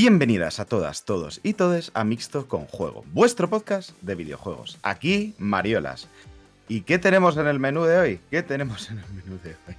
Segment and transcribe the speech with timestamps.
[0.00, 4.78] Bienvenidas a todas, todos y todes a Mixto con Juego, vuestro podcast de videojuegos.
[4.84, 6.06] Aquí, Mariolas.
[6.68, 8.20] ¿Y qué tenemos en el menú de hoy?
[8.30, 9.74] ¿Qué tenemos en el menú de hoy?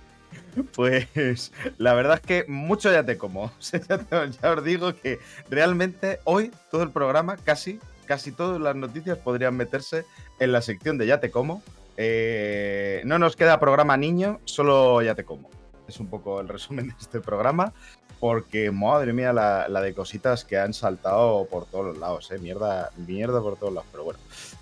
[0.76, 3.54] Pues la verdad es que mucho ya te como.
[4.42, 9.56] ya, os digo que realmente hoy todo el programa, casi, casi todas las noticias podrían
[9.56, 10.04] meterse
[10.42, 11.64] en la sección de ya te como.
[11.96, 15.50] Eh, no nos queda programa niño, solo ya te como.
[15.88, 17.74] Es un poco el resumen de este programa
[18.20, 22.40] porque madre mía la, de cositas que han saltado por todos los lados, eh.
[22.40, 24.20] Mierda, mierda por todos lados, pero bueno.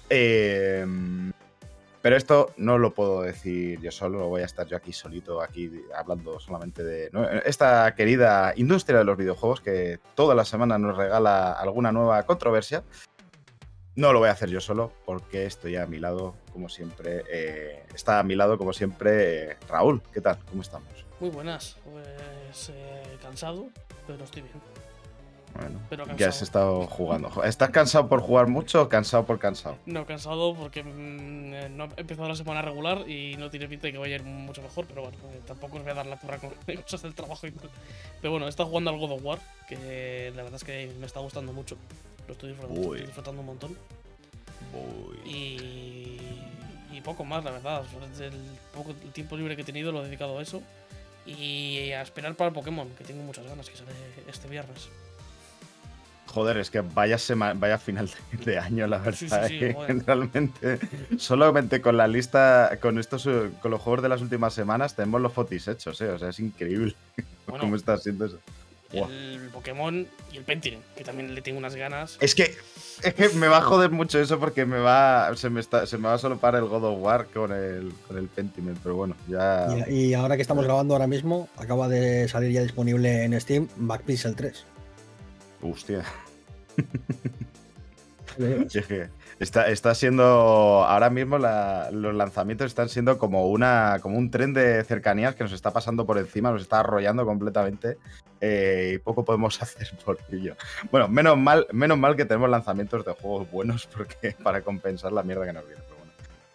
[0.10, 1.32] Em,
[2.02, 5.70] pero esto no lo puedo decir yo solo, voy a estar yo aquí solito, aquí
[5.96, 7.12] hablando solamente de
[7.46, 12.84] esta querida industria de los videojuegos que toda la semana nos regala alguna nueva controversia.
[13.96, 17.24] No lo voy a hacer yo solo, porque estoy a mi lado, como siempre.
[17.32, 20.04] Eh, está a mi lado, como siempre, Raúl.
[20.14, 20.38] ¿Qué tal?
[20.50, 21.08] ¿Cómo estamos?
[21.20, 21.78] Muy buenas.
[21.84, 22.97] Pues eh,
[23.38, 23.68] cansado,
[24.08, 24.56] pero estoy bien.
[25.54, 27.44] Bueno, pero ya has estado jugando.
[27.44, 29.78] ¿Estás cansado por jugar mucho o cansado por cansado?
[29.86, 33.88] No, cansado porque mm, eh, no he empezado la semana regular y no tiene pinta
[33.88, 36.08] de que vaya a ir mucho mejor, pero bueno, eh, tampoco os voy a dar
[36.08, 37.70] la turra con cosas del trabajo y tal.
[38.22, 41.06] Pero bueno, he estado jugando al God of War, que la verdad es que me
[41.06, 41.78] está gustando mucho.
[42.28, 42.56] Lo estoy
[43.06, 43.78] disfrutando, un montón.
[45.26, 46.20] Y,
[46.92, 47.84] y poco más, la verdad.
[48.20, 48.34] El
[48.74, 50.62] poco tiempo libre que he tenido lo he dedicado a eso.
[51.28, 53.92] Y a esperar para el Pokémon, que tengo muchas ganas, que sale
[54.28, 54.90] este viernes.
[56.28, 57.18] Joder, es que vaya,
[57.56, 58.10] vaya final
[58.46, 59.52] de, año, la verdad.
[59.52, 59.76] ¿eh?
[60.06, 60.80] Realmente,
[61.18, 63.28] solamente con la lista, con estos,
[63.62, 66.10] con los juegos de las últimas semanas, tenemos los fotis hechos, ¿eh?
[66.10, 66.96] O sea, es increíble
[67.60, 68.40] cómo está haciendo eso.
[68.92, 72.18] El Pokémon y el Pentiment, que también le tengo unas ganas.
[72.22, 72.56] Es que,
[73.04, 75.98] es que me va a joder mucho eso porque me va, se me, está, se
[75.98, 79.16] me va a solopar el God of War con el, con el Pentiment, pero bueno,
[79.28, 79.68] ya.
[79.90, 84.04] Y, ahora que estamos grabando ahora mismo, acaba de salir ya disponible en Steam Back
[84.04, 84.66] Pixel 3.
[85.62, 86.04] Hostia.
[89.40, 90.24] está, está siendo.
[90.24, 94.00] Ahora mismo los lanzamientos están siendo como una.
[94.02, 97.98] como un tren de cercanías que nos está pasando por encima, nos está arrollando completamente.
[98.42, 100.56] Eh, y poco podemos hacer por ello.
[100.92, 105.24] Bueno, menos mal, menos mal que tenemos lanzamientos de juegos buenos porque, para compensar la
[105.24, 105.82] mierda que nos viene.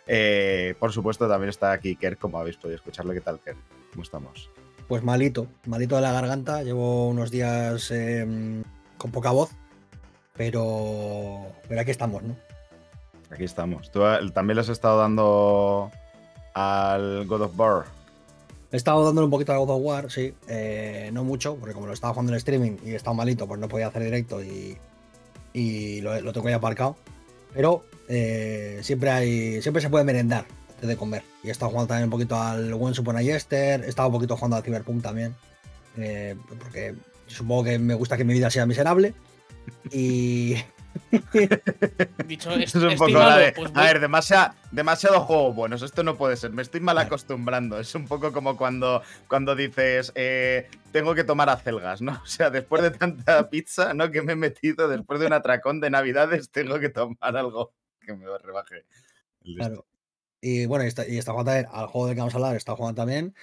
[0.06, 3.14] Eh, por supuesto, también está aquí Kerr, como habéis podido escucharle.
[3.14, 3.56] ¿Qué tal, Kerr?
[3.92, 4.50] ¿Cómo estamos?
[4.88, 6.62] Pues malito, malito de la garganta.
[6.62, 8.62] Llevo unos días em,
[8.98, 9.50] con poca voz
[10.36, 12.36] pero aquí estamos, ¿no?
[13.32, 13.90] Aquí estamos.
[13.90, 15.90] ¿Tú eh, también le has estado dando
[16.52, 17.84] al God of War?
[18.70, 20.34] He estado dándole un poquito al God of War, sí.
[20.48, 23.68] Eh, no mucho, porque como lo estaba jugando en streaming y estaba malito, pues no
[23.68, 26.96] podía hacer directo y, lo, tengo ya aparcado.
[27.54, 31.22] Pero eh, siempre hay siempre se puede merendar antes de comer.
[31.42, 34.36] Y he estado jugando también un poquito al One Super Yester, he estado un poquito
[34.36, 35.34] jugando al Cyberpunk también.
[35.94, 36.94] porque
[37.26, 39.14] supongo que me gusta que mi vida sea miserable.
[39.90, 40.56] Y.
[42.26, 43.12] Dicho, es, un poco
[43.56, 45.82] pues A ver, demasiado, demasiado juego buenos.
[45.82, 46.52] Esto no puede ser.
[46.52, 47.78] Me estoy mal acostumbrando.
[47.78, 52.12] Es un poco como cuando, cuando dices, eh, tengo que tomar acelgas, ¿no?
[52.22, 54.10] O sea, después de tanta pizza, ¿no?
[54.10, 58.14] Que me he metido, después de un atracón de Navidades, tengo que tomar algo que
[58.14, 58.84] me rebaje.
[59.56, 59.86] claro.
[60.44, 62.56] Y bueno, y está, y está jugando también al juego del que vamos a hablar,
[62.56, 63.34] está jugando también.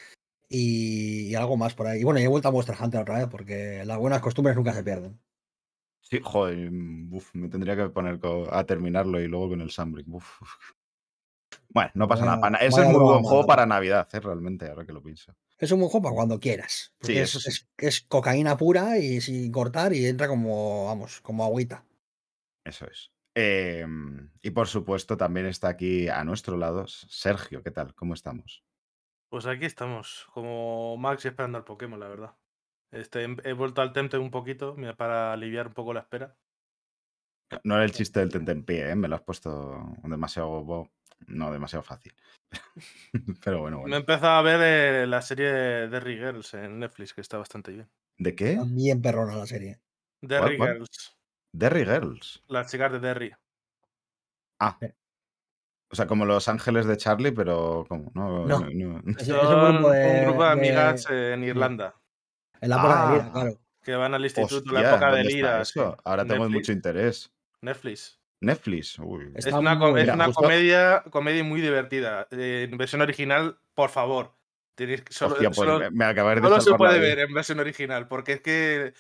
[0.50, 2.02] Y, algo más por ahí.
[2.02, 4.74] Y bueno, y he vuelto a Monster Hunter otra vez, porque las buenas costumbres nunca
[4.74, 5.18] se pierden.
[6.10, 8.20] Sí, joder, mm, me tendría que poner
[8.52, 10.08] a terminarlo y luego con el Sunbreak.
[11.72, 12.58] Bueno, no pasa nada.
[12.58, 14.20] Ese es un muy buen juego para Navidad, ¿eh?
[14.20, 15.36] realmente, ahora que lo pienso.
[15.58, 16.94] Es un buen juego para cuando quieras.
[17.02, 21.86] Sí, es, es, cocaína pura y sin cortar y entra como, vamos, como agüita.
[22.64, 23.12] Eso es.
[23.36, 27.62] Em, y por supuesto, también está aquí a nuestro lado Sergio.
[27.62, 27.94] ¿Qué tal?
[27.94, 28.64] ¿Cómo estamos?
[29.30, 32.36] Pues aquí estamos, como Max esperando al Pokémon, la verdad.
[32.92, 36.36] Este, he vuelto al Temtem un poquito para aliviar un poco la espera.
[37.64, 38.96] No era el chiste del Tentempié, ¿eh?
[38.96, 40.90] me lo has puesto demasiado.
[41.28, 42.14] No, demasiado fácil.
[43.44, 43.90] Pero bueno, bueno.
[43.90, 47.38] Me he empezado a ver eh, la serie de Derry Girls en Netflix, que está
[47.38, 47.90] bastante bien.
[48.18, 48.60] ¿De qué?
[48.66, 49.82] Bien perrona la serie.
[50.22, 51.18] Derry Girls.
[51.54, 52.44] Derry Girls.
[52.48, 53.32] Las chicas de Derry.
[54.60, 54.78] Ah.
[55.92, 58.46] O sea, como los ángeles de Charlie, pero como no.
[58.46, 58.68] no.
[59.18, 59.82] Es, un
[60.26, 61.99] grupo de, amigas en Irlanda.
[62.62, 63.60] En la época de Lira, ah, claro.
[63.82, 65.64] Que van al instituto en la época de Lira.
[66.04, 67.32] Ahora tengo mucho interés.
[67.62, 68.20] Netflix.
[68.42, 69.00] Netflix.
[69.00, 69.32] Uy.
[69.36, 69.78] Es una,
[70.34, 72.28] comedia, comedia muy divertida.
[72.32, 74.36] Eh, en versión original, por favor.
[74.76, 78.94] Tenéis, solo, Hostia, pues me, solo se puede ver en versión original, porque es que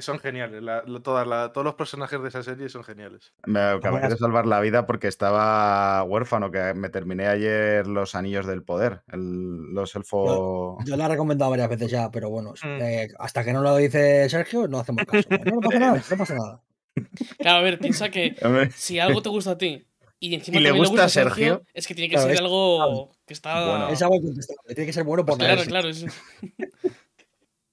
[0.00, 0.62] son geniales.
[0.62, 3.32] la- la- todas la- todos los personajes de esa serie son geniales.
[3.46, 8.46] Me acabé de salvar la vida porque estaba huérfano, que me terminé ayer los Anillos
[8.46, 10.82] del Poder, el- los elfos...
[10.86, 12.80] Yo la he recomendado varias veces ya, pero bueno, Mm.
[12.82, 15.28] eh, hasta que no lo dice Sergio, no hacemos caso.
[15.30, 16.60] No, no pasa nada, no pasa nada.
[17.38, 18.34] Claro, a ver, piensa que
[18.76, 19.86] si algo te gusta a ti
[20.18, 21.62] y encima ¿Y le también gusta a Sergio, Sergio?
[21.72, 23.66] es que tiene que Claro, ser es- algo que está.
[23.70, 23.88] Bueno.
[23.88, 25.88] Es algo incontestable, tiene que ser bueno por Pues claro, claro.
[25.88, 26.04] es-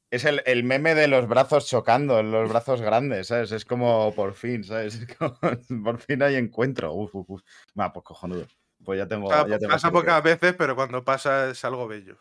[0.09, 3.51] Es el, el meme de los brazos chocando, los brazos grandes, ¿sabes?
[3.51, 5.05] Es como por fin, ¿sabes?
[5.17, 5.37] Como,
[5.83, 6.93] por fin hay encuentro.
[6.93, 7.41] Uf, uf, uf.
[7.73, 8.47] Pues cojonudo.
[8.83, 9.29] Pues ya tengo.
[9.47, 12.17] Ya pasa pocas veces, pero cuando pasa es algo bello.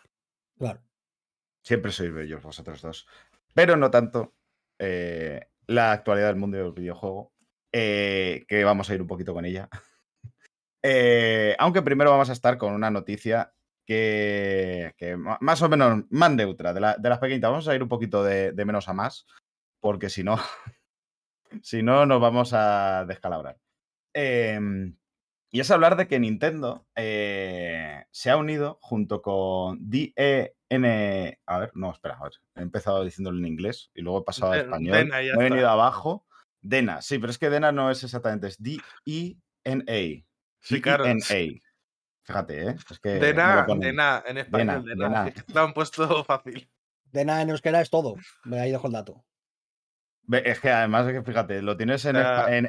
[0.59, 0.81] Claro.
[1.62, 3.06] Siempre sois bellos vosotros dos.
[3.55, 4.35] Pero no tanto
[4.79, 7.32] eh, la actualidad del mundo del videojuego,
[7.73, 9.69] eh, que vamos a ir un poquito con ella.
[10.89, 13.56] Eh, aunque primero vamos a estar con una noticia
[13.87, 17.50] que, más o menos más neutra, de, la- de las pequeñitas.
[17.50, 19.27] Vamos a ir un poquito de, de menos a más,
[19.81, 20.37] porque si no,
[21.62, 23.59] si no nos vamos a descalabrar.
[24.15, 24.97] Em,
[25.50, 31.39] y es hablar de que Nintendo eh, se ha unido junto con DEN.
[31.47, 32.32] A ver, no, espera, a ver.
[32.56, 34.97] He empezado diciéndolo en inglés y luego he pasado a español.
[34.97, 36.27] Dena, ya me he venido abajo.
[36.61, 40.25] Dena, sí, pero es que Dena no es exactamente, es D-E-N-A.
[40.61, 41.05] Sí, claro.
[41.05, 41.61] D-E-N-A.
[42.26, 42.76] Fíjate, ¿eh?
[42.90, 43.08] Es que.
[43.11, 43.81] me lo Dena, ponen.
[43.82, 45.25] Dena, en español, Dena.
[45.25, 45.32] Dena.
[45.55, 46.69] Lo han puesto fácil.
[47.12, 48.17] De nada en euskera es todo.
[48.44, 49.25] Me ahí dejo el dato.
[50.31, 52.17] Es que además, fíjate, lo tienes en,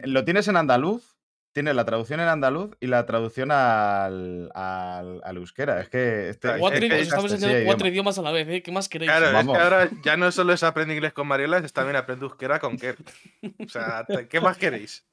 [0.03, 1.17] lo tienes en andaluz,
[1.53, 5.81] tienes la traducción en andaluz y la traducción al, al, al euskera.
[5.81, 8.15] Es que este, Cuatro, es que os hay estamos enseñando cuatro idiomas.
[8.15, 8.61] idiomas a la vez, ¿eh?
[8.61, 9.09] ¿Qué más queréis?
[9.09, 9.55] Claro, Vamos.
[9.55, 12.59] es que ahora ya no solo es aprender inglés con Mariola, es también aprender euskera
[12.59, 12.97] con Kerr.
[13.65, 15.03] O sea, ¿qué más queréis?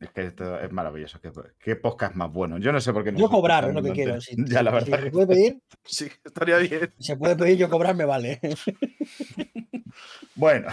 [0.00, 1.20] Es que esto es maravilloso.
[1.20, 2.56] Qué, qué podcast más bueno.
[2.58, 4.18] Yo no sé por qué no Yo cobrar es lo que quiero.
[4.20, 5.04] Si, ya, la si- si verdad.
[5.04, 6.92] se puede pedir, Sí, estaría bien.
[6.98, 8.40] si se puede pedir, yo cobrar me vale.
[10.34, 10.68] Bueno.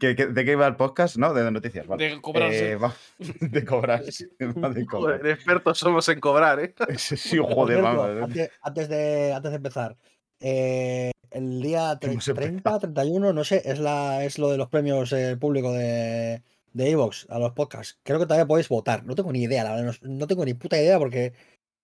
[0.00, 1.16] ¿Qué- qué- ¿De qué iba el podcast?
[1.16, 1.32] ¿No?
[1.32, 1.86] De noticias.
[1.86, 2.08] Vale.
[2.10, 2.58] De cobrar, sí.
[2.64, 4.04] Eh, va- de cobrar.
[4.12, 5.18] sí, va de cobrar.
[5.20, 6.74] Joder, expertos somos en cobrar, ¿eh?
[6.98, 8.08] Sí, joder, vamos.
[8.24, 9.96] antes, antes de, antes de empezar,
[10.40, 14.68] eh, el día tre- Hemos 30, 31, no sé, es, la, es lo de los
[14.68, 16.42] premios eh, públicos de
[16.76, 17.98] de Evox a los podcasts.
[18.02, 19.04] Creo que todavía podéis votar.
[19.04, 21.32] No tengo ni idea, la verdad, no, no tengo ni puta idea porque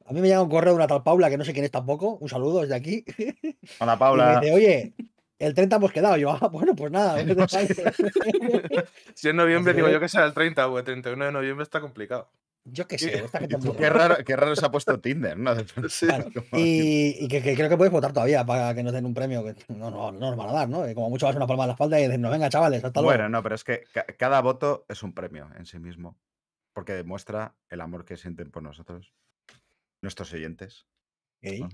[0.05, 1.71] a mí me llega un correo de una tal Paula que no sé quién es
[1.71, 2.17] tampoco.
[2.17, 3.05] Un saludo desde aquí.
[3.81, 4.41] Hola, Y me Paula.
[4.41, 4.93] dice, oye,
[5.39, 6.17] el 30 hemos quedado.
[6.19, 7.23] Y yo, ah, bueno, pues nada.
[7.25, 7.67] No sé.
[7.75, 8.85] pa'lante".
[9.15, 11.81] Si es noviembre, digo yo que sea el 30 o el 31 de noviembre está
[11.81, 12.29] complicado.
[12.64, 15.53] Yo qué sé, esta gente Qué raro, qué raro se ha puesto Tinder, ¿no?
[15.98, 19.15] Claro, Y, y que, que creo que podéis votar todavía para que nos den un
[19.15, 20.84] premio que no, no, no nos van a dar, ¿no?
[20.84, 23.17] Que como mucho vas una palma en la espalda y decirnos, venga, chavales, hasta luego.
[23.17, 26.19] Bueno, no, pero es que ca- cada voto es un premio en sí mismo.
[26.72, 29.13] Porque demuestra el amor que sienten por nosotros,
[30.01, 30.87] nuestros oyentes.
[31.43, 31.69] ¿no?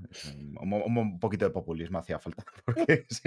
[0.62, 2.44] Un, un- un poquito de populismo hacía falta.
[2.64, 3.22] Porque, si-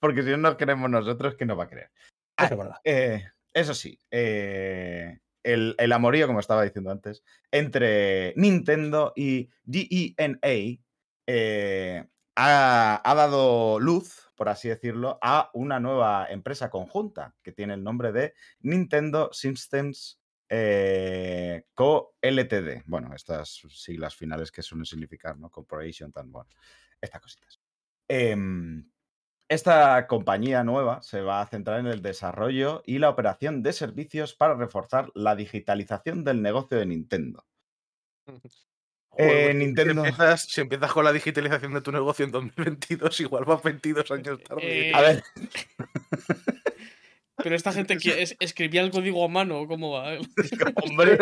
[0.00, 1.90] porque si no nos queremos nosotros, ¿quién nos va a querer?
[2.36, 2.76] Eso es verdad.
[2.84, 10.80] Eh, eso sí, eh, el, el amorío, como estaba diciendo antes, entre Nintendo y DENA
[11.26, 12.04] eh,
[12.36, 17.84] ha, ha dado luz, por así decirlo, a una nueva empresa conjunta que tiene el
[17.84, 20.20] nombre de Nintendo Systems
[20.52, 22.16] eh, Co.
[22.20, 22.82] Ltd.
[22.86, 25.48] Bueno, estas siglas finales que suelen significar, ¿no?
[25.48, 26.50] Corporation, tan bueno,
[27.00, 27.60] estas cositas.
[28.08, 28.84] Em,
[29.50, 34.34] esta compañía nueva se va a centrar en el desarrollo y la operación de servicios
[34.34, 37.44] para reforzar la digitalización del negocio de Nintendo.
[39.12, 42.30] Joder, Eh, pues, Nintendo- Si empiezas, si empiezas con la digitalización de tu negocio en
[42.30, 44.62] 2022, igual vas 22 años tarde.
[44.90, 45.22] Eh, A ver,
[47.42, 50.18] Pero esta gente que es- escribía el código a mano, ¿cómo va?
[50.82, 51.18] hombre,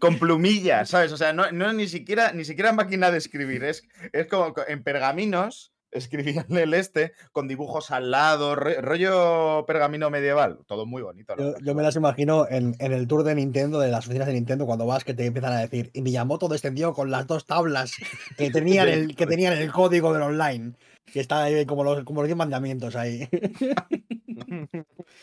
[0.00, 1.12] con plumillas, ¿sabes?
[1.12, 4.64] O sea, no, no ni siquiera ni siquiera máquina de escribir, es, es como co-
[4.66, 11.02] en pergaminos escribían el este con dibujos al lado, ro- rollo pergamino medieval, todo muy
[11.02, 11.34] bonito.
[11.62, 14.66] Yo, me las imagino en, en el tour de Nintendo, de las oficinas de Nintendo,
[14.66, 17.92] cuando vas que te empiezan a decir, y Miyamoto descendió con las dos tablas
[18.36, 20.74] que tenían el, que tenían el código del online.
[21.12, 23.28] Que está ahí como los, como los 10 mandamientos ahí.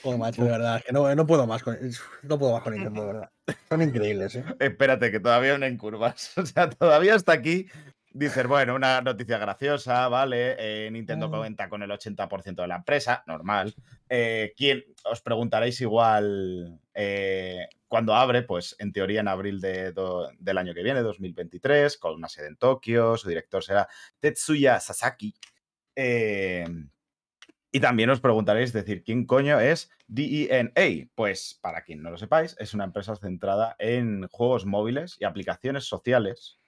[0.02, 1.78] Joder, macho, de verdad, que no, no puedo más con,
[2.24, 3.30] no puedo más con Nintendo, de verdad.
[3.70, 4.46] Son increíbles, ¿eh?
[4.60, 6.32] Espérate, que todavía no en curvas.
[6.38, 7.68] O sea, todavía hasta aquí
[8.14, 10.56] dices, bueno, una noticia graciosa, ¿vale?
[10.58, 13.76] Eh, Nintendo cuenta con el 80% de la empresa, normal.
[14.10, 18.44] Eh, ¿quién, os preguntaréis igual eh, cuando abre?
[18.44, 22.48] Pues en teoría en abril de do- del año que viene, 2023, con una sede
[22.48, 23.18] en Tokio.
[23.18, 23.88] Su director será
[24.20, 25.34] Tetsuya Sasaki.
[27.76, 31.10] Y también os preguntaréis, decir, ¿quién coño es DENA?
[31.16, 35.86] Pues, para quien no lo sepáis, es una empresa centrada en juegos móviles y aplicaciones
[35.86, 36.60] sociales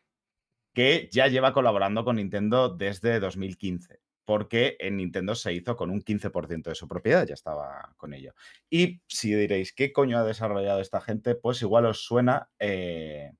[0.75, 4.01] que ya lleva colaborando con Nintendo desde 2015.
[4.27, 8.33] porque en Nintendo se hizo con un 15% de su propiedad, ya estaba con ello.
[8.71, 11.35] Y si diréis, ¿qué coño ha desarrollado esta gente?
[11.35, 13.33] Pues igual os suena eh,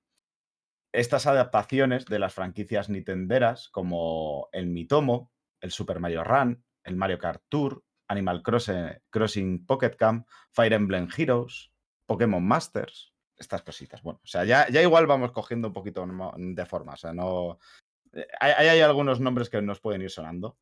[0.94, 7.18] estas adaptaciones de las franquicias nintenderas como el Mitomo, el Super Mario Run, el Mario
[7.18, 11.72] Kart Tour, Animal Crossing, Crossing Pocket Camp, Fire Emblem Heroes,
[12.06, 14.02] Pokémon Masters, estas cositas.
[14.02, 16.06] Bueno, o sea, ya, ya igual vamos cogiendo un poquito
[16.38, 17.60] de forma, o sea, no...
[18.14, 20.58] eh, Hay, hay algunos nombres que nos pueden ir sonando.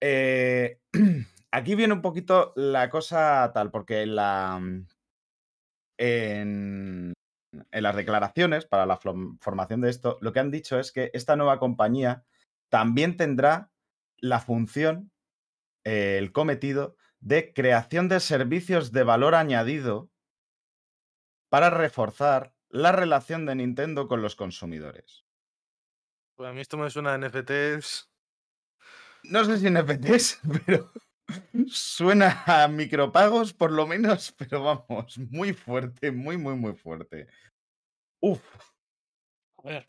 [0.00, 0.80] Eh,
[1.50, 4.58] aquí viene un poquito la cosa tal, porque la...
[4.60, 4.86] mm,
[5.98, 7.12] En,
[7.72, 11.58] las declaraciones para la formación de esto, lo que han dicho es que esta nueva
[11.58, 12.24] compañía
[12.68, 13.70] también tendrá
[14.18, 15.10] la función,
[15.84, 20.09] eh, el cometido de creación de servicios de valor añadido
[21.50, 25.26] para reforzar la relación de Nintendo con los consumidores.
[26.36, 28.08] Pues a mí esto me suena a NFTs.
[29.24, 30.90] No sé si NFTs, pero
[31.68, 37.26] suena a micropagos por lo menos, pero vamos, muy fuerte, muy, muy, muy fuerte.
[38.20, 38.40] Uf,
[39.64, 39.86] A ver.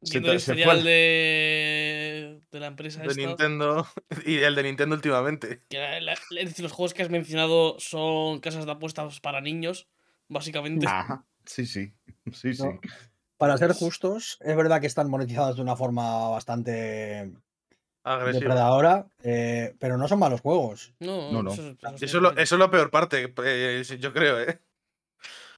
[0.00, 3.86] Viendo el te- se fue historial la- de, de la empresa de esta, Nintendo
[4.26, 5.62] y el de Nintendo últimamente.
[5.68, 9.40] que la- la- es decir, los juegos que has mencionado son casas de apuestas para
[9.42, 9.86] niños,
[10.28, 10.86] básicamente.
[10.86, 11.92] ajá, sí, sí,
[12.32, 12.62] sí, sí.
[12.62, 12.80] No.
[13.38, 17.32] Para ser justos, es verdad que están monetizadas de una forma bastante
[18.02, 18.40] Agresivo.
[18.40, 20.94] depredadora, eh, pero no son malos juegos.
[21.00, 21.52] No, No, no.
[21.52, 24.60] Eso, es- Y Eso es, lo, eso es lo peor parte, eh, yo creo, ¿eh?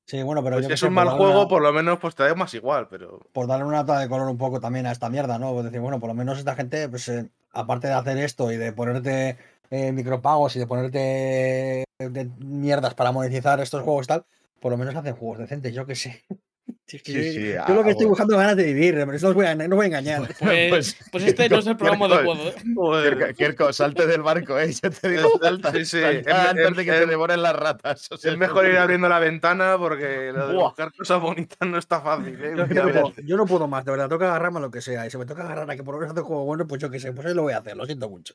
[0.07, 2.15] Sí, bueno, pero Pues yo si es un mal juego, una- por lo menos pues
[2.15, 3.21] te da más igual, pero...
[3.33, 5.53] por darle una nota de color un poco también a esta mierda, ¿no?
[5.53, 8.57] Pues decir, bueno, por lo menos esta gente, pues eh, aparte de hacer esto y
[8.57, 9.37] de ponerte
[9.71, 14.25] eh, micropagos y de ponerte de mierdas para monetizar estos juegos y tal,
[14.61, 16.25] por lo menos hacen juegos decentes, yo qué sé.
[16.87, 18.13] Sí, yo, sí, yo lo que estoy vos.
[18.13, 19.87] buscando es ganas de vivir, pero eso no os voy a, no os voy a
[19.87, 20.29] engañar.
[20.39, 22.07] Pues, pues este no es el programa.
[22.07, 22.55] ¿eh?
[22.65, 24.73] Kerko, Kerko, salte del barco, eh.
[24.73, 28.09] Yo te digo, salta, Sí, sí, salta antes de que te devoren las ratas.
[28.11, 31.79] o sea, Es mejor ir abriendo la ventana porque lo de buscar cosas bonitas no
[31.79, 32.55] está fácil, ¿eh?
[32.57, 34.81] Yo, no puedo, yo no puedo más, de verdad, tengo que agarrarme a lo que
[34.81, 35.07] sea.
[35.07, 36.81] Y si me toca agarrar a que por lo menos hace un juego bueno, pues
[36.81, 38.35] yo qué sé, pues ahí lo voy a hacer, lo siento mucho.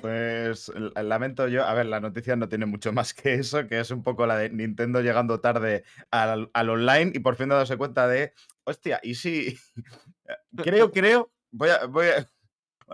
[0.00, 0.70] Pues
[1.02, 4.02] lamento yo, a ver, la noticia no tiene mucho más que eso, que es un
[4.02, 8.32] poco la de Nintendo llegando tarde al, al online y por fin dándose cuenta de,
[8.64, 9.58] hostia, y si,
[10.56, 12.28] creo, creo, voy a, voy a,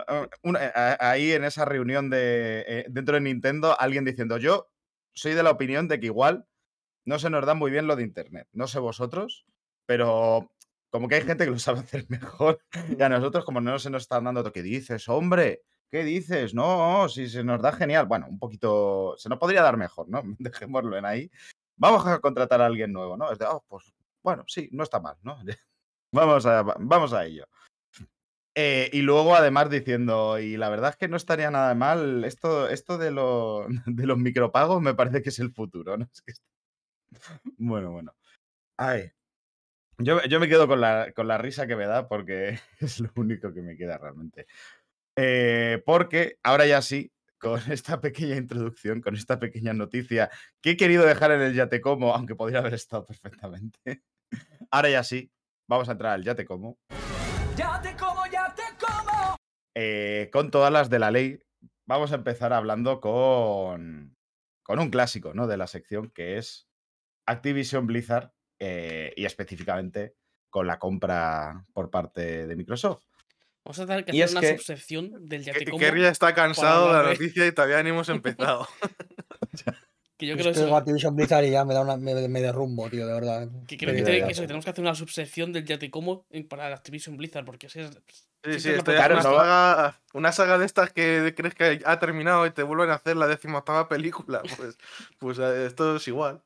[0.07, 4.69] a- una- a- ahí en esa reunión de eh, dentro de Nintendo, alguien diciendo, yo
[5.13, 6.45] soy de la opinión de que igual
[7.05, 9.45] no se nos da muy bien lo de Internet, no sé vosotros,
[9.85, 10.51] pero
[10.89, 12.59] como que hay gente que lo sabe hacer mejor
[12.97, 15.63] y a nosotros como no se nos están dando, ¿qué dices, hombre?
[15.91, 16.53] ¿Qué dices?
[16.53, 18.05] No, si se nos da genial.
[18.07, 19.15] Bueno, un poquito.
[19.17, 20.21] Se nos podría dar mejor, ¿no?
[20.39, 21.31] Dejémoslo en ahí.
[21.77, 23.31] Vamos a contratar a alguien nuevo, ¿no?
[23.31, 25.37] Es de, oh, pues bueno, sí, no está mal, ¿no?
[26.11, 27.45] vamos, a, vamos a ello.
[28.55, 32.67] Eh, y luego, además, diciendo, y la verdad es que no estaría nada mal, esto,
[32.67, 36.09] esto de, lo- de los micropagos me parece que es el futuro, ¿no?
[37.57, 38.15] Bueno, bueno.
[38.77, 39.11] Ay.
[39.99, 43.11] Yo, yo me quedo con la, con la risa que me da porque es lo
[43.15, 44.47] único que me queda realmente.
[45.19, 50.29] Eh, porque ahora ya sí, con esta pequeña introducción, con esta pequeña noticia
[50.61, 54.03] que he querido dejar en el Yate Como, aunque podría haber estado perfectamente.
[54.71, 55.31] Ahora ya sí,
[55.67, 56.77] vamos a entrar al Yate Como.
[57.55, 59.35] Ya te como, ya te como.
[59.75, 61.39] Eh, con todas las de la ley,
[61.87, 64.15] vamos a empezar hablando con,
[64.63, 65.47] con un clásico ¿no?
[65.47, 66.67] de la sección que es
[67.25, 70.15] Activision Blizzard eh, y específicamente
[70.49, 73.03] con la compra por parte de Microsoft.
[73.67, 75.79] Vamos a tener que Y hacer es una que- subsección del ya Que- te como.
[75.79, 78.65] Kerry ya está cansado de la noticia y todavía ni hemos empezado.
[80.17, 82.89] Que yo creo es que eso- Blizzard y ya me da una, me, me derrumbo,
[82.89, 83.49] tío, de verdad.
[83.67, 84.25] que creo que, Ya, tiene- ya.
[84.27, 87.17] que eso, que tenemos que hacer una subsección del ya te como en- para Activision
[87.17, 87.91] Blizzard, porque así es.
[88.63, 92.51] Sí, Claro, una no- saga, una saga de estas que crees que ha terminado y
[92.51, 94.41] te vuelven a hacer la décima octava película.
[94.57, 94.77] Pues,
[95.19, 96.41] pues eh, esto es igual.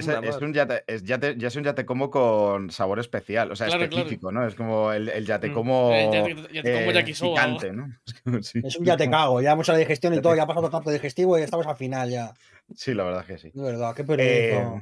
[0.00, 3.52] Es, Una es un yate, es yate- ya es un yate como con sabor especial,
[3.52, 3.96] o sea, Claro, claro.
[4.02, 4.46] específico, ¿no?
[4.46, 5.52] Es como el, el yate Mm.
[5.54, 7.86] como, Eh, ya te- ya te como eh, ¿no?
[8.06, 10.34] Es como- sí, Es un ya te cago, ya hemos hecho la digestión y todo,
[10.34, 12.32] ya ha pasado tanto digestivo y estamos al final ya.
[12.74, 13.50] Sí, la verdad es que sí.
[13.52, 14.80] De verdad, qué Eh,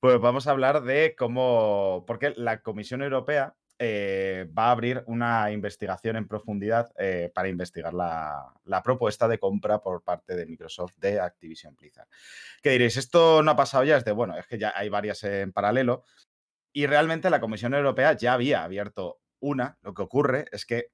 [0.00, 5.50] pues vamos a hablar de cómo, porque la Comisión Europea eh, va a abrir una
[5.50, 8.52] investigación en profundidad eh, para investigar la,
[8.84, 12.06] propuesta de compra por parte de Microsoft de Activision Blizzard.
[12.62, 15.24] Que diréis, esto no ha pasado ya, es de, bueno, es que ya hay varias
[15.24, 16.04] en paralelo
[16.74, 20.90] y realmente la Comisión Europea ya había abierto una, lo que ocurre es que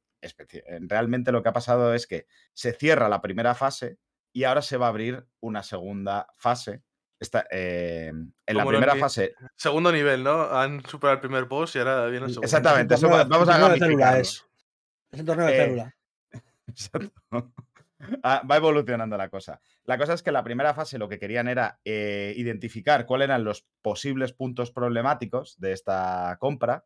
[0.82, 3.98] realmente lo que ha pasado es que se cierra la primera fase
[4.32, 6.84] y ahora se va a abrir una segunda fase.
[7.18, 10.42] Esta, eh, en la primera fase, Segundo nivel, ¿no?
[10.50, 12.44] Han superado el primer boss y ahora viene el segundo.
[12.44, 14.20] Exactamente, eso va- torneo- vamos a gamificarlo.
[14.20, 14.44] es.
[15.10, 15.94] Es un torneo de Eh, célula.
[16.68, 17.52] Exacto.
[18.22, 19.58] Ah, va evolucionando la cosa.
[19.84, 23.44] La cosa es que la primera fase lo que querían era eh, identificar cuáles eran
[23.44, 26.84] los posibles puntos problemáticos de esta compra,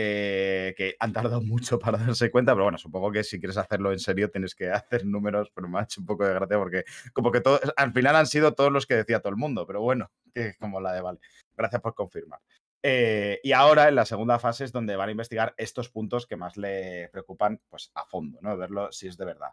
[0.00, 3.90] eh, que han tardado mucho para darse cuenta, pero bueno, supongo que si quieres hacerlo
[3.90, 6.84] en serio tienes que hacer números, pero me ha hecho un poco de gracia porque
[7.12, 9.80] como que todo, al final han sido todos los que decía todo el mundo, pero
[9.80, 10.12] bueno,
[10.60, 11.18] como la de Vale.
[11.56, 12.38] Gracias por confirmar.
[12.80, 16.36] Eh, y ahora en la segunda fase es donde van a investigar estos puntos que
[16.36, 18.56] más le preocupan pues, a fondo, ¿no?
[18.56, 19.50] Verlo si es de verdad.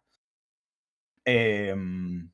[1.25, 2.29] Em,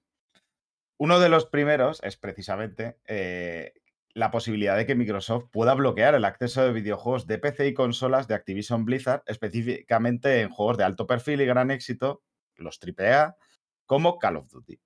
[0.97, 3.71] uno de los primeros es precisamente eh,
[4.13, 8.27] la posibilidad de que Microsoft pueda bloquear el acceso de videojuegos de PC y consolas
[8.27, 12.23] de Activision Blizzard, específicamente en juegos de alto perfil y gran éxito,
[12.55, 13.35] los AAA,
[13.85, 14.79] como Call of Duty.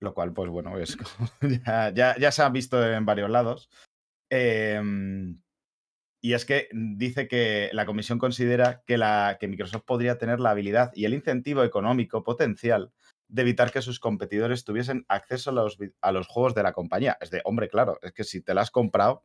[0.00, 0.96] Lo cual, pues bueno, es
[1.64, 3.70] ya, ya, se ha visto en varios lados.
[4.30, 4.80] Eh,
[6.24, 10.50] y es que dice que la comisión considera que, la, que Microsoft podría tener la
[10.50, 12.92] habilidad y el incentivo económico potencial
[13.32, 17.16] de evitar que sus competidores tuviesen acceso a los, a los juegos de la compañía.
[17.18, 19.24] Es de, hombre, claro, es que si te la has comprado,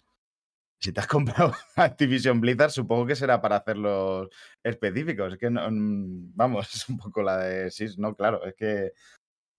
[0.79, 4.29] si te has comprado Activision Blizzard, supongo que será para hacerlos
[4.63, 5.33] específicos.
[5.33, 8.93] Es que, no, mm, vamos, es un poco la de, sí, no, claro, es que...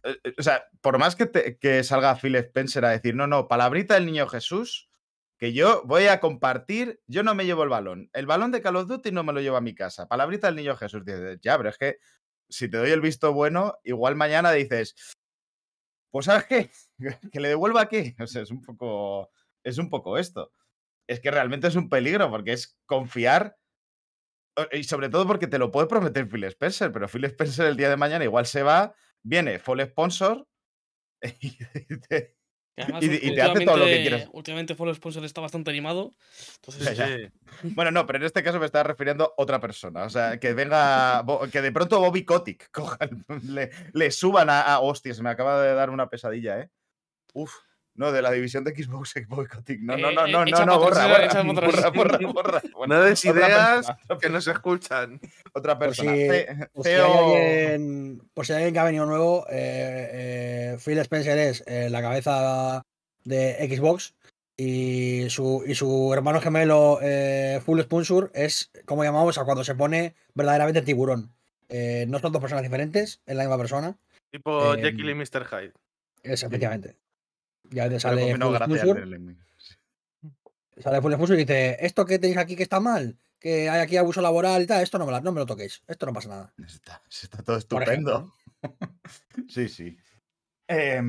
[0.04, 3.48] Eh, eh, o sea, por más que, que salga Phil Spencer a decir, no, no,
[3.48, 4.88] palabrita del niño Jesús,
[5.36, 8.08] que yo voy a compartir, yo no me llevo el balón.
[8.14, 10.08] El balón de Call of Duty no me lo llevo a mi casa.
[10.08, 11.04] Palabrita del niño Jesús.
[11.04, 11.98] Dice, ya, pero es que
[12.48, 14.94] si te doy el visto bueno, igual mañana dices,
[16.10, 16.70] pues ¿sabes qué?
[17.32, 18.14] que le devuelva aquí.
[18.20, 19.30] O sea, es un poco,
[19.64, 20.52] es un poco esto.
[21.08, 23.56] Es que realmente es un peligro porque es confiar
[24.72, 27.88] y sobre todo porque te lo puede prometer Phil Spencer, pero Phil Spencer el día
[27.88, 30.46] de mañana igual se va, viene full sponsor
[31.40, 31.56] y
[32.08, 32.37] te,
[32.80, 34.28] Además, y, y te hace todo lo que quieras.
[34.32, 36.14] Últimamente Follow Sponsor está bastante animado.
[36.56, 37.32] Entonces, ya, ya.
[37.62, 40.04] Bueno, no, pero en este caso me estaba refiriendo a otra persona.
[40.04, 42.98] O sea, que venga, que de pronto Bobby Kotick coja,
[43.44, 44.80] le, le, suban a, a.
[44.80, 46.70] Hostias, me acaba de dar una pesadilla, ¿eh?
[47.34, 47.52] Uf.
[47.98, 49.84] No, de la división de Xbox Boycotting.
[49.84, 51.06] No, no, no, no, no, no, borra,
[51.42, 52.62] borra, borra, borra, borra.
[52.76, 55.20] Bueno, no des ideas que nos escuchan.
[55.52, 56.12] Otra persona.
[56.12, 60.10] Por si, por si, hay, alguien, por si hay alguien que ha venido nuevo, eh,
[60.12, 62.86] eh, Phil Spencer es eh, la cabeza
[63.24, 64.14] de Xbox
[64.56, 69.74] y su, y su hermano gemelo eh, Full Sponsor es, como llamamos, a cuando se
[69.74, 71.34] pone verdaderamente tiburón.
[71.68, 73.98] no son dos personas diferentes, es la misma persona.
[74.30, 75.44] Tipo Jekyll y Mr.
[75.44, 75.72] Hyde.
[76.22, 76.96] Es, efectivamente.
[77.70, 79.08] Y a veces sale Sponsor.
[80.78, 83.96] Sale Full Sponsor y dice: Esto que tenéis aquí que está mal, que hay aquí
[83.96, 85.82] abuso laboral y tal, esto no me, la, no me lo toquéis.
[85.86, 86.54] Esto no pasa nada.
[86.64, 88.32] Está, está todo estupendo.
[89.48, 89.96] sí, sí.
[90.68, 91.02] Eh,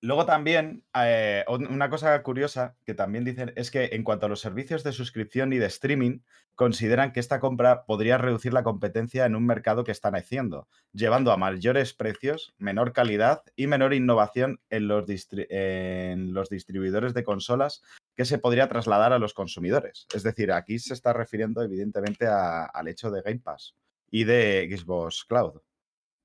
[0.00, 4.40] luego también, eh, una cosa curiosa que también dicen es que en cuanto a los
[4.40, 6.20] servicios de suscripción y de streaming,
[6.60, 11.32] consideran que esta compra podría reducir la competencia en un mercado que están haciendo, llevando
[11.32, 17.80] a mayores precios, menor calidad y menor innovación en los, distribuidores de consolas
[18.14, 20.06] que se podría trasladar a los consumidores.
[20.14, 23.74] Es decir, aquí se está refiriendo evidentemente al hecho de Game Pass
[24.10, 25.62] y de Xbox Cloud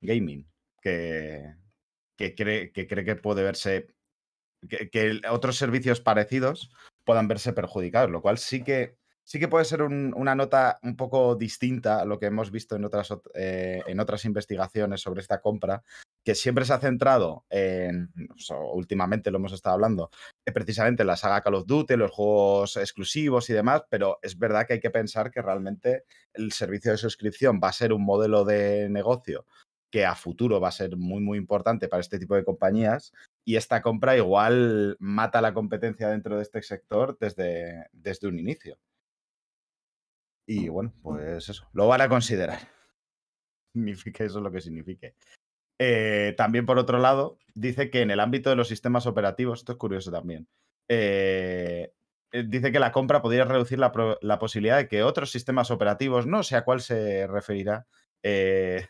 [0.01, 0.45] Gaming,
[0.81, 1.55] que,
[2.15, 3.87] que, cree, que cree que puede verse,
[4.67, 6.71] que, otros servicios parecidos
[7.03, 10.95] puedan verse perjudicados, lo cual sí que sí que puede ser un, una nota un
[10.95, 15.41] poco distinta a lo que hemos visto en otras, eh, en otras investigaciones sobre esta
[15.41, 15.83] compra,
[16.23, 20.11] que siempre se ha centrado en, sea, últimamente lo hemos estado hablando,
[20.45, 24.37] eh, precisamente en la saga Call of Duty, los juegos exclusivos y demás, pero es
[24.37, 28.05] verdad que hay que pensar que realmente el servicio de suscripción va a ser un
[28.05, 29.45] modelo de negocio
[29.95, 33.13] que a futuro va a ser muy, muy importante para este tipo de compañías.
[33.45, 38.77] Y esta compra igual mata la competencia dentro de este sector desde, desde un inicio.
[40.45, 42.59] Y bueno, pues eso, lo van a considerar.
[43.73, 45.15] Significa eso lo que signifique.
[45.79, 49.71] Eh, también, por otro lado, dice que en el ámbito de los sistemas operativos, esto
[49.71, 50.49] es curioso también,
[50.89, 51.93] eh,
[52.33, 56.43] dice que la compra podría reducir la, la, posibilidad de que otros sistemas operativos, no
[56.43, 57.87] sé a cuál se referirá,
[58.23, 58.87] eh,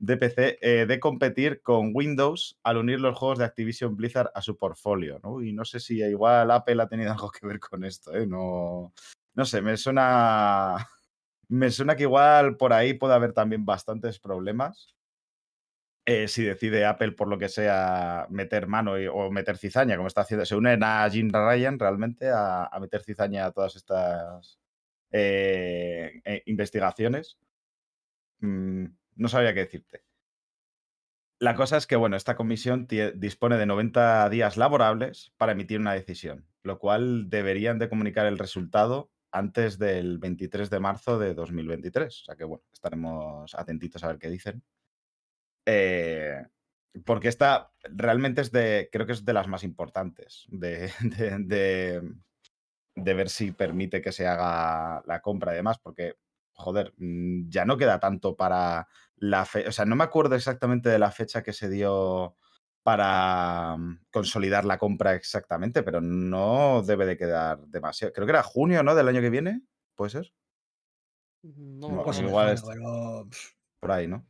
[0.00, 4.56] de PC, de competir con Windows al unir los juegos de Activision Blizzard a su
[4.56, 5.20] portfolio.
[5.42, 8.12] Y no sé si igual Apple ha tenido algo que ver con esto.
[8.26, 8.92] No,
[9.34, 10.88] no sé, me suena.
[11.52, 14.94] Me suena que igual por ahí puede haber también bastantes problemas.
[16.06, 20.22] Eh, si decide Apple, por lo que sea, meter mano o meter cizaña, como está
[20.22, 20.44] haciendo.
[20.46, 24.58] Se unen a Jim Ryan realmente a, meter cizaña a todas estas
[25.12, 27.38] eh, eh, investigaciones.
[28.40, 28.86] Mm,
[29.20, 30.04] no sabría qué decirte.
[31.38, 35.94] La cosa es que, bueno, esta comisión dispone de 90 días laborables para emitir una
[35.94, 42.20] decisión, lo cual deberían de comunicar el resultado antes del 23 de marzo de 2023.
[42.22, 44.62] O sea que bueno, estaremos atentitos a ver qué dicen.
[45.66, 46.42] Eh,
[47.04, 52.14] porque esta realmente es de, creo que es de las más importantes de, de, de-
[52.96, 56.16] de ver si permite que se haga la compra y demás, porque,
[56.52, 58.88] joder, mm, ya no queda tanto para
[59.20, 62.36] la fecha, o sea, no me acuerdo exactamente de la fecha que se dio
[62.82, 68.12] para mm, consolidar la compra exactamente, pero no debe de quedar demasiado.
[68.12, 68.94] Creo que era junio, ¿no?
[68.94, 69.62] Del año que viene,
[69.94, 70.32] ¿puede ser?
[71.42, 72.20] No, No, acuerdo.
[72.22, 73.28] igual es- pero,
[73.80, 74.26] Por ahí, ¿no?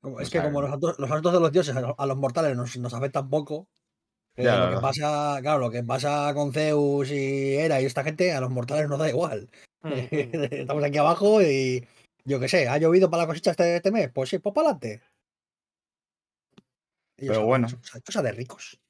[0.00, 2.56] como- O es que como los asuntos, los asuntos de los dioses a los, mortales
[2.56, 3.68] nos, nos afectan poco,
[4.36, 8.04] eh, Ya, lo que pasa, claro, lo que pasa con Zeus y Hera y esta
[8.04, 9.48] gente, a los mortales nos da igual.
[9.82, 9.92] Mm, mm.
[10.52, 11.86] Estamos aquí abajo y
[12.24, 14.10] yo qué sé, ¿ha llovido para la cosecha este, este mes?
[14.12, 15.02] Pues sí, pues para adelante.
[17.16, 17.68] Pero bueno.
[17.68, 18.80] Cosa, cosa de ricos.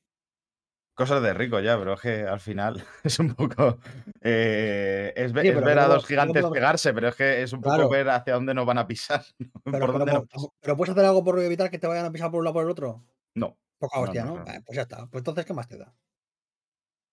[0.97, 3.79] Cosas de rico ya, pero es que al final es un poco.
[4.23, 7.88] eh, es, Sí, ver a dos gigantes pegarse, pero es que es un poco Claro.
[7.90, 9.25] ver hacia dónde nos van a pisar.
[9.38, 12.05] Pero, ¿Por pero, dónde nos- pero- pero puedes hacer algo por evitar que te vayan
[12.07, 13.05] a pisar por un lado o por el otro.
[13.35, 14.44] No, Poca No, hostia, no, ¿no?
[14.44, 14.53] no.
[14.53, 15.07] Eh, Pues ya está.
[15.09, 15.92] Pues entonces, ¿qué más te da?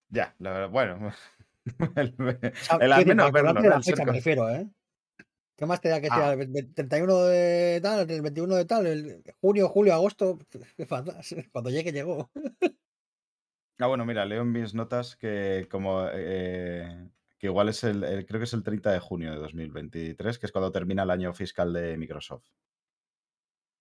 [0.09, 1.11] ya, la verdad, bueno.
[1.95, 4.69] el, el quiero al menos verlo, El fecha, me refiero, ¿eh?
[5.61, 6.15] ¿Qué más te da que Ah.
[6.15, 10.39] sea el ve- 31 de tal, el 21 de tal, el junio, julio, agosto?
[11.53, 12.31] Cuando llegue, llegó.
[13.77, 18.25] Ah, bueno, mira, leo en mis notas que como eh, que igual es el, el-
[18.25, 21.31] creo que es el 30 de junio de 2023, que es cuando termina el año
[21.31, 22.47] fiscal de Microsoft.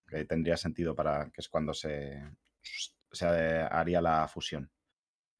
[0.07, 2.23] Que tendría sentido para que es cuando se,
[3.11, 4.71] se haría la fusión.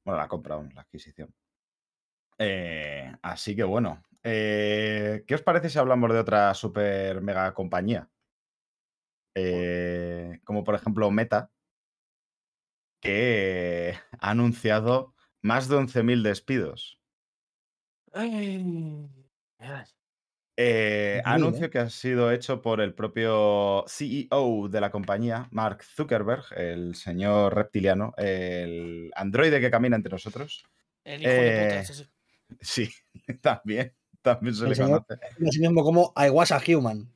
[0.05, 1.35] Bueno, la compra, aún, la adquisición.
[2.39, 4.03] Eh, así que bueno.
[4.23, 8.11] Eh, ¿Qué os parece si hablamos de otra super mega compañía?
[9.35, 11.51] Eh, como por ejemplo Meta,
[13.01, 17.01] que ha anunciado más de 11.000 despidos.
[18.13, 19.09] Eh,
[20.59, 21.71] 11.000, anuncio ¿eh?
[21.71, 27.55] que ha sido hecho por el propio CEO de la compañía, Mark Zuckerberg, el señor
[27.55, 30.65] reptiliano, el androide que camina entre nosotros.
[31.05, 32.05] El hijo de puta, sí.
[32.61, 32.91] Sí,
[33.43, 35.27] también, también se El le señor- conoce.
[35.49, 37.09] Así mismo como I was a human.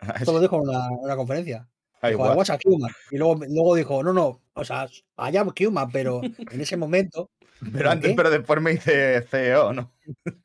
[0.20, 1.68] Esto lo dijo en una, una conferencia.
[2.00, 2.26] Ah, Dijo.
[2.32, 2.90] I was a human.
[3.10, 4.86] Y luego, luego dijo, no, no, o sea,
[5.16, 7.30] I am human, pero en ese momento,
[7.72, 8.16] Pero antes, ¿qué?
[8.16, 9.94] pero después me dice CEO, ¿no?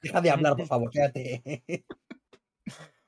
[0.01, 1.83] deja de hablar, por favor, quédate.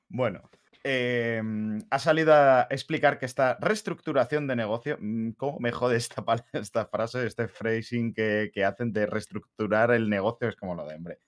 [0.08, 0.42] Bueno,
[0.84, 1.40] eh,
[1.88, 6.86] ha salido a explicar que esta reestructuración de negocio, mm, ¿cómo me jode esta, esta
[6.86, 10.48] frase, este phrasing que, que hacen de reestructurar el negocio?
[10.48, 11.20] Es como lo de, hombre,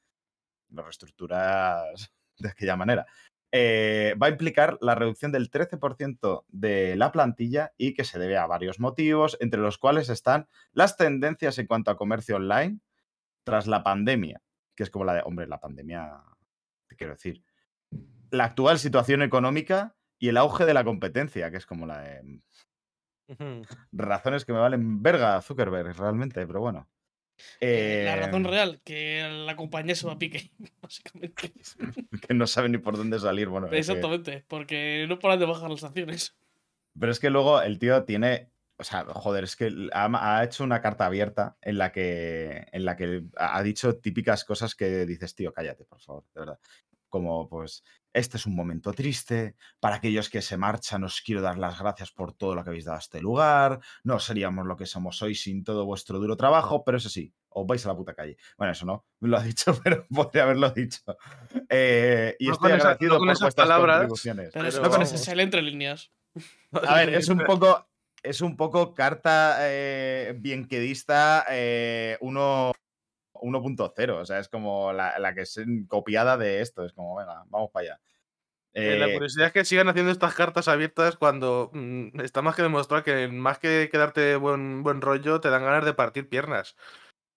[0.75, 3.07] lo reestructuras de aquella manera.
[3.57, 8.37] Eh, va a implicar la reducción del 13% de la plantilla y que se debe
[8.37, 12.81] a varios motivos, entre los cuales están las tendencias en cuanto a comercio online
[13.45, 14.43] tras la pandemia,
[14.75, 16.21] que es como la de, hombre, la pandemia,
[16.89, 17.45] te quiero decir,
[18.31, 22.43] la actual situación económica y el auge de la competencia, que es como la de
[23.93, 26.89] razones que me valen verga Zuckerberg, realmente, pero bueno.
[27.61, 30.51] Eh, la razón real, que la compañía se va a pique,
[30.83, 31.53] básicamente.
[32.29, 33.49] Que no sabe ni por dónde salir.
[33.49, 36.37] Bueno, es que- Exactamente, porque no paran de bajar las acciones.
[36.99, 38.51] pero es que luego el tío tiene.
[38.77, 42.67] O sea, joder, es que ha, ha hecho una carta abierta en la que.
[42.73, 46.59] En la que ha dicho típicas cosas que dices, tío, cállate, por favor, de verdad.
[47.09, 49.57] Como, pues, este es un momento triste.
[49.81, 52.85] Para aquellos que se marchan, os quiero dar las gracias por todo lo que habéis
[52.87, 53.81] dado a este lugar.
[54.05, 57.67] No seríamos lo que somos hoy sin todo vuestro duro trabajo, pero eso sí, os
[57.67, 58.37] vais a la puta calle.
[58.57, 61.01] Bueno, eso no, lo ha dicho, pero podría haberlo dicho.
[61.69, 64.51] Eh, y No estoy con esa- agradecido no con por esas vuestras palabras, contribuciones.
[64.53, 66.13] Pero, no con lee entre líneas.
[66.73, 67.89] A ver, es un poco,
[68.23, 72.73] es un poco carta eh, bienquedista eh, uno-
[73.45, 74.17] 1.0.
[74.21, 76.85] O sea, es como la, la que es copiada de esto.
[76.85, 78.01] Es como, venga, vamos para allá.
[78.73, 82.57] Eh, la Eh, curiosidad es que sigan haciendo estas cartas abiertas cuando mm, está más
[82.57, 86.75] que demostrado que más que quedarte buen, buen rollo, te dan ganas de partir piernas.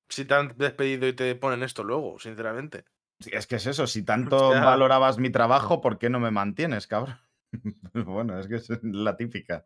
[0.10, 2.86] Si te han despedido y te ponen esto luego, sinceramente.
[3.32, 3.86] es que es eso.
[3.88, 7.17] Si tanto sea- valorabas mi trabajo, ¿por qué no me mantienes, cabrón?
[7.93, 9.65] bueno, es que es la típica.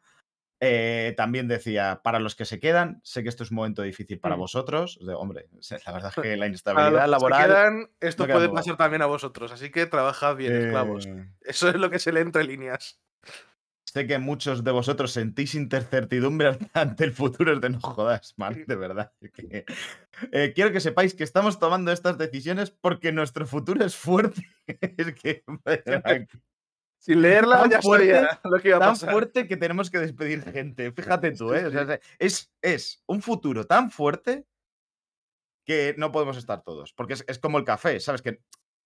[0.63, 4.19] Eh, también decía, para los que se quedan, sé que esto es un momento difícil
[4.19, 4.39] para Mm.
[4.39, 4.99] vosotros.
[5.03, 5.47] De, hombre,
[5.87, 8.59] la verdad es que la Para los inestabilidad que se quedan, esto no puede duda.
[8.59, 11.07] pasar también a vosotros, así que trabajad bien, esclavos.
[11.07, 13.01] eh, Eso es lo que se lee entre líneas.
[13.83, 17.53] Sé que muchos de vosotros sentís incertidumbre ante el futuro.
[17.53, 19.11] Es de no jodas, man, de verdad.
[19.33, 19.65] Que,
[20.31, 24.47] eh, quiero que sepáis que estamos tomando estas decisiones porque nuestro futuro es fuerte.
[24.67, 25.43] es que
[27.03, 29.11] Sin leerla, Tan ya fuerte, sabía lo que iba a tan pasar.
[29.11, 30.91] fuerte que tenemos que despedir gente.
[30.91, 31.65] Fíjate tú, ¿eh?
[31.65, 34.45] O sea, es, es un futuro tan fuerte
[35.65, 36.93] que no podemos estar todos.
[36.93, 38.21] Porque es, es como el café, ¿sabes?
[38.21, 38.39] Que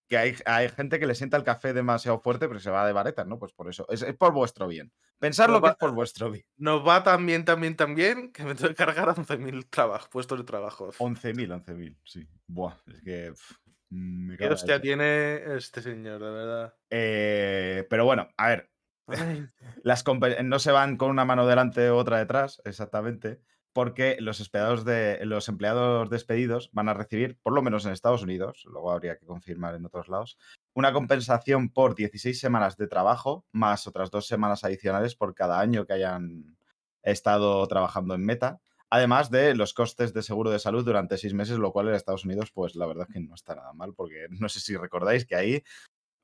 [0.07, 2.93] que hay, hay gente que le sienta el café demasiado fuerte, pero se va de
[2.93, 3.39] varetas, ¿no?
[3.39, 3.87] Pues por eso.
[3.89, 4.91] Es, es por vuestro bien.
[5.17, 6.45] Pensar lo que va- es por vuestro bien.
[6.57, 10.07] Nos va tan bien, tan bien, tan bien que me tengo que cargar 11.000 trabajos,
[10.09, 10.91] puestos de trabajo.
[10.99, 12.27] 11.000, 11.000, sí.
[12.45, 13.31] Buah, es que.
[13.31, 13.55] pf,
[13.95, 16.73] me ¿Qué hostia tiene este señor, de verdad?
[16.89, 18.69] Eh, pero bueno, a ver,
[19.07, 19.47] Ay,
[19.83, 20.03] las
[20.43, 23.39] no se van con una mano delante u otra detrás, exactamente,
[23.73, 24.39] porque los
[24.85, 29.17] de, los empleados despedidos van a recibir, por lo menos en Estados Unidos, luego habría
[29.17, 30.37] que confirmar en otros lados,
[30.73, 35.85] una compensación por 16 semanas de trabajo, más otras dos semanas adicionales por cada año
[35.85, 36.57] que hayan
[37.03, 38.61] estado trabajando en Meta.
[38.89, 42.25] Además de los costes de seguro de salud durante seis meses, lo cual en Estados
[42.25, 45.25] Unidos, pues la verdad es que no está nada mal, porque no sé si recordáis
[45.25, 45.63] que ahí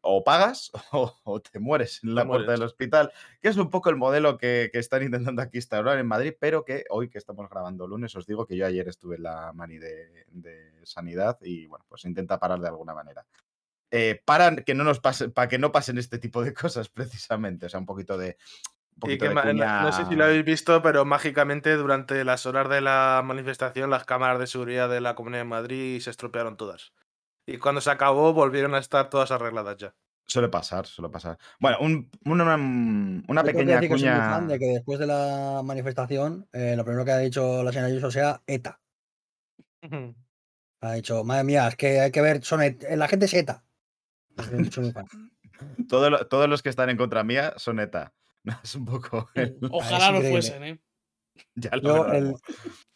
[0.02, 3.89] o pagas o, o te mueres en la puerta del hospital, que es un poco
[3.89, 7.50] el modelo que, que están intentando aquí instaurar en Madrid, pero que hoy que estamos
[7.50, 11.67] grabando lunes, os digo que yo ayer estuve en la mani de, de sanidad y
[11.67, 13.26] bueno, pues intenta parar de alguna manera.
[13.93, 17.65] Eh, para que no nos pase, para que no pasen este tipo de cosas precisamente,
[17.65, 18.38] o sea, un poquito de...
[19.04, 19.42] Y que no-
[19.84, 24.06] no, sé si lo habéis visto, pero mágicamente durante las horas de la manifestación las
[24.06, 26.94] cámaras de seguridad de la Comunidad de Madrid se estropearon todas.
[27.48, 29.96] Y cuando se acabó volvieron a estar todas arregladas ya.
[30.28, 31.38] Suele pasar, suele pasar.
[31.60, 34.30] Bueno, un- una, una que pequeña que soy muy cuña...
[34.30, 37.88] fan de que después de la manifestación, eh, lo primero que ha dicho la señora
[37.90, 38.80] Ayuso sea ETA.
[40.82, 43.64] Ha dicho, madre mía, es que hay que ver, son et- la gente es ETA.
[44.38, 45.06] Soy- soy muy fan.
[45.90, 48.14] Todo lo- todos los que están en contra mía son ETA.
[48.64, 49.30] Es un poco...
[49.36, 50.80] el- Ojalá lo fuesen, ¿eh?
[51.56, 52.42] ya lo Yo, veremos.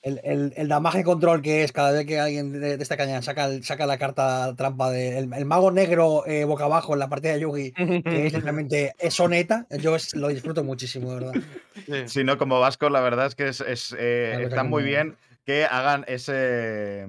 [0.02, 2.98] el, el, el, el damage control que es cada vez que alguien de, de esta
[2.98, 7.10] caña saca, saca la carta trampa de el, mago negro eh, boca abajo en la
[7.10, 11.42] partida de Yugi, que es literalmente es soneta, yo es- lo disfruto muchísimo, de verdad.
[11.86, 12.08] Sí.
[12.08, 15.66] Si no, como Vasco, la verdad es que es, es, eh, está muy bien que
[15.66, 17.06] hagan ese.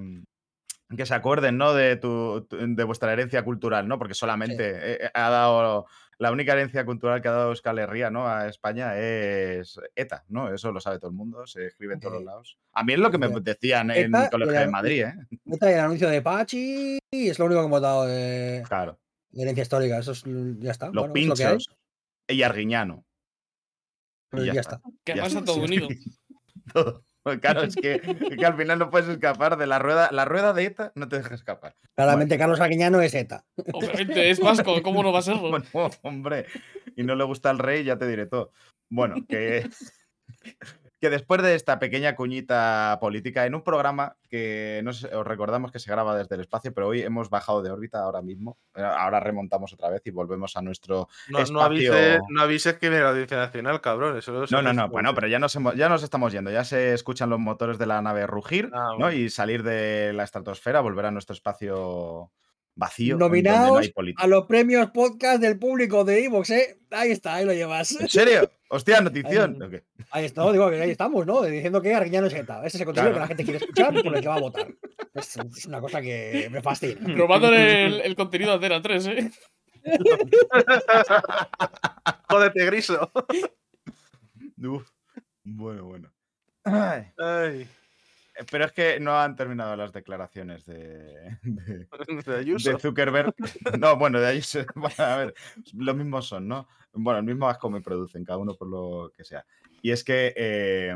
[0.95, 1.73] que se acuerden, ¿no?
[1.73, 3.97] De, tu, tu- de vuestra herencia cultural, ¿no?
[3.99, 5.85] Porque solamente eh, ha dado.
[6.19, 8.27] La única herencia cultural que ha dado Euskal Herria, ¿no?
[8.27, 10.51] A España es ETA, ¿no?
[10.51, 12.57] Eso lo sabe todo el mundo, se escribe en todos los lados.
[12.73, 15.15] A mí es lo que me decían en y colegio de Madrid, ¿eh?
[15.45, 18.99] ETA y el anuncio de Pachi es lo único que hemos dado de, Claro.
[19.29, 20.23] de herencia histórica, eso es,
[20.59, 20.87] ya está.
[20.87, 21.75] Los bueno, es lo que hay, pinchos
[22.27, 23.05] y Arguiñano.
[24.29, 24.81] pues y ya, ya está.
[25.03, 25.45] Que Ya pasa está.
[25.53, 25.87] todo unido.
[26.73, 27.03] Todo.
[27.41, 30.09] Claro, es que, es que al final no puedes escapar de la rueda.
[30.11, 31.75] La rueda de ETA no te deja escapar.
[31.95, 33.45] Claramente Carlos Arguiñano es ETA.
[33.73, 35.51] Obviamente, es vasco, ¿cómo no va a serlo?
[35.71, 36.45] Bueno, hombre,
[36.95, 38.51] y no le gusta el rey, ya te diré todo.
[38.89, 39.69] Bueno, que,
[40.99, 45.71] que después de esta pequeña cuñita política, en un programa que no sé, os recordamos
[45.71, 48.57] que se graba desde el espacio, pero hoy hemos bajado de órbita ahora mismo.
[48.75, 51.07] Eh, Ahora remontamos otra vez y volvemos a nuestro.
[51.29, 54.17] No, no, Espacio- avises, no avises que viene la audiencia nacional, cabrón.
[54.17, 56.93] Eso No, no, no, bueno, pero ya nos, hemos- ya nos estamos yendo, ya se
[56.93, 59.11] escuchan los motores de la nave rugir, Ah, ¿no?
[59.11, 62.31] Y salir de la estratosfera, volver a nuestro espacio
[62.77, 63.15] vacío.
[63.17, 66.77] no Nominados a los premios podcast del público de Evox, ¿eh?
[66.91, 67.99] Ahí está, ahí lo llevas.
[67.99, 68.49] ¿En serio?
[68.69, 69.57] Hostia, notición.
[69.61, 69.83] Ahí- Ok.
[70.11, 71.41] Ahí está, no, digo que ahí estamos, ¿no?
[71.41, 72.59] Diciendo que Arguiñano es ETA.
[72.65, 73.15] Ese es el contenido Claro.
[73.15, 74.67] que la gente quiere escuchar y por el que va a votar.
[75.13, 77.01] Es, es una cosa que me fascina.
[77.15, 79.31] Robándole el, el contenido a Antena 3, ¿eh?
[82.29, 83.11] Jódete, Griso.
[84.63, 84.87] Uf,
[85.43, 86.11] Bueno, bueno.
[86.63, 87.67] Ay, Ay,
[88.51, 91.87] pero es que no han terminado las declaraciones de, de-
[92.25, 92.71] de Ayuso.
[92.71, 93.33] de Zuckerberg.
[93.79, 95.33] No, bueno, de ahí se, bueno, a ver,
[95.73, 96.67] lo mismo son, ¿no?
[96.93, 99.45] Bueno, el mismo asco me producen, cada uno por lo que sea.
[99.81, 100.95] Y es que eh,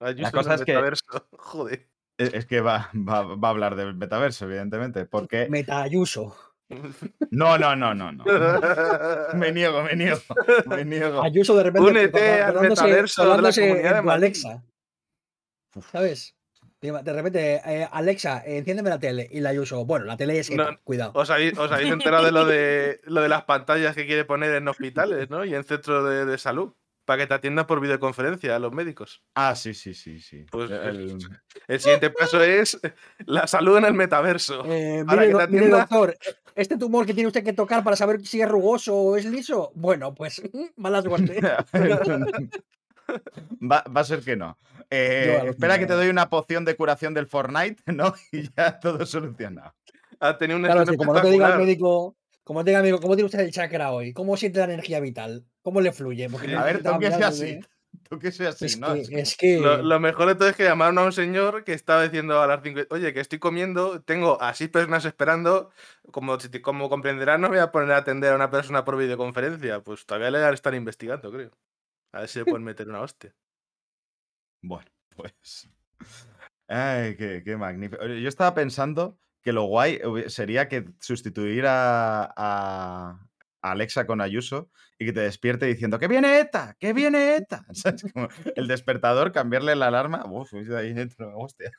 [0.00, 1.28] Ayuso la cosa el es que- metaverso.
[1.32, 1.88] Joder.
[2.18, 6.36] es es que va, va, va a hablar del metaverso, evidentemente, porque Meta Ayuso.
[7.30, 8.24] no, no, no, no, no.
[9.34, 10.18] Me niego, me niego,
[10.66, 11.22] me niego.
[11.22, 11.90] Ayuso de repente.
[11.90, 14.10] Únete al hablándose- metaverso de la Comunidad de.
[14.10, 14.64] Alexa.
[15.90, 16.34] ¿Sabes?
[16.82, 19.28] De repente, eh, Alexa, enciéndeme la tele.
[19.30, 21.12] Y la Ayuso, bueno, la tele es No, cuidado.
[21.14, 24.52] ¿Os habéis, os habéis enterado de lo, de lo de las pantallas que quiere poner
[24.56, 25.44] en hospitales ¿no?
[25.44, 26.72] y en centros de, de salud?
[27.04, 29.22] Para que te atiendan por videoconferencia a los médicos.
[29.34, 30.44] Ah, sí, sí, sí, sí.
[30.50, 31.18] Pues, El-
[31.68, 32.80] El siguiente paso es
[33.26, 34.64] la salud en el metaverso.
[34.66, 36.16] Eh, Para mire, que te mire, atienda- doctor,
[36.56, 39.70] este tumor que tiene usted que tocar para saber si es rugoso o es liso,
[39.76, 40.42] bueno, pues
[40.76, 41.40] mala suerte.
[43.60, 44.58] va, va a ser que no.
[44.90, 45.96] Eh, espera que te eh.
[45.96, 48.14] doy una poción de curación del Fortnite, ¿no?
[48.32, 49.74] Y ya todo solucionado.
[50.20, 53.00] Ha tenido un Claro, como no te diga el médico, como te diga el médico,
[53.00, 54.12] ¿cómo tiene usted el chakra hoy?
[54.12, 55.44] ¿Cómo siente la energía vital?
[55.62, 56.28] ¿Cómo le fluye?
[56.28, 57.44] Porque A ver, tú que sea así.
[57.56, 57.68] desde-
[58.08, 58.94] Tú que sea así, Es ¿no?
[58.94, 61.12] que, Es que- es que- Lo, lo mejor de todo es que llamaron a un
[61.12, 65.04] señor que estaba diciendo a las 5, oye, que estoy comiendo, tengo a seis personas
[65.04, 65.70] esperando,
[66.10, 69.80] como, como comprenderás, no me voy a poner a atender a una persona por videoconferencia,
[69.80, 71.50] pues todavía le están investigando, creo.
[72.12, 73.34] A ver si le pueden meter una hostia.
[74.62, 75.68] Bueno, pues.
[76.68, 78.06] Ay, qué, qué magnífico.
[78.06, 83.18] Yo estaba pensando que lo guay sería que sustituir a, a
[83.60, 86.76] Alexa con Ayuso y que te despierte diciendo ¡Que viene ETA!
[86.78, 87.64] ¡Que viene ETA!
[87.72, 88.04] ¿Sabes?
[88.12, 90.24] Como el despertador, cambiarle la alarma.
[90.26, 91.70] Uf, de ahí dentro, hostia.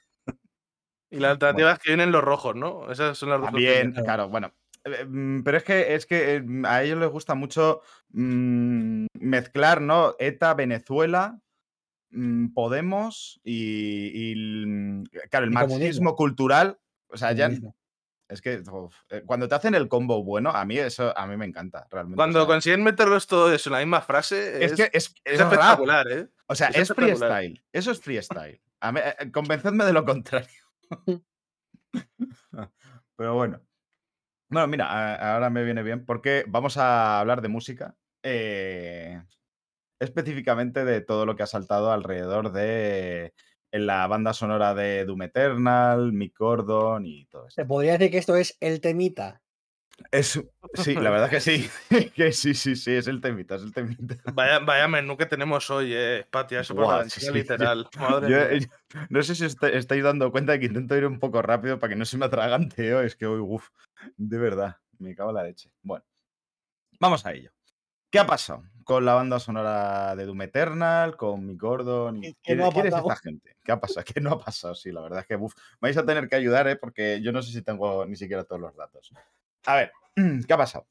[1.09, 2.91] Y la alternativa es que vienen los rojos, ¿no?
[2.91, 3.93] Esas son las dos También, opciones.
[3.93, 4.05] Claro.
[4.05, 4.53] claro, bueno.
[4.85, 9.81] Eh, mm, Pero es que, es que eh, a ellos les gusta mucho mm, mezclar,
[9.81, 10.15] ¿no?
[10.19, 11.39] ETA, Venezuela,
[12.11, 14.33] mm, Podemos y,
[15.29, 15.79] claro, el Y comunismo.
[15.79, 16.79] marxismo cultural.
[17.07, 17.51] O sea, ya
[18.29, 21.37] es que uf, eh, cuando te hacen el combo bueno, a mí eso a mí
[21.37, 22.15] me encanta, realmente.
[22.15, 25.13] o Cuando sea, consiguen meterlos todo eso en la misma frase, es, es, que es,
[25.23, 25.51] es es rap.
[25.53, 26.29] espectacular, ¿eh?
[26.47, 27.63] O sea, Es freestyle.
[27.71, 28.59] Eso es freestyle.
[28.79, 30.49] A mí- convencedme de lo contrario.
[33.15, 33.61] Pero bueno.
[34.49, 37.95] Bueno, mira, a- ahora me viene bien porque vamos a hablar de música.
[38.25, 39.21] eh,
[39.99, 43.33] específicamente de todo lo que ha saltado alrededor de
[43.71, 47.61] en la banda sonora de Doom Eternal, Mick Gordon y todo esto.
[47.61, 49.41] Se podría decir que esto es el temita.
[50.11, 50.39] Es,
[50.73, 51.69] sí, la verdad que sí.
[52.15, 54.15] que sí, sí, sí, es el temita, es el temita.
[54.33, 57.37] Vaya, vaya menú que tenemos hoy, eh, Patia, eso por Buah, la sí, ventana sí,
[57.39, 57.87] literal.
[57.99, 58.69] Madre Yo, mía.
[59.09, 61.93] no sé si est- estáis dando cuenta de que intento ir un poco rápido para
[61.93, 63.05] que no se me atragante.
[63.05, 63.69] Es que, uy, uf,
[64.17, 65.71] de verdad, me cago en la leche.
[65.81, 66.05] Bueno,
[66.99, 67.51] vamos a ello.
[68.09, 72.17] ¿Qué ha pasado con la banda sonora de Doom Eternal, con Mick Gordon?
[72.17, 73.57] y- ¿Qué- qué ¿Quién, no quién es esta gente?
[73.63, 74.05] ¿Qué ha pasado?
[74.15, 74.75] ¿Qué no ha pasado?
[74.75, 76.75] Sí, la verdad es que uf, me vais a tener que ayudar, ¿eh?
[76.75, 79.11] porque yo no sé si tengo ni siquiera todos los datos.
[79.65, 79.91] A ver,
[80.47, 80.87] ¿qué ha pasado?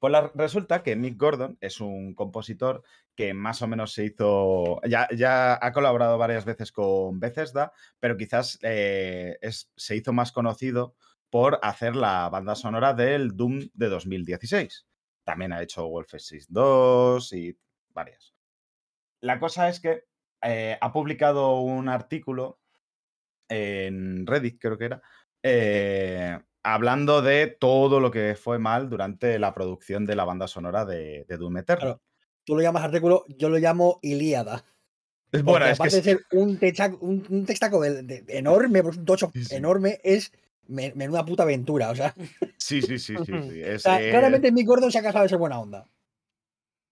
[0.00, 2.82] Pues la- resulta que Mick Gordon es un compositor
[3.14, 4.80] que más o menos se hizo.
[4.86, 10.32] Ya, ya ha colaborado varias veces con Bethesda, pero quizás eh, es, se hizo más
[10.32, 10.94] conocido
[11.34, 14.86] por hacer la banda sonora del Doom de 2016.
[15.24, 18.36] También ha hecho Wolfenstein 2 y varias.
[19.20, 20.04] La cosa es que
[20.42, 22.60] eh, ha publicado un artículo
[23.48, 25.02] en Reddit, creo que era,
[25.42, 30.84] eh, hablando de todo lo que fue mal durante la producción de la banda sonora
[30.84, 31.80] de, de Doom Eternal.
[31.80, 32.02] Claro.
[32.44, 34.64] Tú lo llamas artículo, yo lo llamo Ilíada.
[35.32, 36.10] Porque bueno, es que aparte de sí.
[36.10, 39.56] ser un, techa- un, un textaco de- de- enorme, un tocho Sí, sí.
[39.56, 40.30] enorme, es
[40.68, 41.90] menuda puta aventura.
[41.90, 42.14] O sea,
[42.58, 45.22] sí, sí, sí, sí, sí, o es, sea, eh, claramente Mick Gordon se ha casado
[45.24, 45.82] de ser buena onda.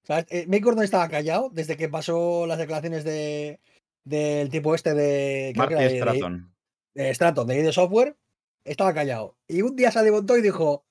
[0.02, 3.60] O sea, eh, Mick Gordon estaba callado desde que pasó las declaraciones de,
[4.04, 5.52] del tipo este de.
[5.56, 6.54] Marty era de- de- Stratton.
[6.94, 8.16] de Stratton, de ID Software,
[8.64, 9.36] estaba callado.
[9.48, 10.84] Y un día se levantó y dijo: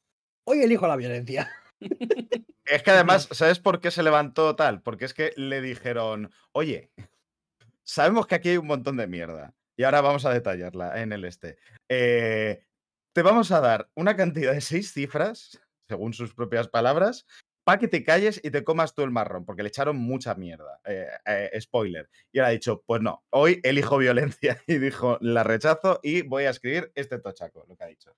[0.45, 1.51] Hoy elijo la violencia.
[2.63, 4.81] Es que además, ¿sabes por qué se levantó tal?
[4.81, 6.91] Porque es que le dijeron, oye,
[7.83, 9.53] sabemos que aquí hay un montón de mierda.
[9.75, 11.57] Y ahora vamos a detallarla en el este.
[11.89, 12.63] Eh,
[13.13, 17.26] te vamos a dar una cantidad de seis cifras, según sus propias palabras,
[17.63, 20.80] para que te calles y te comas tú el marrón, porque le echaron mucha mierda.
[20.86, 22.10] Eh, eh, spoiler.
[22.32, 24.62] Y ahora ha dicho, pues no, hoy elijo violencia.
[24.67, 28.15] Y dijo, la rechazo y voy a escribir este tochaco, lo que ha dicho.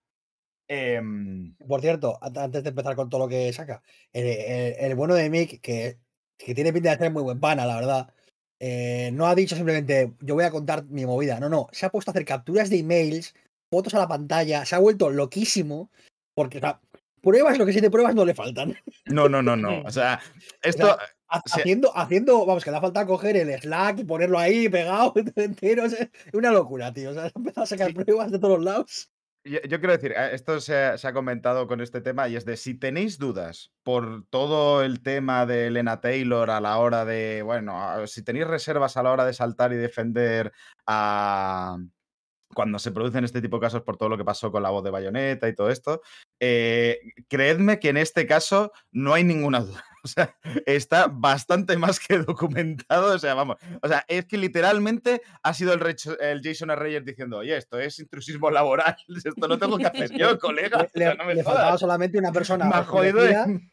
[0.68, 3.82] Em, Por cierto, an- antes de empezar con todo lo que saca,
[4.14, 6.00] el, el- el bueno de Mick, que,
[6.38, 8.14] que tiene pinta de ser muy buen pana, la verdad,
[8.60, 11.40] eh, no ha dicho simplemente yo voy a contar mi movida.
[11.40, 13.36] No, no, se ha puesto a hacer capturas de emails,
[13.74, 15.90] fotos a la pantalla, se ha vuelto loquísimo,
[16.36, 16.80] porque o sea,
[17.24, 18.76] pruebas, lo que sí de pruebas no le faltan.
[19.06, 19.82] no, no, no, no.
[19.82, 20.20] O sea,
[20.62, 20.96] esto.
[21.28, 25.86] Haciendo, haciendo, vamos, que le ha faltado coger el Slack y ponerlo ahí pegado entero.
[25.86, 25.98] Es
[26.32, 27.10] una locura, tío.
[27.10, 27.94] O sea, ha empezado a sacar Sí.
[27.96, 29.10] pruebas de todos lados.
[29.44, 32.36] Yo, yo quiero decir, eh, esto se ha, se ha comentado con este tema y
[32.36, 37.04] es de si tenéis dudas por todo el tema de Elena Taylor a la hora
[37.04, 40.52] de, bueno, si tenéis reservas a la hora de saltar y defender
[40.86, 41.78] a
[42.54, 44.84] cuando se producen este tipo de casos por todo lo que pasó con la voz
[44.84, 46.02] de Bayonetta y todo esto,
[46.40, 47.00] eh,
[47.30, 49.84] creedme que en este caso no hay ninguna duda.
[50.06, 50.36] O sea,
[50.66, 53.16] está bastante más que documentado.
[53.16, 53.56] O sea, vamos.
[53.82, 55.82] O sea, es que literalmente ha sido el,
[56.20, 56.70] el Jason.
[56.76, 58.96] Reyes diciendo, oye, esto es intrusismo laboral.
[59.24, 60.80] Esto no tengo que hacer yo, colega.
[60.80, 63.22] Le, O sea, le- no me le faltaba solamente una persona ha jodido.
[63.22, 63.70] de-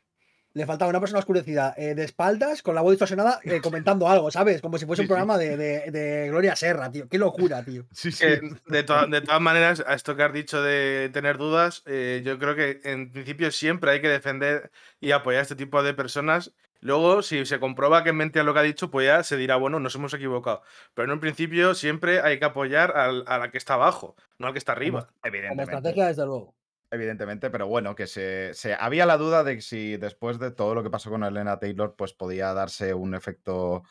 [0.52, 4.30] le faltaba una persona oscurecida eh, de espaldas con la voz distorsionada eh, comentando algo,
[4.30, 4.60] ¿sabes?
[4.60, 5.08] Como si fuese Sí, un sí.
[5.08, 7.08] programa de, de- de Gloria Serra, tío.
[7.08, 7.84] Qué locura, tío.
[7.92, 8.26] Sí, sí.
[8.66, 12.38] De, to- de todas maneras, a esto que has dicho de tener dudas, eh, yo
[12.38, 14.70] creo que en principio siempre hay que defender
[15.00, 16.52] y apoyar a este tipo de personas.
[16.82, 19.56] Luego, si se comprueba que es mentira lo que ha dicho, pues ya se dirá,
[19.56, 20.62] bueno, nos hemos equivocado.
[20.94, 24.46] Pero en un principio siempre hay que apoyar al, a la que está abajo, no
[24.46, 25.02] al que está arriba.
[25.08, 25.74] Como Evidentemente.
[25.74, 26.54] estrategia, desde luego.
[26.92, 30.82] Evidentemente, pero bueno, que se, se- había la duda de si después de todo lo
[30.82, 33.84] que pasó con Elena Taylor, pues podía darse un efecto,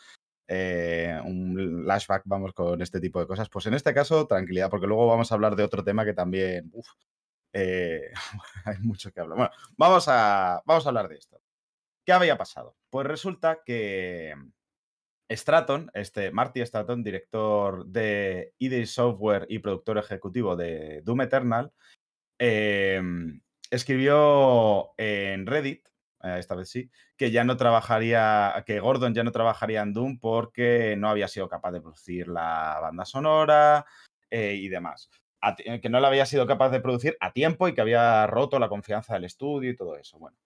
[0.47, 3.50] eh, un flashback, vamos, con este tipo de cosas.
[3.50, 6.72] Pues en este caso, tranquilidad, porque luego vamos a hablar de otro tema que también,
[7.54, 8.12] eh,
[8.66, 9.38] hay mucho que hablar.
[9.38, 11.41] Bueno, vamos a, vamos a hablar de esto.
[12.06, 12.76] ¿Qué había pasado?
[12.89, 14.36] Pues resulta que
[15.32, 21.72] Stratton, este Marty Stratton, director de ID Software y productor ejecutivo de Doom Eternal,
[22.40, 23.02] eh,
[23.70, 25.88] escribió en Reddit,
[26.24, 30.20] eh, esta vez sí, que ya no trabajaría, que Gordon ya no trabajaría en Doom
[30.20, 33.86] porque no había sido capaz de producir la banda sonora
[34.30, 35.10] eh, y demás.
[35.56, 38.60] Ti- que no la había sido capaz de producir a tiempo y que había roto
[38.60, 40.20] la confianza del estudio y todo eso.
[40.20, 40.38] Bueno.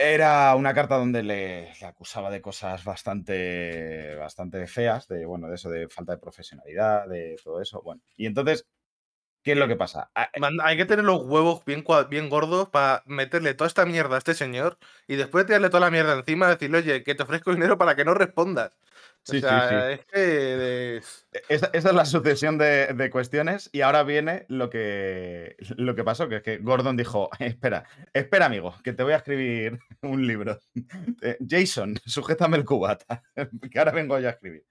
[0.00, 5.56] Era una carta donde le, le acusaba de cosas bastante, bastante feas, de, bueno, de
[5.56, 7.82] eso, de falta de profesionalidad, de todo eso.
[7.82, 8.64] Bueno, y entonces,
[9.48, 10.10] ¿qué es lo que pasa?
[10.14, 14.16] Ah, Man- Hay que tener los huevos bien, bien gordos para meterle toda esta mierda
[14.16, 17.22] a este señor y después de tirarle toda la mierda encima decirle, oye, que te
[17.22, 18.72] ofrezco dinero para que no respondas.
[18.74, 19.94] O Sí, sí, sea, sí.
[19.94, 20.18] es que.
[20.20, 21.02] de-
[21.48, 26.04] Esa, esa es la sucesión de, de cuestiones y ahora viene lo que, lo que
[26.04, 27.84] pasó, que es que Gordon dijo, espera,
[28.14, 30.58] espera amigo, que te voy a escribir un libro.
[31.22, 33.22] Eh, Jason, sujétame el cubata,
[33.70, 34.64] que ahora vengo yo a escribir.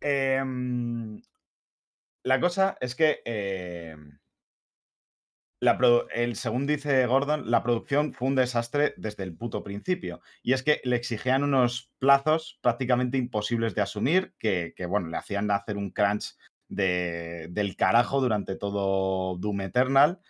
[0.00, 1.20] Em,
[2.24, 4.18] la cosa es que, em,
[6.14, 10.20] el, según dice Gordon, la producción fue un desastre desde el puto principio.
[10.42, 15.50] Y es que le exigían unos plazos prácticamente imposibles de asumir, que, bueno, le hacían
[15.50, 16.36] hacer un crunch
[16.68, 20.20] de- del carajo durante todo Doom Eternal.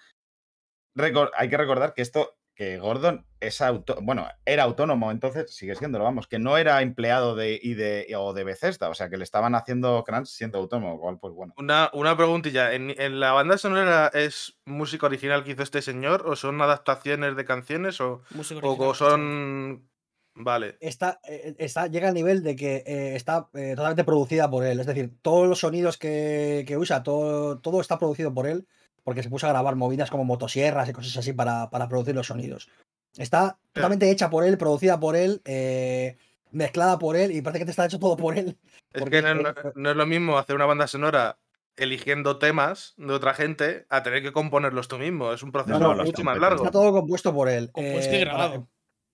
[1.36, 6.04] Hay que recordar que esto, que Gordon es auto, bueno, era autónomo, entonces sigue siéndolo,
[6.04, 9.24] vamos, que no era empleado de, y de, o de Bethesda, o sea, que le
[9.24, 11.54] estaban haciendo crunch siendo autónomo, lo cual, pues bueno.
[11.58, 12.72] Una, una preguntilla.
[12.72, 16.26] ¿En, en la banda sonora es música original que hizo este señor?
[16.26, 18.00] ¿O son adaptaciones de canciones?
[18.00, 19.88] ¿O, Música o son.
[20.36, 20.76] Vale.
[20.80, 24.80] Está, eh, está, llega al nivel de que eh, está eh, totalmente producida por él.
[24.80, 28.66] Es decir, todos los sonidos que, que usa, todo, todo está producido por él,
[29.04, 32.26] porque se puso a grabar movidas como motosierras y cosas así para, para producir los
[32.26, 32.68] sonidos.
[33.16, 36.16] Está totalmente hecha por él, producida por él, eh,
[36.50, 38.56] mezclada por él, y parece que te está hecho todo por él.
[38.92, 39.46] Es Porque que no, él
[39.76, 41.38] no- es lo mismo hacer una banda sonora
[41.76, 45.32] eligiendo temas de otra gente a tener que componerlos tú mismo.
[45.32, 46.64] Es un proceso no, mucho más largo.
[46.64, 47.70] Está todo compuesto por él.
[47.72, 48.50] Compuesto y Eh, grabado.
[48.50, 48.64] para-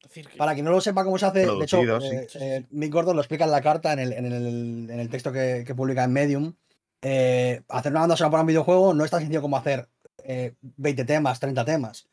[0.02, 2.06] Es Para quien no lo sepa cómo se hace, de hecho, sí.
[2.06, 2.66] eh, eh.
[2.70, 5.62] Mick Gordon lo explica en la carta, en el, en el, en el texto que,
[5.66, 6.54] que publica en Medium.
[7.02, 9.88] Eh, hacer una banda sonora para un videojuego no es tan sencillo como hacer
[10.24, 12.08] eh, 20 temas, 30 temas.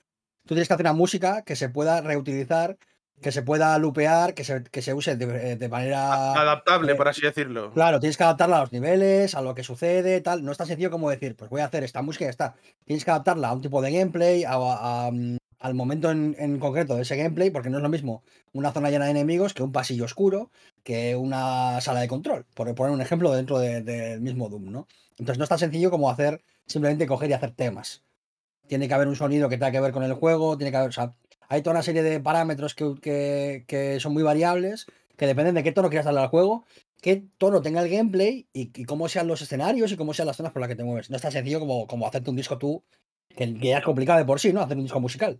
[0.45, 2.77] Tú tienes que hacer una música que se pueda reutilizar,
[3.21, 6.31] que se pueda lupear, que se, que se use de, de manera.
[6.33, 7.73] Adaptable, eh, por así decirlo.
[7.73, 10.45] Claro, tienes que adaptarla a los niveles, a lo que sucede, tal.
[10.45, 12.55] No es tan sencillo como decir, pues voy a hacer esta música y ya está.
[12.85, 14.53] Tienes que adaptarla a un tipo de gameplay, a-
[15.07, 18.23] a- mm, al momento en, en concreto de ese gameplay, porque no es lo mismo
[18.53, 20.51] una zona llena de enemigos que un pasillo oscuro,
[20.83, 24.87] que una sala de control, por poner un ejemplo dentro de- del mismo Doom, ¿no?
[25.17, 28.03] Entonces no es tan sencillo como hacer, simplemente coger y hacer temas.
[28.67, 30.89] Tiene que haber un sonido que tenga que ver con el juego, tiene que haber,
[30.89, 31.13] o sea,
[31.49, 34.85] hay toda una serie de parámetros que, que- son muy variables,
[35.17, 36.65] que dependen de qué tono quieras darle al juego
[37.01, 40.35] qué tono tenga el gameplay y, y cómo sean los escenarios y cómo sean las
[40.37, 41.09] zonas por las que te mueves.
[41.11, 42.83] No es tan sencillo como, como hacerte un disco tú,
[43.29, 44.61] que, que ya es complicado de por sí, ¿no?
[44.61, 45.39] Hacer un disco musical.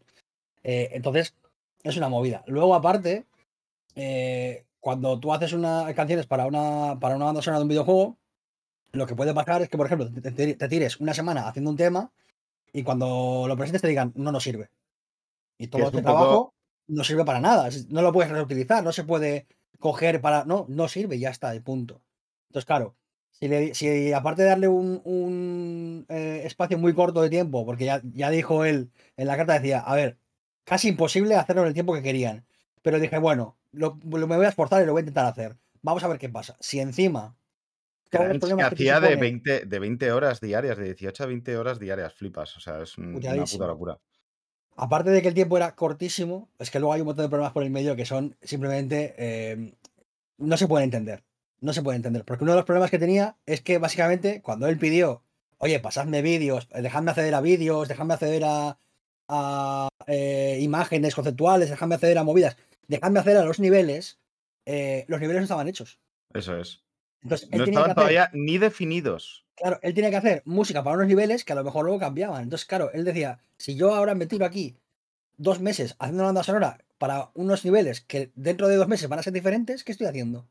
[0.64, 1.36] Eh, entonces,
[1.84, 2.44] es una movida.
[2.48, 3.26] Luego, aparte,
[3.96, 8.18] eh, cuando tú haces una, canciones para una, para una banda sonora de un videojuego,
[8.92, 11.70] lo que puede pasar es que, por ejemplo, te, te- te tires una semana haciendo
[11.72, 12.12] un tema
[12.74, 14.70] y cuando lo presentes te digan, no nos sirve.
[15.58, 16.54] Y todo es este poco- trabajo
[16.88, 17.70] no sirve para nada.
[17.90, 19.46] No lo puedes reutilizar, no se puede
[19.80, 20.46] coger para.
[20.46, 22.02] No, no sirve, y ya está, y punto.
[22.50, 22.96] Entonces, claro,
[23.40, 27.86] si, le- si aparte de darle un, un, eh, espacio muy corto de tiempo, porque
[27.86, 30.18] ya, ya dijo él en la carta, decía, a ver,
[30.64, 32.46] casi imposible hacerlo en el tiempo que querían.
[32.82, 35.56] Pero dije, bueno, lo, lo- me voy a esforzar y lo voy a intentar hacer.
[35.82, 36.58] Vamos a ver qué pasa.
[36.60, 37.36] Si encima.
[38.58, 42.14] que hacía de supone- 20, de 20 horas diarias, de 18 a 20 horas diarias,
[42.14, 42.56] flipas.
[42.56, 44.00] O sea, es un- una puta locura.
[44.78, 47.52] Aparte de que el tiempo era cortísimo, es que luego hay un montón de problemas
[47.52, 49.14] por el medio que son simplemente.
[49.18, 49.74] eh,
[50.38, 51.24] no se pueden entender.
[51.60, 52.24] No se puede entender.
[52.24, 55.24] Porque uno de los problemas que tenía es que básicamente cuando él pidió,
[55.58, 58.78] oye, pasadme vídeos, eh, dejadme acceder a vídeos, dejadme acceder a,
[59.28, 64.20] a, eh, imágenes conceptuales, dejadme acceder a movidas, dejadme acceder a los niveles,
[64.66, 66.00] eh, los niveles no estaban hechos.
[66.34, 66.84] Eso es.
[67.24, 69.46] Entonces, él No que estaban hacer- todavía ni definidos.
[69.56, 72.44] Claro, él tenía que hacer música para unos niveles que a lo mejor luego cambiaban.
[72.44, 74.78] Entonces, claro, él decía, si yo ahora me tiro aquí
[75.38, 79.18] dos meses haciendo una banda sonora para unos niveles que dentro de dos meses van
[79.18, 80.48] a ser diferentes, ¿qué estoy haciendo?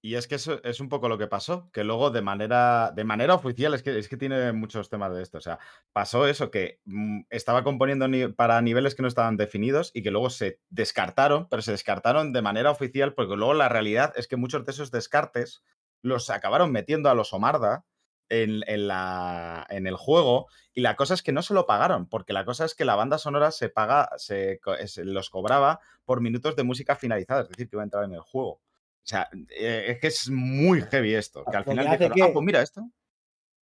[0.00, 3.02] Y es que eso es un poco lo que pasó, que luego de manera, de
[3.02, 5.58] manera oficial, es que, es que tiene muchos temas de esto, o sea,
[5.92, 10.12] pasó eso, que mm, estaba componiendo ni- para niveles que no estaban definidos y que
[10.12, 14.36] luego se descartaron, pero se descartaron de manera oficial porque luego la realidad es que
[14.36, 15.64] muchos de esos descartes
[16.02, 17.84] los acabaron metiendo a los Omarda
[18.28, 22.08] en, en la, en el juego y la cosa es que no se lo pagaron,
[22.08, 26.20] porque la cosa es que la banda sonora se paga, se, se los cobraba por
[26.20, 28.60] minutos de música finalizada, es decir, que iba a entrar en el juego.
[29.08, 31.42] O sea, eh, es que es muy heavy esto.
[31.50, 32.90] Que al Lo que final hace dijeron, ah, que- pues mira esto.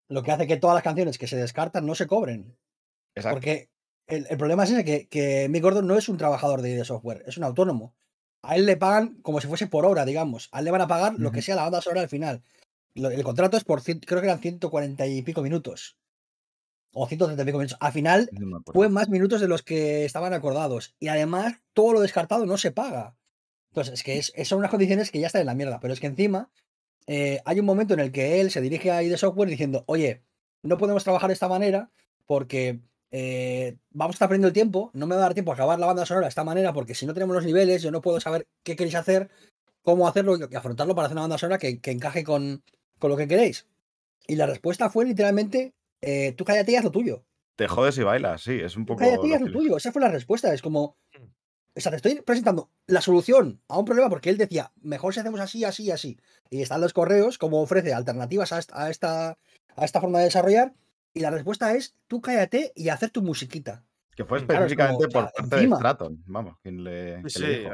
[0.09, 2.57] Lo que hace que todas las canciones que se descartan no se cobren.
[3.14, 3.36] Exacto.
[3.36, 3.70] Porque
[4.09, 6.84] el, el problema es ese, que, que Mick Gordon no es un trabajador de, de
[6.84, 7.94] software, es un autónomo.
[8.42, 10.49] A él le pagan como si fuese por hora, digamos.
[10.51, 12.42] A él le van a pagar lo que sea la banda sonora al final.
[12.94, 15.97] Lo- el contrato es por, cien- creo que eran 140 y pico minutos.
[16.92, 17.78] O 130 y pico minutos.
[17.80, 20.97] Al final No fue más minutos de los que estaban acordados.
[20.99, 23.16] Y además, todo lo descartado no se paga.
[23.77, 25.81] Entonces, es que es, es- son unas condiciones que ya están en la mierda.
[25.81, 26.51] Pero es que encima
[27.07, 30.22] eh, hay un momento en el que él se dirige a ID Software diciendo, oye,
[30.62, 31.91] no podemos trabajar de esta manera
[32.24, 35.55] porque eh, vamos a estar perdiendo el tiempo, no me va a dar tiempo a
[35.55, 38.01] acabar la banda sonora de esta manera porque si no tenemos los niveles, yo no
[38.01, 39.29] puedo saber qué queréis hacer,
[39.83, 42.64] cómo hacerlo y afrontarlo para hacer una banda sonora que, que encaje con,
[42.99, 43.68] con lo que queréis.
[44.27, 47.24] Y la respuesta fue literalmente, eh, tú cállate y haz lo tuyo.
[47.57, 49.01] Te jodes y bailas, sí, es un poco.
[49.05, 49.77] cállate y lo haz lo tuyo.
[49.77, 50.53] Esa fue la respuesta.
[50.53, 50.97] Es como.
[51.77, 55.20] O sea, te estoy presentando la solución a un problema porque él decía, mejor si
[55.20, 56.18] hacemos así, así, así.
[56.49, 59.29] Y están los correos, como ofrece alternativas a esta, a esta,
[59.77, 60.72] a esta forma de desarrollar.
[61.12, 63.85] Y la respuesta es, tú cállate y hacer tu musiquita.
[64.14, 65.77] Que fue Claro, es como, específicamente o sea, por parte encima.
[65.77, 67.41] de Stratton, vamos, quien le, Sí.
[67.41, 67.70] le dijo.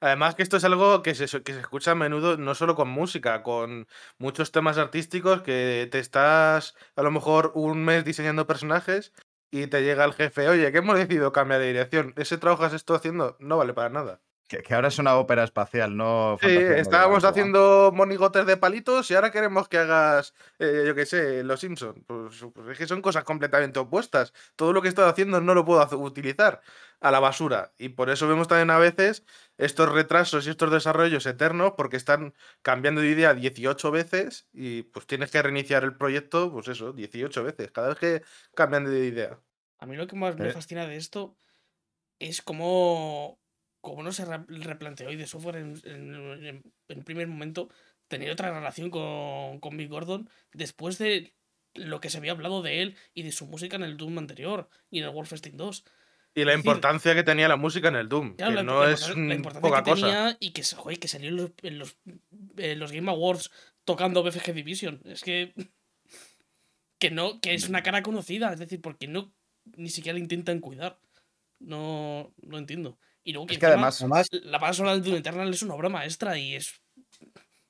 [0.00, 2.88] Además que esto es algo que se, que se escucha a menudo, no solo con
[2.88, 3.86] música, con
[4.16, 9.12] muchos temas artísticos que te estás a lo mejor un mes diseñando personajes
[9.50, 12.12] y te llega el jefe, oye, que hemos decidido cambiar de dirección.
[12.16, 14.20] Ese trabajo que has estado haciendo no vale para nada.
[14.48, 19.14] Que, que ahora es una ópera espacial, no Sí, estábamos haciendo monigotes de palitos y
[19.14, 22.00] ahora queremos que hagas, eh, yo qué sé, Los Simpsons.
[22.06, 24.32] Pues, pues es que son cosas completamente opuestas.
[24.56, 26.62] Todo lo que he estado haciendo no lo puedo utilizar
[27.00, 27.72] a la basura.
[27.78, 29.24] Y por eso vemos también a veces
[29.56, 35.06] estos retrasos y estos desarrollos eternos porque están cambiando de idea 18 veces y pues
[35.06, 37.70] tienes que reiniciar el proyecto, pues eso, 18 veces.
[37.70, 38.22] Cada vez que
[38.54, 39.38] cambian de idea.
[39.78, 41.36] A mí lo que más me fascina de esto
[42.18, 43.38] es cómo,
[43.90, 47.68] cómo no se re- replanteó y de software en, en, primer momento
[48.08, 51.34] tener otra relación con, con Mick Gordon después de
[51.74, 54.68] lo que se había hablado de él y de su música en el Doom anterior
[54.90, 55.84] y en el Wolfenstein 2.
[56.34, 58.62] Y la Es decir, importancia que tenía la música en el Doom, Claro, que la,
[58.62, 60.06] no la es importan- la importancia poca que cosa.
[60.06, 61.96] tenía y que, joder, que salió en los, en los,
[62.56, 63.50] en los Game Awards
[63.84, 65.00] tocando BFG Division.
[65.04, 65.52] Es que.
[67.00, 69.32] Que no, que es una cara conocida, es decir, porque no
[69.76, 70.98] ni siquiera le intentan cuidar.
[71.60, 72.98] No, no entiendo.
[73.28, 75.74] Y luego Es que encima, además, Además, la banda sonora del Doom Eternal es una
[75.74, 76.72] obra maestra y es.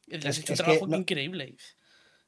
[0.07, 1.57] Le has Es- hecho un es trabajo no- increíble.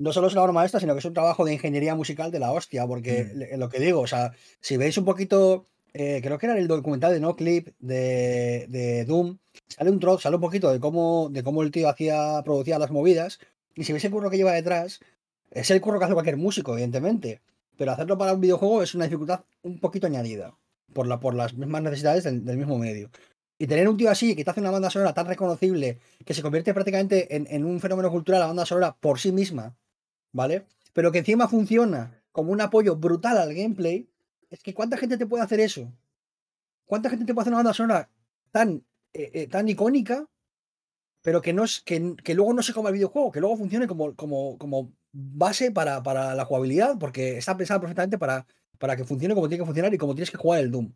[0.00, 2.40] no solo es una obra maestra, sino que es un trabajo de ingeniería musical de
[2.40, 3.60] la hostia, porque Mm.
[3.60, 5.64] lo que digo, o sea, si veis un poquito,
[5.94, 10.22] eh, creo que era el documental de No Clip de, de Doom, sale un trozo,
[10.22, 13.38] sale un poquito de cómo, de cómo el tío hacía, producía las movidas,
[13.76, 14.98] y si veis el curro que lleva detrás,
[15.52, 17.42] es el curro que hace cualquier músico, evidentemente,
[17.76, 20.52] pero hacerlo para un videojuego es una dificultad un poquito añadida,
[20.92, 23.10] por, la, por las mismas necesidades del, mismo medio.
[23.58, 26.42] Y tener un tío así que te hace una banda sonora tan reconocible que se
[26.42, 29.76] convierte prácticamente en, en un fenómeno cultural la banda sonora por sí misma,
[30.32, 30.66] ¿vale?
[30.92, 34.08] Pero que encima funciona como un apoyo brutal al gameplay,
[34.48, 35.92] es que ¿cuánta gente te puede hacer eso?
[36.86, 38.10] ¿Cuánta gente te puede hacer una banda sonora
[38.50, 40.26] tan, eh, eh, tan icónica,
[41.22, 43.86] pero que, no es, que, que luego no se coma el videojuego, que luego funcione
[43.86, 48.46] como, como, como base para, para la jugabilidad, porque está pensada perfectamente para,
[48.80, 50.92] para que funcione como tiene que funcionar y como tienes que jugar el Doom.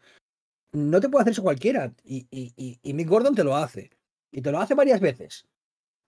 [0.73, 3.91] No te puede hacer eso cualquiera, y, y, y, y Mick Gordon te lo hace.
[4.33, 5.47] Y te lo hace varias veces.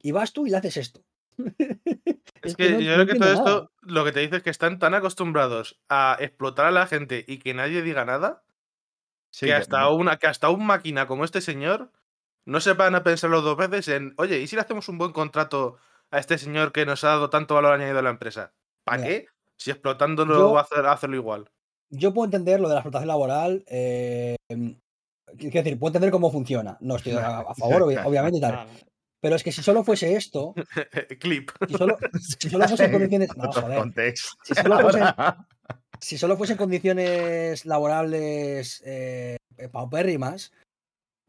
[0.01, 1.05] Y vas tú y le haces esto.
[2.43, 3.39] Es que, no- yo no creo que todo nada.
[3.39, 7.25] esto lo que te dice es que están tan acostumbrados a explotar a la gente
[7.27, 8.45] y que nadie diga nada,
[9.31, 11.91] sí, que, hasta una, que hasta un máquina como este señor
[12.45, 15.11] no se van a pensarlo dos veces en, oye, ¿y si le hacemos un buen
[15.13, 15.79] contrato
[16.11, 18.53] a este señor que nos ha dado tanto valor añadido a la empresa?
[18.85, 19.27] ¿Para qué?
[19.57, 21.51] Si explotándolo yo- va a hacer, hacerlo igual.
[21.91, 23.65] Yo puedo entender lo de la explotación laboral.
[23.69, 24.37] eh,
[25.39, 26.77] quiero decir, puedo entender cómo funciona.
[26.81, 28.67] No estoy a, a favor, obvi- obviamente, y tal.
[29.21, 30.55] Pero es que si solo fuese esto,
[31.21, 31.51] Clip.
[31.69, 31.99] si solo,
[32.39, 33.37] si solo fuesen condiciones.
[33.37, 34.15] No, joder.
[34.45, 35.03] Si solo fuesen,
[36.01, 39.37] si solo fuesen condiciones laborables eh,
[39.73, 40.53] paupérrimas.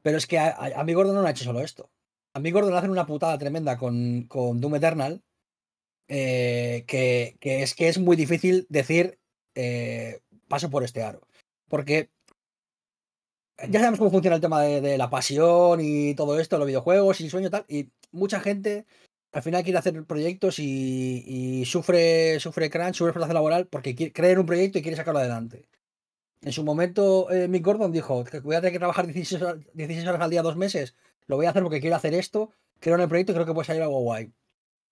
[0.03, 1.89] Pero es que a, a, a mí Gordon no ha hecho solo esto.
[2.35, 5.21] A mí Gordon le hacen una putada tremenda con, con Doom Eternal.
[6.07, 9.17] eh, que, que es que es muy difícil decir
[9.55, 11.21] eh, paso por este aro.
[11.67, 12.09] Porque
[13.69, 17.21] ya sabemos cómo funciona el tema de, de la pasión y todo esto, los videojuegos
[17.21, 17.65] y sueño tal.
[17.67, 18.85] Y mucha gente
[19.31, 24.13] al final quiere hacer proyectos y, y sufre, sufre crunch, sufre explotación laboral porque quiere,
[24.13, 25.67] cree en un proyecto y quiere sacarlo adelante.
[26.41, 29.57] En su momento, eh, Mick Gordon dijo que voy a tener que trabajar 16 horas,
[29.73, 30.95] 16 horas al día, dos meses.
[31.25, 32.51] Lo voy a hacer porque quiero hacer esto.
[32.79, 34.31] Creo en el proyecto y creo que puede salir algo guay.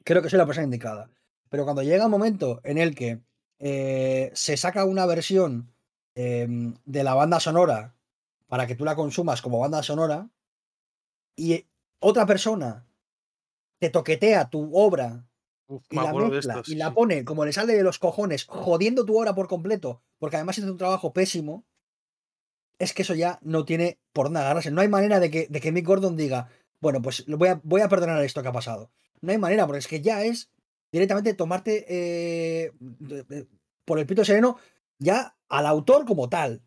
[0.04, 1.10] Creo que soy la persona indicada.
[1.50, 3.22] Pero cuando llega un momento en el que
[3.60, 5.74] eh, se saca una versión
[6.16, 6.48] eh,
[6.86, 7.96] de la banda sonora
[8.48, 10.30] para que tú la consumas como banda sonora
[11.36, 11.66] y
[12.00, 12.86] otra persona
[13.80, 15.28] te toquetea tu obra
[15.68, 19.04] Uf, y la mezcla esto, y la pone como le sale de los cojones, jodiendo
[19.06, 21.66] tu obra por completo, porque además hizo un trabajo pésimo,
[22.78, 24.70] es que eso ya no tiene por dónde agarrarse.
[24.70, 26.50] No hay manera de que, de que Mick Gordon diga,
[26.82, 28.92] bueno, pues voy a, voy a perdonar esto que ha pasado.
[29.22, 30.52] No hay manera, porque es que ya es
[30.92, 32.72] directamente tomarte eh,
[33.86, 34.58] por el pito sereno
[34.98, 36.62] ya al autor como tal.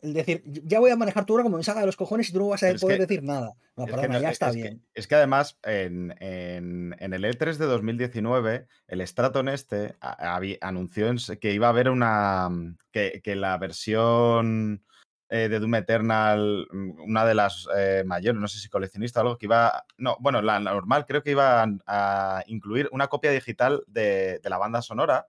[0.00, 2.32] Es decir, ya voy a manejar tu obra como me salga de los cojones y
[2.32, 3.54] tú no vas a Pero poder que- decir nada.
[3.76, 4.86] No, Es que no- ya es está que- bien.
[4.94, 11.08] es que además en, en- en el E3 de 2019, el Straton este a- anunció
[11.40, 12.48] que iba a haber una.
[12.48, 14.84] mm, que, que la versión
[15.28, 19.22] eh, de Doom Eternal, mm, una de las eh, mayores, no sé si coleccionista o
[19.22, 19.84] algo, que iba.
[19.96, 24.50] No, bueno, la normal creo que iba a, a incluir una copia digital de, de
[24.50, 25.26] la banda sonora.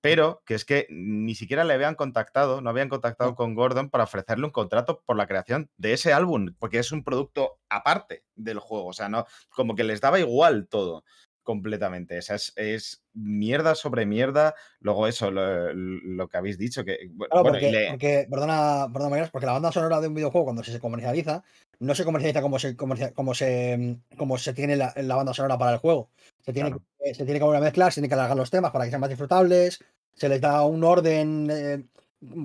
[0.00, 4.04] Pero que es que ni siquiera le habían contactado, no habían contactado con Gordon para
[4.04, 8.58] ofrecerle un contrato por la creación de ese álbum, porque es un producto aparte del
[8.58, 8.88] juego.
[8.88, 11.04] O sea, no, como que les daba igual todo
[11.44, 12.18] completamente.
[12.18, 14.54] O sea, es, es mierda sobre mierda.
[14.80, 19.28] Luego eso, lo, lo que habéis dicho, que Claro, bueno, porque, le- porque- perdona, perdona,
[19.30, 21.44] porque la banda sonora de un videojuego, cuando se comercializa,
[21.78, 25.56] no se comercializa como se, como se, mm, como se tiene la, la banda sonora
[25.58, 26.10] para el juego.
[26.44, 26.84] Se tiene, Claro.
[26.98, 28.90] que, se tiene que volver a mezclar, se tiene que alargar los temas para que
[28.90, 29.78] sean más disfrutables,
[30.14, 31.84] se les da un orden eh,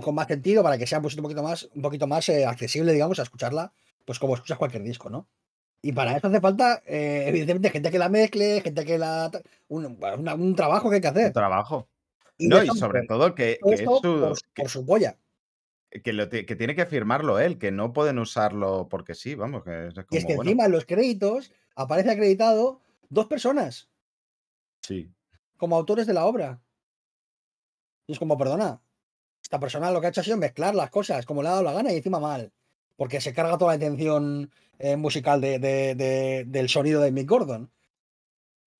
[0.04, 2.92] con más sentido para que sea pues, un poquito más, un poquito más eh, accesible,
[2.94, 3.72] digamos, a escucharla,
[4.06, 5.28] pues como escuchas cualquier disco, ¿no?
[5.82, 9.32] Y para eso hace falta, eh, evidentemente, gente que la mezcle, gente que la.
[9.70, 11.34] Un, una- un trabajo que hay que un hacer.
[11.34, 11.88] trabajo.
[12.38, 15.18] Y No, y sobre todo que, que es su- por, que- por su polla.
[16.04, 19.88] que lo que tiene que firmarlo él, que no pueden usarlo porque sí, vamos, que
[19.88, 23.90] es como, Y es que bueno, encima en los créditos aparece acreditado dos personas
[24.82, 25.12] sí.
[25.58, 26.62] como autores de la obra.
[28.08, 28.82] Y es como, perdona,
[29.42, 31.64] esta persona lo que ha hecho ha sido mezclar las cosas como le ha dado
[31.64, 32.52] la gana y encima mal.
[33.00, 37.28] Porque se carga toda la atención eh, musical de- de- de- del sonido de Mick
[37.30, 37.72] Gordon.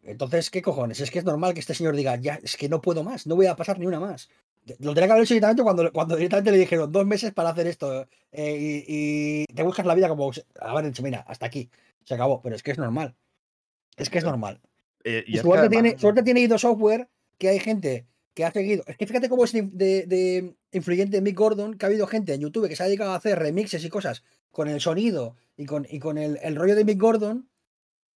[0.04, 1.00] Entonces, ¿qué cojones?
[1.00, 3.36] Es que es normal que este señor diga, ya, es que no puedo más, no
[3.36, 4.30] voy a pasar ni una más.
[4.80, 7.66] Lo tenía que haber hecho directamente cuando, cuando directamente le dijeron dos meses para hacer
[7.68, 11.70] esto eh, y, y te buscas la vida como haber dicho, mira, hasta aquí,
[12.04, 12.42] se acabó.
[12.42, 13.16] Pero es que es normal.
[13.98, 14.60] Es que es normal.
[15.06, 18.06] Eh, y Y es que suerte, además- tiene, suerte tiene ido software que hay gente
[18.40, 18.86] que ha seguido.
[18.88, 22.70] Es que fíjate cómo es de, influyente Mick Gordon, que ha habido gente en YouTube
[22.70, 26.00] que se ha dedicado a hacer remixes y cosas con el sonido y con, y
[26.00, 27.50] con el, el rollo de Mick Gordon.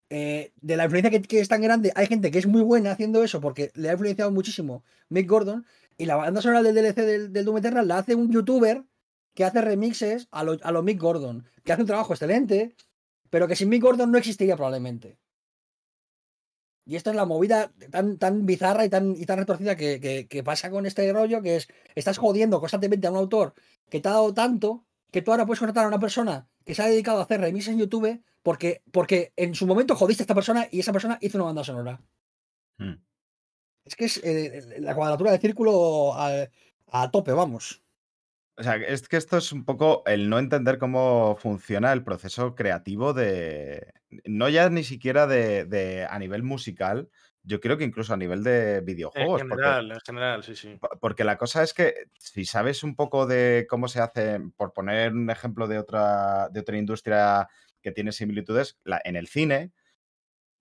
[0.09, 2.91] eh, de la influencia que, que es tan grande, hay gente que es muy buena
[2.91, 5.65] haciendo eso porque le ha influenciado muchísimo Mick Gordon.
[5.97, 8.85] Y la banda sonora del DLC del, del Doom Eternal la hace un youtuber
[9.33, 12.77] que hace remixes a lo, a lo Mick Gordon, que hace un trabajo excelente,
[13.29, 15.17] pero que sin Mick Gordon no existiría probablemente.
[16.85, 20.27] Y esta es la movida tan, tan bizarra y tan, y tan retorcida que, que-
[20.27, 23.53] que pasa con este rollo, que es, estás jodiendo constantemente a un autor
[23.89, 26.81] que te ha dado tanto, que tú ahora puedes contratar a una persona que se
[26.81, 30.35] ha dedicado a hacer remixes en YouTube porque, porque en su momento jodiste a esta
[30.35, 32.01] persona y esa persona hizo una banda sonora.
[32.77, 32.95] Hmm.
[33.85, 36.47] Es que es eh, la cuadratura del círculo a,
[36.87, 37.81] a tope, vamos.
[38.57, 42.55] O sea, es que esto es un poco el no entender cómo funciona el proceso
[42.55, 43.93] creativo de.
[44.25, 47.09] No ya ni siquiera de, de- a nivel musical,
[47.43, 49.41] yo creo que incluso a nivel de En videojuegos.
[49.41, 50.77] porque- general, en general, sí, sí.
[50.79, 54.73] Po- Porque la cosa es que si sabes un poco de cómo se hace, por
[54.73, 57.47] poner un ejemplo de otra, de otra industria
[57.81, 59.71] que tiene similitudes, la- en el cine,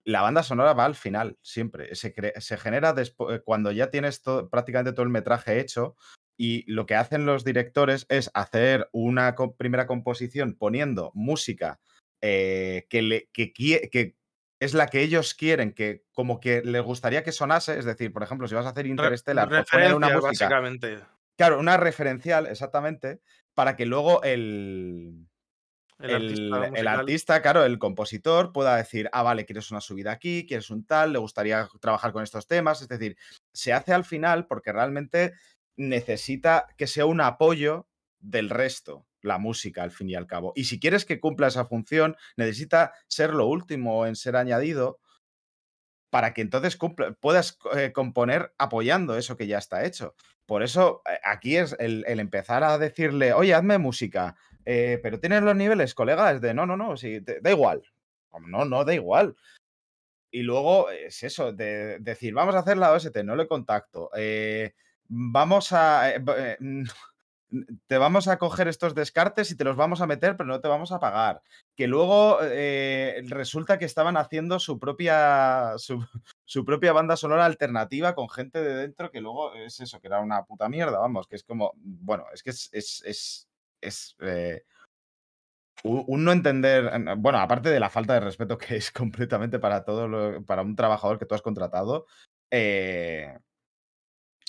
[0.05, 1.95] la banda sonora va al final, siempre.
[1.95, 5.95] Se, se genera eh, cuando ya tienes prácticamente todo el metraje hecho
[6.35, 11.79] y lo que hacen los directores es hacer una co- primera composición poniendo música
[12.25, 14.15] eh, que, le, que, quie- que
[14.61, 17.77] es la que ellos quieren, que como que les gustaría que sonase.
[17.77, 20.99] Es decir, por ejemplo, si vas a hacer Re- Interstellar, pues poner una música básicamente.
[21.37, 23.19] Claro, una referencial, exactamente,
[23.53, 25.27] para que luego el,
[25.99, 30.11] El, el, artista, el artista, claro, el compositor pueda decir, ah, vale, quieres una subida
[30.11, 32.81] aquí, quieres un tal, le gustaría trabajar con estos temas.
[32.81, 33.17] Es decir,
[33.53, 35.33] se hace al final porque realmente
[35.77, 40.53] necesita que sea un apoyo del resto, la música, al fin y al cabo.
[40.55, 44.99] Y si quieres que cumpla esa función, necesita ser lo último en ser añadido
[46.11, 50.15] para que entonces cumpla- puedas eh, componer apoyando eso que ya está hecho.
[50.45, 55.41] Por eso eh, aquí es el, empezar a decirle, oye, hazme música, eh, pero tienes
[55.41, 57.81] los niveles, colega, es de, no, no, no, sí, da igual.
[58.47, 59.35] No, no, da igual.
[60.31, 64.09] Y luego es eso, de decir, vamos a hacer la OST, no le contacto.
[65.07, 66.11] vamos a...
[67.87, 70.67] te vamos a coger estos descartes y te los vamos a meter, pero no te
[70.67, 71.41] vamos a pagar.
[71.75, 75.73] Que luego eh, resulta que estaban haciendo su propia,
[76.45, 80.19] su, propia banda sonora alternativa con gente de dentro que luego es eso, que era
[80.19, 83.47] una puta mierda, vamos, que es como, bueno, es que es, es,
[83.81, 84.63] es, eh,
[85.83, 89.83] un, no entender, en- bueno, aparte de la falta de respeto que es completamente para
[89.83, 92.05] todo para un trabajador que tú has contratado,
[92.51, 93.37] eh,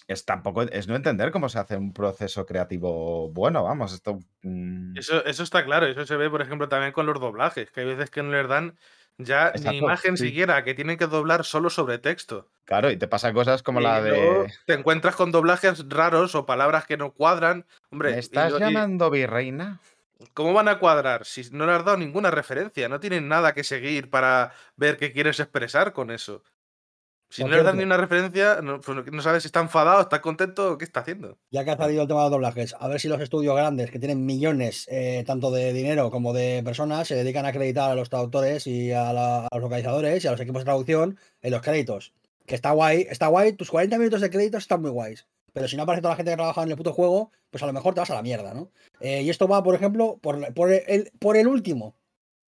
[0.09, 4.19] es tampoco es no entender cómo se hace un proceso creativo bueno, vamos, esto.
[4.43, 7.81] mm, Eso, eso está claro, eso se ve, por ejemplo, también con los doblajes, que
[7.81, 8.79] hay veces que no les dan
[9.19, 10.25] ya ni imagen sí.
[10.27, 12.51] siquiera, que tienen que doblar solo sobre texto.
[12.65, 14.53] Claro, y te pasan cosas como Y la de.
[14.67, 17.67] te encuentras con doblajes raros o palabras que no cuadran.
[17.91, 19.81] Hombre, ¿Me estás y llamando virreina?
[20.35, 22.89] ¿cómo van a cuadrar si no le has dado ninguna referencia?
[22.89, 26.43] No tienen nada que seguir para ver qué quieres expresar con eso.
[27.35, 30.21] Si no le das ni una referencia, no, pues no sabes si está enfadado, está
[30.21, 31.37] contento o qué está haciendo.
[31.51, 33.91] Ya que ha salido el tema de los doblajes, a ver si los estudios grandes
[33.91, 37.95] que tienen millones eh, tanto de dinero como de personas se dedican a acreditar a
[37.97, 41.51] los traductores y a, la- a los localizadores y a los equipos de traducción en
[41.51, 42.13] los créditos.
[42.47, 45.27] Que está guay, está guay, tus 40 minutos de créditos están muy guays.
[45.53, 47.67] Pero si no aparece toda la gente que trabaja en el puto juego, pues a
[47.67, 48.71] lo mejor te vas a la mierda, ¿no?
[49.01, 51.97] Eh, y esto va, por ejemplo, por, por el, por el último.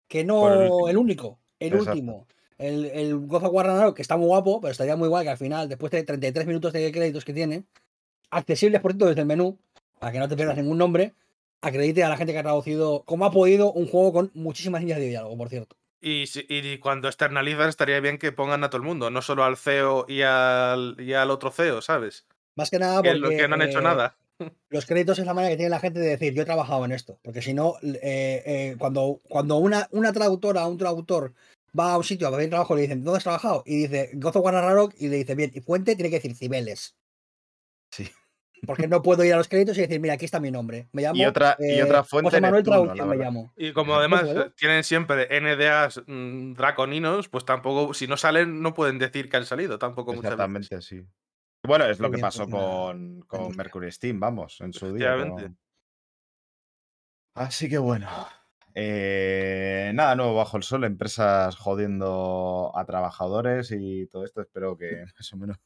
[0.09, 1.39] Que no el único.
[1.59, 1.91] El Exacto.
[1.93, 2.27] último.
[2.61, 5.31] El, el God of War Ragnarok, que está muy guapo, pero estaría muy guay que
[5.31, 7.65] al final, después de 33 minutos de créditos que tiene,
[8.31, 9.59] accesibles por cierto desde el menú,
[9.99, 11.15] para que no te pierdas ningún nombre,
[11.63, 14.99] acredite a la gente que ha traducido, como ha podido, un juego con muchísimas líneas
[14.99, 15.77] de diálogo, por cierto.
[16.03, 19.57] Y, y cuando externalizas estaría bien que pongan a todo el mundo, no solo al
[19.59, 22.27] CEO y al, y al otro CEO, ¿sabes?
[22.57, 24.17] Más que nada Que, porque lo- que no han hecho eh, nada.
[24.71, 26.93] los créditos es la manera que tiene la gente de decir yo he trabajado en
[26.93, 27.19] esto.
[27.23, 31.35] Porque si no, eh, eh, cuando, cuando una, una traductora o un traductor
[31.79, 33.63] va a un sitio a pedir trabajo, le dicen ¿dónde has trabajado?
[33.67, 36.97] Y dice War Ragnarok y le dice bien, y fuente tiene que decir Cibeles.
[37.91, 38.09] Sí.
[38.67, 40.89] Porque no puedo ir a los créditos y decir, mira, aquí está mi nombre.
[40.93, 43.25] Me llamo Y otra, y otra eh, fuente José Manuel Neptuno, la Traducción me verdad.
[43.33, 43.53] llamo.
[43.57, 48.75] Y como además eh, tienen siempre NDAs mm, draconinos, pues tampoco, si no salen, no
[48.75, 50.63] pueden decir que han salido tampoco muchas veces.
[50.73, 51.07] Exactamente, sí.
[51.67, 53.57] Bueno, es lo que pasó funciona con, con.
[53.57, 55.17] Mercury Steam, vamos, en su día.
[55.17, 55.59] Con-
[57.35, 58.09] Así que bueno.
[58.75, 64.41] Eh, nada nuevo bajo el sol, empresas jodiendo a trabajadores y todo esto.
[64.43, 65.59] Espero que más o menos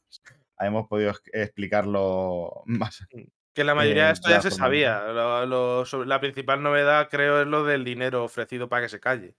[0.57, 3.05] hayamos podido ex- explicarlo más.
[3.53, 4.99] Que la mayoría Eh, de esto ya se sabía.
[5.13, 8.99] Lo- lo- sobre- la principal novedad, creo, es lo del dinero ofrecido para que se
[8.99, 9.35] calle.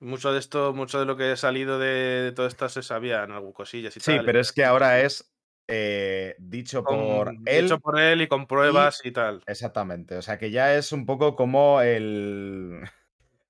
[0.00, 1.86] Mucho de esto, mucho de lo que ha salido de,
[2.22, 4.24] de todo esto se sabía en algunas cosillas y Sí, tal.
[4.24, 5.30] pero es que ahora es
[5.70, 7.64] eh, dicho con- por él.
[7.64, 9.42] hecho por él y con pruebas y, tal.
[9.46, 10.16] Exactamente.
[10.16, 12.80] O sea que ya es un poco como el.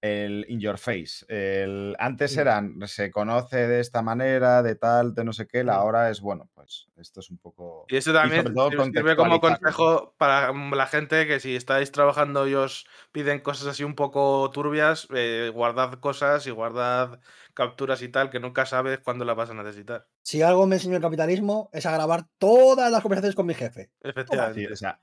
[0.02, 1.26] El in your face.
[1.28, 5.74] El, antes eran, se conoce de esta manera, de tal, de no sé qué, la
[5.74, 7.84] ahora es, bueno, pues esto es un poco.
[7.88, 11.92] Y eso también todo sir- sirve como consejo para mm, la gente que si estáis
[11.92, 17.20] trabajando y os piden cosas así un poco turbias, eh, guardad cosas y guardad
[17.52, 20.06] capturas y tal, que nunca sabes cuándo las vas a necesitar.
[20.22, 23.90] Si algo me enseñó el capitalismo es a grabar todas las conversaciones con mi jefe.
[24.02, 24.72] Sí, Efectivamente.
[24.72, 25.00] o sea,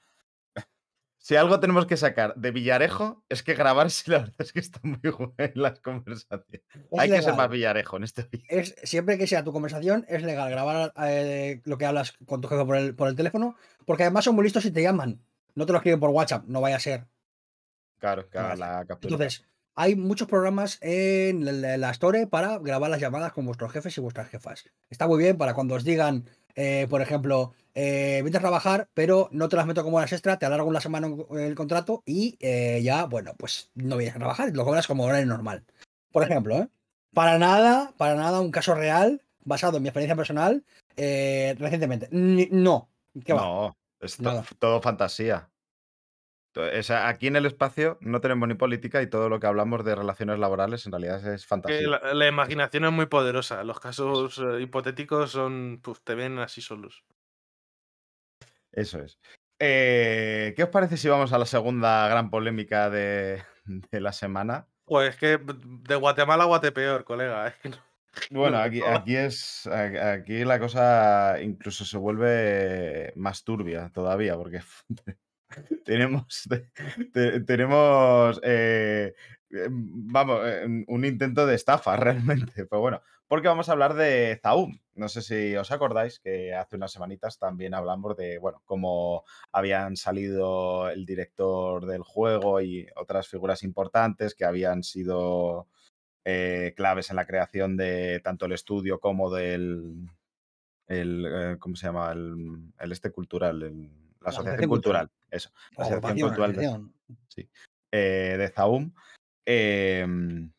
[1.28, 4.80] si algo tenemos que sacar de Villarejo es que grabarse, la verdad es que está
[4.82, 4.98] muy
[5.36, 6.62] buena las conversaciones.
[6.74, 8.46] Es Hay que ser más Villarejo en este vídeo.
[8.48, 12.48] es siempre que sea tu conversación, es legal grabar eh, lo que hablas con tu
[12.48, 15.22] jefe por el, por el teléfono, porque además son muy listos y te llaman.
[15.54, 17.08] No te lo escriben por WhatsApp, no vaya a ser.
[18.00, 18.56] Claro, Vale.
[18.56, 19.14] la captura.
[19.14, 23.98] Entonces, hay muchos programas en la, la Store para grabar las llamadas con vuestros jefes
[23.98, 24.64] y vuestras jefas.
[24.90, 26.24] Está muy bien para cuando os digan,
[26.58, 30.38] eh, por ejemplo, eh, vente a trabajar, pero no te las meto como horas extra,
[30.38, 34.50] te alargo una semana el contrato y eh, ya, bueno, pues no vienes a trabajar,
[34.54, 35.64] lo cobras como horario normal.
[36.12, 36.68] Por ejemplo, ¿eh?
[37.14, 42.10] Para nada, para nada, un caso real, basado en mi experiencia personal, recientemente.
[42.12, 42.90] No,
[43.24, 43.42] ¿qué va?
[43.42, 44.44] No, es to- Nada.
[44.60, 45.50] todo fantasía.
[46.58, 49.46] To- o sea, aquí en el espacio no tenemos ni política y todo lo que
[49.46, 51.88] hablamos de relaciones laborales en realidad es fantasía.
[51.88, 53.64] la, la imaginación es muy poderosa.
[53.64, 57.04] Los casos eh, hipotéticos son, pues, te ven así solos.
[58.72, 59.20] Eso es.
[59.60, 63.44] Eh, ¿Qué os parece si vamos a la segunda gran polémica de,
[63.92, 64.68] de la semana?
[64.86, 67.54] Pues es que de Guatemala a Guatepeor, colega.
[68.32, 69.68] Bueno, No, aquí, aquí es.
[69.68, 74.62] Aquí la cosa incluso se vuelve más turbia todavía, porque
[75.86, 76.44] tenemos.
[77.14, 78.40] te- tenemos.
[78.44, 79.14] eh,
[79.50, 82.66] eh, vamos, eh, un intento de estafa realmente.
[82.66, 84.80] Pero bueno, porque vamos a hablar de Zaum.
[84.96, 89.96] No sé si os acordáis que hace unas semanitas también hablamos de, bueno, cómo habían
[89.96, 95.68] salido el director del juego y otras figuras importantes que habían sido
[96.26, 100.08] eh, claves en la creación de tanto el estudio como del.
[100.88, 102.12] El, eh, ¿Cómo se llama?
[102.12, 103.90] El, el este cultural, el-
[104.22, 105.10] la asociación cultural.
[105.30, 105.52] Eso.
[105.78, 107.50] La asociación Agrupación, cultural de, sí,
[107.92, 108.94] eh, de Zaum.
[109.46, 110.52] em,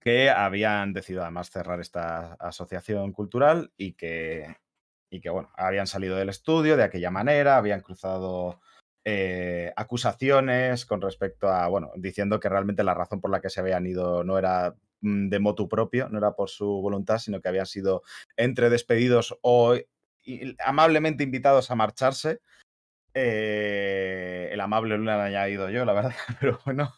[0.00, 4.56] que habían decidido además cerrar esta asociación cultural y que,
[5.10, 8.60] y que bueno, habían salido del estudio de aquella manera, habían cruzado
[9.04, 13.60] eh, acusaciones con respecto a, bueno, diciendo que realmente la razón por la que se
[13.60, 17.48] habían ido no era mm, de motu propio, no era por su voluntad, sino que
[17.48, 18.02] habían sido
[18.36, 19.76] entre despedidos o
[20.64, 22.40] amablemente invitados a marcharse.
[23.20, 26.94] Eh, el amable lo han añadido yo, la verdad, pero bueno.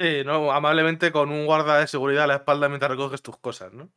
[0.00, 0.52] Sí, ¿no?
[0.52, 3.90] Amablemente con un guarda de seguridad a la espalda mientras recoges tus cosas, ¿no?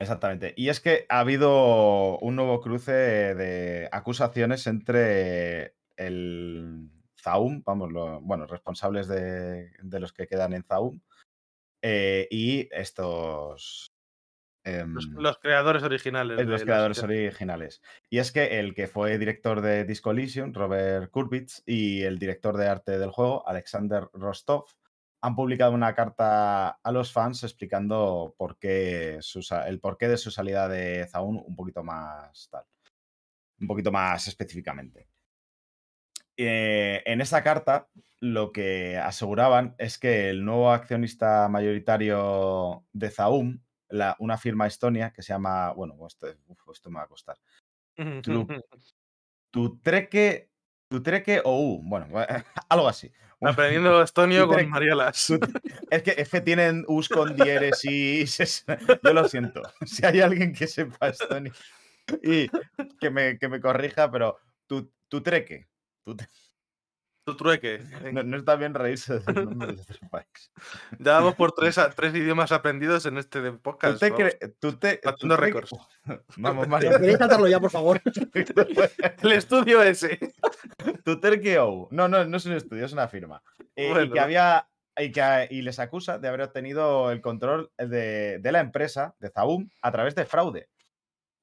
[0.00, 0.52] Exactamente.
[0.56, 6.90] Y es que ha habido un nuevo cruce de acusaciones entre el
[7.20, 11.00] Zaum, vamos, lo- bueno, responsables de, de los que quedan en Zaum,
[11.82, 13.95] eh, y estos.
[14.66, 16.40] Los, em, los creadores originales.
[16.40, 17.80] es los la creadores originales.
[18.10, 22.56] Y es que el que fue director de Disco Elysium, Robert Kurbitz, y el director
[22.56, 24.64] de arte del juego, Alexander Rostov,
[25.20, 30.30] han publicado una carta a los fans explicando por qué su el porqué de su
[30.30, 32.64] salida de Zaun un poquito más tal.
[33.60, 35.08] Un poquito más específicamente.
[36.36, 37.88] Eh, en esa carta,
[38.20, 45.12] lo que aseguraban es que el nuevo accionista mayoritario de Zaum, la- una firma estonia
[45.12, 47.36] que se llama, bueno, esto, uf, esto me va a costar.
[48.22, 48.46] Tru-
[49.50, 50.50] Tutreque,
[50.88, 52.06] Tutreque OU, bueno,
[52.68, 53.12] algo así.
[53.40, 55.30] Aprendiendo estonio con Marielas.
[55.90, 58.64] Es que, es que tienen us con diéresis.
[59.02, 59.62] Yo lo siento.
[59.86, 61.52] Si hay alguien que sepa estonio
[62.22, 62.48] y
[62.98, 64.90] que me, que me corrija, pero tu.
[65.08, 65.66] Tut-
[66.04, 66.16] Tu
[67.34, 67.82] trueque.
[68.12, 70.52] No, no está bien reírse del nombre de otro país.
[71.00, 74.00] Ya vamos por tres, a- tres idiomas aprendidos en este de podcast.
[74.00, 74.18] Vamos.
[74.60, 75.70] tute- Batiendo Tutreque- récords.
[76.36, 77.18] Vamos, ¿Queréis Mario.
[77.18, 78.00] saltarlo ya, por favor?
[79.22, 80.18] El estudio ese.
[81.04, 81.88] Tuterque OU.
[81.90, 83.42] No, no, no es un estudio, es una firma.
[83.74, 84.68] Eh, y que había.
[84.98, 89.28] Y, que, y les acusa de haber obtenido el control de, de la empresa, de
[89.28, 90.68] Zaum, a través de fraude.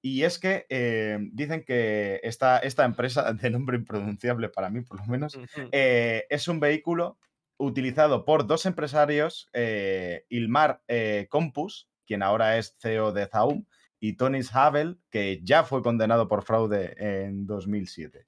[0.05, 4.99] Y es que eh, dicen que esta, esta empresa, de nombre impronunciable para mí por
[4.99, 5.39] lo menos,
[5.71, 7.17] eh, es un vehículo
[7.57, 10.81] utilizado por dos empresarios, eh, Ilmar
[11.29, 13.65] Compus, quien ahora es CEO de Zaum,
[13.97, 18.27] y Tony Havel, que ya fue condenado por fraude en 2007.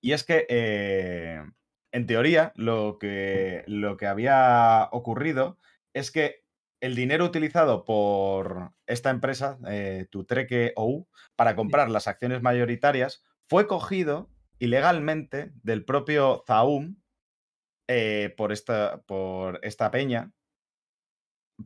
[0.00, 0.46] Y es que,
[1.90, 5.58] en teoría, lo que, lo que había ocurrido
[5.92, 6.41] es que
[6.82, 13.68] el dinero utilizado por esta empresa, eh, Tutreque OU, para comprar las acciones mayoritarias, fue
[13.68, 14.28] cogido
[14.58, 16.96] ilegalmente del propio Zaum
[17.86, 20.32] eh, por, esta, por esta peña,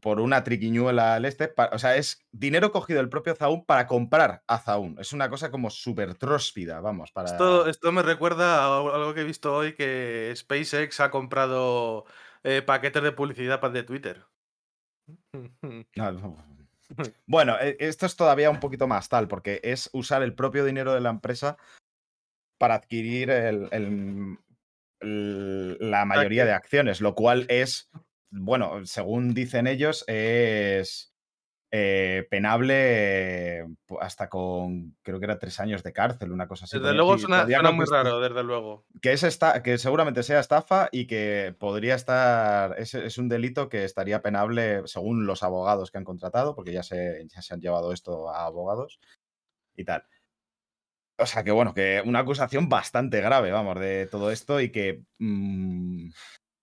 [0.03, 1.51] por una triquiñuela al este.
[1.73, 4.97] o sea, es dinero cogido del propio Zaum para comprar a Zaum.
[4.99, 7.31] Es una cosa como súper tróspida, vamos, para...
[7.31, 12.05] Esto, esto me recuerda a algo que he visto hoy que SpaceX ha comprado
[12.45, 14.27] eh, paquetes de publicidad para de Twitter.
[15.97, 16.37] No, no.
[17.27, 20.95] Bueno, e- esto es todavía un poquito más tal, porque es usar el propio dinero
[20.95, 21.57] de la empresa
[22.59, 24.39] para adquirir el- el-
[25.01, 27.91] el- la mayoría de acciones, lo cual es,
[28.31, 31.13] bueno, según dicen ellos, es
[31.79, 33.67] eh, penable eh,
[34.01, 36.79] hasta con, creo que era tres años de cárcel, una cosa así.
[36.79, 38.87] Desde luego aquí, suena, suena muy raro, desde luego.
[39.03, 43.69] que es esta, que seguramente sea estafa y que podría estar, es, es un delito
[43.69, 47.61] que estaría penable según los abogados que han contratado, porque ya se, ya se han
[47.61, 48.99] llevado esto a abogados
[49.77, 50.05] y tal.
[51.19, 55.03] O sea que bueno, que una acusación bastante grave, vamos, de todo esto y que
[55.19, 56.09] mm,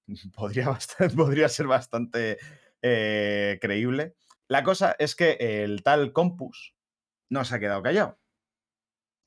[0.36, 0.76] podría,
[1.16, 2.39] podría ser bastante
[2.82, 4.16] eh, creíble.
[4.54, 5.32] La cosa es que
[5.64, 6.76] el tal Compus
[7.32, 8.20] no se ha quedado callado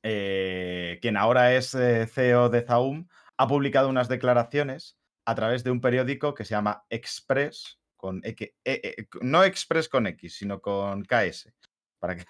[0.05, 5.73] eh, quien ahora es eh, CEO de Zaum, ha publicado unas declaraciones a través de
[5.73, 11.03] un periódico que se llama Express, con eh, eh, no Express con X, sino con
[11.03, 11.53] KS,
[11.99, 12.25] para que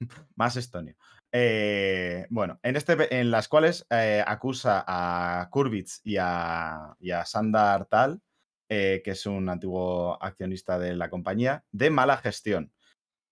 [0.34, 0.94] más estonio.
[1.32, 3.86] Eh, bueno, en, este, en las cuales
[4.26, 8.20] acusa a Kurbitz y a, y a Sandar Tal,
[8.68, 12.72] eh, que es un antiguo accionista de la compañía, de mala gestión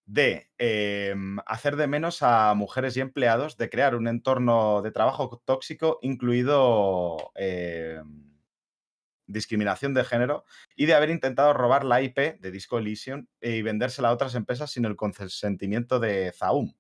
[0.06, 5.42] de em, hacer de menos a mujeres y empleados, de crear un entorno de trabajo
[5.44, 8.34] tóxico, incluido em,
[9.26, 10.44] discriminación de género,
[10.76, 14.70] y de haber intentado robar la IP de Disco Elysium y vendérsela a otras empresas
[14.70, 16.74] sin el consentimiento de Zaum.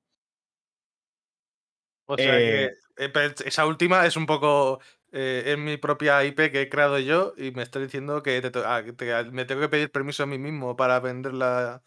[2.06, 4.80] O sea Eh, que eh, esa última es un poco.
[5.14, 8.50] Eh, es mi propia IP que he creado yo y me está diciendo que, te
[8.50, 11.82] to- ah, que te- me tengo que pedir permiso a mí mismo para venderla.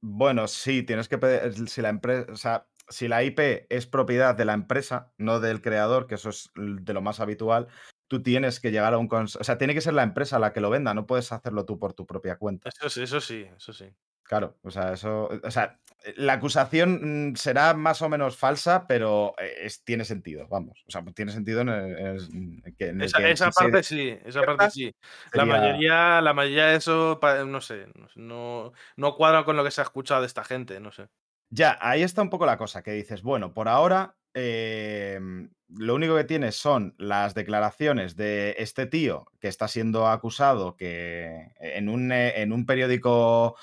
[0.00, 4.34] Bueno, sí, tienes que pedir, si la empresa, o sea, si la IP es propiedad
[4.34, 7.68] de la empresa, no del creador, que eso es de lo más habitual,
[8.08, 10.52] tú tienes que llegar a un cons- o sea, tiene que ser la empresa la
[10.52, 12.70] que lo venda, no puedes hacerlo tú por tu propia cuenta.
[12.70, 13.86] Eso sí, eso sí, eso sí.
[14.28, 15.80] Claro, o sea, eso, o sea,
[16.16, 20.90] la acusación mm, será más o menos falsa, pero eh, es- tiene sentido, vamos, o
[20.90, 24.18] sea, tiene sentido en el, en el- en el Esa, que esa se parte sí,
[24.24, 24.94] esa parte sí.
[25.32, 29.70] La sería- mayoría, la mayoría de eso, no sé, no, no, cuadra con lo que
[29.70, 31.08] se ha escuchado de esta gente, no sé.
[31.50, 36.14] Ya, ahí está un poco la cosa, que dices, bueno, por ahora em, lo único
[36.16, 42.12] que tienes son las declaraciones de este tío que está siendo acusado que en un,
[42.12, 43.56] eh, en un periódico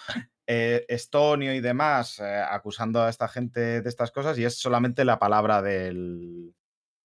[0.48, 5.06] eh, estonio y demás, eh, acusando a esta gente de estas cosas, y es solamente
[5.06, 6.54] la palabra del,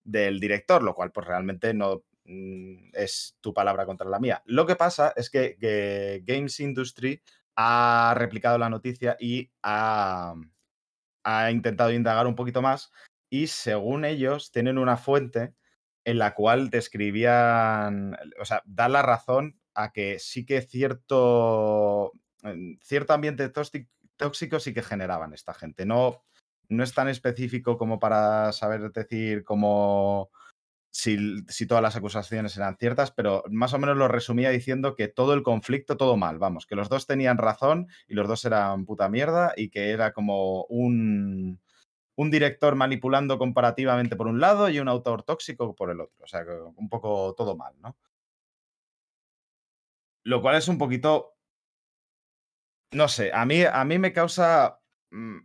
[0.05, 4.43] del director, lo cual pues realmente no mm, es tu palabra contra la mía.
[4.47, 7.23] Lo que pasa es que, Games Industry
[7.57, 10.35] ha replicado la noticia y ha,
[11.25, 12.93] ha intentado indagar un poquito más
[13.31, 15.55] y según ellos tienen una fuente
[16.05, 22.13] en la cual describían, o sea, da la razón a que sí que cierto,
[22.83, 25.87] cierto ambiente tóxico, sí que generaban esta gente.
[25.87, 26.23] No,
[26.69, 30.31] no es tan específico como para saber decir cómo
[30.91, 35.09] si, si todas las acusaciones eran ciertas, pero más o menos lo resumía diciendo que
[35.09, 38.85] todo el conflicto, todo mal, vamos, que los dos tenían razón y los dos eran
[38.87, 41.61] puta mierda y que era como un,
[42.21, 46.25] un director manipulando comparativamente por un lado y un autor tóxico por el otro.
[46.25, 46.45] O sea,
[46.77, 47.97] un poco todo mal, ¿no?
[50.25, 51.35] Lo cual es un poquito.
[52.93, 54.81] No sé, a mí, a mí me causa.
[55.11, 55.39] mm,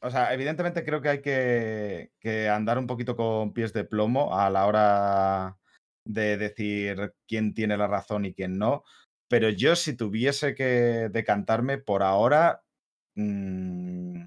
[0.00, 4.36] O sea, evidentemente creo que hay que, que andar un poquito con pies de plomo
[4.38, 5.58] a la hora
[6.04, 8.84] de decir quién tiene la razón y quién no.
[9.28, 12.62] Pero yo, si tuviese que decantarme por ahora,
[13.16, 14.24] mm,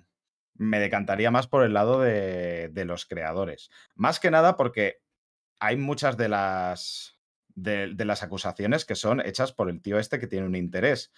[0.57, 3.69] me decantaría más por el lado de, de los creadores.
[3.95, 4.99] Más que nada porque
[5.59, 7.19] hay muchas de las,
[7.55, 11.11] de las acusaciones que son hechas por el tío este que tiene un interés.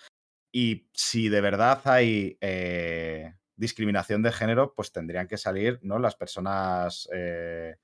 [0.51, 5.99] Y si de verdad hay eh, discriminación de género, pues tendrían que salir ¿no?
[5.99, 7.77] las personas eh,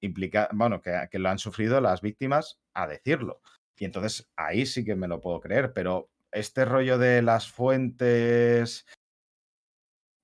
[0.00, 3.40] implica- bueno, que lo han sufrido, las víctimas, a decirlo.
[3.76, 8.86] Y entonces ahí sí que me lo puedo creer, pero este rollo de las fuentes,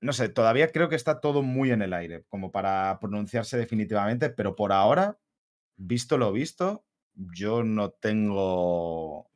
[0.00, 4.30] no sé, todavía creo que está todo muy en el aire, como para pronunciarse definitivamente,
[4.30, 5.18] pero por ahora,
[5.76, 9.29] visto lo visto, yo no tengo...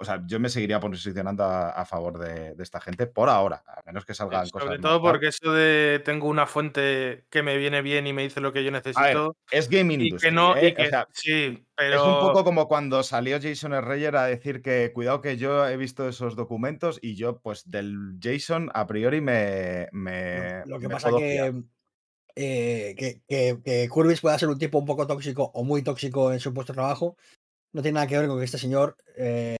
[0.00, 3.62] O sea, yo me seguiría posicionando a, a favor de, de esta gente por ahora,
[3.66, 4.66] a menos que salgan cosas.
[4.66, 8.40] Sobre todo porque eso de tengo una fuente que me viene bien y me dice
[8.40, 9.36] lo que yo A ver, necesito.
[9.50, 10.28] es Game Y Industry.
[10.28, 10.68] que no, ¿eh?
[10.68, 11.96] y que o sea, sí, pero.
[11.96, 15.76] Es un poco como cuando salió Jason Reyer a decir que cuidado que yo he
[15.76, 20.94] visto esos documentos y yo pues del Jason a priori me, me, Lo que me
[20.94, 21.62] pasa que,
[22.36, 26.32] eh, que, que, que Kurbis pueda ser un tipo un poco tóxico o muy tóxico
[26.32, 27.16] en su puesto de trabajo,
[27.72, 29.56] no tiene nada que ver con que este señor eh,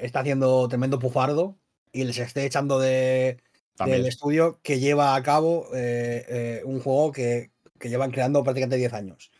[0.00, 1.56] está haciendo tremendo pufardo
[1.92, 3.38] y les esté echando de,
[3.76, 3.98] También.
[3.98, 8.76] del estudio que lleva a cabo eh, eh, un juego que, que llevan creando prácticamente
[8.76, 9.30] 10 años.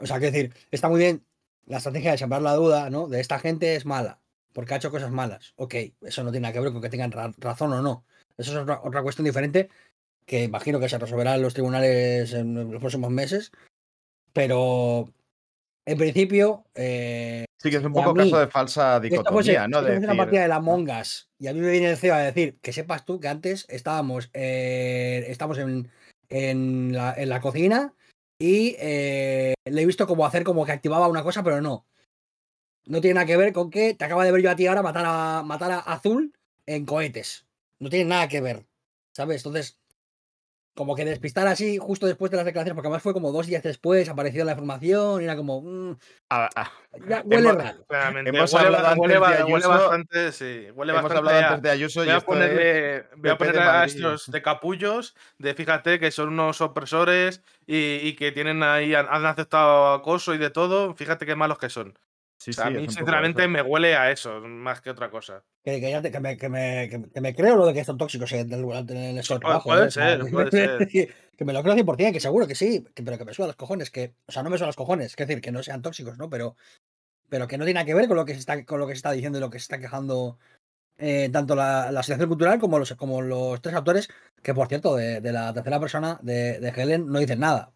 [0.00, 1.24] O sea, que decir, está muy bien
[1.66, 3.08] la estrategia de sembrar la duda, ¿no?
[3.08, 4.20] De esta gente es mala,
[4.52, 5.52] porque ha hecho cosas malas.
[5.56, 8.04] Ok, eso no tiene nada que ver con que tengan ra- razón o no.
[8.38, 9.68] Eso es otra, otra cuestión diferente
[10.26, 13.52] que imagino que se resolverá en los tribunales en los próximos meses.
[14.32, 15.08] Pero
[15.84, 19.82] en principio, eh, Sí, que es un poco mí, caso de falsa dicotomía, ¿no?
[19.82, 22.58] De una partida de la Us y a mí me viene el CEO a decir
[22.60, 25.88] que sepas tú que antes estábamos, eh, estamos en,
[26.28, 27.94] en, la, en la cocina
[28.36, 31.86] y eh, le he visto como hacer como que activaba una cosa, pero no.
[32.86, 34.82] No tiene nada que ver con que te acaba de ver yo a ti ahora
[34.82, 36.34] matar a, matar a Azul
[36.66, 37.46] en cohetes.
[37.78, 38.66] No tiene nada que ver.
[39.12, 39.44] ¿Sabes?
[39.44, 39.78] Entonces,
[40.74, 43.62] como que despistar así justo después de las declaraciones, porque además fue como dos días
[43.62, 45.60] después, apareció la información y era como.
[45.62, 45.96] mm,
[46.30, 46.72] Ah, ah,
[47.06, 47.84] ya huele hemos, raro.
[47.86, 51.48] Claramente, hemos huele, hablado huele, antes de Ayuso, bastante, sí, huele hemos bastante hablado a,
[51.48, 53.96] antes de Ayuso Voy y a ponerle, voy a de ponerle a Madrid.
[53.96, 59.06] estos de capullos, de fíjate que son unos opresores y, y que tienen ahí, han,
[59.10, 61.98] han aceptado acoso y de todo, fíjate qué malos que son.
[62.42, 65.44] Sí, O sea, sí, a mí sinceramente me huele a eso, más que otra cosa.
[65.62, 67.72] Que, que, ya te- que me, que, me, que, me- que me creo lo de
[67.72, 69.68] que son tóxicos en el, en el esto de Puede, trabajo.
[69.68, 69.90] puede ¿eh?
[69.92, 70.88] Ser, puede ser.
[71.38, 73.56] que me lo creo 100%, que seguro que sí, que- pero que me suena los
[73.56, 73.90] cojones.
[73.92, 76.28] Que, o sea, no me suena los cojones, es decir, que no sean tóxicos, ¿no?
[76.28, 76.56] Pero,
[77.28, 78.94] pero que no tiene nada que ver con lo que se está, con lo que
[78.94, 80.36] se está diciendo y lo que se está quejando
[80.98, 84.08] eh, tanto la, la asociación cultural como los, como los tres autores,
[84.42, 87.72] que por cierto, de, de la tercera persona de, de Helen no dicen nada.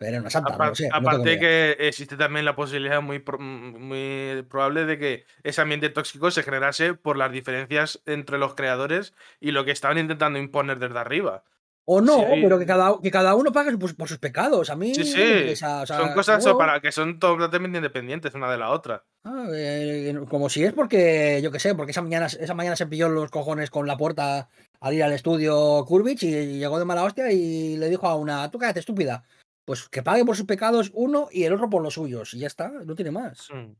[0.00, 0.88] Era una santa, no sé.
[0.92, 1.40] aparte idea.
[1.40, 6.42] que existe también la posibilidad muy, pro- muy probable de que ese ambiente tóxico se
[6.42, 11.44] generase por las diferencias entre los creadores y lo que estaban intentando imponer desde arriba.
[11.86, 14.70] O no, pero que cada, que cada uno pague por, por sus pecados.
[14.70, 15.82] A mí Sí, no sí, me interesa.
[15.82, 19.04] O sea, son cosas para que son totalmente independientes una de la otra.
[19.24, 22.86] Ah, eh, como si es porque, yo qué sé, porque esa mañana, esa mañana se
[22.86, 24.48] pilló los cojones con la puerta
[24.80, 28.50] al ir al estudio Kurbich y llegó de mala hostia y le dijo a una,
[28.50, 29.24] tú cállate, estúpida.
[29.64, 32.34] Pues que pague por sus pecados uno y el otro por los suyos.
[32.34, 33.48] Y ya está, no tiene más.
[33.52, 33.72] Mm.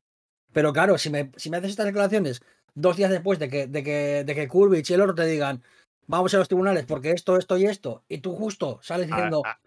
[0.53, 2.43] Pero claro, si me, si me haces estas declaraciones
[2.75, 5.63] dos días después de que, de que, de que Kurbich y el otro te digan,
[6.07, 9.43] vamos a los tribunales porque esto, esto y esto, y tú justo sales A- diciendo,
[9.45, 9.59] a-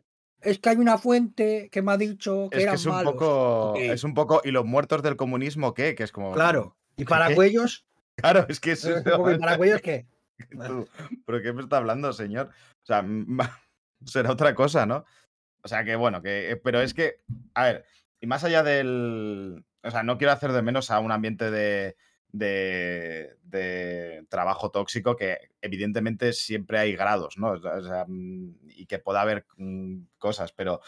[0.42, 2.92] es que hay una fuente que me ha dicho que es que eran es un
[2.94, 3.14] malos.
[3.14, 3.74] poco.
[3.76, 4.42] Es un poco.
[4.44, 5.96] ¿Y los muertos del comunismo qué?
[5.96, 6.32] Que es como.
[6.34, 6.78] Claro.
[6.96, 7.36] Y para ¿Qué?
[7.36, 10.08] cuellos, Claro, es que eso ¿y para cuellos qué?
[11.26, 12.50] ¿Pero qué me está hablando, señor?
[12.84, 13.04] O sea,
[14.06, 15.06] será otra cosa, ¿no?
[15.68, 16.52] O sea, que bueno, que.
[16.52, 17.18] eh, Pero es que.
[17.54, 17.86] A ver,
[18.22, 19.66] y más allá del.
[19.84, 21.98] O sea, no quiero hacer de menos a un ambiente de.
[22.32, 23.36] De,
[24.30, 27.52] trabajo tóxico que evidentemente siempre hay grados, ¿no?
[27.52, 30.80] O sea, mm, y que pueda haber mm, cosas, pero,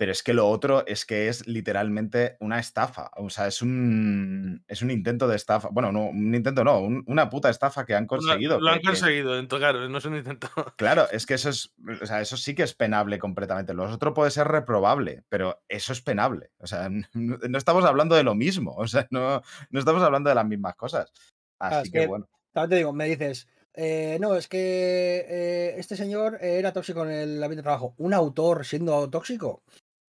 [0.00, 3.10] pero es que lo otro es que es literalmente una estafa.
[3.18, 5.68] O sea, es un, es un intento de estafa.
[5.70, 8.54] Bueno, no, un intento no, un- una puta estafa que han conseguido.
[8.58, 10.48] Lo, lo han que- que- conseguido, entonces, claro, no es un intento.
[10.78, 13.74] Claro, es que eso es, o sea, eso sí que es penable completamente.
[13.74, 16.50] Lo otro puede ser reprobable, pero eso es penable.
[16.60, 18.72] O sea, no, no estamos hablando de lo mismo.
[18.78, 21.12] O sea, no, no estamos hablando de las mismas cosas.
[21.58, 22.26] Así Ah, es que, que- bueno.
[22.54, 27.10] También te digo, me dices, eh, no, es que eh, este señor era tóxico en
[27.10, 27.94] el ambiente de trabajo.
[27.98, 29.62] ¿Un autor siendo tóxico?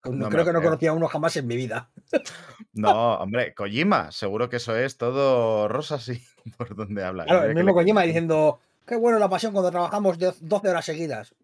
[0.04, 1.90] No, creo que no conocía a uno jamás en mi vida.
[2.72, 6.08] No, hombre, Kojima, seguro que eso es todo rosas
[6.44, 7.24] y por donde habla.
[7.24, 10.84] Claro, el mismo le- Kojima diciendo, qué bueno la pasión cuando trabajamos de- 12 horas
[10.84, 11.34] seguidas.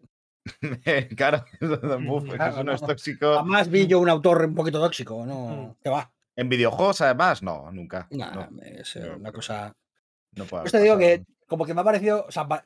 [1.15, 2.87] claro, uf, es que Claro, eso no es no.
[2.87, 3.33] tóxico.
[3.35, 6.11] Jamás vi yo un autor un poquito tóxico, no, que va.
[6.35, 8.07] En videojuegos, además, no, nunca.
[8.11, 9.75] Nah, no, es una cosa.
[10.35, 12.65] no puede Pues haber te digo que como que me ha parecido, o sea, pa-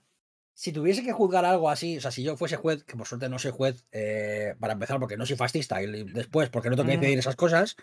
[0.53, 3.27] si tuviese que juzgar algo así, o sea, si yo fuese juez, que por suerte
[3.29, 6.89] no soy juez, eh, para empezar porque no soy fascista y después porque no tengo
[6.89, 7.75] que decidir esas cosas.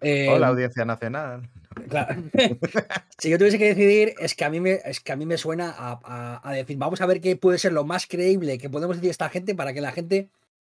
[0.00, 1.48] eh, Hola, Audiencia Nacional.
[1.88, 2.22] Claro.
[3.18, 5.38] si yo tuviese que decidir, es que a mí me, es que a mí me
[5.38, 8.70] suena a, a- a decir, vamos a ver qué puede ser lo más creíble que
[8.70, 10.30] podemos decir a esta gente para que la gente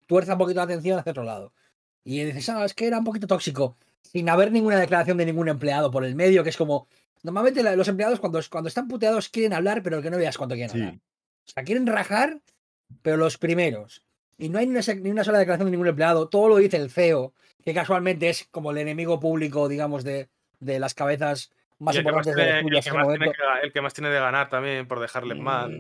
[0.07, 1.53] tuerza un poquito la atención hacia otro lado.
[2.03, 5.47] Y dices, ah, es que era un poquito tóxico, sin haber ninguna declaración de ningún
[5.47, 6.88] empleado por el medio, que es como,
[7.24, 10.55] normalmente la- los empleados cuando, cuando están puteados quieren hablar, pero que no veas cuánto
[10.55, 10.80] quieren Sí.
[10.82, 10.99] hablar.
[11.46, 12.39] O sea, quieren rajar,
[13.02, 14.04] pero los primeros.
[14.38, 16.58] Y no hay ni una, se- ni una sola declaración de ningún empleado, todo lo
[16.58, 17.34] dice el CEO,
[17.64, 20.30] que casualmente es como el enemigo público, digamos, de,
[20.60, 22.76] de las cabezas más importantes de el
[23.64, 25.72] el que más tiene de ganar también por dejarles mal.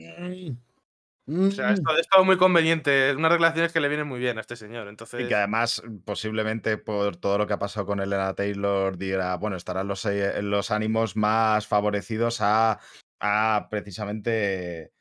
[1.25, 1.73] Mm, O sea, mm.
[1.73, 3.13] esto, esto es muy conveniente.
[3.15, 4.87] Unas declaraciones que le vienen muy bien a este señor.
[4.89, 9.35] Entonces, Y que además, posiblemente por todo lo que ha pasado con Elena Taylor, dirá,
[9.37, 12.79] bueno, estarán los, eh, los ánimos más favorecidos a,
[13.21, 14.91] a precisamente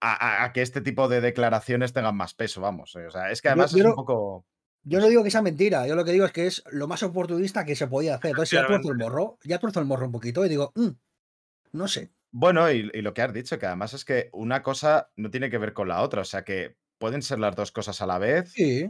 [0.00, 2.94] a, que este tipo de declaraciones tengan más peso, vamos.
[2.96, 4.46] eh, O sea, es que además yo es un poco.
[4.84, 7.02] Yo no digo que sea mentira, yo lo que digo es que es lo más
[7.02, 8.30] oportunista que se podía hacer.
[8.30, 10.88] Entonces ya tuerzo el morro, ya tuerzo el morro un poquito y digo, "Mm,
[11.72, 12.12] no sé.
[12.30, 15.50] Bueno, y, y lo que has dicho, que además es que una cosa no tiene
[15.50, 16.22] que ver con la otra.
[16.22, 18.52] O sea, que pueden ser las dos cosas a la vez.
[18.52, 18.88] Sí,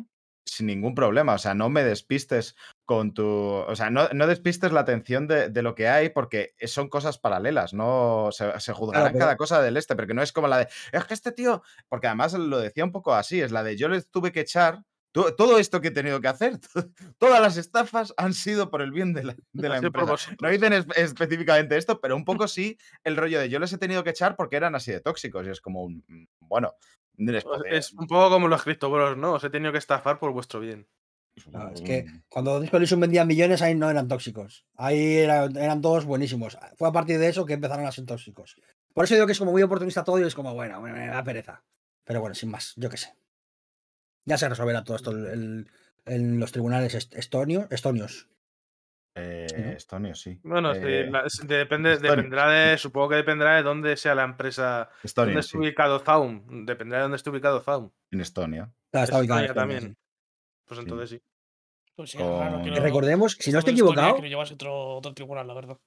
[0.49, 1.35] sin ningún problema.
[1.35, 3.25] O sea, no me despistes con tu.
[3.27, 7.19] O sea, no, no despistes la atención de, de lo que hay porque son cosas
[7.19, 7.75] paralelas.
[7.75, 10.59] No se, se juzgarán pero- cada cosa del este, pero que no es como la
[10.59, 10.69] de.
[10.93, 11.62] Es que este tío.
[11.89, 14.83] Porque además lo decía un poco así: es la de yo les tuve que echar.
[15.12, 16.59] to- Todo esto que he tenido que hacer,
[17.19, 20.15] todas las estafas han sido por el bien de la, de empresa.
[20.41, 23.79] No dicen es- específicamente esto, pero un poco sí el rollo de yo les he
[23.79, 25.47] tenido que echar porque eran así de tóxicos.
[25.47, 26.05] Y es como un.
[26.07, 26.75] mm, Bueno,
[27.70, 29.32] es un poco como los Crypto Bros, ¿no?
[29.35, 30.86] Os he tenido que estafar por vuestro bien.
[31.53, 34.65] No, es que cuando Disco Elysium vendía millones, ahí no eran tóxicos.
[34.77, 36.59] Ahí era- eran todos buenísimos.
[36.77, 38.57] Fue a partir de eso que empezaron a ser tóxicos.
[38.93, 41.07] Por eso digo que es como muy oportunista todo y es como, bueno, bueno, me
[41.07, 41.62] da pereza.
[42.05, 43.15] Pero bueno, sin más, yo qué sé.
[44.24, 47.66] Ya se resolverá todo esto en los tribunales est- estonios.
[47.70, 48.28] estonios.
[49.20, 49.70] Eh, ¿no?
[49.73, 50.39] Estonio, sí.
[50.43, 52.16] Bueno, sí, Eh, la- depende, Estonia.
[52.16, 55.47] dependerá de, supongo que dependerá de dónde sea la empresa, Estonia, dónde sí.
[55.49, 56.65] esté ubicado Zaum.
[56.66, 57.90] Dependerá de dónde esté ubicado Zaum.
[58.11, 58.70] En Estonia.
[58.90, 59.97] Claro, está Es ubicado en Estonia también.
[60.66, 60.82] Pues Sí.
[60.85, 61.23] entonces sí.
[61.97, 65.12] Pues sí, Con- que lo- Recordemos, si no estoy equivocado, Que lo llevase otro, otro
[65.15, 65.78] tribunal, la verdad.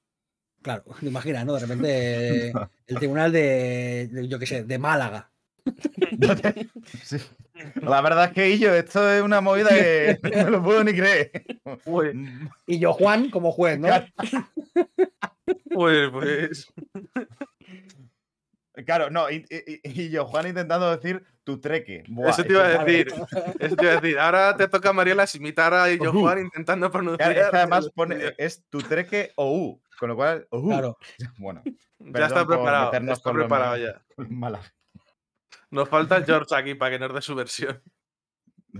[0.61, 1.53] claro, te imaginas, ¿no?
[1.53, 2.51] De repente
[2.87, 5.31] el tribunal de, de, yo qué sé, de Málaga.
[7.03, 7.17] Sí.
[7.81, 10.93] La verdad es que yo, esto es una movida que no me lo puedo ni
[10.93, 11.31] creer.
[11.85, 13.87] Mm, Y yo, Juan, como juez, ¿no?
[15.69, 16.73] Pues, pues.
[18.85, 22.03] Claro, no, y, y- y yo, Juan, intentando decir tu treque.
[22.07, 23.13] Buah, Eso te iba a decir.
[23.59, 24.17] Eso te iba a decir.
[24.17, 27.33] Ahora te toca, Mariela, imitar a yo Juan intentando pronunciar.
[27.33, 30.69] Claro, es que además pone, es tu treque o U, con lo cual, o U.
[30.69, 30.97] Claro.
[31.37, 31.61] Bueno,
[31.99, 32.91] Ya está preparado.
[32.93, 34.01] Está preparado ya.
[34.29, 34.61] mala.
[35.71, 37.81] Nos falta George aquí para que nos dé su versión.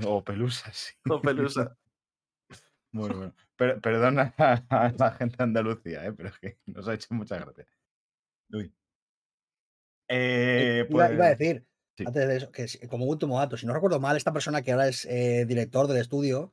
[0.05, 0.93] O pelusa, sí.
[1.09, 1.75] O Pelusa.
[2.93, 3.33] Muy bueno.
[3.55, 4.53] Per- perdona a,
[4.87, 6.13] a la gente de Andalucía, ¿eh?
[6.13, 7.65] pero es que nos ha hecho mucha gracia.
[8.51, 8.73] Uy.
[10.09, 11.65] Eh, iba, iba a pues- decir,
[11.97, 12.03] sí.
[12.05, 14.87] antes de eso, que como último dato, si no recuerdo mal, esta persona que ahora
[14.89, 16.51] es eh, director del estudio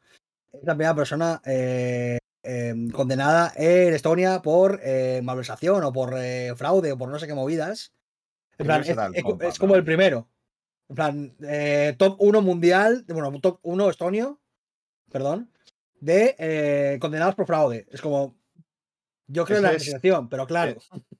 [0.52, 6.54] es la primera persona eh, em, condenada en Estonia por eh, malversación o por eh,
[6.56, 7.92] fraude o por no sé qué movidas.
[8.58, 8.94] En plan, Ese
[9.48, 10.28] es, como el primero.
[10.88, 14.40] En plan, eh, top 1 mundial, bueno, top 1 estonio,
[15.10, 15.50] perdón,
[16.00, 17.86] de eh, condenados por fraude.
[17.90, 18.36] Es como.
[19.30, 20.76] Yo creo en la investigación, pero claro.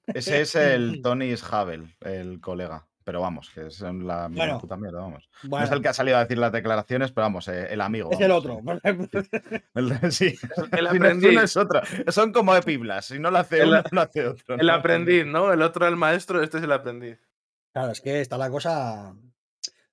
[0.07, 2.85] Ese es el Tony Schavel, el colega.
[3.05, 5.27] Pero vamos, que es la misma Bueno, puta mierda, vamos.
[5.43, 8.11] No es el que ha salido a decir las declaraciones, pero vamos, eh, el amigo.
[8.11, 8.61] es el otro.
[9.73, 10.37] El- sí,
[10.71, 11.57] El Si no es aprendiz.
[11.57, 11.81] otro.
[12.09, 13.05] Son como epiblas.
[13.05, 14.55] Si no lo hace El- uno, lo hace otro.
[14.59, 14.73] El ¿no?
[14.73, 15.51] aprendiz, ¿no?
[15.51, 17.17] El otro el maestro, este es el aprendiz.
[17.73, 19.15] Claro, es que está la cosa.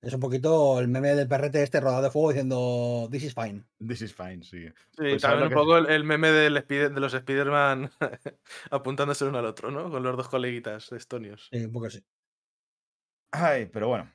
[0.02, 3.64] Es un poquito el meme del perrete este rodado de fuego diciendo This is fine.
[3.86, 4.66] This is fine, sí.
[4.68, 7.90] Sí, Pues, ¿sabes también un poco el, el meme del Spider- de los Spider-Man
[8.70, 9.90] apuntándose uno al otro, ¿no?
[9.90, 11.48] Con los dos coleguitas estonios.
[11.52, 12.04] Sí, un poco así.
[13.32, 14.12] Ay, pero bueno.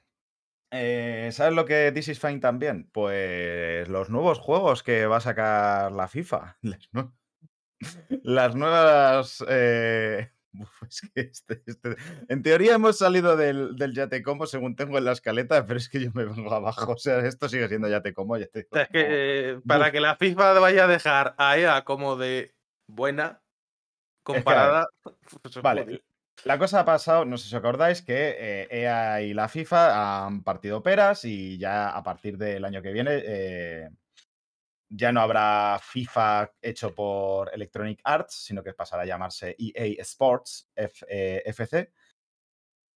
[0.72, 2.90] Eh, ¿Sabes lo que This is Fine también?
[2.94, 6.58] Pues los nuevos juegos que va a sacar la FIFA.
[6.62, 7.12] Las, nue-
[8.24, 9.44] las nuevas.
[9.50, 11.96] eh, uf, es que este- este-
[12.30, 15.90] En teoría hemos salido del, del Yate Como según tengo en la escaleta, pero es
[15.90, 16.94] que yo me vengo abajo.
[16.94, 18.38] O sea, esto sigue siendo Yate Como.
[18.38, 22.16] Ya te es que eh, para que la FIFA vaya a dejar a EA como
[22.16, 22.54] de
[22.88, 23.42] buena
[24.24, 24.88] comparada.
[25.42, 26.04] pues es Vale,
[26.44, 30.26] la cosa ha pasado, no sé si os acordáis, que eh, EA y la FIFA
[30.26, 33.90] han partido peras y ya a partir del año que viene eh,
[34.94, 40.70] ya no habrá FIFA hecho por Electronic Arts, sino que pasará a llamarse EA Sports
[40.76, 41.92] F- eh, FC.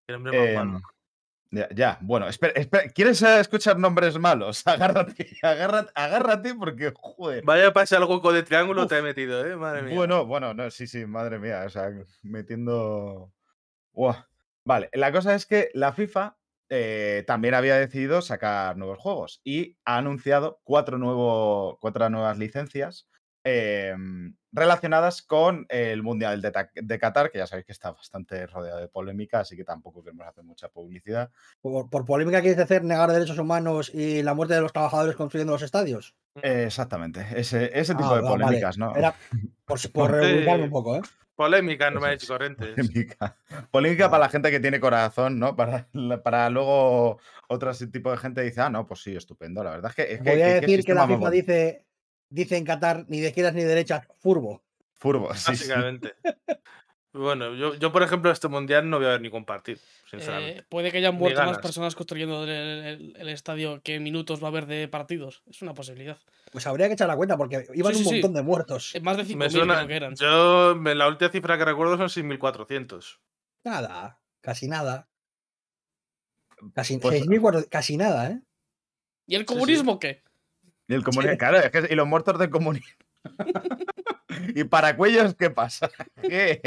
[0.07, 0.81] El hombre más Em, malo.
[1.51, 4.61] ya, ya, bueno, espera, espera, ¿quieres eh, escuchar nombres malos?
[4.67, 7.43] Agárrate, agárrate, agárrate porque, joder.
[7.45, 8.89] Vaya pase al hueco de triángulo Uf.
[8.89, 9.55] te he metido, ¿eh?
[9.55, 9.95] Madre mía.
[9.95, 11.89] Bueno, bueno, no, sí, sí, madre mía, o sea,
[12.23, 13.31] metiendo.
[13.93, 14.27] Uah.
[14.65, 16.37] Vale, la cosa es que la FIFA
[16.69, 23.07] eh, también había decidido sacar nuevos juegos y ha anunciado cuatro, nuevo- cuatro nuevas licencias
[23.43, 28.47] em, relacionadas con el Mundial de, Ta- de Qatar, que ya sabéis que está bastante
[28.47, 31.29] rodeado de polémica, así que tampoco queremos hacer mucha publicidad.
[31.61, 35.53] Por, por polémica quieres decir negar derechos humanos y la muerte de los trabajadores construyendo
[35.53, 36.15] los estadios.
[36.41, 38.43] Eh, exactamente, ese, ese tipo Ah, de va- vale.
[38.45, 38.95] polémicas, ¿no?
[38.95, 39.13] Era
[39.67, 41.01] por, por un poco, ¿eh?
[41.35, 42.75] Polémica, no me ha corrientes.
[42.75, 43.37] Polémica.
[43.71, 45.55] Polémica para la gente que tiene corazón, ¿no?
[45.55, 45.87] Para,
[46.23, 49.63] para luego otro tipo de gente dice, ah, no, pues sí, estupendo.
[49.63, 50.13] La verdad es que.
[50.13, 51.85] Es que, Voy a que- qué decir que la FIFA dice,
[52.29, 54.63] dice en Qatar ni de izquierdas ni de derechas, furbo.
[54.93, 55.67] Furbo, sí, sí.
[55.69, 56.13] Básicamente.
[57.11, 59.79] Bueno, yo, yo, por ejemplo, este mundial no voy a ver ni compartir,
[60.09, 60.59] sinceramente.
[60.59, 64.47] Eh, puede que hayan muerto más personas construyendo el, el- el estadio que minutos va
[64.47, 65.41] a haber de partidos.
[65.49, 66.17] Es una posibilidad.
[66.55, 68.11] Pues habría que echar la cuenta porque iban Sí, un sí.
[68.13, 68.95] montón de muertos.
[68.95, 70.15] Eh, Más de Me 5.000 suena- creo que eran.
[70.15, 73.19] Yo, la última cifra que recuerdo son 6.400.
[73.65, 75.09] Nada, casi nada.
[76.73, 78.41] Casi, Pues- 6.400, casi nada, ¿eh?
[79.27, 79.45] ¿Y el sí.
[79.47, 80.23] comunismo qué?
[80.87, 82.87] Y el comunismo, claro, es que, y los muertos del comunismo.
[84.55, 85.89] ¿Y para cuellos qué pasa?
[86.21, 86.61] ¿Qué?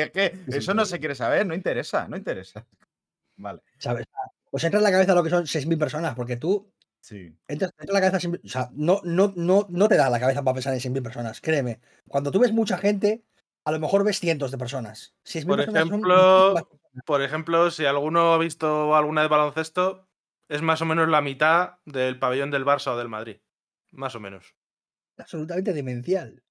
[0.48, 2.66] Eso no se quiere saber, no interesa, no interesa.
[3.38, 4.04] Vale, ¿Sabes?
[4.50, 7.36] Pues entra en la cabeza lo que son 6.000 personas, porque tú sí.
[7.48, 8.18] entra la cabeza.
[8.18, 11.02] 6.000 O sea, no, no, no, no te da la cabeza para pensar en 6.000
[11.02, 11.80] personas, créeme.
[12.08, 13.24] Cuando tú ves mucha gente,
[13.64, 15.14] a lo mejor ves cientos de personas.
[15.24, 16.54] 6.000 Por son ejemplo.
[17.06, 20.08] Por ejemplo, si alguno ha visto alguna de baloncesto,
[20.48, 23.38] es más o menos la mitad del pabellón del Barça o del Madrid.
[23.92, 24.54] Más o menos.
[25.18, 26.42] absolutamente demencial.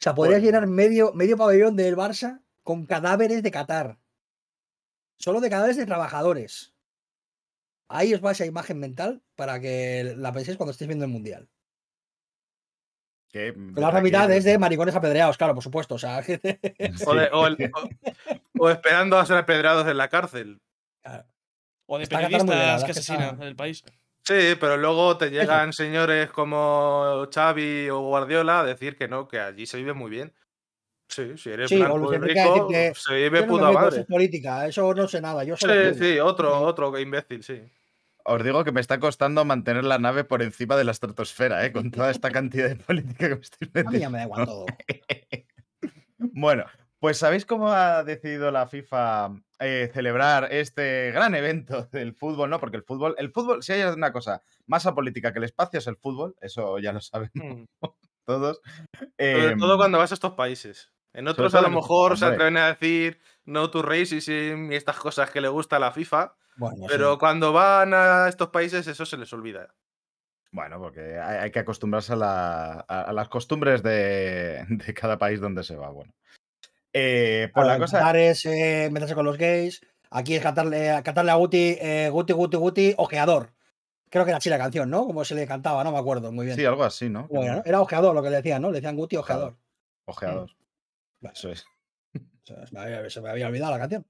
[0.00, 0.46] O sea, podrías Bueno.
[0.52, 3.98] llenar medio, medio pabellón del Barça con cadáveres de Qatar.
[5.18, 6.73] Solo de cadáveres de trabajadores.
[7.96, 11.48] Ahí os va esa imagen mental para que la penséis cuando estéis viendo el Mundial.
[13.30, 15.94] Que, La otra mitad es de maricones apedreados, claro, por supuesto.
[15.94, 16.18] O sea,
[17.06, 17.88] O, de- o el- o-
[18.58, 20.60] o esperando a ser apedreados en la cárcel.
[21.86, 23.84] O de Está periodistas que es que asesinan en el país.
[24.26, 29.38] Sí, pero luego te llegan señores como Xavi o Guardiola a decir que no, que
[29.38, 30.32] allí se vive muy bien.
[31.08, 34.00] Sí, si eres Sí, blanco y rico, se vive no puta eso madre.
[34.00, 35.44] es política, eso no sé nada.
[35.44, 35.68] Yo Sí,
[35.98, 37.60] sí, otro, otro imbécil, sí.
[38.26, 41.72] Os digo que me está costando mantener la nave por encima de la estratosfera, ¿eh?
[41.72, 43.98] con toda esta cantidad de política que me estoy A mí metiendo.
[43.98, 44.66] ya me da igual todo.
[46.18, 46.64] Bueno,
[47.00, 52.48] pues ¿sabéis cómo ha decidido la FIFA eh, celebrar este gran evento del fútbol?
[52.50, 52.58] ¿no?
[52.60, 55.86] Porque el fútbol, el fútbol, si hay una cosa más apolítica que el espacio es
[55.86, 57.64] el fútbol, eso ya lo saben Mm.
[58.24, 58.60] todos.
[59.18, 60.90] Sobre Em, todo cuando vas a estos países.
[61.14, 65.30] En otros a lo mejor se atreven a decir no to racism y estas cosas
[65.30, 67.18] que le gusta a la FIFA, Bueno, pero sí.
[67.18, 69.74] cuando van a estos países eso se les olvida.
[70.50, 75.18] Bueno, porque hay, hay que acostumbrarse a, la- a- a las costumbres de, de cada
[75.18, 75.90] país donde se va.
[75.90, 76.12] Bueno.
[76.92, 77.98] Eh, pues Claro, la cosa.
[77.98, 79.80] Qatar es eh, meterse con los gays.
[80.10, 83.50] Aquí es cantarle, cantarle a Guti, eh, Guti, Guti, Guti, ojeador.
[84.10, 85.06] Creo que era así la canción, ¿no?
[85.06, 86.56] Como se le cantaba, no me acuerdo muy bien.
[86.56, 87.26] Sí, algo así, ¿no?
[87.26, 87.62] ¿Cómo era, no?
[87.64, 88.68] Era ojeador lo que le decían, ¿no?
[88.70, 89.56] Le decían Guti, ojeador.
[90.06, 90.50] Ojeador.
[91.32, 91.64] Eso es.
[92.14, 94.06] O sea, se, me había, se me había olvidado la canción.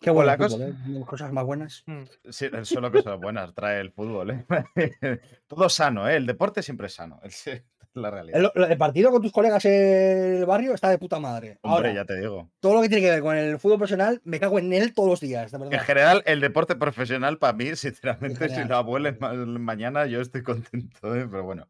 [0.00, 0.72] Qué la el cosa- ¿eh?
[1.06, 1.82] Cosas más buenas.
[1.86, 2.02] Mm.
[2.30, 4.30] Sí, solo cosas buenas trae el fútbol.
[4.30, 4.44] ¿eh?
[5.46, 6.16] Todo sano, ¿eh?
[6.16, 7.20] El deporte siempre es sano.
[7.22, 7.44] Es
[7.94, 8.50] la realidad.
[8.54, 11.58] El, el partido con tus colegas en el barrio está de puta madre.
[11.62, 12.50] Hombre, Ahora, ya te digo.
[12.60, 15.10] todo lo que tiene que ver con el fútbol profesional, me cago en él todos
[15.10, 19.34] los días, de En general, el deporte profesional para mí, sinceramente, si lo abuelen ma-
[19.34, 21.28] mañana, yo estoy contento, ¿eh?
[21.30, 21.68] pero bueno,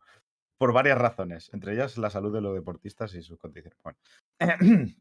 [0.61, 3.79] por varias razones, entre ellas la salud de los deportistas y sus condiciones.
[3.83, 3.99] Bueno,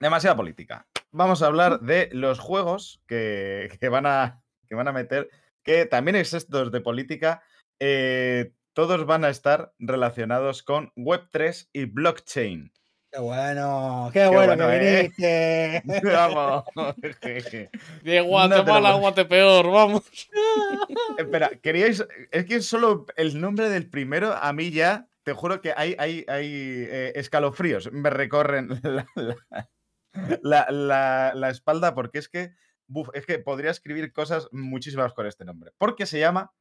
[0.00, 0.86] demasiada política.
[1.10, 5.28] Vamos a hablar de los juegos que, que van, a, que van a meter,
[5.64, 7.42] que también es estos de política,
[7.80, 12.72] eh, todos van a estar relacionados con Web3 y blockchain.
[13.12, 15.82] Qué bueno, qué, bueno, bueno, que ¿eh?
[15.82, 15.82] viniste.
[16.12, 16.64] Vamos.
[18.04, 20.02] De No Guatemala a tenemos- Guatepeor, vamos.
[21.18, 22.06] Espera, queríais.
[22.30, 26.24] Es que solo el nombre del primero, a mí ya, te juro que hay, hay,
[26.28, 26.46] hay
[26.88, 27.90] eh, escalofríos.
[27.92, 32.52] Me recorren la, la- la- la- la espalda porque es que.
[32.86, 35.72] buf, es que podría escribir cosas muchísimas con este nombre.
[35.78, 36.52] Porque se llama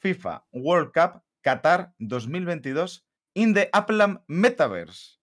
[0.00, 3.04] FIFA World Cup Qatar 2022
[3.34, 5.17] in the Upland Metaverse.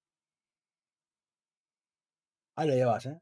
[2.55, 3.17] Ahí lo llevas, ¿eh?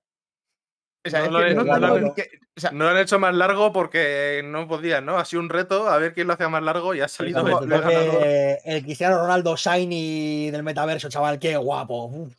[1.06, 2.60] O sea, No es lo que he- no no tengo lo he- ni que- o
[2.62, 5.18] sea, No lo han hecho más largo porque no podían, ¿no?
[5.18, 7.60] Ha sido un reto a ver quién lo hacía más largo y ha salido como
[7.62, 7.90] el, lo.
[8.24, 12.06] Eh, Cristiano Ronaldo Shiny del metaverso, chaval, qué guapo.
[12.06, 12.34] Uf.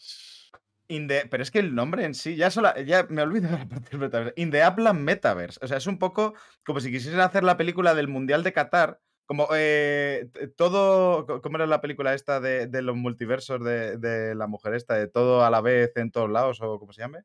[0.88, 3.58] In the- pero es que el nombre en sí, ya, sola, ya me olvido de
[3.58, 4.34] la parte del metaverse.
[4.40, 5.58] In the Upland Metaverse.
[5.62, 6.34] O sea, es un poco
[6.64, 9.00] como si quisiesen hacer la película del Mundial de Qatar.
[9.26, 11.40] Como eh, todo.
[11.42, 14.94] ¿Cómo era la película esta de, de los multiversos de, de la mujer esta?
[14.94, 17.20] De todo a la vez en todos lados, o como se llame.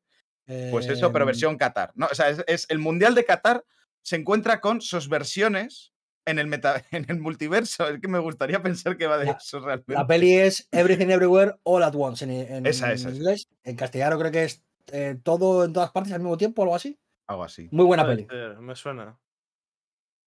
[0.72, 1.92] Pues eso, pero Em, versión Qatar.
[1.96, 2.08] ¿no?
[2.12, 3.64] O sea, es, es- el Mundial de Qatar
[4.02, 5.94] se encuentra con sus versiones
[6.26, 7.88] en el, meta, en el multiverso.
[7.88, 9.94] Es que me gustaría pensar que va de La- eso realmente.
[9.94, 13.18] La peli es Everything Everywhere All at Once en, en Esa, esa, esa.
[13.18, 13.48] inglés.
[13.64, 16.76] En castellano creo que es eh, todo en todas partes al mismo tiempo o algo
[16.76, 16.98] así.
[17.28, 17.68] Algo así.
[17.72, 18.28] Muy buena Puede peli.
[18.30, 19.20] ser, Me suena.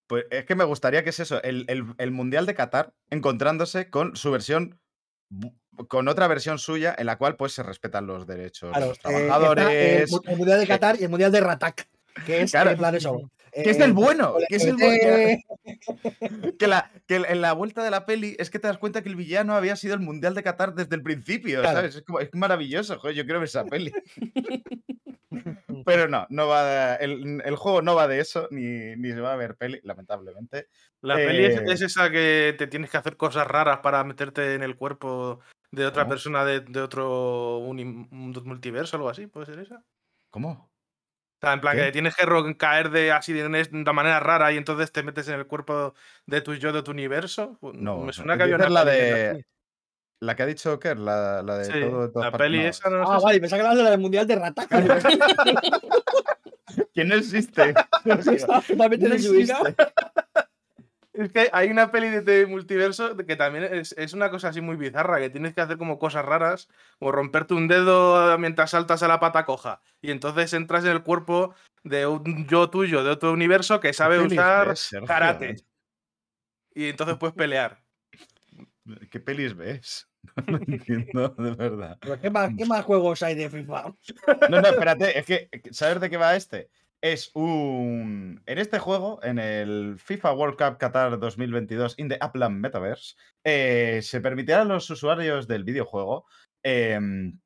[0.06, 3.88] Pues es que me gustaría que es eso, el, el- el Mundial de Qatar encontrándose
[3.90, 4.80] con su versión,
[5.88, 8.98] con otra versión suya en la cual pues se respetan los derechos Claro, de los
[8.98, 10.12] eh, el, trabajadores.
[10.26, 11.88] el Mundial de eh, Qatar y el Mundial de Ratak,
[12.26, 12.70] que es Claro.
[12.70, 13.30] en plan eso.
[13.52, 15.38] Que es el eh, bueno, que es el bueno.
[16.58, 19.08] Que, la, que en la vuelta de la peli es que te das cuenta que
[19.10, 21.76] el villano había sido el Mundial de Qatar desde el principio, Claro.
[21.78, 21.96] ¿sabes?
[21.96, 23.92] Es, como- es maravilloso, joder, yo quiero ver esa peli.
[25.84, 29.32] Pero no, no va el, el juego no va de eso, ni, ni se va
[29.32, 30.68] a ver peli, lamentablemente.
[31.00, 34.54] La peli es, Eh, es esa que te tienes que hacer cosas raras para meterte
[34.54, 35.40] en el cuerpo
[35.70, 36.10] de otra ¿Cómo?
[36.10, 39.82] persona de, de otro uni- mundo multiverso o algo así, ¿puede ser esa?
[40.30, 40.71] ¿Cómo?
[41.42, 41.84] Sea, en plan ¿Qué?
[41.86, 42.24] que tienes que
[42.56, 45.94] caer de así de una manera rara y entonces te metes en el cuerpo
[46.26, 47.58] de tu yo de tu universo.
[47.74, 49.44] No, me suena que había una la de-.
[50.20, 52.10] La que ha dicho Kerr, la, la de Sí, todo.
[52.12, 52.68] todas la peli no.
[52.68, 54.70] esa no Ah, sé vale, pensaba que hablabas de la del Mundial de Ratak.
[56.94, 57.74] Que no existe.
[58.04, 59.54] Totalmente No existe.
[61.14, 64.62] Es que hay una peli de, de multiverso que también es, es una cosa así
[64.62, 66.68] muy bizarra, que tienes que hacer como cosas raras,
[67.00, 69.82] o romperte un dedo mientras saltas a la pata coja.
[70.00, 74.20] Y entonces entras en el cuerpo de un yo tuyo de otro universo que sabe
[74.20, 75.56] usar ves, karate.
[76.74, 77.82] Y entonces puedes pelear.
[79.10, 80.08] ¿Qué pelis ves?
[80.46, 81.98] No lo entiendo, de verdad.
[82.20, 83.92] ¿Qué más, ¿Qué más juegos hay de FIFA?
[84.48, 86.70] No, no, espérate, es que, ¿sabes de qué va este?
[87.02, 88.40] Es un.
[88.46, 93.98] En este juego, en el FIFA World Cup Qatar 2022 in the Upland Metaverse, eh,
[94.02, 96.26] se permitirá a los usuarios del videojuego
[96.62, 97.40] em,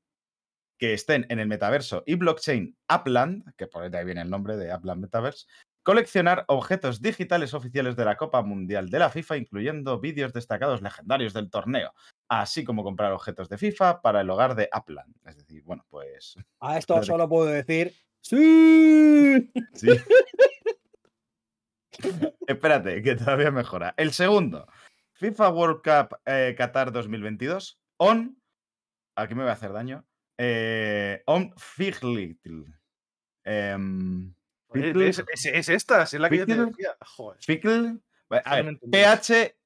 [0.78, 4.74] que estén en el metaverso y blockchain Upland, que por ahí viene el nombre de
[4.74, 5.46] Upland Metaverse,
[5.82, 11.32] coleccionar objetos digitales oficiales de la Copa Mundial de la FIFA, incluyendo vídeos destacados legendarios
[11.32, 11.94] del torneo,
[12.28, 15.14] así como comprar objetos de FIFA para el hogar de Upland.
[15.24, 17.06] Es decir, bueno, pues A esto Vale.
[17.06, 17.94] solo puedo decir.
[18.28, 19.51] ¡Sí!
[19.74, 19.89] Sí.
[22.47, 23.94] Espérate, que todavía mejora.
[23.97, 24.66] El segundo,
[25.12, 28.39] FIFA World Cup eh, Qatar 2022, on.
[29.16, 30.07] Aquí me va a hacer daño.
[30.39, 32.65] eh, on Figlitl.
[33.44, 34.35] Em,
[34.69, 36.70] Oye, Figlitl- Es, es- es esta, es la que yo te Fickle.
[36.73, 36.97] decía.
[37.01, 37.40] Joder.
[37.43, 37.97] Fickle.
[38.44, 38.78] A ver.
[38.90, 39.57] P-H-Y-G-T-L.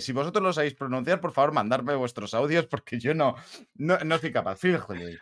[0.00, 3.34] Si vosotros lo sabéis pronunciar, por favor, mandadme vuestros audios porque yo no,
[3.74, 4.56] no, no soy capaz.
[4.60, 5.18] Figlitl.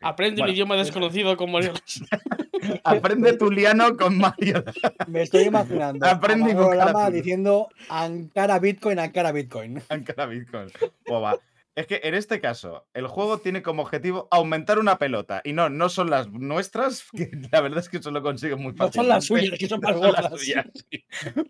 [0.00, 1.72] Aprende Bueno, un idioma desconocido con Mario.
[2.84, 4.64] Aprende tuliano con Mario.
[5.06, 6.06] Me estoy imaginando.
[6.06, 7.14] Aprende a y Manolo buscar Lama azul.
[7.14, 9.82] diciendo Ankara Bitcoin, Ankara Bitcoin.
[9.88, 10.68] Ankara Bitcoin.
[11.06, 11.38] Boba.
[11.74, 15.40] Es que en este caso, el juego tiene como objetivo aumentar una pelota.
[15.42, 18.72] Y no, no son las nuestras, que la verdad es que eso lo consiguen muy
[18.72, 19.00] No fácil.
[19.00, 20.32] son las suyas, que son más gordas.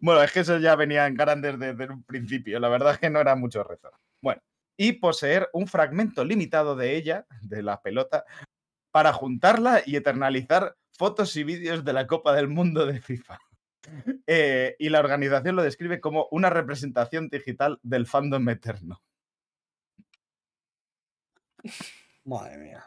[0.01, 2.61] Bueno, es que eso ya venía en grandes desde un principio.
[2.61, 3.91] La verdad es que no era mucho reto.
[4.21, 4.41] Bueno,
[4.77, 8.25] y poseer un fragmento limitado de ella, de la pelota,
[8.91, 13.39] para juntarla y eternalizar fotos y vídeos de la Copa del Mundo de FIFA.
[14.27, 19.03] Eh, y la organización lo describe como una representación digital del fandom eterno.
[22.25, 22.85] Madre mía.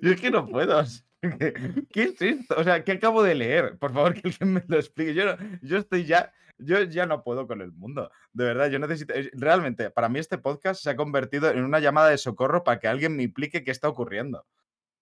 [0.00, 0.78] Yo es que no puedo.
[0.78, 2.54] o sea, ¿Qué, qué es esto?
[2.56, 3.78] O sea, ¿qué acabo de leer?
[3.78, 5.14] Por favor, que alguien me lo explique.
[5.14, 6.32] Yo, no- yo estoy ya.
[6.58, 8.10] Yo ya no puedo con el mundo.
[8.32, 9.12] De verdad, yo necesito.
[9.14, 12.78] es- Realmente, para mí este podcast se ha convertido en una llamada de socorro para
[12.78, 14.46] que alguien me implique qué está ocurriendo.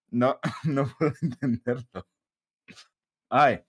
[0.09, 2.07] No, no puedo entenderlo.
[3.29, 3.61] Ay.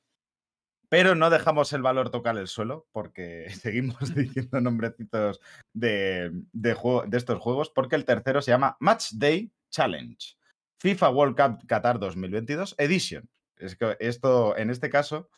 [0.89, 5.41] Pero no dejamos el valor tocar el suelo porque seguimos diciendo nombrecitos
[5.73, 10.37] de, de, juego- de estos juegos porque el tercero se llama Match Day Challenge.
[10.79, 13.29] FIFA World Cup Qatar 2022 Edition.
[13.57, 15.29] Es que esto, en este caso,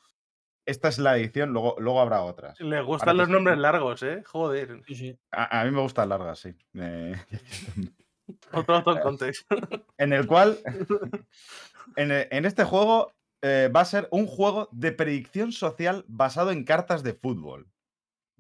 [0.68, 2.60] esta es la edición, luego, luego habrá otras.
[2.60, 3.62] Les gustan Parece los nombres sí.
[3.62, 4.22] largos, ¿eh?
[4.26, 4.82] Joder.
[4.86, 5.18] Sí, sí.
[5.32, 6.54] A, a mí me gustan largas, sí.
[6.74, 7.16] Eh,
[8.52, 9.56] Otro contexto.
[9.96, 10.58] en el cual,
[11.96, 13.12] en, en este juego,
[13.42, 17.70] eh, va a ser un juego de predicción social basado en cartas de fútbol.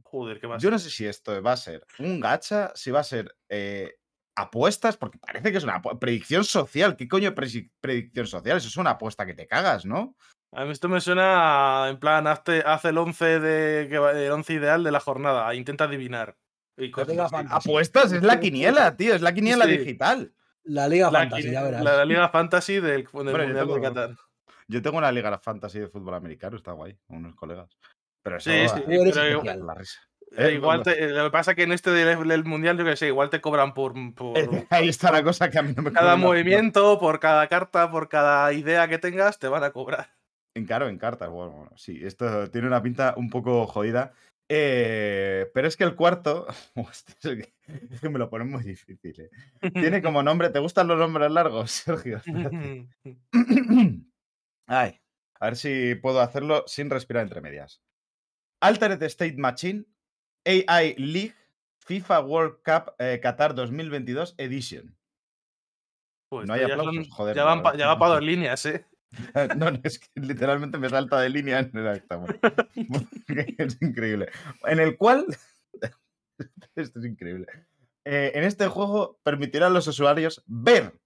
[0.02, 0.62] Joder, qué más.
[0.62, 3.94] Yo no sé si esto va a ser un gacha, si va a ser eh,
[4.36, 6.96] apuestas, porque parece que es una predicción social.
[6.96, 8.56] ¿Qué coño predicción social?
[8.56, 10.16] Eso es una apuesta que te cagas, ¿no?
[10.52, 14.32] A mí esto me suena a, en plan, hazte- haz el 11 de, que el
[14.32, 15.54] 11 ideal de la jornada.
[15.54, 16.36] Intenta adivinar.
[16.76, 17.28] Y cosas Liga.
[17.50, 19.78] Apuestas, es la quiniela, tío, es la quiniela Sí.
[19.78, 20.32] digital.
[20.64, 21.82] La Liga La, Fantasy, ya verás.
[21.82, 24.10] la- la Liga Fantasy del, del Hombre, Mundial de tengo- Qatar.
[24.70, 27.70] Yo tengo una liga fantasy de fútbol americano, está guay, con unos colegas.
[28.22, 29.66] Pero eso, Sí, sí, pero especial.
[29.66, 29.98] la risa.
[30.36, 32.76] Eh, Eh, igual te- eh, lo que pasa es que en este del, del mundial,
[32.76, 34.36] yo que sé, igual te cobran por, por
[34.68, 38.10] Ahí está la cosa que a mí no me cada movimiento, por cada carta, por
[38.10, 40.10] cada idea que tengas, te van a cobrar.
[40.58, 41.30] En caro, en cartas.
[41.30, 44.12] Bueno, bueno, sí, esto tiene una pinta un poco jodida.
[44.50, 46.46] Eh, pero es que el cuarto.
[46.74, 47.04] es
[48.00, 49.20] que- me lo ponen muy difícil.
[49.20, 49.70] eh.
[49.72, 50.50] Tiene como nombre.
[50.50, 52.20] ¿Te gustan los nombres largos, Sergio?
[54.66, 55.00] Ay,
[55.40, 57.80] a ver si puedo hacerlo sin respirar entre medias.
[58.60, 59.84] Altered State Machine,
[60.44, 61.34] AI League,
[61.86, 64.96] FIFA World Cup eh, Qatar 2022 Edition.
[66.30, 68.84] Pues No hay aplausos, son- joder, ya, van ya va para dos líneas, ¿eh?
[69.56, 72.20] No, no, es que literalmente me salta de línea en el acta.
[73.58, 74.28] Es increíble.
[74.66, 75.26] En el cual.
[76.76, 77.46] Esto es increíble.
[78.04, 80.98] Eh, en este juego permitirá a los usuarios ver,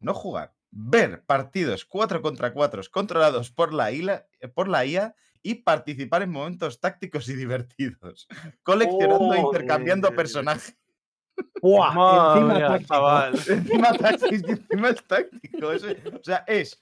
[0.00, 5.56] no jugar, ver partidos 4 contra 4 controlados por la, IA, por la IA y
[5.56, 8.28] participar en momentos tácticos y divertidos,
[8.62, 10.16] coleccionando e intercambiando Joder.
[10.16, 10.76] personajes.
[11.60, 12.34] ¡Buah!
[12.36, 12.94] Encima mía, táctico.
[12.94, 13.34] chaval.
[13.48, 15.72] encima táctico, encima es táctico.
[15.72, 16.80] es- o sea, es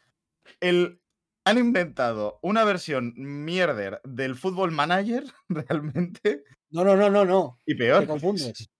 [0.60, 0.98] el.
[1.44, 7.58] Han inventado una versión mierder del fútbol manager, realmente, No, no, no, no, no.
[7.66, 8.02] y peor.
[8.02, 8.70] Te confundes.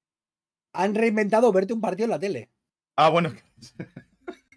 [0.74, 2.50] Han reinventado verte un partido en la tele.
[2.96, 3.32] Ah, bueno.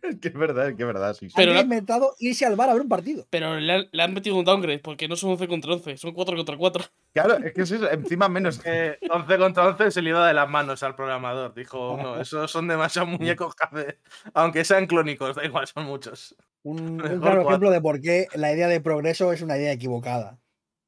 [0.10, 1.30] Es que es verdad, es que es verdad, sí.
[1.30, 1.34] sí.
[1.36, 3.26] Pero han reinventado irse al bar a ver un partido.
[3.30, 6.14] Pero le han, le han metido un downgrade porque no son 11 contra 11, son
[6.14, 6.84] 4 contra 4.
[7.16, 8.60] Claro, es que es eso, encima menos.
[8.66, 11.54] Eh, 11 contra 11 se le iba de las manos al programador.
[11.54, 14.00] Dijo, no, esos son demasiados muñecos que hace.
[14.34, 16.36] Aunque sean clónicos, da igual, son muchos.
[16.64, 20.40] Un, claro ejemplo de por qué la idea de progreso es una idea equivocada.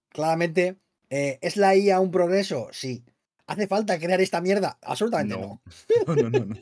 [0.10, 0.76] Claramente,
[1.10, 2.68] eh, ¿es la IA un progreso?
[2.72, 3.06] Sí.
[3.46, 4.78] ¿Hace falta crear esta mierda?
[4.82, 5.62] Absolutamente no.
[6.06, 6.56] No, no, no, no.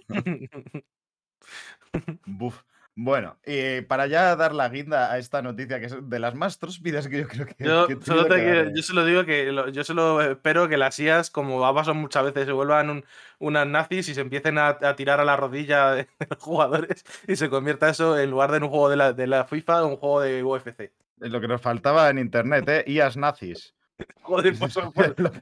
[2.25, 2.61] Buf.
[2.97, 6.59] Bueno, eh, para ya dar la guinda a esta noticia, que es de las más
[6.59, 7.55] tróspidas que yo creo que.
[7.59, 8.83] Yo, que solo te que dar, yo eh.
[8.83, 12.45] solo digo que lo- yo solo espero que las IAs, como ha pasado muchas veces,
[12.45, 13.05] se vuelvan un-
[13.39, 17.35] unas nazis y se empiecen a, a tirar a la rodilla de, los jugadores y
[17.35, 19.97] se convierta eso, en lugar de en un juego de la, de la FIFA, un
[19.97, 20.91] juego de UFC.
[21.19, 22.83] Es lo que nos faltaba en internet, ¿eh?
[22.87, 23.73] IAS nazis.
[24.21, 25.41] Joder, pues, Es pues, pues,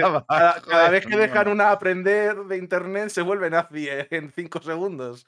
[0.00, 0.24] faltaba.
[0.64, 5.26] cada, vez que dejan una aprender de internet se vuelve nazi eh, en 5 segundos.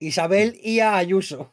[0.00, 1.50] Isabel IA Ayuso.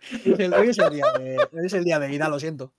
[0.00, 2.74] Es el- hoy, es el día de, hoy es el día de Ida, lo siento.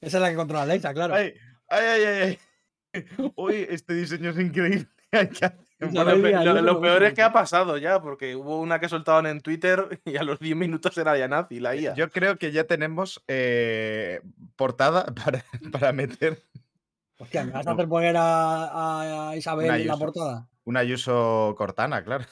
[0.00, 1.14] Esa es la que controla Alexa, claro.
[1.14, 1.34] Ay,
[1.68, 2.38] ay, ay, ay.
[3.36, 4.88] Uy, este diseño es increíble.
[5.12, 8.88] Hay que hacer- Bueno, lo, peor es que ha pasado ya, porque hubo una que
[8.88, 11.94] soltaban en Twitter y a los 10 minutos era ya nazi, la IA.
[11.94, 14.20] Yo creo que ya tenemos eh,
[14.56, 16.42] portada para, para meter
[17.18, 20.48] Hostia, ¿me vas a hacer poner a, a Isabel Una en la portada?
[20.64, 22.24] un Ayuso Cortana, claro.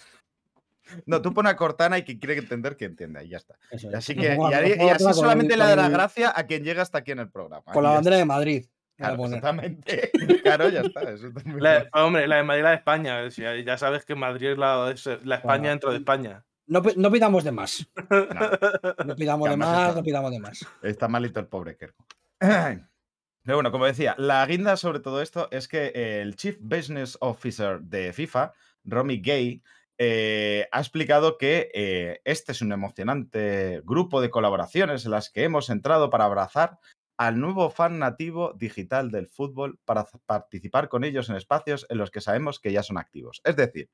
[1.05, 3.59] No, tú pones a Cortana y quien quiere entender que entienda y ya está.
[3.70, 3.91] Eso.
[3.95, 7.31] Así que, y, así solamente le dará gracia a quien llega hasta aquí en el
[7.31, 7.65] programa.
[7.73, 8.66] Con la bandera de Madrid.
[8.99, 10.11] Claro, exactamente.
[10.43, 11.03] Claro, ya está.
[11.11, 13.31] eso La- hombre, la de Madrid la de España.
[13.31, 16.45] si ya ya sabes que Madrid es la, es la España Bueno, dentro de España.
[16.66, 17.89] No, pi- no pidamos de más.
[18.11, 20.66] No, No pidamos de más, está- no pidamos de más.
[20.83, 22.05] está malito el pobre Kerko.
[22.41, 27.81] Pero bueno, como decía, la guinda sobre todo esto es que el Chief Business Officer
[27.81, 28.53] de FIFA,
[28.85, 29.62] Romy Gay,
[29.97, 35.45] eh, ha explicado que eh, este es un emocionante grupo de colaboraciones en las que
[35.45, 36.79] hemos entrado para abrazar
[37.19, 42.11] al nuevo fan nativo digital del fútbol para participar con ellos en espacios en los
[42.11, 43.40] que sabemos que ya son activos.
[43.45, 43.90] Es decir,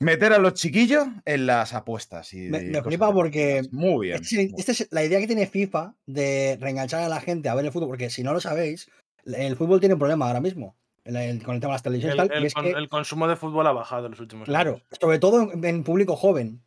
[0.00, 2.32] meter a los chiquillos en las apuestas.
[2.34, 3.62] Y Me- me flipa porque.
[3.70, 4.22] Muy bien.
[4.22, 7.54] Esta es, esta es la idea que tiene FIFA de reenganchar a la gente a
[7.54, 8.90] ver el fútbol, porque si no lo sabéis,
[9.24, 12.18] el fútbol tiene un problema ahora mismo el- el- con el tema de las televisiones
[12.18, 14.12] El, y tal, y el es con- que, el consumo de fútbol ha bajado en
[14.12, 14.82] los últimos claro, años.
[15.00, 16.62] sobre todo en, en público joven.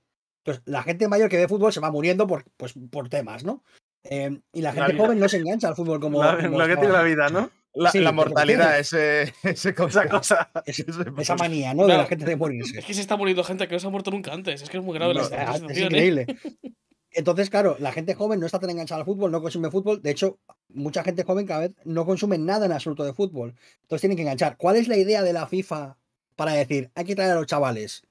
[0.46, 3.64] Entonces, la gente mayor que ve fútbol se va muriendo por, pues, por temas, ¿no?
[4.04, 6.24] Eh, y la gente joven no se engancha al fútbol como.
[6.24, 7.50] La- como lo que tiene la vida, ¿no?
[7.74, 10.04] La, Sí, es mortalidad, ese, Esa cosa.
[10.66, 11.86] Es- Ese- esa manía, ¿no?
[11.86, 12.80] De la gente de morirse.
[12.80, 14.62] Es que se está muriendo gente que no se ha muerto nunca antes.
[14.62, 15.86] Es que es muy grave No, la, Es, la es situación, ¿eh?
[16.06, 16.26] increíble.
[17.12, 20.02] Entonces, claro, la gente joven no está tan enganchada al fútbol, no consume fútbol.
[20.02, 23.56] De hecho, mucha gente joven cada vez no consume nada en absoluto de fútbol.
[23.84, 24.58] Entonces tienen que enganchar.
[24.58, 25.98] ¿Cuál es la idea de la FIFA
[26.36, 28.04] para decir, hay que traer a los chavales?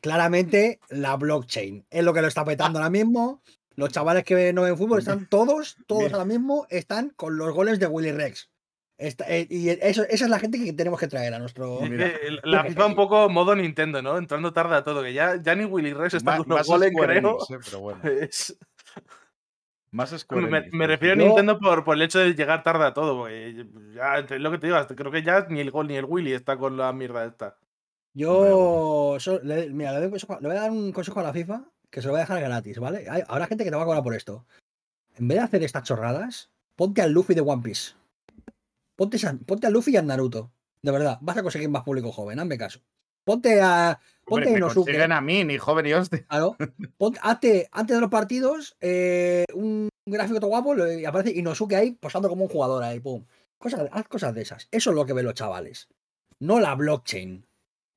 [0.00, 1.84] Claramente, la blockchain.
[1.90, 3.40] Es lo que lo está petando ahora mismo.
[3.76, 6.14] Los chavales que no ven fútbol están todos, todos Mira.
[6.16, 8.50] ahora mismo, están con los goles de Willy Rex.
[8.98, 11.80] Está- eh, y eso, esa es la gente que tenemos que traer a nuestro.
[11.80, 12.12] Mira.
[12.44, 14.16] la FIFA un poco modo Nintendo, ¿no?
[14.18, 17.38] Entrando tarde a todo, que ya, ya ni Willy Rex está con los goles, creo.
[17.50, 18.00] Eh, pero bueno.
[18.20, 18.56] Es-
[19.90, 23.16] Más me, me refiero a Nintendo por, por el hecho de llegar tarde a todo,
[23.18, 25.96] porque ya, es lo que te digo, hasta- creo que ya ni el gol ni
[25.96, 27.58] el Willy está con la mierda esta.
[28.14, 31.24] Yo, so- le, mira, le, doy un consejo- le voy a dar un consejo a
[31.24, 33.08] la FIFA que se lo voy a dejar gratis, ¿vale?
[33.08, 34.44] Hay, habrá gente que te va a cobrar por esto.
[35.14, 37.92] En vez de hacer estas chorradas, ponte al Luffy de One Piece.
[38.96, 40.50] Ponte, ponte al Luffy y al Naruto.
[40.82, 42.80] De verdad, vas a conseguir más público joven, hazme caso.
[43.24, 44.00] Ponte a.
[44.26, 44.84] Hombre, Ponte a me Inosuke.
[44.86, 46.24] consiguen a mí, ni joven ni hostia.
[46.26, 46.56] Claro.
[46.98, 51.92] Ponte, hazte, antes de los partidos, eh, un gráfico todo guapo y aparece Inosuke ahí
[51.92, 53.24] posando como un jugador ahí, pum.
[53.58, 54.66] Cosas, haz cosas de esas.
[54.72, 55.88] Eso es lo que ven los chavales.
[56.40, 57.46] No la blockchain.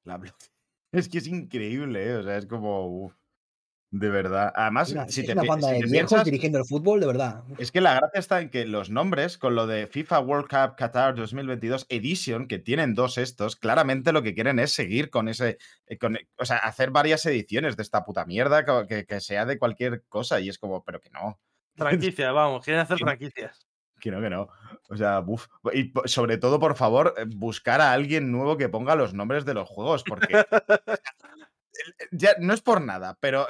[0.03, 0.33] La blo-
[0.91, 2.15] Es que es increíble, ¿eh?
[2.17, 2.87] O sea, es como.
[3.05, 3.13] uf,
[3.97, 4.51] de verdad.
[4.55, 6.65] Además, Una- si es te, una pi- banda si de te viejos piensas, dirigiendo el
[6.65, 7.43] fútbol, de verdad.
[7.57, 10.75] es que la gracia está en que los nombres, con lo de FIFA World Cup
[10.75, 15.57] Qatar 2022 Edition, que tienen dos estos, claramente lo que quieren es seguir con ese.
[15.87, 19.57] eh, con- o sea, hacer varias ediciones de esta puta mierda que, que sea de
[19.57, 20.39] cualquier cosa.
[20.41, 21.39] Y es como, pero que no.
[21.75, 23.65] Franquicia, vamos, quieren hacer franquicias.
[24.01, 24.49] Que no, que no.
[24.89, 25.47] O sea, buf.
[25.73, 29.53] Y sobre todo, por favor, eh, buscar a alguien nuevo que ponga los nombres de
[29.53, 30.27] los juegos, porque.
[32.11, 33.47] ya, no es por nada, pero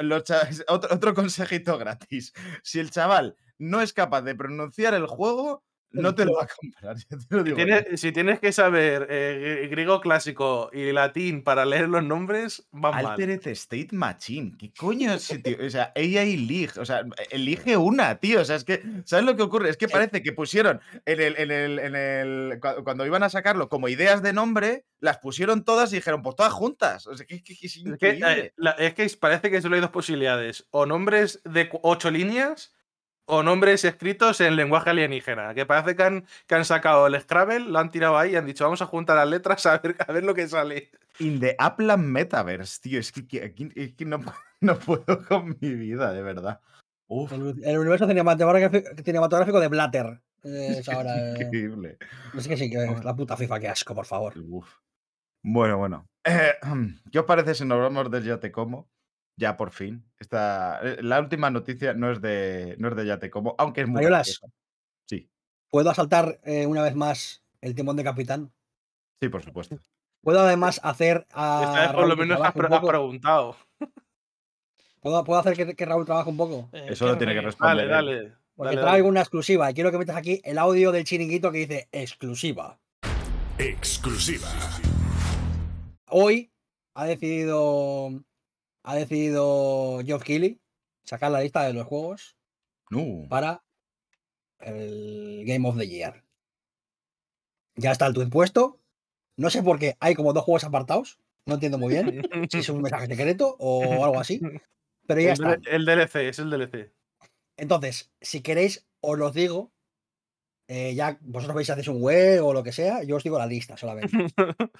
[0.67, 2.33] otro consejito gratis.
[2.63, 6.47] Si el chaval no es capaz de pronunciar el juego, no te lo va a
[6.47, 6.95] comprar.
[7.09, 7.97] ya te lo Si digo tienes, yo.
[7.97, 12.93] si tienes que saber eh, gr- griego clásico y latín para leer los nombres, van
[12.95, 13.05] mal.
[13.07, 14.53] Altered State Machine.
[14.59, 15.57] ¿Qué coño es ese tío?
[15.65, 16.71] O sea, AI League.
[16.79, 18.41] O sea, elige una, tío.
[18.41, 19.69] O sea, es que, ¿sabes lo que ocurre?
[19.69, 22.59] Es que parece que pusieron en el, en el, en el.
[22.59, 26.35] cua- Cuando iban a sacarlo como ideas de nombre, las pusieron todas y dijeron, pues
[26.35, 27.07] todas juntas.
[27.07, 28.39] O sea, que, que- que es Es que, increíble.
[28.39, 30.67] eh, la- es que parece que solo hay dos posibilidades.
[30.71, 32.73] O nombres de ocho líneas
[33.25, 35.53] o nombres escritos en lenguaje alienígena.
[35.53, 38.45] Que parece que han, que han sacado el Scrabble, lo han tirado ahí y han
[38.45, 40.91] dicho vamos a juntar las letras a ver, a ver lo que sale.
[41.19, 42.99] In the Upland Metaverse, tío.
[42.99, 44.19] Es que, que es que no,
[44.61, 46.59] no puedo con mi vida, de verdad.
[47.07, 50.21] Uf, El, el universo cinematográfico, cinematográfico de Blatter.
[50.43, 51.15] eh, es ahora.
[51.17, 51.97] eh, increíble.
[52.35, 54.33] es que sí, que es la puta FIFA, qué asco, por favor.
[54.37, 54.67] Uf.
[55.43, 56.07] Bueno, bueno.
[56.23, 56.53] Eh,
[57.11, 58.89] ¿Qué os parece si nos vamos del Ya Te Como?
[59.37, 60.05] Ya por fin.
[60.17, 63.81] Esta, eh, la última noticia no es de, no es de Ya Te Como, aunque
[63.81, 64.39] es muy Mariolas.
[65.07, 65.29] Sí,
[65.69, 68.51] ¿Puedo asaltar eh, una vez más el timón de capitán?
[69.21, 69.77] sí, por supuesto.
[70.21, 71.63] ¿Puedo además hacer a.
[71.65, 73.55] Esta vez por lo Raúl menos has, pre- preguntado.
[75.01, 76.69] ¿Puedo, puedo hacer que, que Raúl trabaje un poco?
[76.71, 77.87] Eh, Eso lo tiene que responder.
[77.89, 78.33] Dale, dale.
[78.55, 79.09] Porque dale, traigo dale.
[79.09, 82.79] una exclusiva y quiero que metas aquí el audio del chiringuito que dice exclusiva.
[83.59, 84.47] Exclusiva.
[86.09, 86.51] Hoy
[86.95, 88.09] ha decidido.
[88.87, 90.59] Ha decidido Geoff Keighley
[91.03, 92.37] sacar la lista de los juegos
[92.89, 93.27] No.
[93.29, 93.63] para
[94.59, 96.23] el Game of the Year.
[97.75, 98.79] Ya está el tweet puesto.
[99.37, 101.19] No sé por qué hay como dos juegos apartados.
[101.45, 102.21] No entiendo muy bien
[102.51, 104.39] si es un mensaje secreto o algo así.
[105.07, 105.57] Pero ya el, está.
[105.69, 106.91] El DLC, es el DLC.
[107.57, 109.71] Entonces, si queréis, os los digo.
[110.67, 113.03] eh, ya vosotros veis si hacéis un web o lo que sea.
[113.03, 114.15] Yo os digo la lista solamente.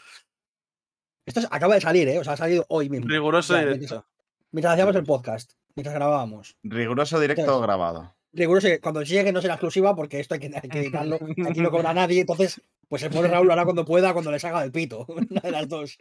[1.26, 2.20] Esto es- acaba de salir, ¿eh?
[2.20, 3.08] O sea, ha salido hoy mismo.
[3.08, 3.80] Riguroso Ya, directo.
[3.80, 4.04] mientras,
[4.52, 6.56] mientras hacíamos el podcast, mientras grabábamos.
[6.64, 8.16] Riguroso directo Entonces, grabado.
[8.34, 11.18] Riguroso, cuando llegue no será exclusiva porque esto hay que, hay que editarlo.
[11.50, 12.22] Aquí no cobra nadie.
[12.22, 15.06] Entonces, pues el pobre Raúl lo hará cuando pueda, cuando le salga del pito.
[15.08, 15.98] Una de las dos.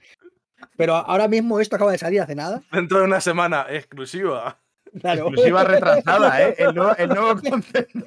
[0.76, 2.62] Pero ahora mismo esto acaba de salir hace nada.
[2.72, 4.59] Dentro de una semana, exclusiva.
[5.00, 5.26] Claro.
[5.28, 6.54] Exclusiva retrasada, ¿eh?
[6.58, 7.98] El nuevo, el nuevo concepto.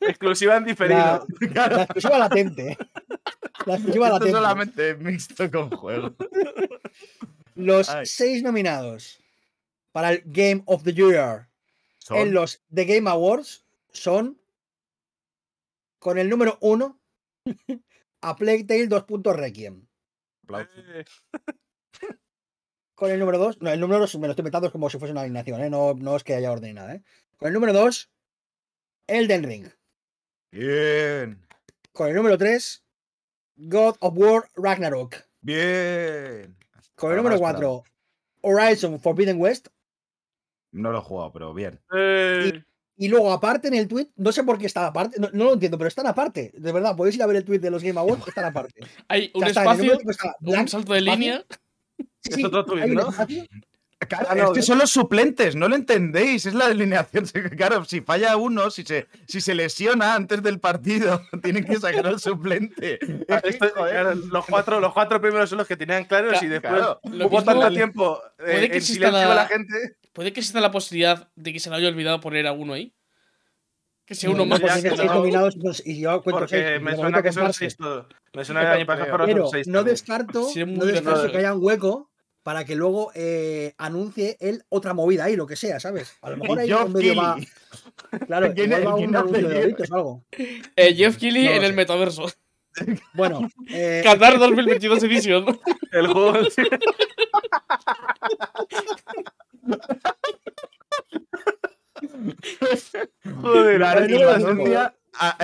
[0.00, 1.26] Exclusiva en diferido.
[1.52, 2.78] La, la exclusiva latente.
[3.66, 4.32] La exclusiva Esto latente.
[4.36, 6.14] solamente mixto con juego.
[7.54, 8.06] Los Ay.
[8.06, 9.20] seis nominados
[9.92, 11.48] para el Game of the Year
[11.98, 14.40] Son- en los The Game Awards son
[15.98, 17.00] con el número uno
[18.22, 19.04] a Plague Tale 2.
[19.36, 19.86] Requiem.
[23.02, 25.10] Con el número 2, no, el número 2 me lo estoy metiendo como si fuese
[25.10, 25.68] una alineación, ¿eh?
[25.68, 26.94] no, no es que haya orden ni nada.
[26.94, 27.02] ¿eh?
[27.36, 28.08] Con el número 2,
[29.08, 29.66] Elden Ring.
[30.52, 31.44] Bien.
[31.92, 32.84] Con el número 3,
[33.56, 35.16] God of War Ragnarok.
[35.40, 36.56] Bien.
[36.94, 37.82] Con el número más 4,
[38.42, 39.66] Horizon Forbidden West.
[40.70, 41.80] No lo he jugado, pero bien.
[41.92, 42.62] eh,
[42.94, 45.54] Y luego, aparte en el tweet, no sé por qué está aparte, no, no lo
[45.54, 46.52] entiendo, pero están aparte.
[46.54, 48.74] De verdad, podéis ir a ver el tweet de los Game Awards, están aparte.
[49.08, 51.44] Hay O un sea, está en el espacio, está un salto de espacio, línea.
[52.22, 53.08] Sí, Es sí, otro tuit, ¿no?
[54.08, 56.44] Claro, Ah, no, es que son los suplentes, no lo entendéis.
[56.46, 57.24] Es la alineación.
[57.56, 62.08] Claro, si falla uno, si se, si se lesiona antes del partido, tienen que sacar
[62.08, 62.98] al suplente.
[63.28, 66.82] Ah, esto- claro, los, cuatro, los cuatro primeros son los que tenían claros y después
[67.04, 69.96] hubo tanto tiempo eh, puede que en exista silencio la- la gente.
[70.12, 72.92] ¿Puede que exista la posibilidad de que se le haya olvidado poner a uno ahí?
[74.04, 74.60] Que sea no, uno no, más.
[74.60, 74.94] que seis
[75.56, 75.70] no.
[75.84, 78.08] y yo cuento seis, Porque y me suena que son seis todo.
[78.34, 79.68] Me suena que el año pasado fueron seis.
[79.68, 82.10] no descarto, no descarto que haya un hueco
[82.42, 86.16] para que luego eh, anuncie él otra movida ahí, lo que sea, ¿sabes?
[86.22, 87.36] A lo mejor ahí Geoff medio va.
[88.26, 89.60] Claro, ¿Quién va quién un anuncio de?
[89.60, 90.24] Doritos o algo.
[90.76, 92.26] Eh, Jeff Keighley No en el metaverso.
[93.12, 95.60] Bueno, eh, Qatar 2022 Edition.
[95.92, 96.32] El juego.
[103.42, 104.30] Joder, cinco.
[104.30, 105.36] anuncia a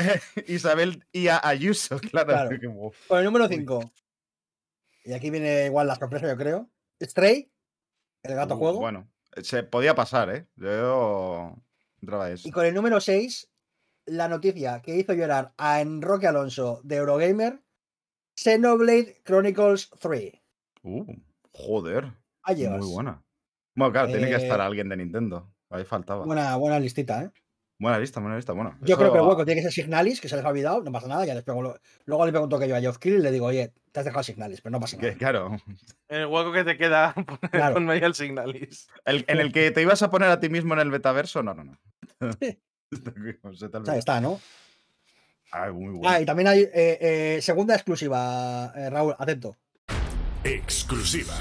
[0.46, 2.28] Isabel y a Ayuso, claro.
[2.28, 2.92] Claro.
[3.06, 3.92] con el número 5.
[5.04, 6.70] Y aquí viene igual la sorpresa, yo creo.
[7.02, 7.50] Stray,
[8.22, 8.78] el gato Uh, juego.
[8.80, 9.08] Bueno,
[9.42, 10.46] se podía pasar, ¿eh?
[10.56, 11.54] Yo
[12.00, 12.48] entraba eso.
[12.48, 13.50] Y con el número 6,
[14.06, 17.62] la noticia que hizo llorar a Enroque Alonso de Eurogamer,
[18.36, 20.32] Xenoblade Chronicles 3.
[20.82, 21.04] Uh,
[21.52, 22.12] joder.
[22.42, 22.66] Ahí.
[22.68, 23.22] Muy buena.
[23.74, 25.52] Bueno, claro, tiene que Eh, estar alguien de Nintendo.
[25.70, 26.24] Ahí faltaba.
[26.24, 27.30] Buena, buena listita, ¿eh?
[27.80, 28.52] Lista, buena lista.
[28.52, 30.48] Bueno, Yo eso- creo que el hueco tiene que ser Signalis, que se les ha
[30.48, 32.98] olvidado, no pasa nada, ya les pego lo- Luego le pregunto que yo a Geoff
[32.98, 35.18] Keighley y le digo, oye, te has dejado Signalis, pero no pasa que, nada.
[35.18, 35.56] claro,
[36.08, 37.14] El hueco que te queda,
[37.52, 37.90] Claro.
[37.90, 38.88] ahí el signalis.
[39.04, 41.54] el- en el que te ibas a poner a ti mismo en el metaverso, no,
[41.54, 41.78] no, no.
[42.40, 42.58] Se
[43.70, 44.40] te ha O sea, está, ¿no?
[45.52, 46.08] Ay, muy bueno.
[46.08, 49.56] Ah, y también hay eh, eh, segunda exclusiva, eh, Raúl, atento.
[50.44, 51.34] Exclusiva.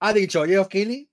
[0.00, 1.08] Ha dicho Geoff Keighley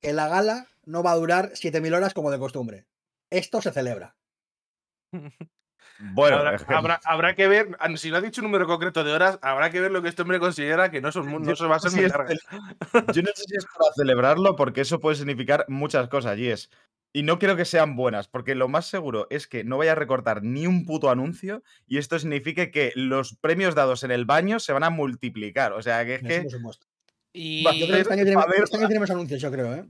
[0.00, 2.86] que la gala no va a durar 7.000 horas como de costumbre.
[3.30, 4.16] Esto se celebra.
[6.14, 8.66] Bueno, habrá, es que- habrá- habrá que ver, ah, si no ha dicho un número
[8.66, 11.42] concreto de horas, habrá que ver lo que este hombre considera que no, son, no
[11.50, 12.32] Yo se va a no sé ser si muy es larga.
[12.32, 12.40] el-
[13.14, 16.70] yo no sé si es para celebrarlo, porque eso puede significar muchas cosas, y es.
[17.12, 19.96] Y no creo que sean buenas, porque lo más seguro es que no vaya a
[19.96, 24.58] recortar ni un puto anuncio, y esto signifique que los premios dados en el baño
[24.58, 25.72] se van a multiplicar.
[25.74, 26.46] O sea, que es que.
[27.32, 29.84] Y Va, Yo creo que este año, tenemos, este año tenemos anuncios, yo creo, ¿eh?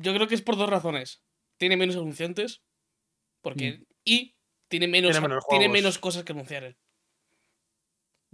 [0.00, 1.22] Yo creo que es por dos razones.
[1.58, 2.62] Tiene menos anunciantes.
[3.42, 3.72] Porque.
[3.78, 3.84] Mm.
[4.04, 4.34] Y
[4.68, 5.72] tiene menos, Tiene menos tiene juegos.
[5.82, 6.76] menos cosas que anunciar él.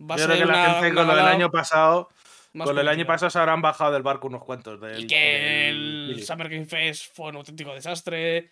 [0.00, 2.08] Va Yo creo que la gente con lo del año pasado,
[2.54, 4.80] más con lo del año pasado se habrán bajado del barco unos cuantos.
[4.80, 8.50] Del, Y que del- el Summer Game Fest fue un auténtico desastre.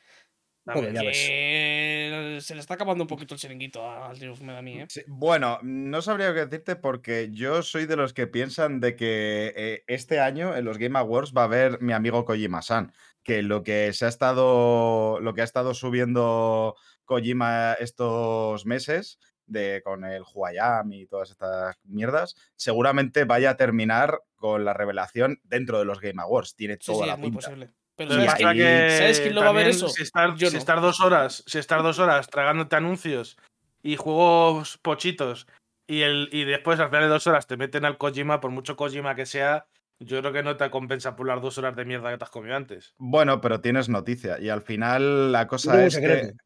[0.74, 0.92] Joder.
[0.94, 4.80] Que se le está acabando un poquito el chiringuito al tío me da a mí,
[4.80, 4.86] ¿eh?
[4.88, 9.52] Sí, Bueno, no sabría qué decirte porque yo soy de los que piensan de que
[9.56, 12.92] eh, este año en los Game Awards va a haber mi amigo Kojima-san,
[13.22, 19.82] que lo que se ha estado, lo que ha estado subiendo Kojima estos meses de
[19.84, 25.80] con el Huayam y todas estas mierdas, seguramente vaya a terminar con la revelación dentro
[25.80, 26.54] de los Game Awards.
[26.54, 27.46] Tiene Sí, toda sí, la es muy pinta.
[27.48, 27.70] posible.
[28.08, 29.88] Pero ¿sabes, ahí- quién, ¿sabes quién lo va a ver eso?
[29.90, 30.58] Si estar, Yo si no.
[30.58, 33.36] estar dos horas, si estar dos horas tragándote anuncios
[33.82, 35.46] y juegos pochitos
[35.86, 38.74] y, el, y después al final de dos horas te meten al Kojima, por mucho
[38.76, 39.66] Kojima que sea,
[39.98, 42.30] yo creo que no te compensa por las dos horas de mierda que te has
[42.30, 42.94] comido antes.
[42.96, 46.00] Bueno, pero tienes noticia y al final la cosa es que...
[46.00, 46.38] secreto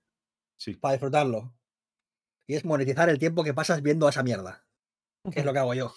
[0.56, 0.74] Sí.
[0.74, 1.54] para disfrutarlo.
[2.48, 4.64] Y es monetizar el tiempo que pasas viendo a esa mierda.
[5.32, 5.94] Que es lo que hago yo.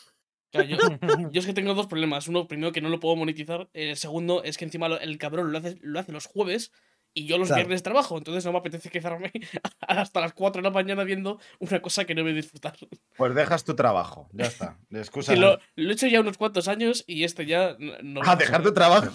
[0.51, 0.77] Claro, yo,
[1.31, 2.27] yo es que tengo dos problemas.
[2.27, 3.69] Uno, primero, que no lo puedo monetizar.
[3.73, 6.71] El segundo es que encima el cabrón lo hace, lo hace los jueves
[7.13, 7.61] y yo los Claro.
[7.61, 8.17] viernes trabajo.
[8.17, 9.31] Entonces no me apetece quedarme
[9.81, 12.75] hasta las 4 de la mañana viendo una cosa que no voy a disfrutar.
[13.17, 14.77] Pues dejas tu trabajo, ya está.
[14.91, 18.21] Excusa lo, lo he hecho ya unos cuantos años y este ya no- no.
[18.23, 19.09] A dejar tu trabajo.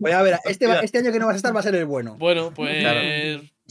[0.00, 1.84] Voy a ver, este, este año que no vas a estar va a ser el
[1.86, 2.16] bueno.
[2.16, 2.78] Bueno, pues.
[2.80, 3.00] Claro.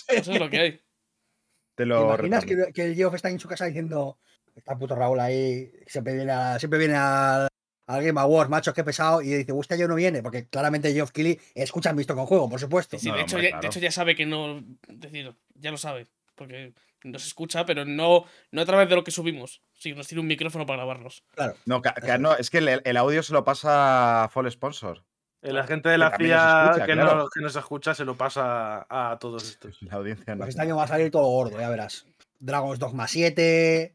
[0.08, 0.72] Eso es lo que hay.
[0.72, 2.68] Te ¿Te lo imaginas recomiendo.
[2.68, 4.18] que, que el Geoff está en su casa diciendo
[4.62, 7.48] está puto Raúl ahí, siempre viene a, siempre viene a,
[7.88, 11.12] al Game Awards, macho, qué pesado, y dice, hostia, yo no viene, porque claramente Geoff
[11.12, 12.98] Keighley escucha visto con juego, por supuesto.
[12.98, 13.68] Sí, No, de, hecho, hombre, ya, de claro.
[13.68, 14.60] hecho ya sabe que no.
[14.88, 16.08] Es decir, ya lo sabe.
[16.36, 16.74] Porque
[17.04, 19.62] nos escucha, pero no, no a través de lo que subimos.
[19.74, 21.24] Sí, nos tiene un micrófono para grabarnos.
[21.36, 21.56] Claro.
[21.66, 21.82] No,
[22.20, 25.04] no, es que el, el audio se lo pasa a Full Sponsor.
[25.42, 27.16] El agente de la escucha, que, claro.
[27.16, 29.82] no, que nos escucha se lo pasa a todos estos.
[29.82, 30.40] La audiencia no.
[30.40, 32.06] Pues este año va a salir todo gordo, ya verás.
[32.40, 33.94] Dragon's Dogma 7.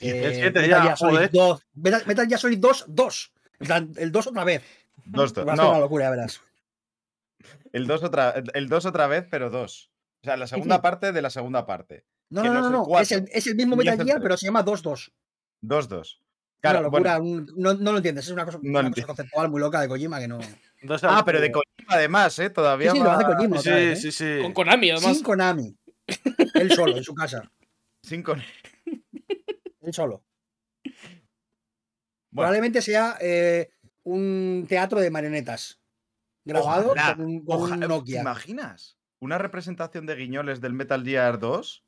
[0.00, 1.30] El eh, 7 Metal ya, Gear Solid joder.
[1.32, 1.66] 2.
[1.74, 3.32] Metal, Metal Gear Solid 2, 2.
[3.60, 4.62] En plan, el 2 otra vez.
[5.04, 5.46] Dos, dos.
[5.46, 6.40] Va a ser una locura, ya verás.
[7.72, 9.90] el 2 otra, el dos otra vez, pero dos.
[10.22, 10.82] O sea, la segunda sí.
[10.82, 12.04] parte de la segunda parte.
[12.30, 13.18] No, no, no no, es el.
[13.24, 15.12] Es el, es el mismo Metal Gear, pero se llama 2-2.
[15.60, 16.20] Dos, dos.
[16.20, 18.24] Una Claro, bueno, locura, un- no, no lo entiendes.
[18.26, 20.40] Es una cosa, No una cosa conceptual muy loca de Kojima que no.
[21.02, 21.52] Ah, pero de.
[21.52, 22.50] Kojima además, ¿eh?
[22.50, 23.58] Todavía Sí, sí, lo hace más- Kojima.
[23.60, 24.02] Sí, vez, ¿eh?
[24.02, 24.42] sí, sí.
[24.42, 25.14] Con Konami, además.
[25.14, 25.76] Sin Konami.
[26.54, 27.48] Él solo, en su casa.
[28.02, 28.42] Sin con-
[29.86, 30.24] Él solo.
[30.84, 30.98] Bueno,
[32.32, 33.70] Probablemente sea eh,
[34.02, 35.80] un teatro de marionetas.
[36.44, 38.20] Grabado ojalá, con un, con un ojalá, ¿Te Nokia.
[38.20, 38.98] imaginas?
[39.20, 41.84] ¿Una representación de guiñoles del Metal Gear 2?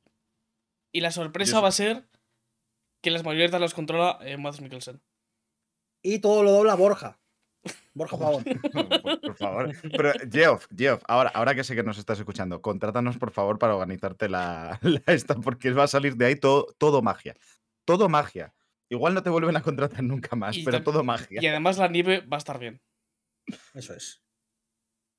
[0.93, 2.09] Y la sorpresa va a ser
[3.03, 5.01] que las marionetas las controla eh, Mads Mikkelsen.
[6.01, 7.19] Y todo lo dobla Borja.
[7.93, 8.43] Borja por,
[9.21, 9.71] por favor.
[9.81, 13.75] Pero, Geoff, Geoff, ahora, ahora que sé que nos estás escuchando, contrátanos por favor para
[13.75, 17.35] organizarte la, la esta, porque va a salir de ahí todo, todo magia.
[17.89, 18.53] Todo magia.
[18.87, 21.41] Igual no te vuelven a contratar nunca más, Y pero todo magia.
[21.41, 22.79] Y además la nieve va a estar bien.
[23.73, 24.21] Eso es.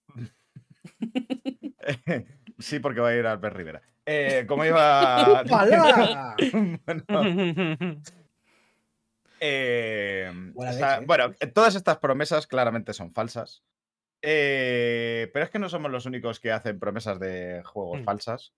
[2.60, 3.82] sí, porque va a ir Albert Rivera.
[4.06, 5.42] Eh, como iba.
[6.86, 7.05] Bueno,
[9.40, 11.06] eh, o sea, leche.
[11.06, 13.64] bueno, eh, todas estas promesas claramente son falsas.
[14.22, 18.05] Eh, pero es que no somos los únicos que hacen promesas de juegos Mm.
[18.05, 18.52] falsas.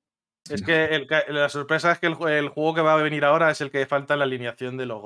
[0.51, 3.25] Es que el la sorpresa es que el, jue- el juego que va a venir
[3.25, 5.01] ahora es el que falta en la alineación de los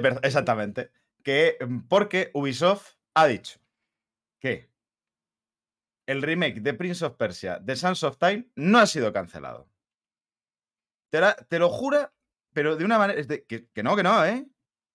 [0.00, 0.90] verdad, exactamente.
[1.22, 3.60] Que, mm, porque Ubisoft ha dicho
[4.40, 4.70] que
[6.06, 9.68] el remake de Prince of Persia de Sands of Time no ha sido cancelado.
[11.10, 12.12] Te, la- te lo jura,
[12.52, 13.18] pero de una manera.
[13.20, 14.46] es de- que, que no, que no, ¿eh?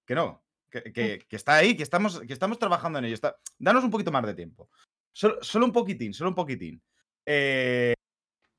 [0.05, 0.43] Que no.
[0.69, 3.13] Que, que- que está ahí, que estamos, que estamos trabajando en ello.
[3.15, 4.69] está- danos un poquito más de tiempo.
[5.13, 6.81] Solo, solo un poquitín, solo un poquitín.
[7.25, 7.93] Eh,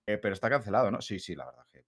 [0.09, 1.01] eh, pero está cancelado, ¿no?
[1.02, 1.64] Sí, sí, la verdad.
[1.72, 1.85] que-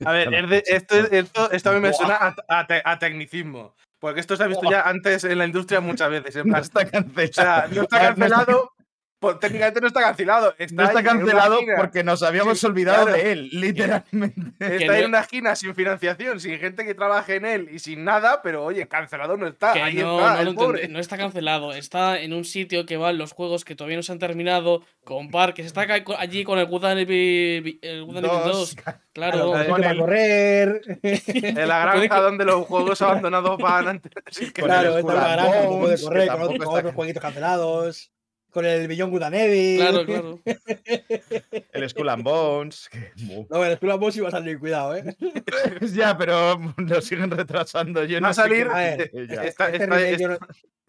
[0.06, 2.82] A ver, es de- esto, es- esto, esto a mí me suena a, a te-
[2.84, 3.74] a tecnicismo.
[3.98, 6.34] Porque esto se ha visto ya antes en la industria muchas veces.
[6.36, 7.28] En No está cancelado.
[7.28, 8.72] o sea, no está cancelado.
[9.20, 10.54] Pues, técnicamente no está cancelado.
[10.58, 13.22] Está, No está cancelado porque nos habíamos Sí, olvidado claro.
[13.22, 14.40] de él, literalmente.
[14.58, 18.02] Está no- en una esquina sin financiación, sin gente que trabaje en él y sin
[18.04, 19.72] nada, pero oye, cancelado no está.
[19.72, 20.88] Ahí no, está, no el pobre.
[20.88, 21.72] no está cancelado.
[21.72, 25.30] Está en un sitio que van los juegos que todavía no se han terminado, con
[25.30, 25.66] parques.
[25.66, 25.86] Está
[26.18, 28.74] allí con el Good el Good and Evil Dos.
[28.74, 28.76] 2.
[29.12, 29.52] Claro.
[29.52, 30.80] Claro, Con el- a correr.
[31.02, 34.12] En la granja donde los juegos abandonados van antes.
[34.24, 38.10] Así que- Con claro, está en la granja, que correr con, otros jueguitos cancelados.
[38.50, 39.78] Con el Billón Good and Evil.
[39.80, 40.40] Claro, claro.
[41.72, 42.88] El Skull and Bones.
[42.90, 43.12] que-
[43.48, 45.16] No, el Skull and Bones iba a salir, cuidado, eh.
[45.92, 48.04] ya, pero lo siguen retrasando.
[48.04, 50.38] Yo Va no a salir- A ver, Este está- remake es- yo no-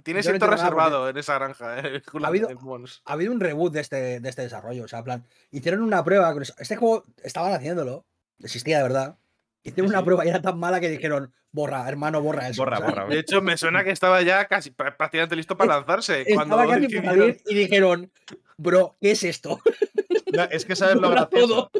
[0.03, 1.77] Tiene Yo no reservado en esa granja.
[1.79, 3.01] eh, el Skull Ha habido- and Bones.
[3.05, 4.85] ha habido un reboot de este, de este desarrollo.
[4.85, 6.33] O sea, en plan, hicieron una prueba.
[6.57, 8.07] Este juego estaban haciéndolo,
[8.39, 9.17] existía de verdad.
[9.63, 12.61] Hicieron una prueba y era tan mala que dijeron, borra, hermano, borra eso.
[12.63, 13.05] Borra, borra.
[13.05, 16.25] De hecho, me suena que estaba ya casi prá- prácticamente listo para lanzarse.
[16.33, 18.11] Cuando casi salir y dijeron,
[18.57, 19.59] bro, ¿qué es esto?
[20.33, 21.69] No, es que sabes lo gracioso.
[21.69, 21.71] todo.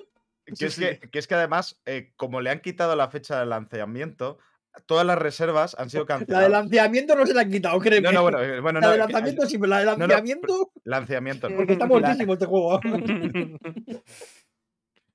[0.46, 0.82] Que, Sí, es sí.
[0.82, 4.40] que, que es que además, eh, como le han quitado la fecha de lanzamiento,
[4.86, 6.50] todas las reservas han sido La de canceladas.
[6.52, 8.10] lanzamiento no se la han quitado, créeme.
[8.10, 9.92] No, no, bueno, eh, bueno, la no, de que- lanzamiento sí, pero la de no,
[10.06, 11.50] lanzamiento, lanzamiento.
[11.50, 11.56] no.
[11.56, 12.82] porque está muertísimo este juego.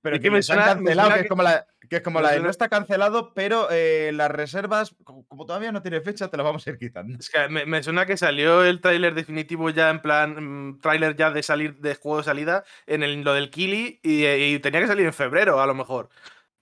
[0.07, 2.23] Pero Es que, que me suena- cancelado, que, es como la, que es como me
[2.23, 6.01] la de suena- no está cancelado, pero eh, las reservas, como, como todavía no tiene
[6.01, 7.19] fecha, te las vamos a ir quitando.
[7.19, 11.17] Es que me, me suena que salió el tráiler definitivo ya en plan mm, tráiler
[11.17, 14.59] ya de salir de juego de salida en el, lo del Kili y, eh, y
[14.61, 16.09] tenía que salir en febrero a lo mejor.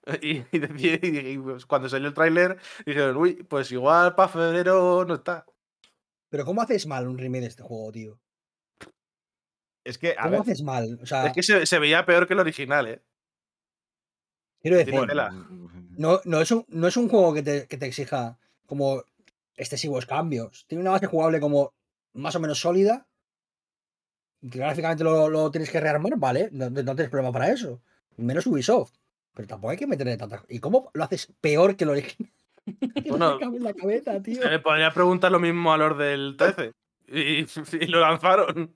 [0.21, 4.29] Y, y decí- y- y, pues, cuando salió el tráiler dijeron, uy, pues igual para
[4.29, 5.45] febrero no está.
[6.29, 8.19] Pero ¿cómo haces mal un remake de este juego, tío?
[9.83, 10.97] Es que, a ¿Cómo ver, haces mal?
[11.01, 13.01] O sea, Es que se, se veía peor que el original, ¿eh?
[14.65, 14.95] Quiero decir,
[15.97, 19.03] no, no, es un, no es un juego que te, que te exija como
[19.55, 20.65] excesivos cambios.
[20.67, 21.73] Tiene una base jugable como
[22.13, 23.05] más o menos sólida.
[24.41, 27.81] Que gráficamente lo, lo tienes que rearmar, vale, no, no tienes problema para eso.
[28.17, 28.93] Menos Ubisoft.
[29.33, 30.43] Pero tampoco hay que meterle tanta.
[30.49, 32.31] ¿Y cómo lo haces peor que lo original?
[33.07, 34.41] Bueno, me la cabeza, tío.
[34.41, 36.71] Se me podría preguntar lo mismo a los del 13.
[37.09, 37.45] Y,
[37.79, 38.73] y lo lanzaron.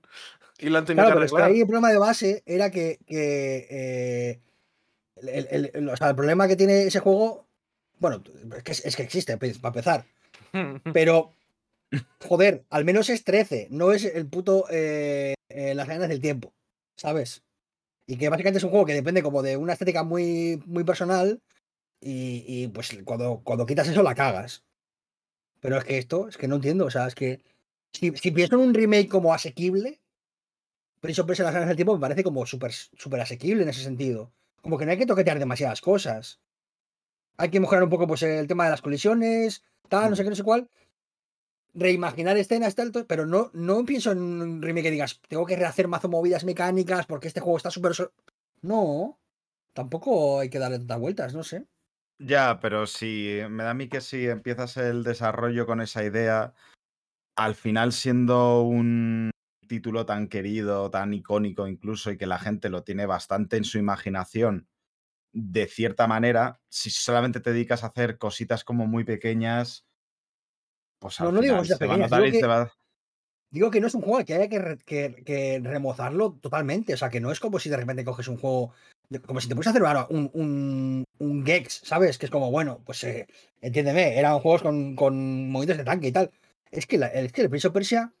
[0.60, 1.50] Y lo han tenido Claro, que pero es que arreglar.
[1.50, 4.40] ahí el problema de base era que, que, eh,
[5.22, 7.46] el, el- el- o sea, el problema que tiene ese juego,
[7.98, 8.22] bueno,
[8.56, 10.06] es que, es que existe, para empezar,
[10.92, 11.34] pero
[12.20, 16.52] joder, al menos es 13, no es el puto eh, eh, Las arenas del tiempo,
[16.96, 17.42] ¿sabes?
[18.06, 21.40] Y que básicamente es un juego que depende como de una estética muy, muy personal
[22.00, 24.64] y, y, pues cuando, cuando quitas eso la cagas.
[25.60, 27.42] Pero es que esto, es que no entiendo, o sea, es que
[27.92, 30.00] si, si pienso en un remake como asequible,
[31.00, 33.82] Prince of Persia Las arenas del tiempo me parece como súper súper asequible en ese
[33.82, 34.32] sentido.
[34.60, 36.40] Como que no hay que toquetear demasiadas cosas.
[37.36, 40.30] Hay que mejorar un poco pues el tema de las colisiones, tal, no sé qué,
[40.30, 40.68] no sé cuál
[41.74, 45.56] reimaginar escenas, tal, tal, pero no, no pienso en un remake que digas, tengo que
[45.56, 47.94] rehacer mazo movidas mecánicas porque este juego está súper...
[47.94, 48.12] so-".
[48.62, 49.18] No,
[49.72, 51.66] tampoco hay que darle tantas vueltas, no sé.
[52.18, 56.52] Ya, pero si me da a mí que si empiezas el desarrollo con esa idea,
[57.36, 59.30] al final siendo un
[59.70, 63.78] título tan querido, tan icónico incluso, y que la gente lo tiene bastante en su
[63.78, 64.66] imaginación,
[65.32, 69.86] de cierta manera, si solamente te dedicas a hacer cositas como muy pequeñas,
[70.98, 72.72] pues al No, no digo final cositas se va a pequeñas, notar digo que- va-
[73.52, 76.96] Digo que no es un juego que haya que, re- que- que remozarlo totalmente, o
[76.96, 78.72] sea, que no es como si de repente coges un juego,
[79.26, 82.18] como si te pusieras a hacer ahora un, un, un Gex, ¿sabes?
[82.18, 83.26] Que es como, bueno, pues eh,
[83.60, 86.30] entiéndeme, eran juegos con, con movimientos de tanque y tal.
[86.70, 88.12] Es que, la- es que el Prince of Persia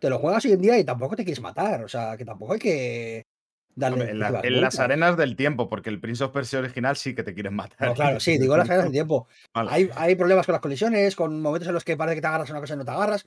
[0.00, 2.54] te lo juegas hoy en día y tampoco te quieres matar, o sea, que tampoco
[2.54, 3.26] hay que
[3.74, 6.96] darle Hombre, en, la- en las arenas del tiempo, porque el Prince of Persia original
[6.96, 7.88] sí que te quieren matar.
[7.88, 9.28] No, claro, sí, digo las arenas del tiempo.
[9.54, 9.70] Vale.
[9.70, 12.50] Hay, hay problemas con las colisiones, con momentos en los que parece que te agarras
[12.50, 13.26] una cosa y no te agarras.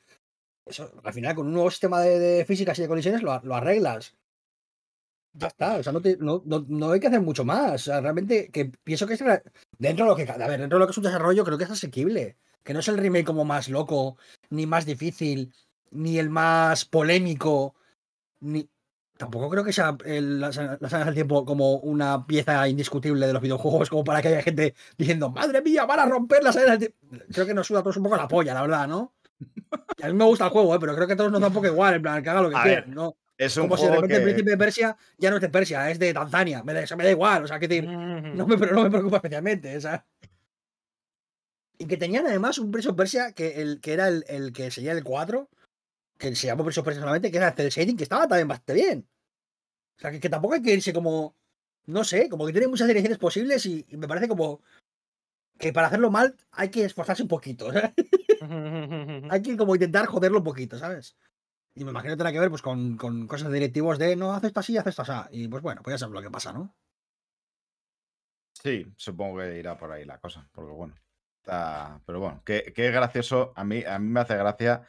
[0.65, 3.55] Eso, al final, con un nuevo sistema de, de físicas y de colisiones lo, lo
[3.55, 4.15] arreglas.
[5.35, 7.73] Ya está, o sea, no, te- no, no- no hay que hacer mucho más.
[7.73, 9.23] O sea, realmente, que pienso que es
[9.79, 11.63] dentro de lo que, a ver, dentro de lo que es un desarrollo, creo que
[11.63, 12.37] es asequible.
[12.63, 14.17] Que no es el remake como más loco,
[14.49, 15.53] ni más difícil,
[15.93, 17.75] ni el más polémico,
[18.41, 18.67] ni.
[19.15, 23.41] Tampoco creo que sea el- las, las del tiempo como una pieza indiscutible de los
[23.41, 26.91] videojuegos, como para que haya gente diciendo, madre mía, van a romper las arenas del
[26.93, 27.25] tiempo.
[27.31, 29.13] Creo que nos suda a todos un poco la polla, la verdad, ¿no?
[29.97, 30.79] Y a mí me gusta el juego, ¿eh?
[30.79, 32.49] pero creo que a todos nos da un poco igual, en plan, que haga lo
[32.49, 32.85] que quiera.
[32.87, 33.15] ¿no?
[33.37, 34.25] Es un Como si de juego repente el que...
[34.33, 36.63] príncipe de Persia ya no es de Persia, es de Tanzania.
[36.63, 39.17] Me da, eso me da igual, o sea, que decir, no me, no me preocupa
[39.17, 40.03] especialmente, o sea.
[41.77, 44.71] Y que tenían además un Prince of Persia que, el, que era el, el que
[44.71, 45.49] seguía el 4,
[46.29, 49.07] que se llamó of Persia solamente, que era el Shading, que estaba también bastante bien.
[49.97, 51.35] O sea, que, que tampoco hay que irse como.
[51.85, 54.61] No sé, como que tiene muchas direcciones posibles y, y me parece como.
[55.59, 57.69] Que para hacerlo mal hay que esforzarse un poquito.
[59.29, 61.15] hay que como intentar joderlo un poquito, ¿sabes?
[61.75, 64.33] Y me imagino que tendrá que ver pues con, con cosas de directivos de no,
[64.33, 65.43] haz esto así, haz esto así.
[65.43, 66.73] Y pues bueno, pues ya sabes lo que pasa, ¿no?
[68.61, 70.95] Sí, supongo que irá por ahí la cosa, porque bueno.
[71.41, 72.01] Está...
[72.05, 73.51] Pero bueno, qué, qué gracioso.
[73.55, 74.83] A mí, a mí me hace gracia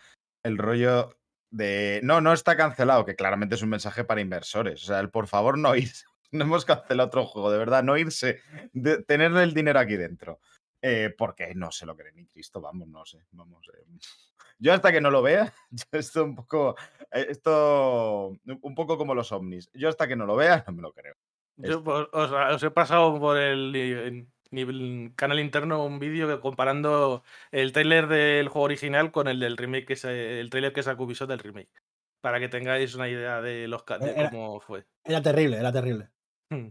[0.44, 1.16] el rollo
[1.54, 2.00] de.
[2.02, 4.82] No, no está cancelado, que claramente es un mensaje para inversores.
[4.82, 6.04] O sea, el por favor no irse.
[6.32, 8.40] No hemos cancelado otro juego, de verdad, no irse.
[8.72, 10.40] De, tener el dinero aquí dentro.
[10.82, 13.18] Eh, porque no se lo cree ni Cristo, vamos, no sé.
[13.30, 13.64] Vamos.
[13.72, 13.84] eh.
[14.58, 15.52] Yo hasta que no lo vea,
[15.92, 16.74] esto un poco.
[17.12, 18.36] eh, Esto.
[18.62, 19.70] Un poco como los ovnis.
[19.74, 21.14] Yo hasta que no lo vea, no me lo creo.
[21.56, 27.72] Yo os, os he pasado por el ni- nivel- canal interno un vídeo comparando el
[27.72, 31.28] trailer del juego original con el del remake, que se, el trailer que sacó Ubisoft
[31.30, 31.72] del remake.
[32.22, 34.86] Para que tengáis una idea de, los, de Era- cómo fue.
[35.04, 36.08] Era terrible, era terrible.
[36.50, 36.68] Hmm.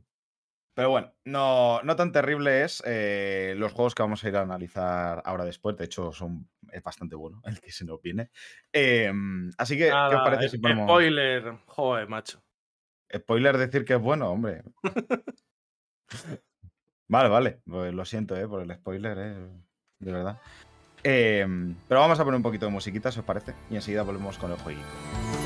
[0.76, 4.42] Pero bueno, no, no tan terrible es eh, los juegos que vamos a ir a
[4.42, 5.78] analizar ahora después.
[5.78, 8.32] De hecho, son, es bastante bueno el que se nos viene.
[8.72, 12.42] Em, así que, ¿qué os parece es- si ponemos Spoiler, joder, macho.
[13.16, 14.64] spoiler decir que es bueno, hombre?
[17.14, 17.60] vale, vale.
[17.65, 19.48] Pues lo siento, eh, por el spoiler, eh,
[19.99, 20.40] de verdad.
[21.03, 24.38] Em, pero vamos a poner un poquito de musiquita, si os parece, y enseguida volvemos
[24.38, 25.43] con el jueguito.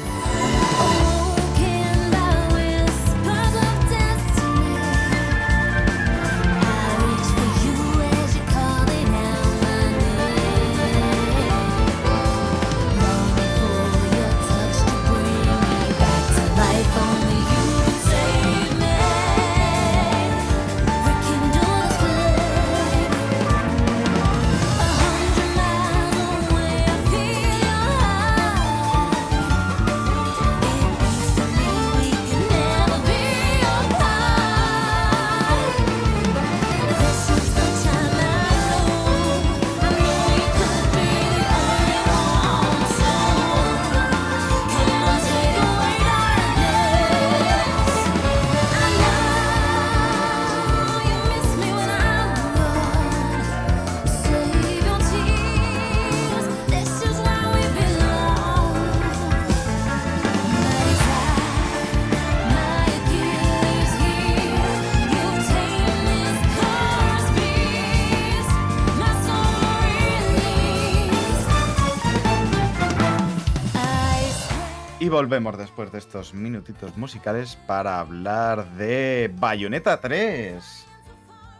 [75.18, 80.85] Volvemos después de estos minutitos musicales para hablar de Bayonetta 3.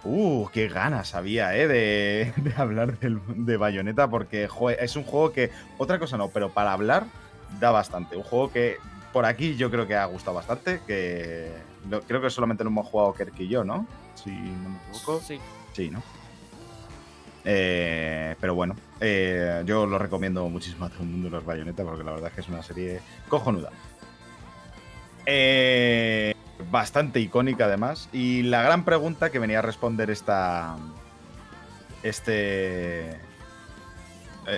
[0.04, 1.68] Uh, qué ganas había, ¿eh?
[1.68, 4.48] De, de hablar del- de Bayonetta porque
[4.80, 7.06] es un juego que, otra cosa no, pero para hablar
[7.60, 8.16] da bastante.
[8.16, 8.78] Un juego que
[9.12, 11.52] por aquí yo creo que ha gustado bastante, que
[12.08, 13.88] creo que solamente lo hemos jugado Kerk y yo, ¿no?
[14.14, 15.20] Si no me equivoco.
[15.20, 15.40] Sí.
[15.74, 16.04] Sí, ¿no?
[17.46, 22.04] Eh, pero bueno, eh, yo lo recomiendo muchísimo a todo el mundo los Bayonetta porque
[22.04, 23.00] la verdad es que es una serie
[23.30, 23.72] cojonuda.
[25.26, 26.34] Eh,
[26.72, 28.10] bastante icónica además.
[28.14, 30.78] Y la gran pregunta que venía a responder esta.
[32.04, 33.10] Este.
[33.12, 33.18] eh,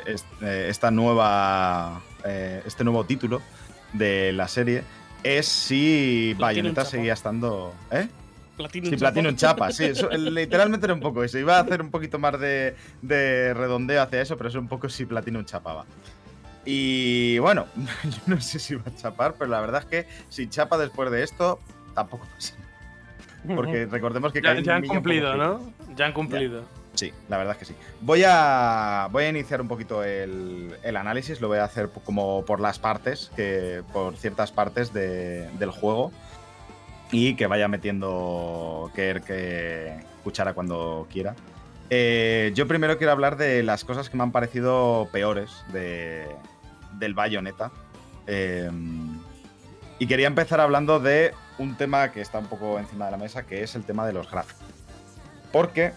[0.06, 2.02] es- Esta nueva.
[2.24, 3.42] Este nuevo título
[3.94, 4.84] de la serie
[5.24, 7.74] es si Bayonetta seguía estando.
[7.92, 8.08] ¿Eh?
[8.60, 11.38] Platinum Sí, Platinum Chapa, sí, eso, literalmente era un poco eso.
[11.40, 14.90] Iba a hacer un poquito más de, de redondeo hacia eso, pero es un poco
[14.90, 15.86] si Platinum chapaba.
[16.66, 17.68] Y bueno,
[18.04, 21.10] yo no sé si va a chapar, pero la verdad es que si chapa después
[21.10, 21.60] de esto,
[21.96, 22.54] tampoco pasa.
[23.56, 25.74] Porque recordemos que Ya, ya han cumplido, ¿no?
[25.96, 26.64] Ya han cumplido.
[26.96, 27.76] Sí, la verdad es que sí.
[28.02, 32.44] Voy a, voy a iniciar un poquito el, el análisis, lo voy a hacer como
[32.44, 36.12] por las partes, que, por ciertas partes de- del juego
[37.12, 41.36] y que vaya metiendo Kerr que cuchara cuando quiera.
[41.90, 46.28] Eh, yo primero quiero hablar de las cosas que me han parecido peores de,
[46.94, 47.72] del Bayonetta.
[48.28, 48.70] Eh,
[49.98, 53.46] y quería empezar hablando de un tema que está un poco encima de la mesa,
[53.46, 54.64] que es el tema de los gráficos.
[55.52, 55.92] Porque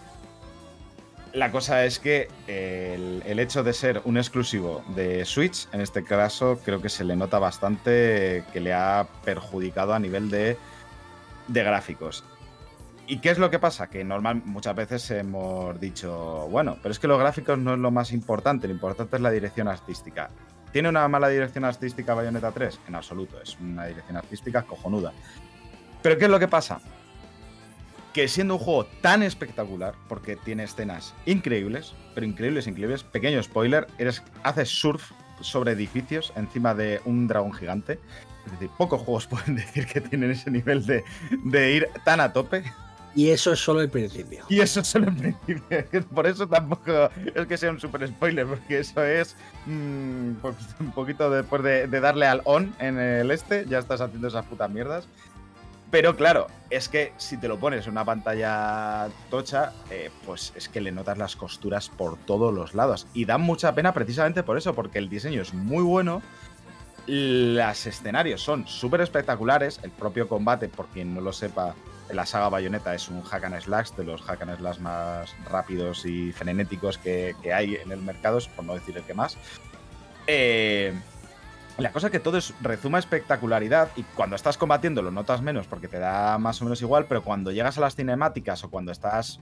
[1.31, 6.03] la cosa es que el, el hecho de ser un exclusivo de Switch, en este
[6.03, 10.57] caso, creo que se le nota bastante que le ha perjudicado a nivel de,
[11.47, 12.23] de gráficos.
[13.05, 13.89] ¿Y qué es lo que pasa?
[13.89, 17.91] Que normal, muchas veces hemos dicho, bueno, pero es que los gráficos no es lo
[17.91, 20.29] más importante, lo importante es la dirección artística.
[20.71, 22.79] ¿Tiene una mala dirección artística Bayonetta 3?
[22.87, 25.11] En absoluto, es una dirección artística cojonuda.
[26.01, 26.79] Pero ¿qué es lo que pasa?
[28.13, 33.87] que siendo un juego tan espectacular, porque tiene escenas increíbles, pero increíbles, increíbles, pequeño spoiler,
[33.97, 35.11] eres, haces surf
[35.41, 37.99] sobre edificios encima de un dragón gigante.
[38.45, 41.03] Es decir, pocos juegos pueden decir que tienen ese nivel de,
[41.43, 42.63] de ir tan a tope.
[43.15, 44.43] Y eso es solo el principio.
[44.49, 46.05] Y eso es solo en principio.
[46.13, 49.35] Por eso tampoco es que sea un super spoiler, porque eso es
[49.67, 54.01] mm, pues, un poquito después de, de darle al on en el este, ya estás
[54.01, 55.07] haciendo esas putas mierdas.
[55.93, 60.67] Pero claro, es que si te lo pones en una pantalla tocha, eh, pues es
[60.67, 63.05] que le notas las costuras por todos los lados.
[63.13, 66.23] Y da mucha pena precisamente por eso, porque el diseño es muy bueno,
[67.07, 71.75] los escenarios son súper espectaculares, el propio combate, por quien no lo sepa,
[72.11, 76.05] la saga Bayonetta es un hack and slash, de los hack and slash más rápidos
[76.05, 79.37] y frenéticos que, que hay en el mercado, por no decir el que más.
[80.27, 80.93] Eh,
[81.77, 85.65] la cosa es que todo es rezuma espectacularidad y cuando estás combatiendo lo notas menos
[85.65, 88.91] porque te da más o menos igual, pero cuando llegas a las cinemáticas o cuando
[88.91, 89.39] estás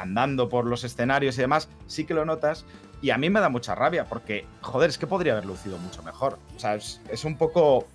[0.00, 2.64] andando por los escenarios y demás, sí que lo notas.
[3.02, 6.02] Y a mí me da mucha rabia porque, joder, es que podría haber lucido mucho
[6.02, 6.38] mejor.
[6.56, 7.86] O sea, es, es un poco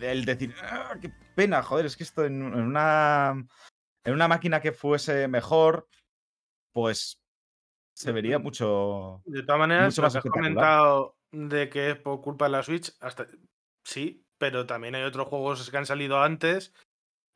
[0.00, 3.46] el decir, "Ah, qué pena, joder, es que esto en, en una
[4.04, 5.88] en una máquina que fuese mejor,
[6.72, 7.20] pues
[7.94, 9.22] se vería mucho.
[9.24, 12.94] De todas maneras, lo que has comentado de que es por culpa de la Switch,
[13.00, 13.26] hasta
[13.84, 16.72] sí, pero también hay otros juegos que han salido antes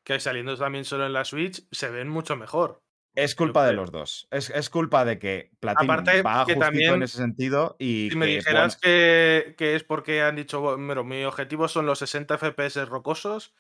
[0.05, 2.83] que saliendo también solo en la Switch se ven mucho mejor.
[3.15, 4.29] Es culpa de los dos.
[4.31, 8.17] Es, es culpa de que Platinum Aparte va que también, en ese sentido y Si
[8.17, 11.99] me que, dijeras bueno, que, que es porque han dicho, bueno, mi objetivo son los
[11.99, 13.53] 60 FPS rocosos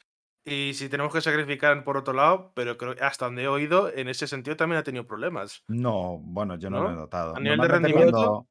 [0.44, 3.92] y si tenemos que sacrificar por otro lado, pero creo que hasta donde he oído,
[3.94, 5.64] en ese sentido también ha tenido problemas.
[5.68, 7.00] No, bueno, yo no, lo he ¿No?
[7.00, 7.36] notado.
[7.36, 8.12] A nivel de rendimiento.
[8.12, 8.46] cuando-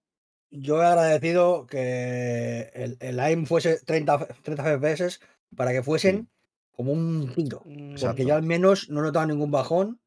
[0.51, 5.19] Yo he agradecido que el, el aim fuese 30, 30 FPS
[5.55, 6.29] para que fuesen
[6.71, 8.07] como un Exacto.
[8.07, 9.99] Porque yo al menos no he notado ningún bajón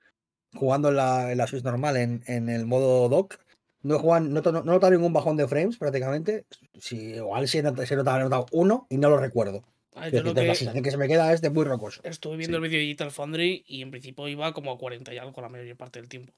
[0.54, 3.38] jugando en la, en la Switch normal, en, en el modo dock.
[3.82, 6.46] No he, jugado- no, no notado ningún bajón de frames prácticamente.
[6.78, 9.64] Si, igual he notado, sí he notado- uno y no lo recuerdo.
[9.94, 12.00] Ah, yo lo decirte, La que sensación que se me queda es de muy rocoso.
[12.04, 15.18] estuve viendo el vídeo de Digital Foundry y en principio iba como a 40 y
[15.18, 16.32] algo la mayor parte del tiempo.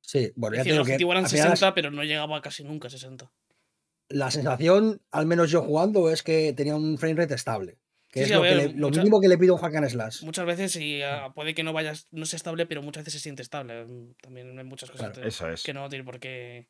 [0.00, 2.02] Sí, bueno, Es ya decir, el digo que objetivo eran al final 60, pero no
[2.02, 3.30] llegaba casi nunca a 60.
[4.08, 7.78] la sensación, al menos yo jugando, es que tenía un frame rate estable.
[8.14, 9.62] Que Sí, es lo, que ver, le- lo mucha- mínimo que le pido a un
[9.62, 10.22] hack and slash.
[10.22, 11.00] Muchas veces y
[11.34, 13.86] puede que no vayas, no sea estable, pero muchas veces se siente estable.
[14.22, 15.64] También hay muchas cosas Claro, te- Eso es.
[15.64, 16.68] que no tiene por qué.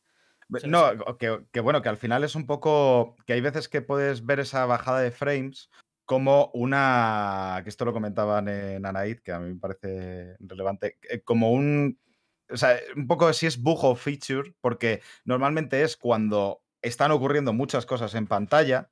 [0.64, 3.14] No, que, que bueno, que al final es un poco.
[3.26, 5.68] que hay veces que puedes ver esa bajada de frames
[6.06, 7.60] como una.
[7.62, 10.98] que esto lo comentaban en Anaid, que a mí me parece relevante.
[11.10, 11.98] eh, Como un.
[12.50, 17.52] O sea, un poco si es bug o feature, porque normalmente es cuando están ocurriendo
[17.54, 18.90] muchas cosas en pantalla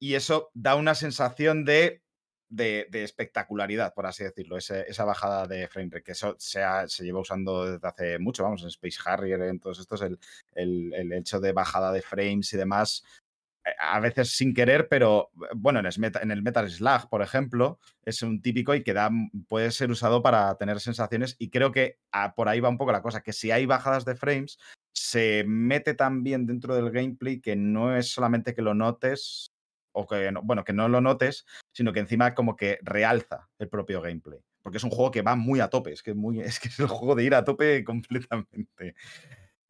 [0.00, 2.02] y eso da una sensación de,
[2.48, 7.20] de, espectacularidad, por así decirlo, esa bajada de frame rate, que eso se, se lleva
[7.20, 10.18] usando desde hace mucho, vamos, en Space Harrier, en todos estos, el,
[10.54, 13.04] el- el hecho de bajada de frames y demás,
[13.64, 17.22] eh, a veces sin querer, pero eh, bueno, en, Smet- en el Metal Slug, por
[17.22, 18.94] ejemplo, es un típico y que
[19.48, 22.92] puede ser usado para tener sensaciones y creo que ah, por ahí va un poco
[22.92, 24.58] la cosa, que si hay bajadas de frames,
[24.94, 29.52] se mete también dentro del gameplay que no es solamente que lo notes
[29.98, 33.68] o que no, bueno, que no lo notes, sino que encima como que realza el
[33.68, 34.40] propio gameplay.
[34.62, 36.78] Porque es un juego que va muy a tope, es que, muy, es que es
[36.80, 38.94] el juego de ir a tope completamente.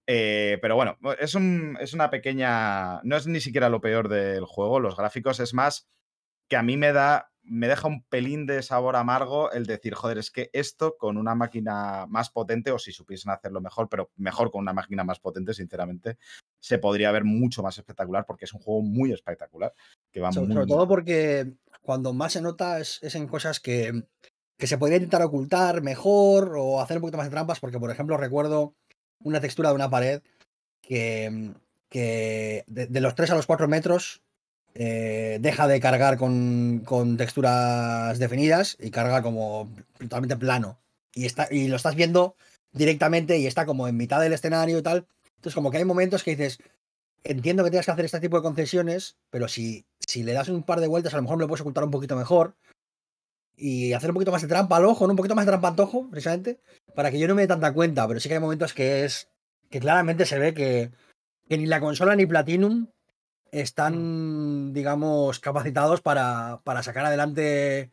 [0.06, 3.00] Eh, pero bueno, es, un- es una pequeña.
[3.02, 5.88] No es ni siquiera lo peor del juego, los gráficos, es más
[6.48, 7.30] que a mí me da.
[7.48, 11.34] Me deja un pelín de sabor amargo el decir, joder, es que esto con una
[11.34, 15.54] máquina más potente, o si supiesen hacerlo mejor, pero mejor con una máquina más potente,
[15.54, 16.18] sinceramente,
[16.60, 19.72] se podría ver mucho más espectacular porque es un juego muy espectacular.
[20.12, 23.60] Que va muy, sobre muy todo porque cuando más se nota es, es en cosas
[23.60, 24.04] que,
[24.58, 27.90] que se podría intentar ocultar mejor o hacer un poquito más de trampas, porque por
[27.90, 28.74] ejemplo recuerdo
[29.20, 30.22] una textura de una pared
[30.82, 31.54] que,
[31.88, 34.22] que de, de los 3 a los 4 metros
[34.80, 39.68] eh, deja de cargar con, con texturas definidas y carga como
[39.98, 40.78] totalmente plano.
[41.12, 42.36] Y, está, y lo estás viendo
[42.72, 45.08] directamente y está como en mitad del escenario y tal.
[45.34, 46.60] Entonces como que hay momentos que dices,
[47.24, 50.62] entiendo que tengas que hacer este tipo de concesiones, pero si, si le das un
[50.62, 52.54] par de vueltas, a lo mejor me lo puedes ocultar un poquito mejor
[53.56, 55.80] y hacer un poquito más de trampa al ojo, un poquito más de trampa al
[55.80, 56.60] ojo, precisamente,
[56.94, 59.28] para que yo no me dé tanta cuenta, pero sí que hay momentos que es
[59.70, 60.92] que claramente se ve que,
[61.48, 62.86] que ni la consola ni Platinum
[63.52, 67.90] están, digamos, capacitados para, para sacar adelante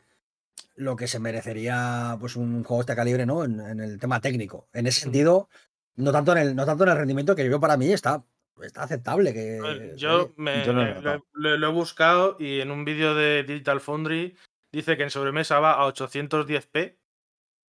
[0.74, 3.44] lo que se merecería pues un juego de este calibre, ¿no?
[3.44, 4.68] En, en el tema técnico.
[4.72, 5.48] En ese sentido,
[5.96, 8.24] no tanto en el, no tanto en el rendimiento, que yo para mí está,
[8.62, 9.32] está aceptable.
[9.32, 11.26] Que, Yo, me, Yo no lo he lo, notado.
[11.32, 14.36] lo- lo he buscado y en un vídeo de Digital Foundry
[14.72, 16.96] dice que en sobremesa va a 810p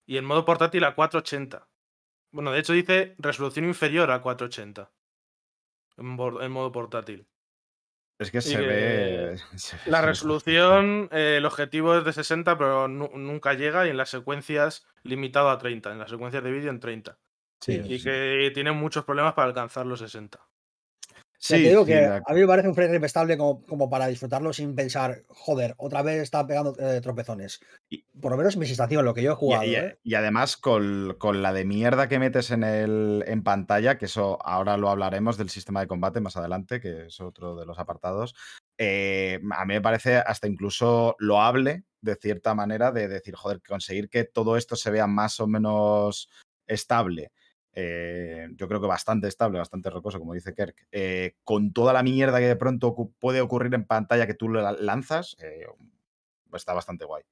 [0.06, 1.68] y en modo portátil a 480.
[2.32, 4.92] Bueno, de hecho dice resolución inferior a 480
[5.98, 7.26] en, bor- en modo portátil.
[8.20, 9.38] Es que se ve.
[9.56, 13.90] se ve- La resolución, eh, el objetivo es de 60, pero nu- nunca llega y
[13.92, 17.18] en las secuencias limitado a 30, en las secuencias de vídeo en 30.
[17.60, 18.04] Sí, Y sí.
[18.04, 20.40] que tienen muchos problemas para alcanzar los 60.
[21.56, 23.64] Sí, te digo sí, que de a mí me parece un frame rate estable como,
[23.66, 27.62] como para disfrutarlo sin pensar, joder, otra vez está pegando eh, tropezones.
[28.20, 29.64] Por lo menos es mi sensación, lo que yo he Y, jugado.
[29.66, 29.98] y- ¿eh?
[30.04, 34.38] y además con, con la de mierda que metes en, el, en pantalla, que eso
[34.46, 38.36] ahora lo hablaremos del sistema de combate más adelante, que es otro de los apartados,
[38.78, 44.10] eh, a mí me parece hasta incluso loable, de cierta manera, de decir, joder, conseguir
[44.10, 46.30] que todo esto se vea más o menos
[46.68, 47.32] estable.
[47.80, 52.02] Eh, yo creo que bastante estable, bastante rocoso, como dice Kirk, eh, con toda la
[52.02, 55.68] mierda que de pronto puede ocurrir en pantalla que tú la- lanzas, eh,
[56.54, 57.24] está bastante guay.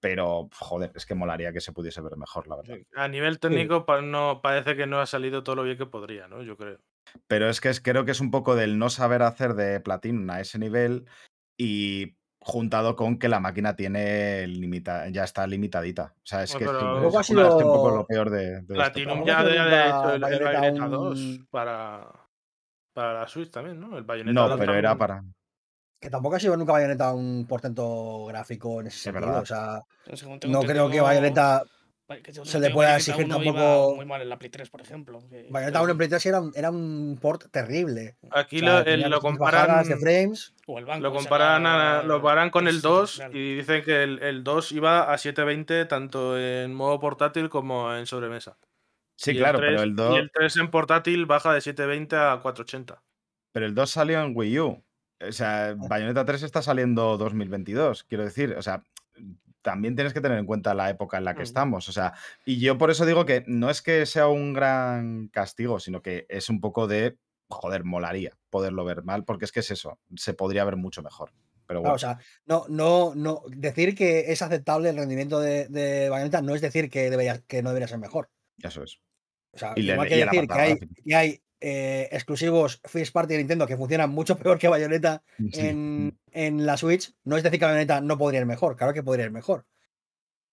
[0.00, 2.78] Pero, joder, es que molaría que se pudiese ver mejor, la verdad.
[2.96, 6.42] A nivel técnico no, parece que no ha salido todo lo bien que podría, ¿no?
[6.42, 6.80] Yo creo.
[7.28, 10.28] Pero es que es- creo que es un poco del no saber hacer de Platinum
[10.30, 11.06] a ese nivel
[11.56, 16.14] y juntado con que la máquina tiene limita ya está limitadita.
[16.16, 18.74] O sea, es Bueno, que es, ha es un poco sido- lo peor de, de.
[18.74, 22.10] Platinum ya ha sido había hecho el, Bayonetta Bayonetta un- 2 para,
[22.94, 23.98] para la Switch también, ¿no?
[23.98, 25.22] El Bayonetta No, 2 pero también- era para...
[26.00, 29.26] Que tampoco ha sido nunca Bayonetta un portento gráfico en ese Es sentido.
[29.26, 29.42] verdad.
[29.42, 29.82] O sea,
[30.48, 31.64] no creo que Bayonetta.
[32.22, 34.70] Que se le pueda Bayonetta exigir 1 iba tampoco- Muy mal en la Play 3,
[34.70, 35.20] por ejemplo.
[35.28, 38.16] que- Bayonetta 1 en Play 3 era un, era un port terrible.
[38.30, 40.54] Aquí O sea, lo, el- lo comparan, de frames.
[40.66, 41.02] O el banco.
[41.02, 43.36] lo comparan, era- a- lo comparan con el es 2 real.
[43.36, 48.06] y dicen que el, el 2 iba a 720 tanto en modo portátil como en
[48.06, 48.56] sobremesa.
[49.14, 50.14] Sí, Y el claro, 3 pero el 2...
[50.14, 53.02] Y el 3 en portátil baja de 720 a 480.
[53.52, 54.82] Pero el 2 salió en Wii U.
[55.28, 58.54] O sea, Bayonetta 3 está saliendo 2022, quiero decir.
[58.56, 58.82] O sea,
[59.62, 61.44] también tienes que tener en cuenta la época en la que Mm.
[61.44, 61.88] estamos.
[61.88, 62.14] O sea,
[62.44, 66.26] y yo por eso digo que no es que sea un gran castigo, sino que
[66.28, 67.16] es un poco de,
[67.48, 71.32] joder, molaría poderlo ver mal, porque es que es eso, se podría ver mucho mejor.
[71.66, 73.42] Pero Claro, bueno, o sea, no, no, no.
[73.48, 77.62] Decir que es aceptable el rendimiento de, de Bayonetta no es decir que, debería, que
[77.62, 78.30] no debería ser mejor.
[78.62, 79.00] eso es.
[79.52, 83.38] O sea, Y igual que decir que hay, que hay eh, exclusivos First Party de
[83.38, 85.22] Nintendo que funcionan mucho peor que Bayonetta
[85.52, 85.60] Sí.
[85.60, 89.02] en, en la Switch, no es decir que Bayonetta no podría ir mejor, claro que
[89.02, 89.66] podría ir mejor.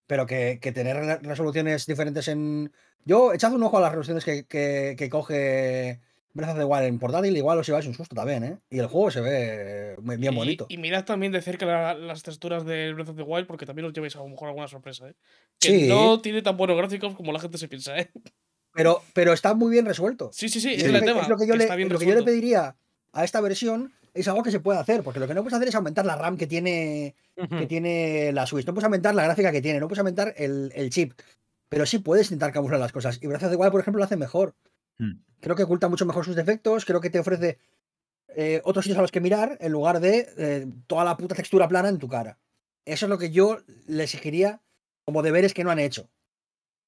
[0.08, 2.72] Pero que, que tener re- resoluciones diferentes en.
[3.06, 6.00] Yo, echad un ojo a las resoluciones que, que, que coge
[6.34, 8.58] Breath of the Wild en portátil, igual os lleváis un susto también, ¿eh?
[8.70, 10.66] Y el juego se ve bien Y- bonito.
[10.70, 13.86] Y, mirad también de cerca la- las texturas de Breath of the Wild, porque también
[13.88, 15.16] os lleváis a lo mejor alguna sorpresa, ¿eh?
[15.60, 15.88] Que Sí.
[15.88, 18.12] no tiene tan buenos gráficos como la gente se piensa, ¿eh?
[18.76, 20.30] Pero, pero está muy bien resuelto.
[20.34, 21.22] Sí, sí, sí, es es, el lo que, tema.
[21.22, 22.26] es lo que yo, le, está bien lo que yo le resuelto.
[22.26, 22.76] pediría
[23.14, 25.70] a esta versión es algo que se puede hacer, porque lo que no puedes hacer
[25.70, 29.52] es aumentar la RAM que tiene, que tiene la Switch, no puedes aumentar la gráfica
[29.52, 31.14] que tiene, no puedes aumentar el, el chip,
[31.70, 33.20] pero sí puedes intentar camuflar las cosas.
[33.22, 34.56] Y Breath of the Wild, por ejemplo, lo hace mejor.
[34.98, 35.20] Hmm.
[35.42, 37.60] Creo que oculta mucho mejor sus defectos, creo que te ofrece
[38.36, 41.68] eh, otros sitios a los que mirar en lugar de eh, toda la puta textura
[41.68, 42.40] plana en tu cara.
[42.86, 44.62] Eso es lo que yo le exigiría
[45.04, 46.10] como deberes que no han hecho.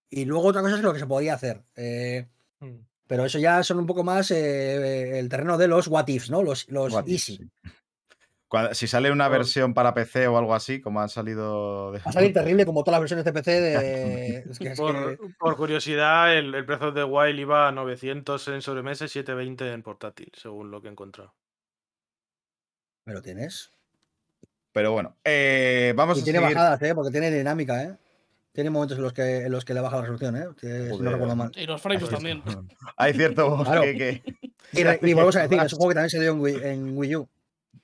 [0.10, 1.62] Y luego otra cosa es lo que se podía hacer.
[1.76, 2.28] eh,
[2.60, 2.78] Mm.
[3.06, 6.42] pero eso ya son un poco más eh, el terreno de los what ifs, ¿no?
[6.42, 7.38] Los, los What if, easy.
[7.38, 7.50] sí.
[8.48, 12.00] Cuando- si sale una versión para PC o algo así, como han salido de...
[12.00, 14.38] Va a salir terrible como todas las versiones de PC de.
[14.50, 18.48] Es que, es Por, que- por curiosidad, el, el of the Wild iba a 900
[18.48, 21.36] en sobremesa y 720 en portátil, según lo que he encontrado.
[23.04, 23.72] Pero tienes.
[24.72, 26.56] Pero bueno, eh, vamos Y a tiene seguir...
[26.56, 26.96] bajadas, ¿eh?
[26.96, 27.96] Porque tiene dinámica, ¿eh?
[28.58, 30.46] Tiene momentos en los que, en los que le baja la resolución, ¿eh?
[30.60, 31.52] Que, si no recuerdo mal.
[31.56, 32.42] Y los frames también.
[32.98, 33.84] Hay cierto Claro.
[33.84, 34.24] que, que-
[34.74, 36.56] Y, re- y volvemos a decir, es un juego que también se dio en Wii,
[36.64, 37.30] en Wii U.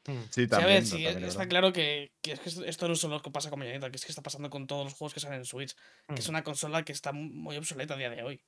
[0.03, 1.49] Sí, Sí, a también, ver, no, sí, también es está verdad.
[1.51, 4.11] claro que, que es que esto- no solo que pasa con Bayonetta, que es que
[4.11, 5.75] está pasando con todos los juegos que salen en Switch,
[6.07, 6.31] que es Mm.
[6.31, 8.41] una consola que está muy obsoleta a día de hoy.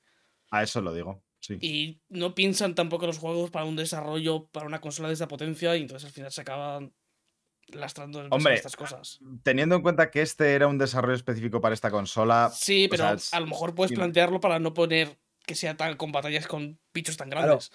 [0.50, 1.58] A eso lo digo, sí.
[1.60, 5.76] Y no piensan tampoco los juegos para un desarrollo, para una consola de esa potencia,
[5.76, 6.92] y entonces al final se acaban
[7.68, 9.18] lastrando Hombre, de estas cosas.
[9.42, 13.02] Teniendo en cuenta que este era un desarrollo específico para esta consola, Sí, o pero
[13.04, 16.46] sea, es- a lo mejor puedes plantearlo para no poner que sea tan con batallas
[16.46, 17.72] con bichos tan Claro, grandes.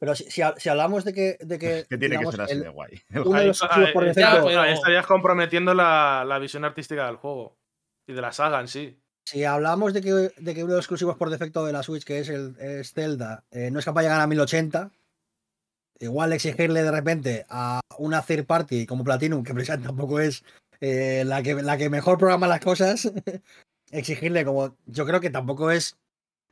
[0.00, 1.36] Pero si, si, si hablamos de que.
[1.40, 3.02] De que, que tiene digamos, que ser así el- de guay.
[3.10, 4.50] El uno de los Ah, exclusivos por defecto.
[4.50, 7.58] ya, estarías comprometiendo la, la visión artística del juego
[8.06, 9.00] y de la saga en sí.
[9.26, 12.04] Si hablamos de que, de que uno de los exclusivos por defecto de la Switch,
[12.04, 14.90] que es el es Zelda, eh, no es capaz de llegar a 1080,
[16.00, 20.44] igual exigirle de repente a una third party como Platinum, que precisamente tampoco es
[20.80, 23.10] eh, la, que, la que mejor programa las cosas,
[23.90, 24.76] exigirle como.
[24.86, 25.96] Yo creo que tampoco es.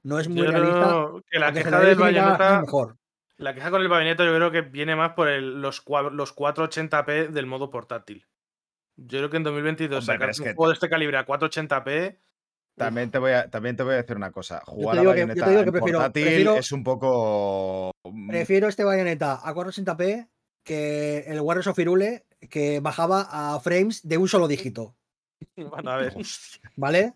[0.02, 1.06] No es muy Yo realista.
[1.30, 2.96] que la queja del Bayonetta, mejor.
[3.38, 5.82] la queja con el Bayonetta yo creo que viene más por el- los,
[6.12, 8.24] los 480p del modo portátil.
[8.96, 12.16] Yo creo que en 2022 Hombre, sacar un que juego de este calibre a 480p
[12.76, 14.60] También te, voy a, también te voy a decir una cosa.
[14.66, 17.90] Jugar a Bayonetta digo que en prefiero- portátil prefiero- es un poco...
[18.04, 20.28] mm, Prefiero este Bayonetta a 480p
[20.62, 24.94] que el Warriors of Irule que bajaba a frames de un solo dígito.
[25.56, 26.14] Bueno, a ver.
[26.76, 27.14] ¿Vale?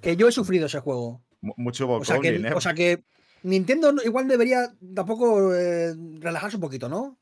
[0.00, 1.22] Que yo he sufrido ese juego.
[1.40, 2.52] mu- Mucho O sea que, ¿eh?
[2.54, 3.02] o sea que
[3.42, 7.18] Nintendo igual debería tampoco eh, relajarse un poquito, ¿no?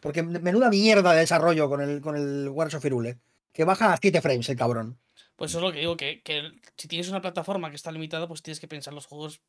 [0.00, 3.18] Porque menuda mierda de desarrollo con el, con el Warriors of Irule.
[3.52, 4.98] Que baja a 7 frames el cabrón.
[5.36, 8.28] Pues eso es lo que digo, que, que si tienes una plataforma que está limitada,
[8.28, 9.40] pues tienes que pensar los juegos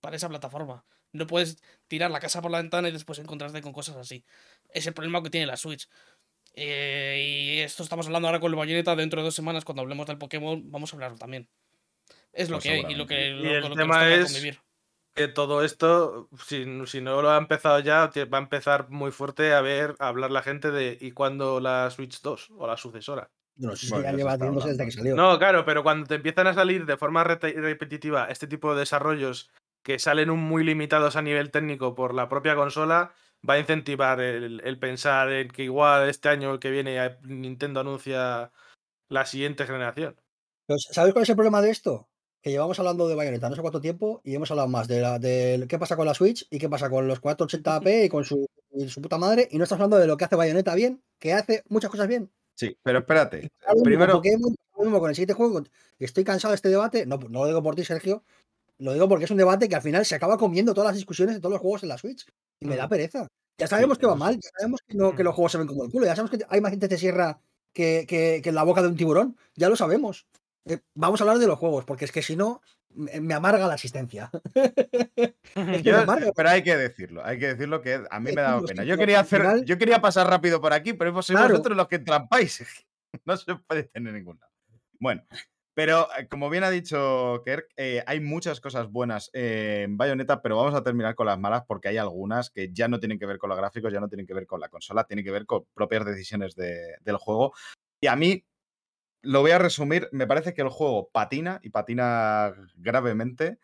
[0.00, 0.84] para esa plataforma.
[1.12, 4.24] No puedes tirar la casa por la ventana y después encontrarte con cosas así.
[4.70, 5.88] Es el problema que tiene la Switch.
[6.54, 8.94] Eh, y esto estamos hablando ahora con el Bayonetta.
[8.96, 11.48] Dentro de dos semanas, cuando hablemos del Pokémon, vamos a hablarlo también.
[12.32, 14.14] Es lo Pues que hay y lo que, lo- Y el que tema nos toca
[14.14, 14.60] es- convivir.
[15.14, 19.54] que todo esto, si, si no lo ha empezado ya, va a empezar muy fuerte
[19.54, 23.30] a ver, a hablar la gente de ¿y cuándo la Switch 2 o la sucesora?
[23.56, 25.16] No sé si Bueno, ya lleva desde que salió.
[25.16, 29.50] No, claro, pero cuando te empiezan a salir de forma repetitiva este tipo de desarrollos
[29.82, 33.12] que salen un- muy limitados a nivel técnico por la propia consola,
[33.48, 37.18] va a incentivar el, el pensar en que igual este año o el que viene
[37.22, 38.50] Nintendo anuncia
[39.08, 40.16] la siguiente generación.
[40.66, 42.08] Pero, ¿Sabes cuál es el problema de esto?
[42.42, 45.18] Que llevamos hablando de Bayonetta no sé cuánto tiempo y hemos hablado más de, la,
[45.18, 48.46] de qué pasa con la Switch y qué pasa con los 480p y con su,
[48.72, 51.32] y su puta madre y no estamos hablando de lo que hace Bayonetta bien, que
[51.34, 52.30] hace muchas cosas bien.
[52.56, 53.50] Sí, pero espérate.
[53.82, 55.62] Primero, Pokémon, lo mismo con el siguiente juego.
[55.98, 57.06] Estoy cansado de este debate.
[57.06, 58.22] No, no lo digo por ti, Sergio.
[58.78, 61.34] Lo digo porque es un debate que al final se acaba comiendo todas las discusiones
[61.36, 62.26] de todos los juegos en la Switch.
[62.60, 62.90] Y me da Mm.
[62.90, 63.26] pereza.
[63.58, 64.34] Ya sabemos que va mal.
[64.36, 65.26] Ya sabemos que, no- que Mm.
[65.26, 66.06] los juegos se ven como el culo.
[66.06, 67.40] Ya sabemos que hay más gente de sierra
[67.72, 69.36] que, que, que en la boca de un tiburón.
[69.54, 70.26] Ya lo sabemos.
[70.66, 72.60] Eh, vamos a hablar de los juegos, porque es que si no,
[72.90, 74.30] me, me amarga la asistencia.
[75.56, 76.32] Es que yo- me amarga.
[76.34, 78.84] pero hay que decirlo, hay que decirlo que a mí me que da los pena.
[78.84, 81.50] Yo quería hacer, yo quería pasar rápido por aquí, pero sois Claro.
[81.54, 82.64] vosotros los que trampáis.
[83.24, 84.52] No se puede tener ningún lado.
[84.98, 85.22] Bueno,
[85.72, 90.56] pero eh, como bien ha dicho Kerk, eh, hay muchas cosas buenas en Bayonetta, pero
[90.56, 93.38] vamos a terminar con las malas porque hay algunas que ya no tienen que ver
[93.38, 95.64] con los gráficos, ya no tienen que ver con la consola, tienen que ver con
[95.74, 97.52] propias decisiones de- del juego.
[98.00, 98.44] Y a mí,
[99.24, 103.58] lo voy a resumir, me parece que el juego patina y patina gravemente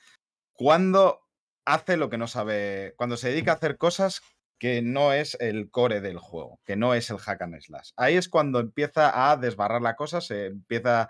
[0.52, 1.20] cuando
[1.64, 4.22] hace lo que no sabe, cuando se dedica a hacer cosas
[4.58, 7.92] que no es el core del juego, que no es el hack and slash.
[7.96, 11.08] Ahí es cuando empieza a desbarrar la cosa, se empieza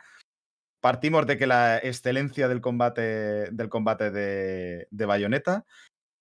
[0.81, 5.65] partimos de que la excelencia del combate del combate de, Bayonetta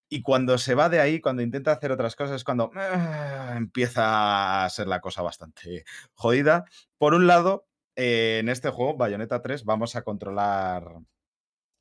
[0.09, 4.65] y cuando se va de ahí, cuando intenta hacer otras cosas, es cuando ah, empieza
[4.65, 6.65] a ser la cosa bastante jodida.
[6.97, 7.68] Por un lado,
[7.99, 10.85] eh, en este juego, Bayonetta 3, vamos a controlar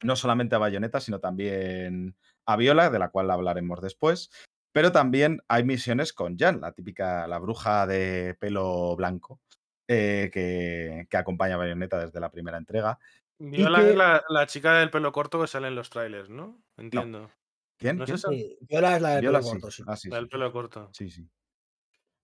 [0.03, 2.17] no solamente a Bayonetta, sino también
[2.47, 4.31] a Viola, de la cual hablaremos después.
[4.73, 9.41] Pero también hay misiones con Jan, la típica, la bruja de pelo blanco,
[9.89, 12.99] eh, que, que acompaña a Bayonetta desde la primera entrega.
[13.39, 16.61] Viola que- es la, la chica del pelo corto que sale en los trailers, ¿no?
[16.77, 17.31] Entiendo.
[17.79, 17.97] ¿Quién?
[17.97, 18.17] ¿No es ¿Quién?
[18.17, 18.29] esa?
[18.29, 19.61] Sí, Viola es la del Viola, pelo sí.
[19.61, 19.83] corto, sí.
[19.87, 20.91] Ah, sí, La sí, del pelo corto.
[20.93, 21.29] sí, sí.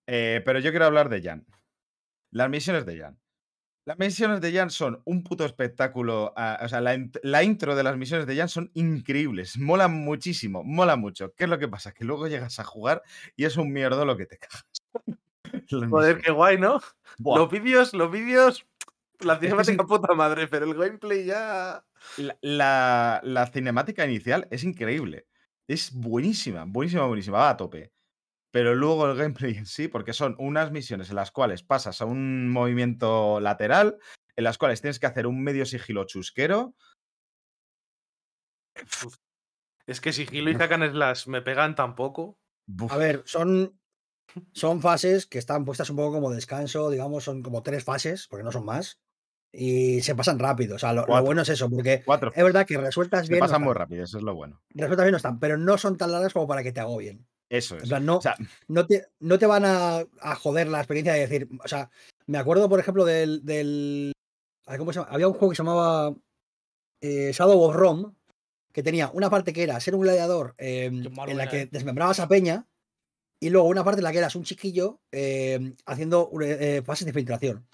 [0.06, 1.46] Eh, pero yo quiero hablar de Jan.
[2.30, 3.18] Las misiones de Jan.
[3.86, 6.32] Las misiones de Jan son un puto espectáculo.
[6.36, 9.58] ah, o sea, la, int- la intro de las misiones de Jan son increíbles.
[9.58, 11.34] Molan muchísimo, mola mucho.
[11.34, 11.92] ¿Qué es lo que pasa?
[11.92, 13.02] Que luego llegas a jugar
[13.36, 14.64] y es un mierdo lo que te cagas.
[15.90, 16.80] Joder, qué guay, ¿no?
[17.18, 17.38] Buah.
[17.38, 18.66] Los vídeos, los vídeos,
[19.20, 21.84] la es cinemática in- puta madre, pero el gameplay ya.
[22.16, 25.26] La, la- la cinemática inicial es increíble.
[25.68, 27.38] Es buenísima, buenísima, buenísima.
[27.38, 27.92] Va a tope.
[28.54, 32.04] Pero luego el gameplay en sí, porque son unas misiones en las cuales pasas a
[32.04, 33.98] un movimiento lateral,
[34.36, 36.76] en las cuales tienes que hacer un medio sigilo chusquero.
[39.88, 42.38] Es que sigilo y hack and slash me pegan tan poco.
[42.68, 43.76] Buf, A ver, son,
[44.52, 48.44] son fases que están puestas un poco como descanso, digamos, son como tres fases, porque
[48.44, 49.00] no son más.
[49.52, 50.76] Y se pasan rápido.
[50.76, 52.30] O sea, lo, bueno es eso, porque cuatro.
[52.32, 53.40] es verdad que resueltas Se bien.
[53.40, 54.62] no pasan muy rápido, eso es lo bueno.
[54.70, 57.26] Resueltas bien no están, pero no son tan largas como para que te agobien.
[57.48, 57.88] Eso es.
[58.00, 58.36] no, O sea,
[58.68, 61.48] no, te, no te van a, a joder la experiencia de decir.
[61.64, 61.90] O sea,
[62.26, 63.44] me acuerdo, por ejemplo, del.
[63.44, 64.12] del
[64.78, 65.12] ¿cómo se llama?
[65.12, 66.14] Había un juego que se llamaba
[67.00, 68.12] eh, Shadow of Rome,
[68.72, 71.68] que tenía una parte que era ser un gladiador eh, malo en la que eh.
[71.70, 72.66] desmembrabas a Peña,
[73.40, 77.12] y luego una parte en la que eras un chiquillo eh, haciendo eh, fases de
[77.12, 77.66] filtración.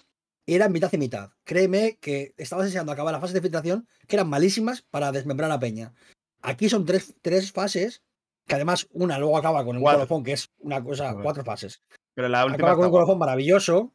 [0.45, 1.31] Y era mitad y mitad.
[1.45, 5.59] Créeme que estabas deseando acabar las fases de filtración, que eran malísimas para desmembrar a
[5.59, 5.93] Peña.
[6.41, 8.01] Aquí son tres, tres fases,
[8.47, 9.99] que además una luego acaba con un Cuatro.
[9.99, 11.81] colofón, que es una cosa, cuatro fases.
[12.13, 13.93] pero la última Acaba con un colofón maravilloso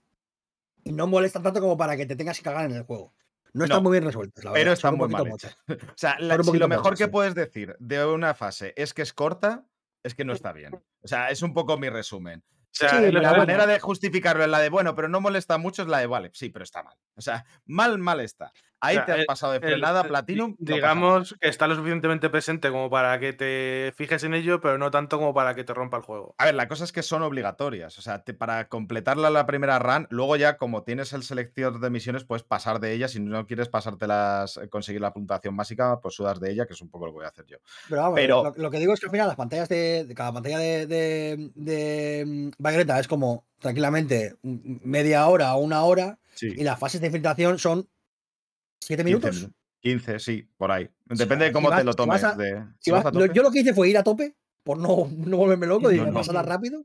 [0.84, 3.12] y no molesta tanto como para que te tengas que cagar en el juego.
[3.52, 4.72] No están muy bien resueltas, la pero verdad.
[4.74, 5.32] están son un muy mal.
[5.90, 7.10] O sea, la- si lo mejor mochas, que sí.
[7.10, 9.64] puedes decir de una fase es que es corta,
[10.02, 10.74] es que no está bien.
[11.02, 12.44] O sea, es un poco mi resumen.
[12.48, 13.44] O sea, Sí, pero La bueno.
[13.44, 16.30] manera de justificarlo es la de, bueno, pero no molesta mucho, es la de, vale,
[16.34, 16.94] sí, pero está mal.
[17.16, 18.52] O sea, mal, mal está.
[18.80, 20.50] Ahí sea, te has el- pasado de el- frenada, di- Platinum.
[20.50, 24.60] no pasa digamos que está lo suficientemente presente como para que te fijes en ello,
[24.60, 26.34] pero no tanto como para que te rompa el juego.
[26.38, 27.98] A ver, la cosa es que son obligatorias.
[27.98, 31.90] O sea, te- para completarla la primera run, luego ya, como tienes el selector de
[31.90, 33.12] misiones, puedes pasar de ellas.
[33.12, 36.82] Si no quieres pasártelas, eh, conseguir la puntuación básica, pues sudas de ella, que es
[36.82, 37.56] un poco lo que voy a hacer yo.
[37.88, 40.14] Pero vamos, Pero- lo, lo que digo es que al final las pantallas de, de
[40.14, 45.82] cada pantalla de, de, de, mm, Bayonetta es como tranquilamente mm, media hora o una
[45.84, 46.48] hora Sí.
[46.54, 47.88] y las fases de infiltración son
[48.80, 49.42] siete 15 minutos.
[49.42, 50.88] minu- 15, sí, por ahí.
[51.04, 52.24] Depende de si cómo vas- te lo tomes.
[52.24, 54.34] a- de- vas lo- yo lo que hice fue ir a tope
[54.64, 56.12] por no, no volverme loco y No, no.
[56.14, 56.84] pasarla rápido.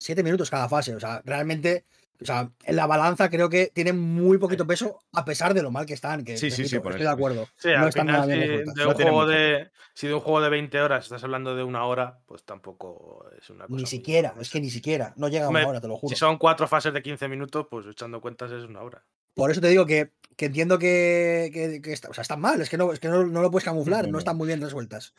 [0.00, 0.94] Siete minutos cada fase.
[0.94, 1.84] O sea, realmente,
[2.20, 5.70] o sea, en la balanza creo que tienen muy poquito peso a pesar de lo
[5.70, 6.24] mal que están.
[6.24, 7.48] Que, Sí, sí, sí, por estoy eso, de acuerdo.
[7.56, 10.40] Sí, no están nada bien si de, No un juego de, si de un juego
[10.40, 13.76] de 20 horas estás hablando de una hora, pues tampoco es una cosa.
[13.80, 15.12] Ni siquiera, es que ni siquiera.
[15.16, 16.08] No llega a una hora, te lo juro.
[16.10, 19.04] Si son cuatro fases de 15 minutos, pues echando cuentas es una hora.
[19.34, 22.60] Por eso te digo que, que entiendo que, que, que está- o sea, están mal,
[22.60, 24.18] es que no, es que no, no lo puedes camuflar, No, no, no.
[24.18, 25.14] están muy bien resueltas.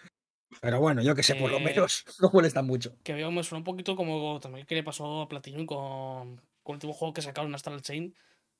[0.61, 2.93] Pero bueno, yo que sé, por lo Eh, menos no molestan mucho.
[3.03, 6.41] Que veo, me suena un poquito como también que le pasó a Platinum con
[6.73, 8.15] el último juego que sacaron, Astral Chain.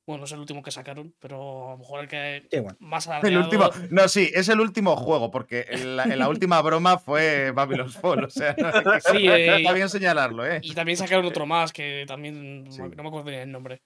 [0.07, 2.75] Bueno, no es el último que sacaron, pero a lo mejor el que Sí, bueno.
[2.79, 3.43] más El alardeado.
[3.43, 8.23] último, no, sí, es el último juego, porque la, la última broma fue Babylon's Fall.
[8.23, 8.71] O sea, no,
[9.01, 10.61] Sí, eh, está bien señalarlo, ¿eh?
[10.63, 12.81] Y también sacaron otro más que también Sí.
[12.81, 13.83] no me acuerdo bien el nombre.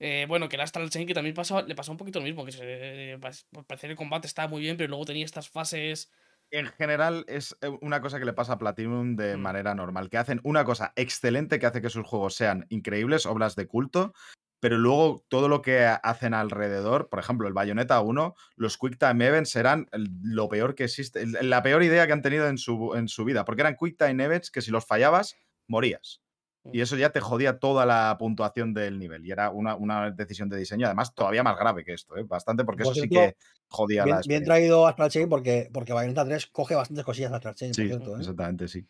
[0.00, 2.44] Eh, bueno, que el Astral Chain que también pasaba, le pasó un poquito lo mismo,
[2.44, 3.30] que se, eh, pa-
[3.66, 6.10] parecía que el combate estaba muy bien, pero luego tenía estas fases.
[6.50, 9.40] En general es eh, una cosa que le pasa a Platinum de Mm.
[9.40, 13.54] manera normal, que hacen una cosa excelente que hace que sus juegos sean increíbles, obras
[13.54, 14.14] de culto,
[14.60, 19.26] pero luego todo lo que hacen alrededor, por ejemplo, el Bayonetta 1, los Quick Time
[19.26, 23.08] Events eran lo peor que existe, la peor idea que han tenido en su, en
[23.08, 25.36] su vida, porque eran Quick Time Events que si los fallabas,
[25.68, 26.22] morías.
[26.70, 29.24] Y eso ya te jodía toda la puntuación del nivel.
[29.24, 32.24] Y era una, una decisión de diseño, además, todavía más grave que esto, ¿eh?
[32.24, 33.36] bastante, porque Por eso sí cierto, que
[33.68, 37.36] jodía Bien, la bien traído Astral Chain porque, porque Bayonetta 3 coge bastantes cosillas de
[37.36, 38.16] Astral Chain, Sí, por cierto.
[38.16, 38.20] ¿eh?
[38.20, 38.84] exactamente, sí.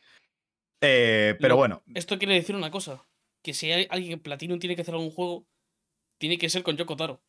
[0.81, 3.05] Eh, pero Lo- bueno, Esto quiere decir una cosa:
[3.43, 5.47] que si hay alguien que Platinum tiene que hacer algún juego,
[6.19, 7.21] tiene que ser con Yoko Taro.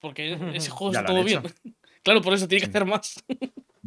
[0.00, 0.32] Porque
[0.68, 1.42] ese juego está todo bien.
[2.02, 2.70] claro, por eso tiene que Sí.
[2.70, 3.24] hacer más.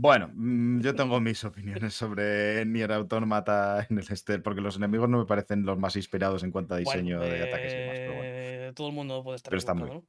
[0.02, 5.10] Bueno, mm, yo tengo mis opiniones sobre Nier Automata en el Esther, porque los enemigos
[5.10, 7.96] no me parecen los más inspirados en cuanto a Bueno, diseño de ataques y demás.
[7.98, 8.24] Pero bueno.
[8.24, 10.06] eh, todo el mundo puede estar Pero está muy ¿no?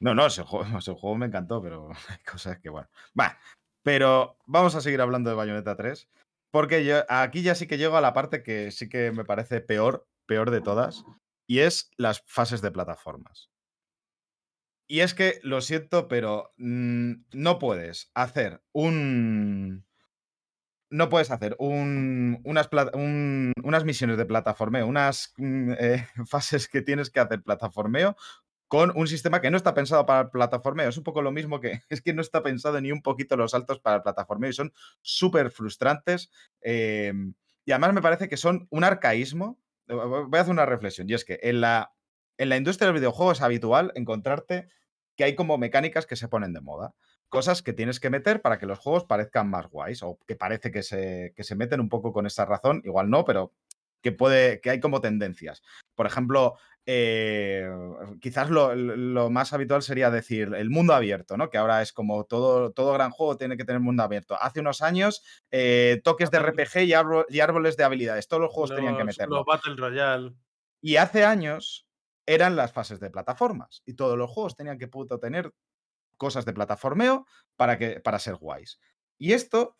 [0.00, 2.88] No, no, ese juego, ese juego me encantó, pero hay cosas que, bueno.
[3.18, 3.38] Va,
[3.84, 6.08] pero vamos a seguir hablando de Bayonetta 3,
[6.50, 9.60] porque yo aquí ya sí que llego a la parte que sí que me parece
[9.60, 11.04] peor, peor de todas,
[11.46, 13.52] y es las fases de plataformas.
[14.88, 19.84] Y es que, lo siento, pero mm, no puedes hacer un...
[20.90, 22.68] no puedes hacer un- unas,
[23.64, 28.16] unas misiones de plataformeo, unas mm, eh, fases que tienes que hacer plataformeo
[28.68, 30.88] con un sistema que no está pensado para el plataformeo.
[30.90, 33.52] Es un poco lo mismo que es que no está pensado ni un poquito los
[33.52, 34.72] saltos para el plataformeo y son
[35.02, 36.30] súper frustrantes.
[36.62, 37.14] eh,
[37.64, 39.60] y además me parece que son un arcaísmo.
[39.88, 41.92] Voy a hacer una reflexión y es que en la,
[42.38, 44.68] en la industria del videojuego es habitual encontrarte
[45.16, 46.94] que hay como mecánicas que se ponen de moda
[47.28, 50.70] cosas que tienes que meter para que los juegos parezcan más guays o que parece
[50.70, 53.52] que se, que se meten un poco con esa razón, igual no, pero
[54.00, 55.60] que puede que hay como tendencias.
[55.96, 56.54] Por ejemplo,
[56.86, 57.68] eh,
[58.20, 61.50] quizás lo, lo más habitual sería decir el mundo abierto, ¿no?
[61.50, 64.36] Que ahora es como todo, todo gran juego tiene que tener mundo abierto.
[64.40, 68.28] Hace unos años, eh, toques de RPG y, árbol- y árboles de habilidades.
[68.28, 69.36] Todos los juegos tenían que meterlo.
[69.38, 70.32] Los Battle Royale.
[70.80, 71.85] Y hace años
[72.26, 73.82] eran las fases de plataformas.
[73.86, 75.52] Y todos los juegos tenían que puto tener
[76.16, 77.26] cosas de plataformeo
[77.56, 78.80] para, que, para ser guays.
[79.18, 79.76] Y esto,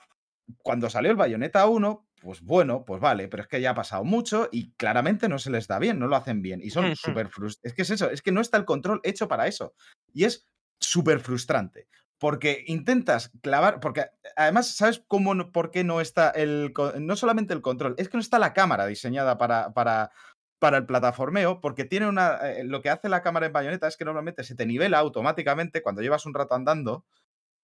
[0.63, 4.05] cuando salió el Bayonetta 1, pues bueno, pues vale, pero es que ya ha pasado
[4.05, 6.61] mucho y claramente no se les da bien, no lo hacen bien.
[6.63, 7.13] Y son Ujú.
[7.27, 7.73] súper frustrantes.
[7.73, 9.75] Es que es eso, es que no está el control hecho para eso.
[10.13, 10.49] Y es
[10.81, 11.89] súper frustrante.
[12.19, 14.07] Porque intentas clavar, porque
[14.37, 18.17] además, ¿sabes cómo, no- por qué no está el, no solamente el control, es que
[18.17, 20.13] no está la cámara diseñada para, para,
[20.59, 22.37] para el plataformeo, porque tiene una.
[22.51, 25.83] eh, lo que hace la cámara en bayoneta es que normalmente se te nivela automáticamente
[25.83, 27.05] cuando llevas un rato andando.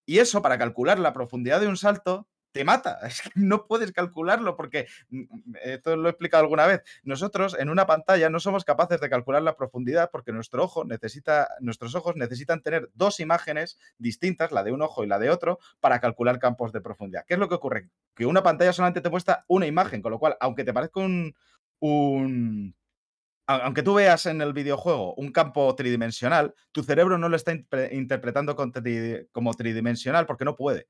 [0.06, 2.98] Y eso, para calcular la profundidad de un salto, te mata.
[3.06, 4.86] Es que no puedes calcularlo porque.
[5.10, 5.24] mm,
[5.62, 6.82] Esto lo he explicado alguna vez.
[7.02, 11.48] Nosotros en una pantalla no somos capaces de calcular la profundidad porque nuestro ojo necesita,
[11.60, 15.59] nuestros ojos necesitan tener dos imágenes distintas, la de un ojo y la de otro,
[15.81, 17.24] para calcular campos de profundidad.
[17.27, 17.89] ¿Qué es lo que ocurre?
[18.14, 21.35] Que una pantalla solamente te muestra una imagen, con lo cual, aunque te parezca un,
[21.81, 22.74] un
[23.47, 27.52] aunque tú veas en el videojuego un campo tridimensional, tu cerebro no lo está
[27.90, 30.86] interpretando con tri- como tridimensional porque no puede.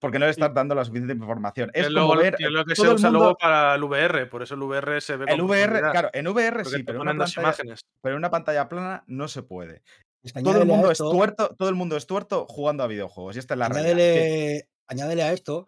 [0.00, 1.70] Porque no le estás dando la suficiente información.
[1.74, 2.34] Es es como lo, ver.
[2.34, 4.54] que es lo que todo se el usa mundo- luego para el VR, por eso
[4.56, 7.80] el VR se ve El VR, claro, en VR sí, pero en, una pantalla, imágenes.
[8.02, 9.82] pero en una pantalla plana no se puede.
[10.24, 13.36] Es que Todo el mundo es tuerto, todo el mundo es tuerto jugando a videojuegos.
[13.36, 15.66] Y esta es la añádele, añádele a esto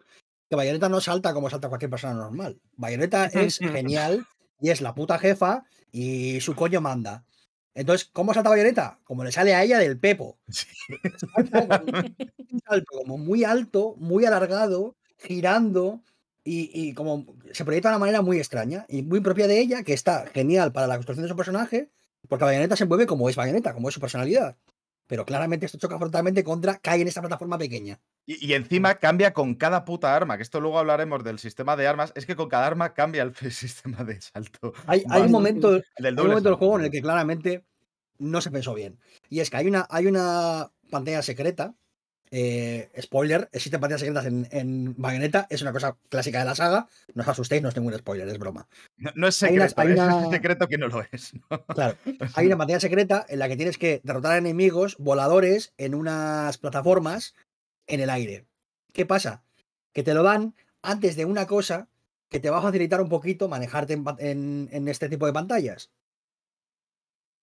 [0.49, 2.59] que Bayonetta no salta como salta cualquier persona normal.
[2.75, 4.25] Bayonetta es genial
[4.59, 5.63] y es la puta jefa
[5.95, 7.23] y su coño manda.
[7.73, 8.99] Entonces, ¿cómo salta Bayonetta?
[9.05, 10.37] Como le sale a ella del pepo.
[10.49, 10.67] Sí.
[12.67, 16.01] Salta como muy alto, muy alargado, girando
[16.43, 19.83] y, y como se proyecta de una manera muy extraña y muy propia de ella,
[19.83, 21.91] que está genial para la construcción de su personaje,
[22.27, 24.57] porque Bayonetta se mueve como es Bayonetta, como es su personalidad.
[25.07, 27.99] Pero claramente esto choca frontalmente contra cae en esta plataforma pequeña.
[28.25, 31.87] Y, y encima cambia con cada puta arma, que esto luego hablaremos del sistema de
[31.87, 32.11] armas.
[32.15, 34.73] Es que con cada arma cambia el sistema de salto.
[34.87, 37.65] Hay, hay un momento, Del momento del juego en el que claramente
[38.17, 38.99] no se pensó bien.
[39.29, 41.75] Y es que hay una, hay una pantalla secreta.
[42.31, 46.87] Eh, spoiler, existen pantallas secretas en, en Bayonetta, es una cosa clásica de la saga.
[47.13, 48.67] No os asustéis, no es ningún spoiler, es broma.
[48.97, 51.33] No, no es Hay una- secreto, hay es una- secreto que no lo es.
[51.49, 51.65] ¿no?
[51.67, 51.97] Claro,
[52.33, 56.57] hay una pantalla secreta en la que tienes que derrotar a enemigos voladores en unas
[56.57, 57.35] plataformas
[57.87, 58.45] en el aire.
[58.93, 59.43] ¿Qué pasa?
[59.93, 61.87] Que te lo dan antes de una cosa
[62.29, 65.89] que te va a facilitar un poquito manejarte en- en este tipo de pantallas.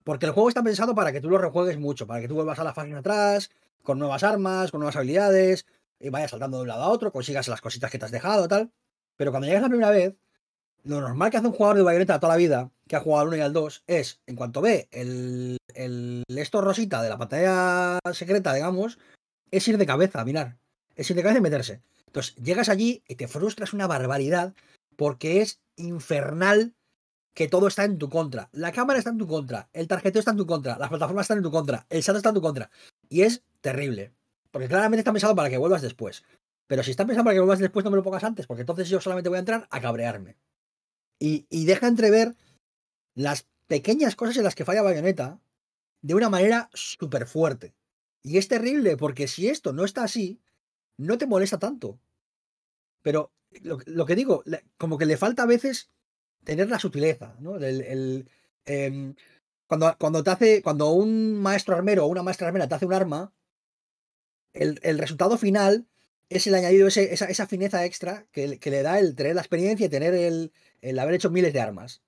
[0.05, 2.59] Porque el juego está pensado para que tú lo rejuegues mucho, para que tú vuelvas
[2.59, 3.51] a la fase atrás,
[3.83, 5.67] con nuevas armas, con nuevas habilidades,
[6.01, 8.49] y vayas saltando de un lado a otro, consigas las cositas que te has dejado,
[8.49, 8.71] tal.
[9.17, 10.17] Pero cuando llegas la primera vez,
[10.85, 13.29] lo normal que hace un jugador de Bayonetta toda la vida, que ha jugado al
[13.29, 17.99] 1 y al 2, es, en cuanto ve el, el esto rosita de la pantalla
[18.13, 18.99] secreta, digamos,
[19.51, 20.59] es ir de cabeza a mirar.
[20.97, 21.83] Es ir de cabeza y meterse.
[22.07, 24.55] Entonces, llegas allí y te frustras una barbaridad
[24.97, 26.75] porque es infernal
[27.35, 28.49] que todo está en tu contra.
[28.53, 31.39] La cámara está en tu contra, el tarjeteo está en tu contra, las plataformas están
[31.39, 32.71] en tu contra, el salto está en tu contra.
[33.09, 34.13] Y es terrible.
[34.51, 36.25] Porque claramente está pensado para que vuelvas después.
[36.67, 38.89] Pero si está pensado para que vuelvas después, no me lo pongas antes, porque entonces
[38.89, 40.37] yo solamente voy a entrar a cabrearme.
[41.19, 42.35] Y, deja entrever
[43.15, 45.39] las pequeñas cosas en las que falla Bayonetta
[46.01, 47.75] de una manera súper fuerte.
[48.23, 50.41] Y es terrible, porque si esto no está así,
[50.97, 52.01] no te molesta tanto.
[53.03, 53.33] Pero
[53.63, 54.43] lo, que digo,
[54.79, 55.91] como que le falta a veces
[56.45, 57.57] tener la sutileza, ¿no?
[57.57, 58.29] El,
[58.65, 59.15] em,
[59.67, 62.95] cuando, cuando te hace, cuando un maestro armero o una maestra armera te hace un
[62.95, 63.33] arma,
[64.53, 65.87] el, el resultado final
[66.29, 69.43] es el añadido, ese- esa, esa fineza extra que, que le da el tener la
[69.43, 72.03] experiencia y tener el, el haber hecho miles de armas.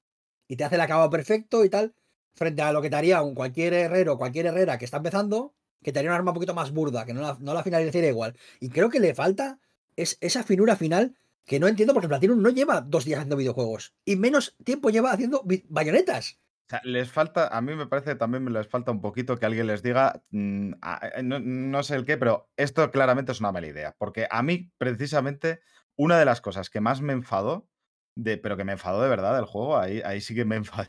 [0.48, 1.94] Y te hace el acabado perfecto y tal,
[2.34, 5.92] frente a lo que te haría un cualquier herrero, cualquier herrera que está empezando, que
[5.92, 8.36] te haría un arma un poquito más burda, que no la, no la finalizaría igual.
[8.60, 9.58] Y creo que le falta
[9.96, 11.14] es esa finura final
[11.44, 15.12] que no entiendo porque Platinum no lleva dos días haciendo videojuegos y menos tiempo lleva
[15.12, 16.40] haciendo bayonetas.
[16.66, 19.66] O sea, les falta, a mí me parece también les falta un poquito que alguien
[19.66, 23.66] les diga, mm, eh, no, no sé el qué, pero esto claramente es una mala
[23.66, 25.60] idea, porque a mí precisamente
[25.96, 27.68] una de las cosas que más me enfadó,
[28.16, 30.88] de, pero que me enfadó de verdad del juego, ahí, ahí sí que me enfadé,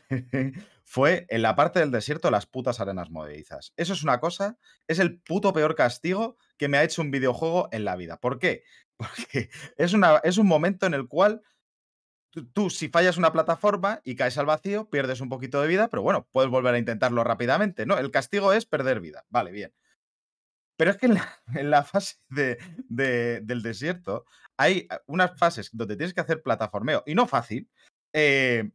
[0.84, 3.74] fue en la parte del desierto las putas arenas movedizas.
[3.76, 7.68] Eso es una cosa, es el puto peor castigo que me ha hecho un videojuego
[7.72, 8.18] en la vida.
[8.18, 8.62] ¿Por qué?
[8.98, 11.42] Porque es, una, es un momento en el cual
[12.52, 16.02] tú, si fallas una plataforma y caes al vacío, pierdes un poquito de vida, pero
[16.02, 17.86] bueno, puedes volver a intentarlo rápidamente.
[17.86, 19.24] No, el castigo es perder vida.
[19.30, 19.72] Vale, bien.
[20.78, 21.06] Pero es que
[21.54, 22.58] en la, fase de-
[22.88, 24.24] de- del desierto
[24.58, 27.68] hay ah, unas fases donde tienes que hacer plataformeo, y no fácil,
[28.14, 28.70] eh,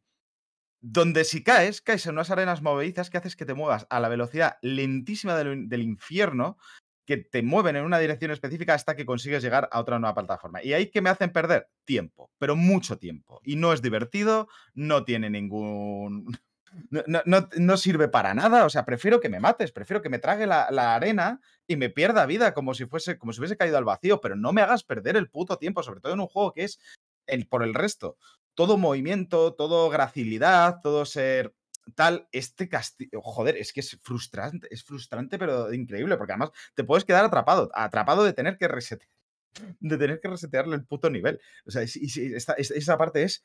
[0.84, 4.10] donde si caes, caes en unas arenas movedizas que haces que te muevas a la
[4.10, 6.58] velocidad lentísima del infierno,
[7.06, 10.64] que te mueven en una dirección específica hasta que consigues llegar a otra nueva plataforma.
[10.64, 13.42] Y ahí que me hacen perder tiempo, pero mucho tiempo.
[13.44, 16.26] Y no es divertido, no tiene ningún...
[16.90, 20.20] No, no- no- sirve para nada, o sea, prefiero que me mates, prefiero que me
[20.20, 23.78] trague la, la arena y me pierda vida como si fuese, como si hubiese caído
[23.78, 26.54] al vacío, pero no me hagas perder el puto tiempo, sobre todo en un juego
[26.54, 26.80] que es
[27.28, 28.18] el, por el resto.
[28.54, 31.54] Todo movimiento, todo gracilidad, todo ser
[31.96, 36.84] tal, este castigo, joder, es que es frustrante, es frustrante, pero increíble, porque además te
[36.84, 39.10] puedes quedar atrapado, atrapado de tener que resetear,
[39.80, 41.40] de tener que resetearle el puto nivel.
[41.66, 43.44] O sea, es- y sí, esta- es- esa parte es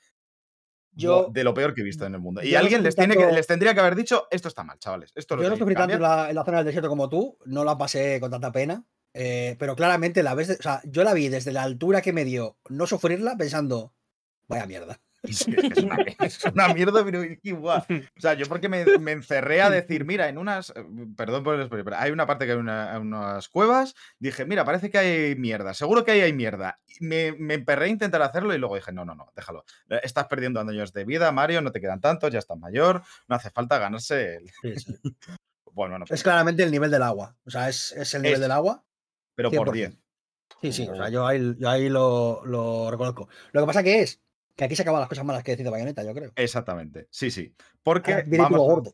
[0.93, 2.43] Yo- de lo peor que he visto en el mundo.
[2.43, 5.13] Y alguien les, tiene que, les tendría que haber dicho, esto está mal, chavales.
[5.15, 6.01] Esto lo Yo no que tanto en cambiar".
[6.01, 9.57] la, en la zona del desierto como tú, no la pasé con tanta pena, eh,
[9.59, 12.25] pero claramente la ves, de- o sea, yo la vi desde la altura que me
[12.25, 13.95] dio no sufrirla pensando,
[14.49, 15.01] vaya mierda.
[15.29, 15.47] Es,
[15.83, 17.85] una, es una mierda, pero igual.
[18.17, 20.71] O sea, yo porque me, me encerré a decir, mira, en unas.
[20.77, 20.85] eh,
[21.17, 23.95] Perdón por el spoiler, pero hay una parte que hay una- unas cuevas.
[24.19, 25.75] Dije, mira, parece que hay mierda.
[25.75, 26.79] Seguro que ahí hay mierda.
[27.01, 29.65] Me, me emperré a intentar hacerlo y luego dije, no, no, no, déjalo.
[29.91, 33.03] Eh, Estás perdiendo años de vida, Mario, no te quedan tantos, ya estás mayor.
[33.29, 34.51] No hace falta ganarse el.
[35.73, 36.15] Bueno, no sé.
[36.15, 38.83] Es claramente el nivel del agua, o sea, es, es el nivel Es del agua.
[39.35, 39.73] Pero por 100%.
[39.73, 39.99] 10.
[40.63, 43.29] Sí, sí, o sea, yo ahí, yo ahí lo, lo reconozco.
[43.53, 44.23] Lo que pasa que es
[44.57, 46.33] que aquí se acaban las cosas malas que decide Bayonetta, yo creo.
[46.35, 47.07] Exactamente.
[47.11, 47.55] Sí, sí.
[47.83, 48.25] Porque.
[48.27, 48.93] Vamos a- gordo.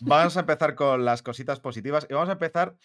[0.00, 2.76] Vamos a empezar con las cositas positivas y vamos a empezar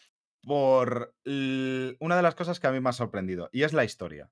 [0.41, 4.29] por una de las cosas que a mí me ha sorprendido y es la historia.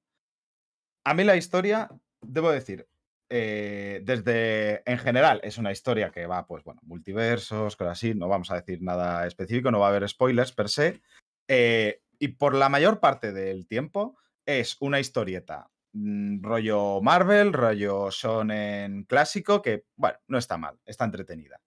[1.05, 1.89] A mí la historia,
[2.21, 2.87] debo decir,
[3.29, 8.27] eh, desde en general es una historia que va, pues bueno, multiversos, cosas así, no
[8.27, 11.01] vamos a decir nada específico, no va a haber spoilers per se.
[11.47, 14.15] eh, y por la mayor parte del tiempo
[14.45, 21.05] es una historieta mm, rollo Marvel, rollo shonen clásico, que, bueno, no está mal, está
[21.05, 21.59] entretenida.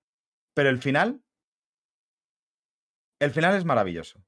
[0.54, 1.20] Pero el final.
[3.20, 4.24] El final es maravilloso.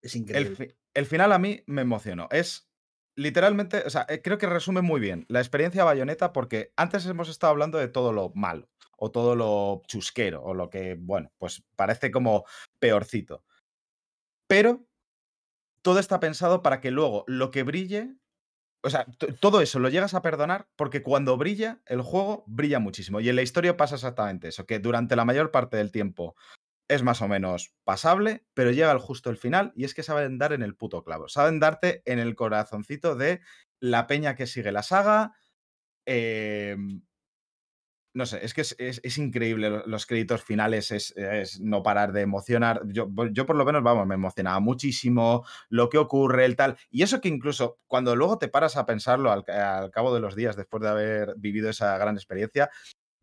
[0.00, 0.56] Es El, increíble.
[0.56, 2.28] fi- el final a mí me emocionó.
[2.30, 2.68] Es
[3.16, 7.28] literalmente, o sea, eh, creo que resume muy bien la experiencia Bayonetta porque antes hemos
[7.28, 11.62] estado hablando de todo lo malo o todo lo chusquero o lo que, bueno, pues
[11.76, 12.44] parece como
[12.78, 13.44] peorcito.
[14.48, 14.86] Pero
[15.82, 18.14] todo está pensado para que luego lo que brille,
[18.82, 19.06] o sea,
[19.40, 23.36] todo eso lo llegas a perdonar porque cuando brilla el juego brilla muchísimo y en
[23.36, 26.34] la historia pasa exactamente eso, que durante la mayor parte del tiempo
[26.88, 30.38] es más o menos pasable, pero llega el justo el final y es que saben
[30.38, 31.28] dar en el puto clavo.
[31.28, 33.40] Saben darte en el corazoncito de
[33.80, 35.32] la peña que sigue la saga.
[36.06, 37.02] em,
[38.14, 39.70] no sé, es que es, es- es increíble.
[39.70, 42.82] lo- Los créditos finales es, es no parar de emocionar.
[42.86, 46.76] Yo, yo por lo menos, vamos, me emocionaba muchísimo lo que ocurre, el tal.
[46.90, 50.36] Y eso que incluso cuando luego te paras a pensarlo al, al cabo de los
[50.36, 52.70] días, después de haber vivido esa gran experiencia,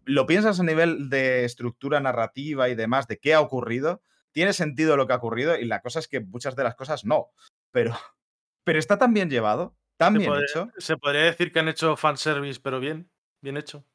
[0.06, 4.02] lo piensas a nivel de estructura narrativa y demás, de qué ha ocurrido,
[4.32, 7.06] tiene sentido lo que ha ocurrido y la cosa es que muchas de las cosas
[7.06, 7.28] no.
[7.72, 7.94] Pero,
[8.64, 10.72] pero está tan bien llevado, tan Se bien podría, hecho.
[10.78, 13.12] se podría decir que han hecho fanservice, pero bien,
[13.42, 13.86] bien hecho.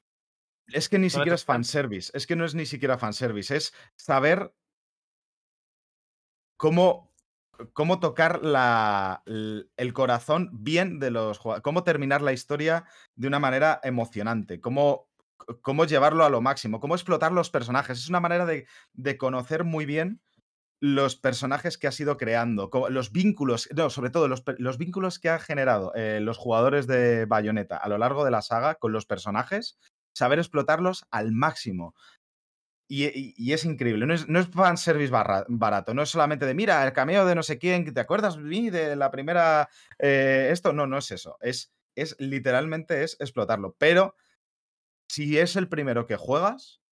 [0.69, 1.69] Es que ni siquiera es fans.
[1.71, 4.55] fanservice, es que no es ni siquiera fanservice, es saber
[6.57, 7.13] cómo,
[7.73, 12.85] cómo tocar la, el corazón bien de los jugadores, cómo terminar la historia
[13.15, 15.11] de una manera emocionante, cómo,
[15.63, 17.99] cómo llevarlo a lo máximo, cómo explotar los personajes.
[17.99, 20.21] Es una manera de, de conocer muy bien
[20.81, 25.31] los personajes que has ido creando, los vínculos, no, sobre todo los, los vínculos que
[25.31, 29.07] han generado eh, los jugadores de Bayonetta a lo largo de la saga con los
[29.07, 29.79] personajes,
[30.15, 31.95] saber explotarlos al máximo.
[32.87, 34.51] Y, y- es increíble, no es, no es
[35.49, 38.69] barato, no es solamente de, mira, el cameo de no sé quién, ¿te acuerdas Vini,
[38.71, 40.73] de la primera, eh, esto?
[40.75, 44.17] No, no es eso, es, es literalmente es explotarlo, pero
[45.09, 46.83] si es el primero que juegas,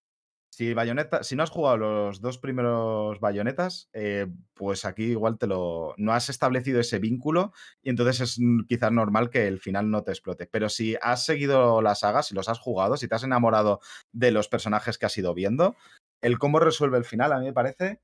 [0.55, 5.47] si Bayonetta, si no has jugado los dos primeros bayonetas, eh, pues aquí igual te
[5.47, 5.95] lo.
[5.97, 7.53] No has establecido ese vínculo
[7.83, 8.39] y entonces es
[8.69, 10.47] quizás normal que el final no te explote.
[10.47, 13.81] Pero si has seguido la saga, si los has jugado, si te has enamorado
[14.13, 15.75] de los personajes que has ido viendo,
[16.21, 18.01] el cómo resuelve el final a mí me parece.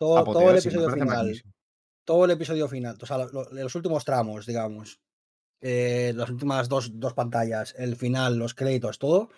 [0.00, 1.16] Todo, todo el episodio parece final.
[1.16, 1.50] magnífico.
[2.06, 2.96] Todo el episodio final.
[3.02, 5.00] O sea, lo- lo- los últimos tramos, digamos.
[5.60, 9.28] eh, las últimas dos, dos pantallas, el final, los créditos, todo,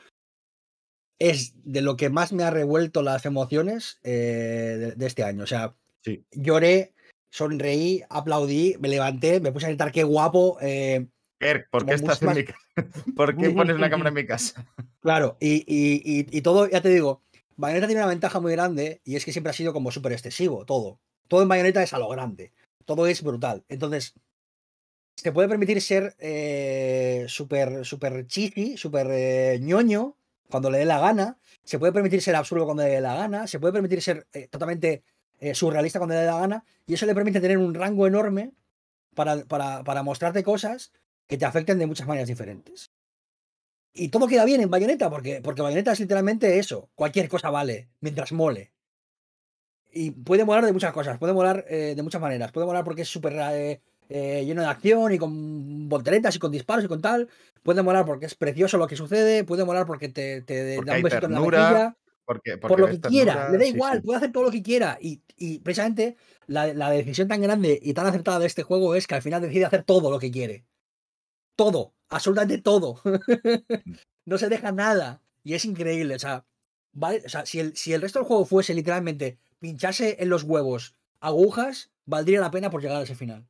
[1.20, 5.44] es de lo que más me ha revuelto las emociones eh, de, de este año.
[5.44, 6.24] O sea, Sí.
[6.32, 6.94] lloré,
[7.30, 10.56] sonreí, aplaudí, me levanté, me puse a gritar qué guapo.
[10.62, 11.06] eh,
[11.38, 12.59] Kerk, ¿por qué estás en mi casa?
[13.14, 14.66] ¿Por qué pones una cámara en mi casa?
[15.01, 17.22] Claro, y, y- y- y todo, ya te digo,
[17.56, 20.64] Bayonetta tiene una ventaja muy grande y es que siempre ha sido como súper excesivo,
[20.64, 20.98] todo.
[21.28, 22.52] Todo en Bayonetta es a lo grande,
[22.86, 23.64] todo es brutal.
[23.68, 24.14] Entonces,
[25.16, 30.16] se puede permitir ser eh, súper súper cheesy, súper eh, ñoño
[30.51, 33.47] cuando le dé la gana, se puede permitir ser absurdo cuando le dé la gana,
[33.47, 35.05] se puede permitir ser eh, totalmente
[35.39, 38.52] eh, surrealista cuando le dé la gana y eso le permite tener un rango enorme
[39.14, 40.93] para, para, para mostrarte cosas
[41.27, 42.90] que te afecten de muchas maneras diferentes.
[43.93, 46.90] Y todo queda bien en Bayonetta, porque, porque Bayonetta es literalmente eso.
[46.94, 48.72] Cualquier cosa vale, mientras mole.
[49.93, 52.52] Y puede molar de muchas cosas, puede molar eh, de muchas maneras.
[52.52, 56.89] Puede molar porque es súper lleno de acción y con volteretas y con disparos y
[56.89, 57.28] con tal.
[57.62, 59.45] Puede molar porque es precioso lo que sucede.
[59.45, 61.97] Puede molar porque te, te Porque da un besito en la mejilla.
[62.24, 64.03] Porque, Por lo que quiera, le da sí, igual, sí.
[64.05, 64.99] puede hacer todo lo que quiera.
[65.01, 66.16] Y, y precisamente
[66.47, 69.43] la, la decisión tan grande y tan acertada de este juego es que al final
[69.43, 70.65] decide hacer todo lo que quiere.
[71.57, 73.01] Todo, absolutamente todo.
[74.26, 75.23] no se deja nada.
[75.43, 76.15] Y es increíble.
[76.15, 76.47] O sea,
[76.93, 80.44] vale, o sea si, el, si el resto del juego fuese literalmente pincharse en los
[80.44, 83.49] huevos agujas, valdría la pena por llegar a ese final.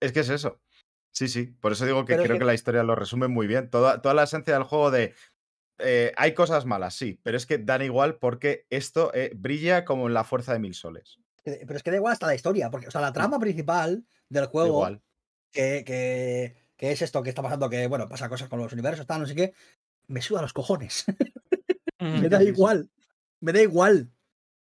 [0.00, 0.60] Es que es eso.
[1.14, 1.46] Sí, sí.
[1.60, 3.70] Por eso digo que Pero creo que- que la historia lo resume muy bien.
[3.70, 5.14] Toda, toda la esencia del juego de.
[5.78, 10.06] eh, hay cosas malas, sí, pero es que dan igual porque esto eh, brilla como
[10.08, 11.18] en la fuerza de mil soles.
[11.44, 14.04] Eh, Pero es que da igual hasta la historia, porque o sea, la trama principal
[14.28, 15.02] del juego Igual.
[15.52, 19.06] que, que, que es esto que está pasando, que bueno, pasa cosas con los universos,
[19.06, 19.52] tal, no sé qué,
[20.06, 21.04] me suda los cojones.
[22.00, 22.88] me da igual.
[23.40, 24.10] Me da igual.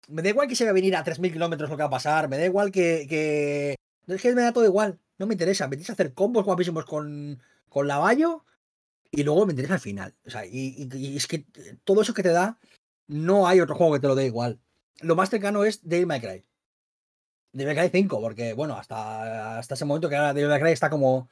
[0.07, 1.91] Me da igual que se va a venir a 3.000 kilómetros lo que va a
[1.91, 2.27] pasar.
[2.29, 3.75] Me da igual que, que.
[4.07, 4.99] Es que me da todo igual.
[5.21, 5.67] No me interesa.
[5.67, 8.43] Me interesa hacer combos guapísimos con, con Lavallo
[9.11, 10.15] y luego me interesa al final.
[10.25, 11.45] O sea, y, es que
[11.83, 12.57] todo eso que te da,
[13.05, 14.59] no hay otro juego que te lo dé igual.
[15.01, 16.43] Lo más cercano es Devil May Cry.
[17.53, 20.71] Devil May Cry 5, porque bueno, hasta, hasta ese momento que ahora Devil May Cry
[20.71, 21.29] está como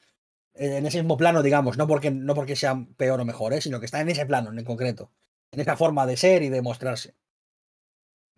[0.54, 3.62] en ese mismo plano, digamos, no porque, no porque sean peor o mejor, ¿eh?
[3.62, 5.12] sino que está en ese plano en concreto.
[5.52, 7.16] En esa forma de ser y de mostrarse.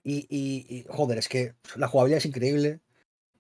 [0.02, 2.80] Y, y- y, joder, es que la jugabilidad es increíble.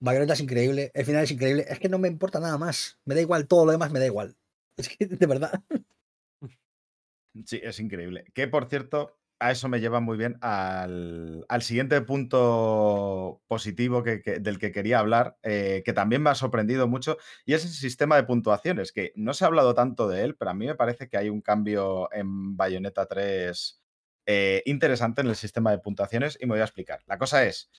[0.01, 0.91] Bayonetta es increíble.
[0.93, 1.65] El final es increíble.
[1.69, 2.99] Es que no me importa nada más.
[3.05, 4.35] Me da igual, todo lo demás me da igual.
[4.77, 5.61] Es que, de verdad.
[7.45, 8.25] Sí, es increíble.
[8.33, 14.19] Que por cierto, a eso me lleva muy bien al, al siguiente punto positivo que,
[14.39, 18.15] del que quería hablar, eh, que también me ha sorprendido mucho, y es el sistema
[18.15, 21.09] de puntuaciones, que no se ha hablado tanto de él, pero a mí me parece
[21.09, 23.81] que hay un cambio en Bayonetta 3
[24.25, 27.01] eh, interesante en el sistema de puntuaciones, y me voy a explicar.
[27.07, 27.71] La cosa es.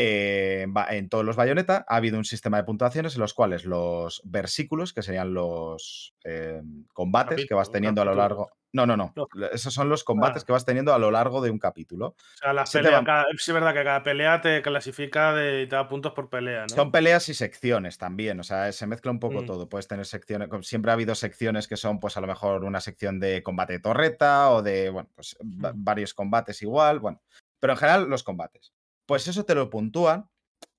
[0.00, 4.22] Eh, en todos los Bayonetta ha habido un sistema de puntuaciones en los cuales los
[4.24, 6.62] versículos, que serían los eh,
[6.92, 8.50] combates que vas teniendo a lo largo.
[8.70, 9.14] No, no, no.
[9.16, 9.26] No.
[9.50, 10.46] Esos son los combates Ah.
[10.46, 12.08] que vas teniendo a lo largo de un capítulo.
[12.08, 15.32] O sea, las Se peleas, van- cada- sí es verdad que cada pelea te clasifica
[15.34, 16.68] de, y te da puntos por pelea, ¿no?
[16.68, 19.46] Son peleas y secciones también, o sea, se mezcla un poco Mm.
[19.46, 19.68] todo.
[19.70, 23.18] Puedes tener secciones, siempre ha habido secciones que son, pues a lo mejor una sección
[23.20, 25.64] de combate de torreta o de, bueno, pues Mm.
[25.74, 27.22] varios combates igual, bueno,
[27.58, 28.74] pero en general los combates.
[29.08, 30.28] Pues eso te lo puntúan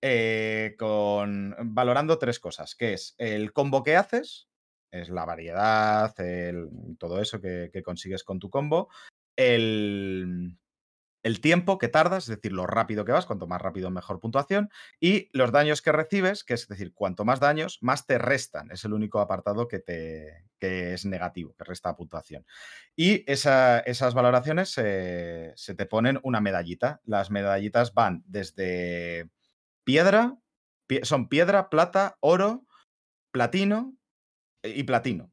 [0.03, 4.47] eh, con valorando tres cosas, que es el combo que haces,
[4.91, 8.89] es la variedad, el- todo eso que, que consigues con tu combo,
[9.35, 10.55] el,
[11.23, 14.69] el tiempo que tardas, es decir, lo rápido que vas, cuanto más rápido mejor puntuación,
[14.99, 18.71] y los daños que recibes, que es decir, cuanto más daños, más te restan.
[18.71, 22.45] Es el único apartado que, te, que es negativo, que resta puntuación.
[22.95, 27.01] Y esa- esas valoraciones se te ponen una medallita.
[27.05, 29.29] Las medallitas van desde
[29.83, 30.37] piedra,
[30.87, 32.65] pie- son piedra, plata, oro,
[33.31, 33.95] platino
[34.63, 35.31] eh, y platino.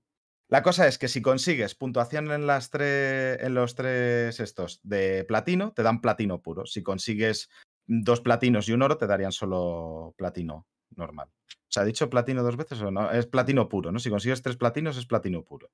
[0.49, 5.25] La cosa es que si consigues puntuación en, las tres, en los tres estos de
[5.25, 6.67] platino, te dan platino puro.
[6.67, 7.49] Si consigues
[7.87, 11.29] dos platinos y un oro, te darían solo platino normal.
[11.29, 13.11] O sea, ¿he dicho platino dos veces o no?
[13.11, 13.99] Es platino puro, ¿no?
[13.99, 15.71] Si consigues tres platinos, es platino puro.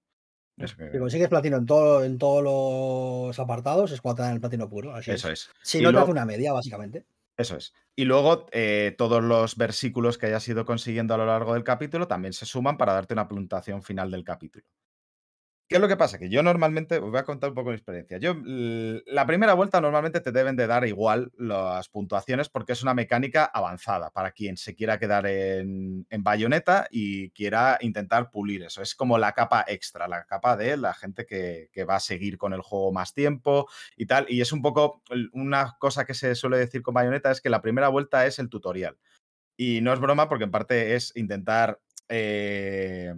[0.57, 4.35] Es que- Si consigues platino en, todo, en todos los apartados, es cuando te dan
[4.35, 4.95] el platino puro.
[4.95, 5.49] Así eso es.
[5.49, 5.51] es.
[5.63, 7.05] Si Y no, te luego- hace una media, básicamente.
[7.37, 7.73] Eso es.
[7.97, 12.07] Y luego eh, todos los versículos que hayas ido consiguiendo a lo largo del capítulo
[12.09, 14.67] también se suman para darte una puntuación final del capítulo.
[15.73, 16.19] ¿Qué es lo que pasa?
[16.19, 18.19] Que yo normalmente, os voy a contar un poco mi experiencia.
[18.19, 22.93] Yo, la primera vuelta normalmente te deben de dar igual las puntuaciones porque es una
[22.93, 28.83] mecánica avanzada para quien se quiera quedar en, en bayoneta y quiera intentar pulir eso.
[28.83, 32.37] Es como la capa extra, la capa de la gente que, que va a seguir
[32.37, 34.27] con el juego más tiempo y tal.
[34.29, 35.03] Y es un poco
[35.33, 38.51] una cosa que se suele decir con bayoneta es que la primera vuelta es el
[38.51, 38.99] tutorial.
[39.57, 41.81] Y no es broma porque en parte es intentar...
[42.11, 43.15] eh,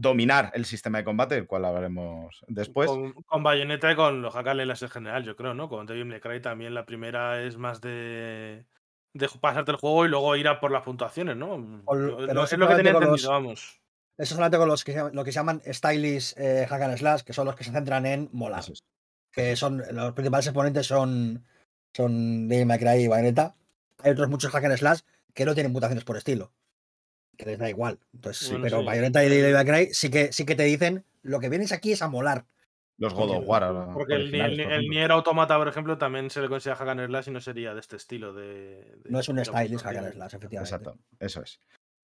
[0.00, 2.88] dominar el sistema de combate, el cual hablaremos después.
[2.88, 5.68] Con, con Bayonetta y con los slash en general, yo creo, ¿no?
[5.68, 8.64] Con Devil May Cry también la primera es más de,
[9.12, 11.58] de pasarte el juego y luego ir a por las puntuaciones, ¿no?
[11.58, 13.80] Yo- pero es lo que tenía entendido, los- vamos.
[14.16, 16.96] Eso solamente con los que, se llaman- lo que se llaman stylish eh, hack and
[16.98, 18.60] slash, que son los que se centran en molar.
[18.60, 18.82] Es.
[19.32, 21.44] Que son los principales exponentes son,
[21.94, 23.54] son Devil May Cry y Bayonetta.
[24.02, 25.00] Hay otros muchos hack and slash
[25.34, 26.52] que no tienen mutaciones por estilo.
[27.40, 27.98] Que les da igual.
[28.14, 28.86] Entonces, Bueno, pero sí.
[28.86, 31.92] Bayonetta y Devil May Cry sí que, sí que te dicen lo que vienes aquí
[31.92, 32.44] es a molar.
[32.98, 33.62] Los God of War.
[33.64, 34.88] ahora, Porque el, el, por el.
[34.88, 37.80] Nier Automata, por ejemplo, también se le considera hack and slash y no sería de
[37.80, 38.44] este estilo de...
[39.02, 40.74] de- No es un de stylish hack and slash, efectivamente.
[40.76, 41.60] Exacto, eso es.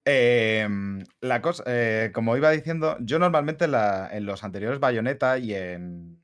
[0.09, 5.53] Em, la cosa, eh, como iba diciendo, yo normalmente la- en los anteriores Bayonetta y
[5.53, 6.23] en,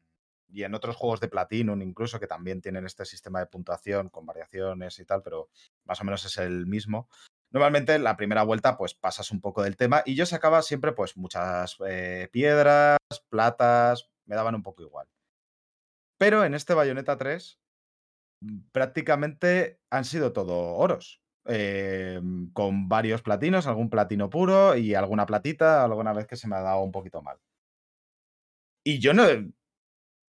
[0.49, 4.24] y en otros juegos de Platinum, incluso que también tienen este sistema de puntuación con
[4.24, 5.49] variaciones y tal, pero
[5.84, 7.08] más o menos es el mismo.
[7.52, 11.16] Normalmente la primera vuelta, pues pasas un poco del tema y yo sacaba siempre, pues,
[11.16, 12.98] muchas eh, piedras,
[13.28, 15.08] platas, me daban un poco igual.
[16.18, 17.58] Pero en este Bayonetta 3,
[18.42, 21.20] mm, prácticamente han sido todo oros.
[21.47, 22.20] eh,
[22.55, 26.60] con varios platinos, algún platino puro y alguna platita, alguna vez que se me ha
[26.62, 27.39] dado un poquito mal.
[28.84, 29.24] Y yo no.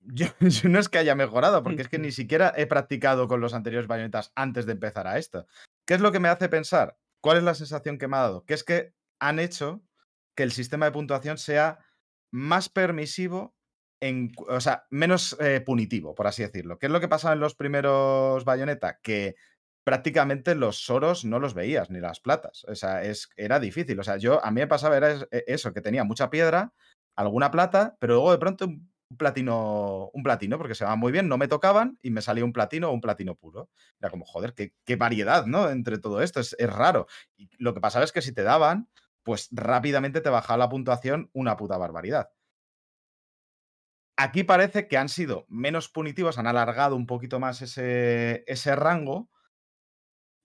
[0.02, 3.42] Yo, yo no es que haya mejorado, porque es que ni siquiera he practicado con
[3.42, 5.48] los anteriores bayonetas antes de empezar a esto.
[5.86, 6.98] ¿Qué es lo que me hace pensar?
[7.24, 8.46] ¿Cuál es la sensación que me ha dado?
[8.46, 9.82] Que es que han hecho
[10.36, 11.80] que el sistema de puntuación sea
[12.32, 13.56] más permisivo,
[14.50, 16.78] o sea, menos eh, punitivo, por así decirlo.
[16.78, 19.00] ¿Qué es lo que pasaba en los primeros Bayonetta?
[19.02, 19.36] Que
[19.86, 22.66] prácticamente los soros no los veías, ni las platas.
[22.68, 23.98] O sea, es, era difícil.
[24.02, 26.74] O sea, yo, a mí me pasaba era e- eso, que tenía mucha piedra,
[27.16, 28.68] alguna plata, pero luego de pronto
[29.14, 32.44] un platino, un platino, porque se van muy bien, no me tocaban y me salía
[32.44, 33.70] un platino o un platino puro.
[34.00, 35.70] Era como, joder, qué, qué variedad, ¿no?
[35.70, 37.08] Entre todo esto, es, es raro.
[37.38, 38.90] Y lo que pasaba es que si te daban,
[39.22, 42.32] pues rápidamente te bajaba la puntuación una puta barbaridad.
[44.18, 49.30] Aquí parece que han sido menos punitivos, han alargado un poquito más ese, ese rango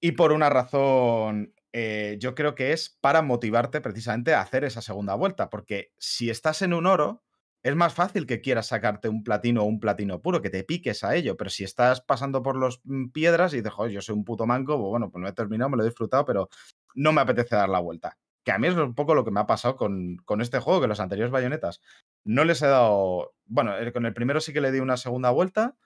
[0.01, 4.81] y por una razón, eh, yo creo que es para motivarte precisamente a hacer esa
[4.81, 7.25] segunda vuelta, porque si estás en un oro,
[7.63, 11.05] es más fácil que quieras sacarte un platino o un platino puro, que te piques
[11.05, 14.25] a ello, pero si estás pasando por los mm, piedras y dices, yo soy un
[14.25, 16.49] puto manco, pues bueno, pues no he terminado, me lo he disfrutado, pero
[16.95, 18.17] no me apetece dar la vuelta.
[18.45, 20.81] Que a mí es un poco lo que me ha pasado con, con este juego,
[20.81, 21.81] que los anteriores bayonetas
[22.25, 23.35] no les he dado.
[23.47, 25.77] Bueno, el- con el primero sí que le di una segunda vuelta,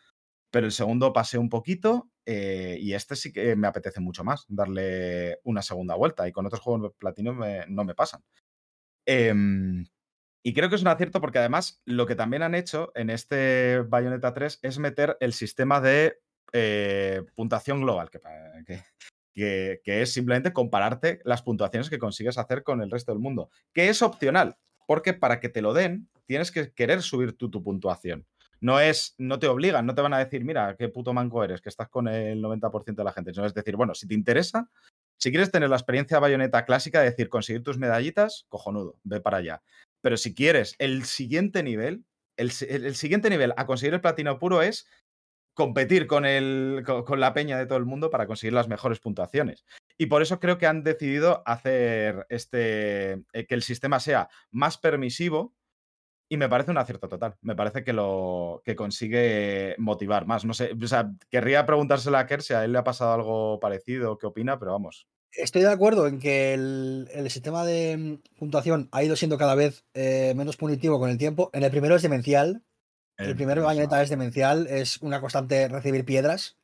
[0.50, 4.44] pero el segundo pasé un poquito eh, y este sí que me apetece mucho más
[4.48, 6.28] darle una segunda vuelta.
[6.28, 7.34] Y con otros juegos platino
[7.68, 8.22] no me pasan.
[9.06, 9.84] Em,
[10.42, 13.80] y creo que es un acierto porque además lo que también han hecho en este
[13.80, 16.18] Bayonetta 3 es meter el sistema de
[16.52, 22.90] eh, puntuación global, que, que es simplemente compararte las puntuaciones que consigues hacer con el
[22.90, 24.56] resto del mundo, que es opcional,
[24.86, 28.26] porque para que te lo den tienes que querer subir tú tu puntuación.
[28.60, 31.60] No es, no te obligan, no te van a decir, mira, qué puto manco eres,
[31.60, 33.32] que estás con el 90% de la gente.
[33.32, 34.70] No es decir, bueno, si te interesa,
[35.18, 39.38] si quieres tener la experiencia bayoneta clásica de decir, conseguir tus medallitas, cojonudo, ve para
[39.38, 39.62] allá.
[40.02, 42.04] Pero si quieres el siguiente nivel,
[42.36, 44.86] el, si- el- el siguiente nivel a conseguir el platino puro es
[45.54, 49.00] competir con, el, co- con, la peña de todo el mundo para conseguir las mejores
[49.00, 49.64] puntuaciones.
[49.98, 54.78] Y por eso creo que han decidido hacer este, eh, que el sistema sea más
[54.78, 55.54] permisivo
[56.30, 57.36] y me parece un acierto total.
[57.42, 60.44] Me parece que lo que consigue motivar más.
[60.46, 63.60] No sé, o sea, querría preguntárselo a Kerr si a él le ha pasado algo
[63.60, 65.06] parecido, qué opina, pero vamos.
[65.32, 69.54] Estoy de acuerdo en que el, el sistema de mm, puntuación ha ido siendo cada
[69.54, 71.50] vez eh, menos punitivo con el tiempo.
[71.52, 72.62] En el primero es demencial.
[73.16, 74.66] El primer es bayoneta es demencial.
[74.66, 76.56] Es una constante recibir piedras.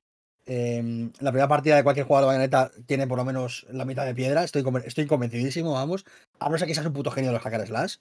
[0.44, 4.04] Em, la primera partida de cualquier jugador de bayoneta tiene por lo menos la mitad
[4.04, 4.44] de piedra.
[4.44, 6.04] Estoy, estoy convencidísimo, vamos.
[6.38, 7.96] A no ser que seas un puto genio de los hacker slash.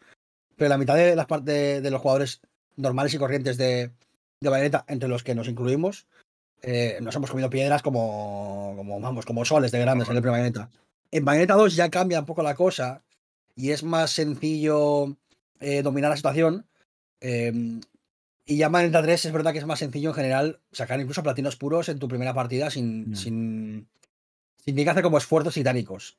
[0.56, 2.42] Pero la mitad de las partes de los jugadores
[2.76, 3.92] normales y corrientes de,
[4.40, 6.08] de bayoneta, entre los que nos incluimos,
[6.62, 10.40] eh, nos hemos comido piedras como, como, vamos, como soles de grandes en el primer
[10.40, 10.70] Bayonetta.
[11.12, 13.04] En Bayonetta 2 ya cambia un poco la cosa
[13.56, 15.16] y es más sencillo
[15.60, 16.66] eh, dominar la situación.
[17.22, 17.80] eh,
[18.50, 21.22] y ya en Bayonetta 3 es verdad que es más sencillo en general sacar incluso
[21.22, 23.16] platinos puros en tu primera partida sin, Mm.
[23.16, 23.90] sin,
[24.64, 26.18] sin que hacer como esfuerzos titánicos.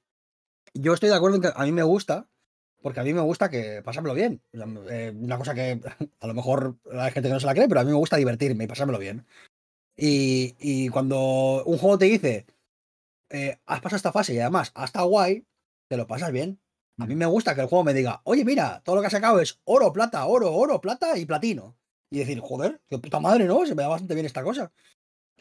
[0.74, 2.28] Yo estoy de acuerdo en que a mí me gusta,
[2.82, 4.42] porque a mí me gusta que pasármelo bien.
[4.52, 5.80] O sea, eh, una cosa que
[6.20, 8.16] a lo mejor hay gente que no se la cree, pero a mí me gusta
[8.18, 9.24] divertirme y pasármelo bien.
[10.00, 12.46] Y, y cuando un juego te dice,
[13.30, 15.44] eh, has pasado esta fase y además ha estado guay,
[15.88, 16.60] te lo pasas bien.
[17.00, 19.12] A mí me gusta que el juego me diga, oye, mira, todo lo que has
[19.12, 21.76] sacado es oro, plata, oro, oro, plata y platino.
[22.10, 23.66] Y decir, joder, qué puta madre, ¿no?
[23.66, 24.72] Se me da bastante bien esta cosa.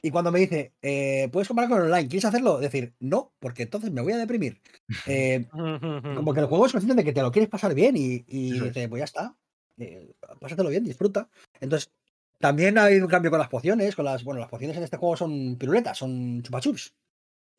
[0.01, 2.07] Y cuando me dice, eh, ¿puedes comprar con online?
[2.07, 2.59] ¿Quieres hacerlo?
[2.59, 4.61] Decir, no, porque entonces me voy a deprimir.
[5.07, 8.23] Eh, como que el juego es consciente de que te lo quieres pasar bien y,
[8.27, 9.35] y pues ya está.
[9.77, 11.29] eh, pásatelo bien, disfruta.
[11.59, 11.91] Entonces,
[12.39, 13.95] también ha habido un cambio con las pociones.
[13.95, 16.93] Con las, bueno, las pociones en este juego son piruletas, son chupachups.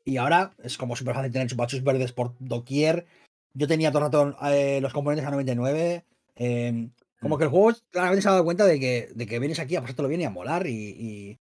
[0.05, 3.07] Y ahora es como súper fácil tener chupachups verdes por doquier.
[3.55, 6.05] Yo tenía todo el rato eh, los componentes a 99.
[6.37, 6.89] eh,
[7.21, 7.39] como Mm.
[7.39, 9.81] que el juego claramente se ha dado cuenta de que, de que vienes aquí a
[9.81, 11.39] pasártelo bien y a molar y, y,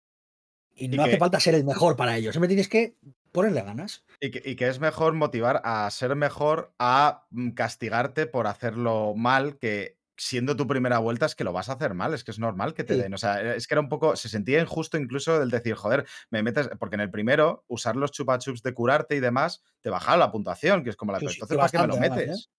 [0.75, 2.31] y no hace falta ser el mejor para ello.
[2.31, 2.95] Siempre tienes que
[3.31, 4.03] ponerle ganas.
[4.21, 9.15] Y que, y que es mejor motivar a ser mejor a mm, castigarte por hacerlo
[9.15, 12.31] mal, que siendo tu primera vuelta es que lo vas a hacer mal, es que
[12.31, 13.01] es normal que te Sí.
[13.01, 13.13] den.
[13.13, 16.43] O sea, es que era un poco, se sentía injusto incluso el decir, joder, me
[16.43, 20.31] metes, porque en el primero, usar los chupachups de curarte y demás, te bajaba la
[20.31, 22.45] puntuación, que es como la, Sí, entonces ¿para qué me lo además, metes?
[22.45, 22.49] ¿eh?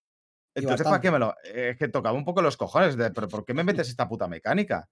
[0.57, 1.34] Entonces, ¿para qué me lo...?
[1.44, 4.28] Es que tocaba un poco los cojones de, pero ¿por qué me metes esta puta
[4.28, 4.89] mecánica?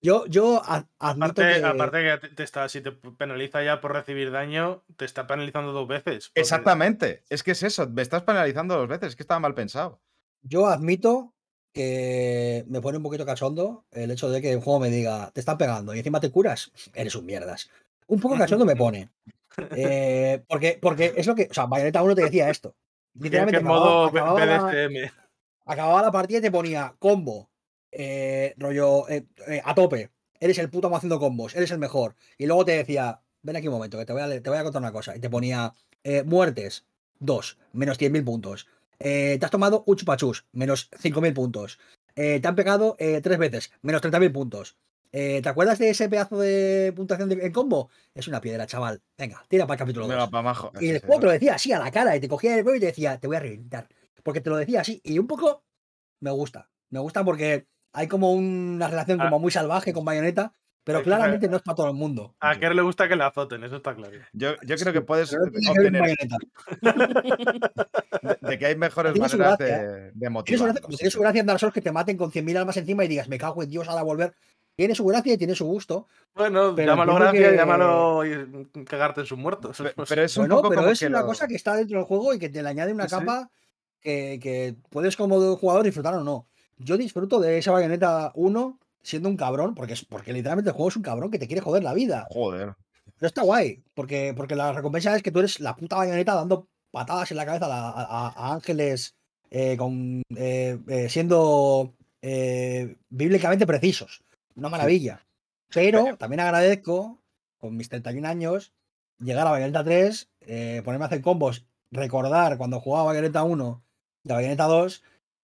[0.00, 1.64] Yo, yo admito Aparte, que.
[1.66, 5.72] aparte que te, te está, si te penaliza ya por recibir daño, te está penalizando
[5.72, 6.28] dos veces.
[6.28, 9.54] porque- Exactamente, es que es eso, me estás penalizando dos veces, es que estaba mal
[9.54, 10.00] pensado.
[10.42, 11.34] Yo admito
[11.72, 15.40] que me pone un poquito cachondo el hecho de que el juego me diga, te
[15.40, 17.70] están pegando y encima te curas, eres un mierdas.
[18.06, 19.10] Un poco cachondo me pone.
[19.76, 21.48] Eh, porque, porque es lo que.
[21.50, 22.74] O sea, Bayonetta 1 te decía esto.
[23.14, 25.12] Literalmente en acababa, modo acababa la, BDSM.
[25.66, 27.50] acababa la partida y te ponía combo.
[27.90, 30.10] eh, rollo eh, eh, a tope.
[30.40, 32.16] Eres el puto amo haciendo combos, eres el mejor.
[32.38, 34.64] Y luego te decía, ven aquí un momento, que te voy a, te voy a
[34.64, 35.14] contar una cosa.
[35.16, 35.74] Y te ponía
[36.24, 36.84] muertes,
[37.20, 38.66] 2, menos 100.000 puntos.
[39.04, 41.78] Eh, te has tomado un chupachus, menos 5.000 puntos.
[42.14, 44.76] Eh, te han pegado eh, tres veces, menos 30.000 puntos.
[45.14, 47.90] Eh, ¿Te acuerdas de ese pedazo de puntuación de, en combo?
[48.14, 49.02] Es una piedra, chaval.
[49.18, 50.30] Venga, tira para el capítulo Venga, 2.
[50.30, 50.72] pa' abajo.
[50.80, 52.76] Y el juego te lo decía así a la cara y te cogía el cuello
[52.78, 53.88] y te decía, te voy a reventar.
[54.22, 55.00] Porque te lo decía así.
[55.04, 55.64] Y un poco
[56.20, 56.70] me gusta.
[56.88, 59.24] Me gusta porque hay como una relación Ah.
[59.24, 60.54] como muy salvaje con Bayonetta,
[60.84, 62.34] pero claramente no es para todo el mundo.
[62.40, 64.16] A Kerr le gusta que le azoten, eso está claro.
[64.32, 66.02] Yo, yo creo que puedes Pero obtener
[66.82, 70.64] de, de que hay mejores maneras gracia, de, de Tiene su motivar.
[70.66, 73.04] gracia, como tiene su gracia en Dark Souls que te maten con 100.000 almas encima
[73.04, 74.34] y digas, me cago en Dios, ahora volver.
[74.74, 76.06] Tiene su gracia y tiene su gusto.
[76.34, 79.76] Bueno, Pero llámalo gracia, que- llámalo y- cagarte en sus muertos.
[79.76, 80.14] Pe- no sé.
[80.14, 81.98] Pero es un Bueno, poco pero como es que una lo- cosa que está dentro
[81.98, 83.50] del juego y que te le añade una Sí, capa
[84.00, 86.46] que, que puedes como jugador disfrutar o no.
[86.78, 90.88] Yo disfruto de esa Bayonetta 1 siendo un cabrón, porque, es, porque literalmente el juego
[90.90, 92.26] es un cabrón que te quiere joder la vida.
[92.30, 92.74] Joder.
[93.18, 96.68] Pero está guay, porque, porque la recompensa es que tú eres la puta bayoneta dando
[96.90, 99.14] patadas en la cabeza a, la- a- a ángeles
[99.50, 104.22] eh, con, eh, eh, siendo eh, bíblicamente precisos.
[104.54, 105.24] Una maravilla.
[105.72, 107.20] Pero también agradezco,
[107.58, 108.72] con mis 31 años,
[109.18, 113.82] llegar a Bayonetta 3, eh, ponerme a hacer combos, recordar cuando jugaba Bayonetta 1
[114.24, 115.02] y a Bayonetta 2,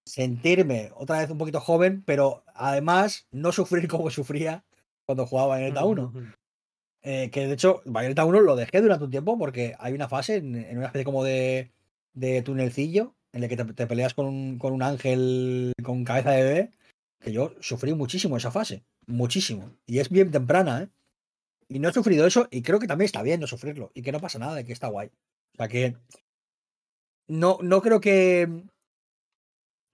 [0.08, 4.64] sentirme otra vez un poquito joven, pero además no sufrir como sufría
[5.06, 6.12] cuando jugaba Bayonetta 1.
[7.02, 10.36] Eh, que de hecho, Bayonetta 1 lo dejé durante un tiempo porque hay una fase
[10.36, 11.70] en, en una especie como de,
[12.12, 16.32] de tunelcillo en el que te, te peleas con un, con un ángel con cabeza
[16.32, 16.72] de bebé.
[17.20, 18.84] Que yo sufrí muchísimo esa fase.
[19.06, 19.72] Muchísimo.
[19.86, 20.88] Y es bien temprana, ¿eh?
[21.68, 23.90] Y no he sufrido eso y creo que también está bien no sufrirlo.
[23.94, 25.08] Y que no pasa nada, y que está guay.
[25.08, 25.96] O sea que.
[27.26, 28.48] No, no creo que.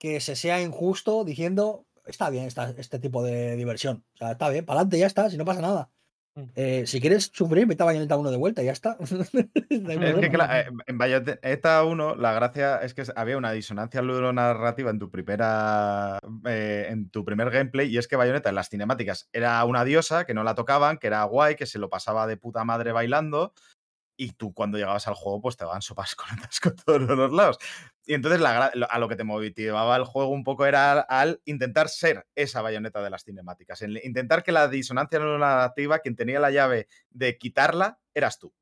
[0.05, 1.87] Que se sea injusto diciendo.
[2.05, 4.05] Está bien esta- este tipo de diversión.
[4.13, 5.89] O sea, está bien, para adelante, ya está, si no pasa nada.
[6.35, 6.43] Mm.
[6.53, 8.97] Eh, si quieres sufrir, vete a Bayonetta 1 de vuelta y ya está.
[8.99, 10.21] Es que problema.
[10.27, 15.09] cla- eh, en Bayonetta 1 la gracia es que había una disonancia ludonarrativa en tu
[15.09, 19.83] primera eh, en tu primer gameplay y es que Bayonetta en las cinemáticas era una
[19.85, 22.91] diosa que no la tocaban, que era guay, que se lo pasaba de puta madre
[22.91, 23.53] bailando
[24.17, 26.27] y tú cuando llegabas al juego pues te daban sopas con
[26.61, 27.57] con todos los lados.
[28.05, 32.27] Y entonces a lo que te motivaba el juego un poco era al intentar ser
[32.35, 37.37] esa bayoneta de las cinemáticas, intentar que la disonancia narrativa, quien tenía la llave de
[37.37, 38.53] quitarla, eras tú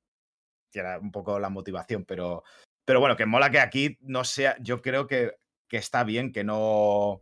[0.73, 2.43] que era un poco la motivación, pero,
[2.83, 5.35] pero bueno, que mola que aquí no sea, yo creo que,
[5.69, 7.21] que está bien que no,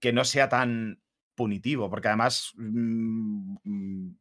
[0.00, 1.00] que no sea tan
[1.36, 4.18] punitivo, porque además mm, mm,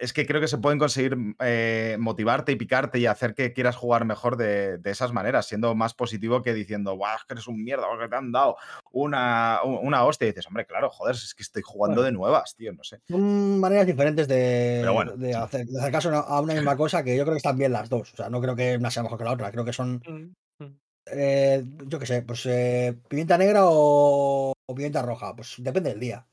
[0.00, 3.76] es que creo que se pueden conseguir eh, motivarte y picarte y hacer que quieras
[3.76, 7.46] jugar mejor de, de esas maneras, siendo más positivo que diciendo, guau, es que eres
[7.48, 8.56] un mierda, porque te han dado
[8.92, 10.26] una, una hostia.
[10.26, 12.06] Y dices, hombre, claro, joder, es que estoy jugando Bueno.
[12.06, 13.00] de nuevas, tío, no sé.
[13.08, 15.38] Son maneras diferentes de, Pero bueno, de sí.
[15.38, 17.72] hacer, de hacer caso a- a una misma cosa que yo creo que están bien
[17.72, 18.12] las dos.
[18.12, 19.50] O sea, no creo que una sea mejor que la otra.
[19.50, 20.78] Creo que son, Mm, mm.
[21.12, 25.34] eh, yo qué sé, pues eh, pimienta negra o, o pimienta roja.
[25.36, 26.26] Pues depende del día.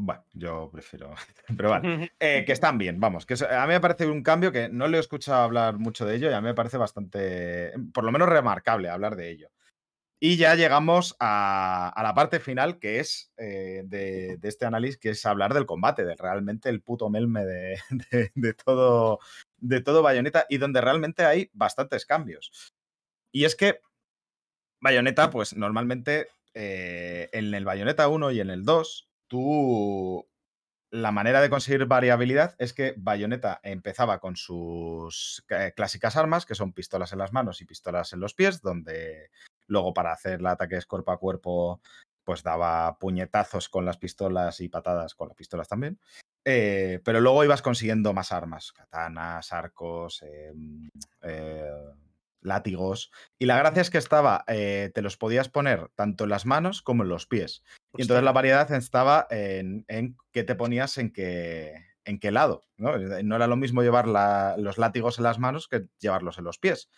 [0.00, 1.12] Bueno, yo prefiero.
[1.56, 2.10] Pero vale.
[2.20, 3.26] Eh, que están bien, vamos.
[3.26, 6.14] Que a mí me parece un cambio que no le he escuchado hablar mucho de
[6.16, 9.48] ello y a mí me parece bastante, por lo menos remarcable hablar de ello.
[10.20, 14.98] Y ya llegamos a, a la parte final, que es eh, de, de este análisis,
[14.98, 17.78] que es hablar del combate, de realmente el puto melme de,
[18.10, 19.20] de- de todo,
[19.58, 22.72] de todo Bayonetta y donde realmente hay bastantes cambios.
[23.32, 23.80] Y es que
[24.80, 30.26] Bayonetta, pues normalmente eh, en el Bayonetta 1 y en el 2, tú.
[30.90, 35.44] La manera de conseguir variabilidad es que Bayonetta empezaba con sus
[35.76, 39.30] clásicas armas, que son pistolas en las manos y pistolas en los pies, donde
[39.66, 41.82] luego para hacer el ataque cuerpo a cuerpo,
[42.24, 45.98] pues daba puñetazos con las pistolas y patadas con las pistolas también.
[46.44, 50.88] Eh, pero luego ibas consiguiendo más armas, katanas, arcos, em,
[51.22, 51.70] eh,
[52.40, 53.10] látigos.
[53.38, 56.82] Y la gracia es que estaba, eh, te los podías poner tanto en las manos
[56.82, 57.62] como en los pies.
[57.96, 62.62] Y entonces la variedad estaba en, en qué te ponías en qué, en qué lado.
[62.76, 62.96] ¿no?
[62.98, 66.58] No era lo mismo llevar la- los látigos en las manos que llevarlos en los
[66.58, 66.88] pies.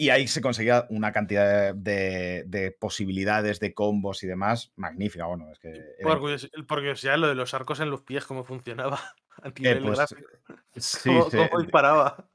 [0.00, 5.26] Y ahí se conseguía una cantidad de, de- de posibilidades de combos y demás magnífica.
[5.26, 5.72] Bueno, es que
[6.04, 9.00] Por, curiosi- por curiosidad, lo de los arcos en los pies, ¿cómo funcionaba?
[9.42, 10.28] A nivel pues, gráfico.
[10.76, 12.28] sí, ¿Cómo, se- cómo disparaba?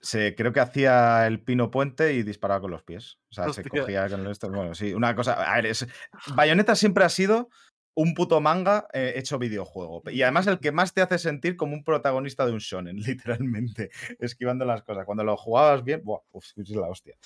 [0.00, 3.18] Se- creo que hacía el pino puente y disparaba con los pies.
[3.30, 4.48] O sea, se cogía con esto.
[4.50, 5.34] Bueno, sí, una cosa.
[5.34, 5.86] A ver, es,
[6.34, 7.48] Bayonetta siempre ha sido
[7.96, 10.02] un puto manga eh, hecho videojuego.
[10.10, 13.90] Y además el que más te hace sentir como un protagonista de un shonen, literalmente,
[14.18, 15.04] esquivando las cosas.
[15.04, 17.16] Cuando lo jugabas bien, buah, uf, es la hostia.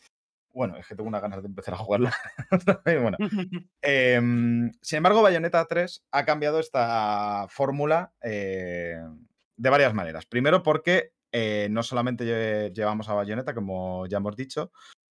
[0.53, 1.79] Bueno, es que tengo unas ganas de empezar a
[2.85, 3.17] vez, bueno,
[3.83, 8.97] Em, sin embargo, Bayonetta 3 ha cambiado esta fórmula eh,
[9.57, 10.27] de varias maneras.
[10.27, 14.73] Primero porque eh, no solamente lle- llevamos a Bayonetta, como ya hemos dicho,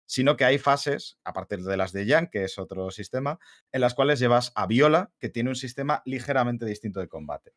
[0.05, 3.39] sino que hay fases, aparte de las de Yang, que es otro sistema,
[3.71, 7.53] en las cuales llevas a Viola, que tiene un sistema ligeramente distinto de combate.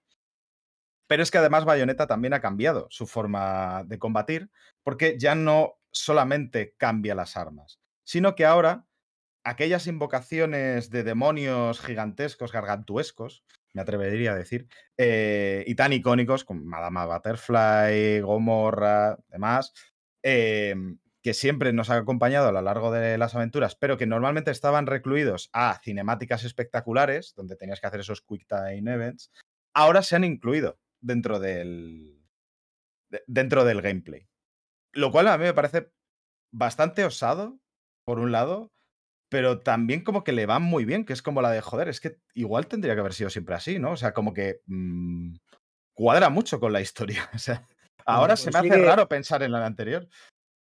[1.06, 4.50] Pero es que además Bayonetta también ha cambiado su forma de combatir,
[4.82, 8.86] porque ya no solamente cambia las armas, sino que ahora
[9.44, 13.44] aquellas invocaciones de demonios gigantescos, gargantuescos,
[13.74, 19.72] me atrevería a decir, eh, y tan icónicos como Madama Butterfly, Gomorra, demás,
[20.22, 20.74] eh,
[21.22, 24.86] que siempre nos ha acompañado a lo largo de las aventuras, pero que normalmente estaban
[24.86, 29.30] recluidos a cinemáticas espectaculares, donde tenías que hacer esos quick time events,
[29.74, 32.22] ahora se han incluido dentro del,
[33.10, 34.28] de- dentro del gameplay.
[34.92, 35.90] Lo cual a mí me parece
[36.52, 37.58] bastante osado,
[38.04, 38.70] por un lado,
[39.28, 42.00] pero también como que le van muy bien, que es como la de, joder, es
[42.00, 43.92] que igual tendría que haber sido siempre así, ¿no?
[43.92, 45.34] O sea, como que mm,
[45.94, 47.28] cuadra mucho con la historia.
[47.34, 47.66] O sea,
[48.06, 50.08] ahora se me hace raro pensar en la anterior.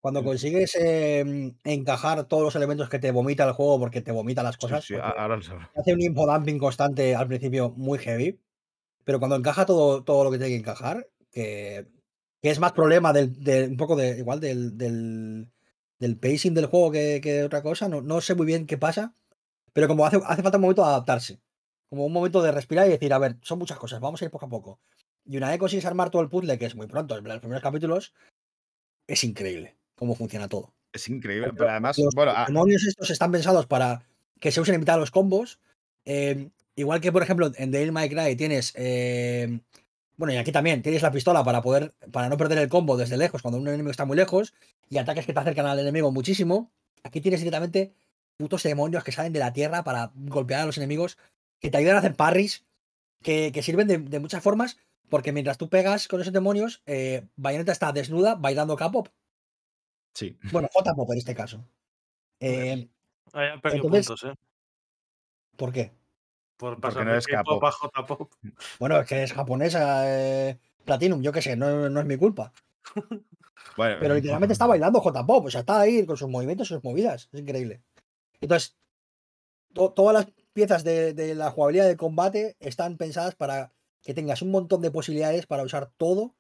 [0.01, 0.25] Cuando Mm.
[0.25, 4.57] consigues eh, encajar todos los elementos que te vomita el juego porque te vomita las
[4.57, 5.43] cosas, sí, ahora lo
[5.77, 8.41] hace un infodumping constante al principio muy heavy,
[9.05, 11.89] pero cuando encaja todo, todo lo que tiene que encajar, que,
[12.41, 15.51] que es más problema del, de, un poco de igual del, del,
[15.99, 19.15] del pacing del juego que, que otra cosa, no, no sé muy bien qué pasa,
[19.73, 21.41] pero como hace, hace falta un momento de adaptarse,
[21.89, 24.31] como un momento de respirar y decir, a ver, son muchas cosas, vamos a ir
[24.31, 24.81] poco a poco.
[25.25, 27.62] Y una vez consigues armar todo el puzzle, que es muy pronto, en los primeros
[27.62, 28.15] capítulos,
[29.07, 30.75] es increíble cómo funciona todo.
[30.93, 34.02] Es increíble, Pero pero además, Los bueno, ah, demonios estos están pensados para
[34.41, 35.60] que se usen en mitad de los combos.
[36.05, 38.73] eh, igual que, por ejemplo, en Devil May Cry tienes.
[38.77, 39.60] eh,
[40.19, 41.95] bueno, y aquí también tienes la pistola para poder.
[42.13, 44.53] para no perder el combo desde lejos, cuando un enemigo está muy lejos.
[44.91, 46.71] Y ataques que te acercan al enemigo muchísimo.
[47.05, 47.95] Aquí tienes directamente
[48.37, 51.17] putos demonios que salen de la tierra para golpear a los enemigos.
[51.61, 52.67] Que te ayudan a hacer parries.
[53.23, 54.77] Que, que sirven de, de muchas formas.
[55.09, 59.09] Porque mientras tú pegas con esos demonios, eh, Bayonetta está desnuda bailando K-pop.
[60.15, 60.37] sí.
[60.53, 61.65] Bueno, J-pop en este caso.
[62.41, 62.89] Eh,
[63.33, 64.35] Ahí ha perdido Entonces- puntos, ¿eh?
[65.57, 65.93] ¿Por qué?
[66.59, 67.65] Por Porque pasar no de K-pop.
[67.65, 68.33] a J-pop.
[68.78, 72.53] Bueno, es que es japonesa, eh, Platinum, yo qué sé, no, no es mi culpa.
[73.77, 76.85] Bueno, Pero literalmente está bailando J-Pop, o sea, está ahí con sus movimientos y sus
[76.85, 77.28] movidas.
[77.33, 77.81] Es increíble.
[78.41, 78.77] Entonces,
[79.73, 83.73] to- todas las piezas de, de la jugabilidad de combate están pensadas para
[84.03, 86.35] que tengas un montón de posibilidades para usar todo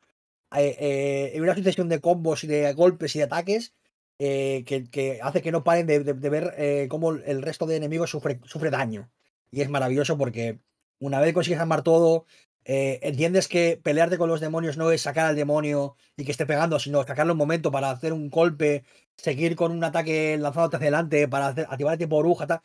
[0.56, 3.74] eh, eh, en una sucesión de combos y de golpes y de ataques
[4.18, 7.76] eh, que, que hace que no paren de, de- de ver cómo el resto de
[7.76, 9.10] enemigos sufre, sufre daño.
[9.50, 10.60] Y es maravilloso porque
[11.00, 12.26] una vez consigues armar todo,
[12.64, 16.44] eh, entiendes que pelearte con los demonios no es sacar al demonio y que esté
[16.44, 18.84] pegando, sino sacarlo un momento para hacer un golpe,
[19.16, 22.46] seguir con un ataque lanzándote hacia adelante para hacer, activar el tiempo oruja.
[22.46, 22.60] tal.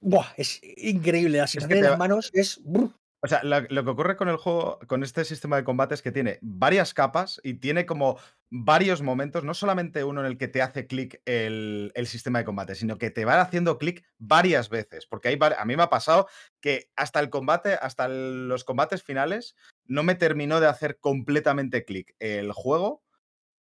[0.00, 1.38] Buah, es increíble.
[1.38, 2.60] La sensación que en te las manos es.
[2.64, 2.90] brr,
[3.22, 6.10] O sea, lo, que ocurre con el juego, con este sistema de combate es que
[6.10, 8.18] tiene varias capas y tiene como
[8.48, 12.74] varios momentos, no solamente uno en el que te hace clic el, sistema de combate,
[12.74, 15.06] sino que te va haciendo clic varias veces.
[15.06, 16.28] Porque hay, a mí me ha pasado
[16.60, 22.14] que hasta el combate, hasta los combates finales, no me terminó de hacer completamente clic
[22.20, 23.02] el juego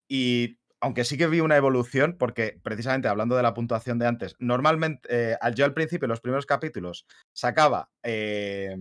[0.07, 4.35] y aunque sí que vi una evolución, porque precisamente hablando de la puntuación de antes,
[4.39, 8.77] normalmente eh, yo al principio, los primeros capítulos, sacaba eh,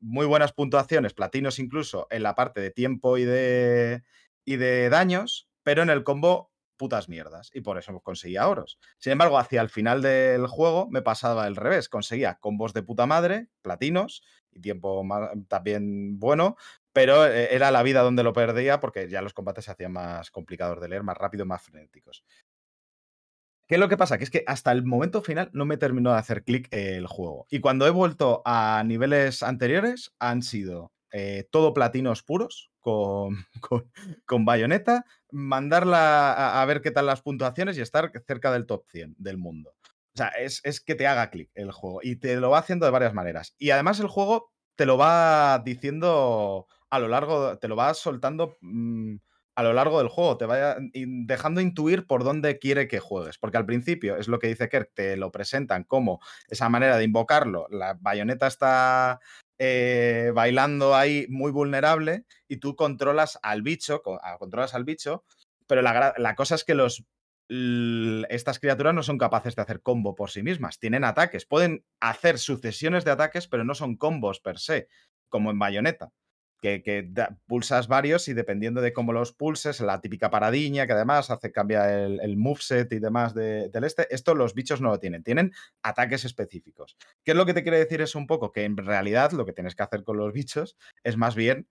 [0.00, 4.02] muy buenas puntuaciones, platinos incluso, en la parte de tiempo y de,
[4.44, 8.78] y de daños, pero en el combo putas mierdas y por eso conseguía oros.
[8.96, 13.04] Sin embargo, hacia el final del juego me pasaba al revés, conseguía combos de puta
[13.04, 15.04] madre, platinos y tiempo
[15.48, 16.56] también bueno,
[16.94, 20.30] pero eh, era la vida donde lo perdía porque ya los combates se hacían más
[20.30, 22.24] complicados de leer, más rápido, más frenéticos.
[23.70, 24.18] ¿Qué es lo que pasa?
[24.18, 27.46] Que es que hasta el momento final no me terminó de hacer clic el juego.
[27.50, 33.46] Y cuando he vuelto a niveles anteriores, han sido eh, todo platinos puros con,
[34.26, 38.86] con, bayoneta, mandarla a, a ver qué tal las puntuaciones y estar cerca del top
[38.88, 39.70] 100 del mundo.
[40.14, 42.86] O sea, es, es que te haga clic el juego y te lo va haciendo
[42.86, 43.54] de varias maneras.
[43.56, 48.56] Y además el juego te lo va diciendo a lo largo, te lo va soltando
[48.62, 49.14] mm,
[49.54, 53.38] a lo largo del juego, te vaya dejando intuir por dónde quiere que juegues.
[53.38, 57.04] Porque al principio es lo que dice Kirk, te lo presentan como esa manera de
[57.04, 57.66] invocarlo.
[57.70, 59.20] La bayoneta está
[59.58, 65.24] eh, bailando ahí muy vulnerable y tú controlas al bicho, co- a- controlas al bicho,
[65.66, 66.74] pero la, la cosa es que
[68.28, 72.38] estas criaturas no son capaces de hacer combo por sí mismas, tienen ataques, pueden hacer
[72.38, 74.88] sucesiones de ataques, pero no son combos per se,
[75.28, 76.12] como en bayoneta
[76.60, 81.30] que, da- pulsas varios y dependiendo de cómo los pulses, la típica paradiña que además
[81.30, 84.98] hace cambia el, el moveset y demás de- del este, esto los bichos no lo
[85.00, 86.96] tienen, tienen ataques específicos.
[87.24, 88.00] ¿Qué es lo que te quiere decir?
[88.00, 91.16] Es un poco que en realidad lo que tienes que hacer con los bichos es
[91.16, 91.68] más bien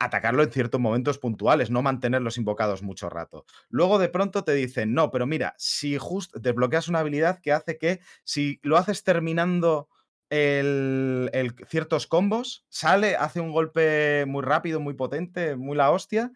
[0.00, 3.44] atacarlo en ciertos momentos puntuales, no mantenerlos invocados mucho rato.
[3.68, 7.78] Luego de pronto te dicen, no, pero mira, si justo desbloqueas una habilidad que hace
[7.78, 9.88] que si lo haces terminando
[10.30, 11.30] el,
[11.68, 16.32] ciertos combos, sale, hace un golpe muy rápido, muy potente, muy la hostia.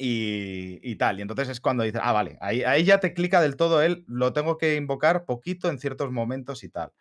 [0.00, 1.18] Y, y tal.
[1.18, 4.04] Y entonces es cuando dices, ah, vale, ahí, ahí ya te clica del todo él,
[4.06, 6.92] lo tengo que invocar poquito en ciertos momentos y tal.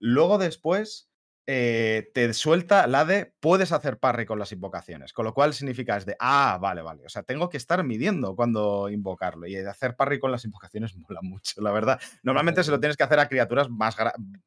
[0.00, 1.07] Luego después
[1.50, 5.96] eh, te suelta la de puedes hacer parry con las invocaciones, con lo cual significa
[5.96, 9.96] es de, ah, vale, vale, o sea, tengo que estar midiendo cuando invocarlo y hacer
[9.96, 12.00] parry con las invocaciones mola mucho, la verdad.
[12.22, 13.96] Normalmente se lo tienes que hacer a criaturas más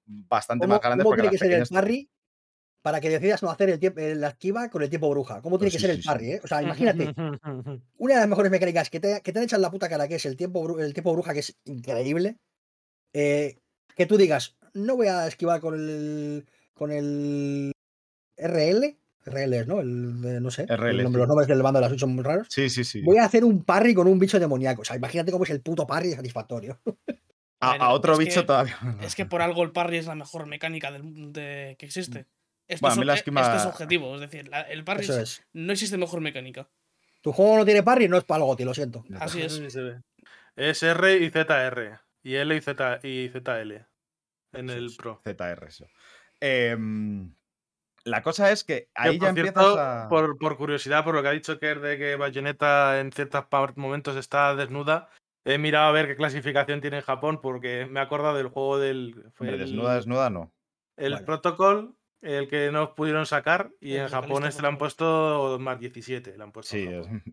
[0.06, 2.10] bastante ¿Cómo, más grandes cómo porque tiene que ser el parry
[2.82, 5.42] para que decidas no hacer el tiempo, la esquiva con el tiempo bruja?
[5.42, 6.04] ¿Cómo tiene Pues que sí, ser sí, el sí.
[6.04, 6.32] parry?
[6.34, 6.42] eh?
[6.44, 7.14] O sea, imagínate,
[7.98, 10.08] una de las mejores mecánicas que te, que te han echado en la puta cara,
[10.08, 12.38] que es el tiempo, el tiempo bruja, que es increíble.
[13.14, 13.58] eh,
[13.96, 16.48] que tú digas, no voy a esquivar con el.
[16.82, 17.72] Con el.
[18.38, 18.98] RL.
[19.24, 19.80] RL es, ¿no?
[19.82, 20.66] El, de- no sé.
[20.66, 21.20] RL, el nombre- sí.
[21.20, 22.48] los nombres del bando de la Switch son muy raros.
[22.50, 23.02] Sí, sí, sí.
[23.04, 24.82] Voy a hacer un parry con un bicho demoníaco.
[24.82, 26.80] O sea, imagínate cómo es el puto parry satisfactorio.
[27.64, 28.76] A, Bueno, a otro bicho que- todavía.
[29.04, 32.26] Es que por algo el parry es la mejor mecánica del, de, que existe.
[32.68, 34.84] Esto, Bueno, a mí es, la e- esquima- esto es objetivo, es decir, la- el
[34.84, 35.44] parry Eso es- es.
[35.54, 36.68] no existe mejor mecánica.
[37.22, 39.04] Tu juego no tiene parry, no es para el goti, lo siento.
[39.20, 39.62] Así es.
[40.56, 42.00] Es R y ZR.
[42.24, 43.86] Y L y, Z, y ZL.
[44.54, 45.22] En el Pro.
[45.24, 45.86] ZR, eso.
[46.42, 47.34] Em,
[48.04, 50.10] la cosa es que Que, ahí por ya cierto, empiezas a.
[50.10, 53.46] por, por curiosidad, por lo que ha dicho Kerr de que Bayonetta en ciertos
[53.76, 55.10] momentos está desnuda,
[55.46, 58.80] he mirado a ver qué clasificación tiene en Japón porque me he acordado del juego
[58.80, 59.14] del.
[59.34, 60.52] fue Hombre, el, desnuda, desnuda, no.
[60.98, 61.26] el Bueno.
[61.26, 65.80] Protocol, el que no pudieron sacar, y El en Japón este le han puesto más
[65.80, 66.38] 17.
[66.38, 66.88] Le han puesto Sí,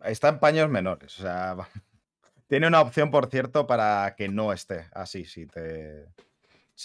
[0.05, 1.19] está en paños menores.
[1.19, 1.57] O sea,
[2.47, 6.07] tiene una opción, por cierto, para que no esté así, si te.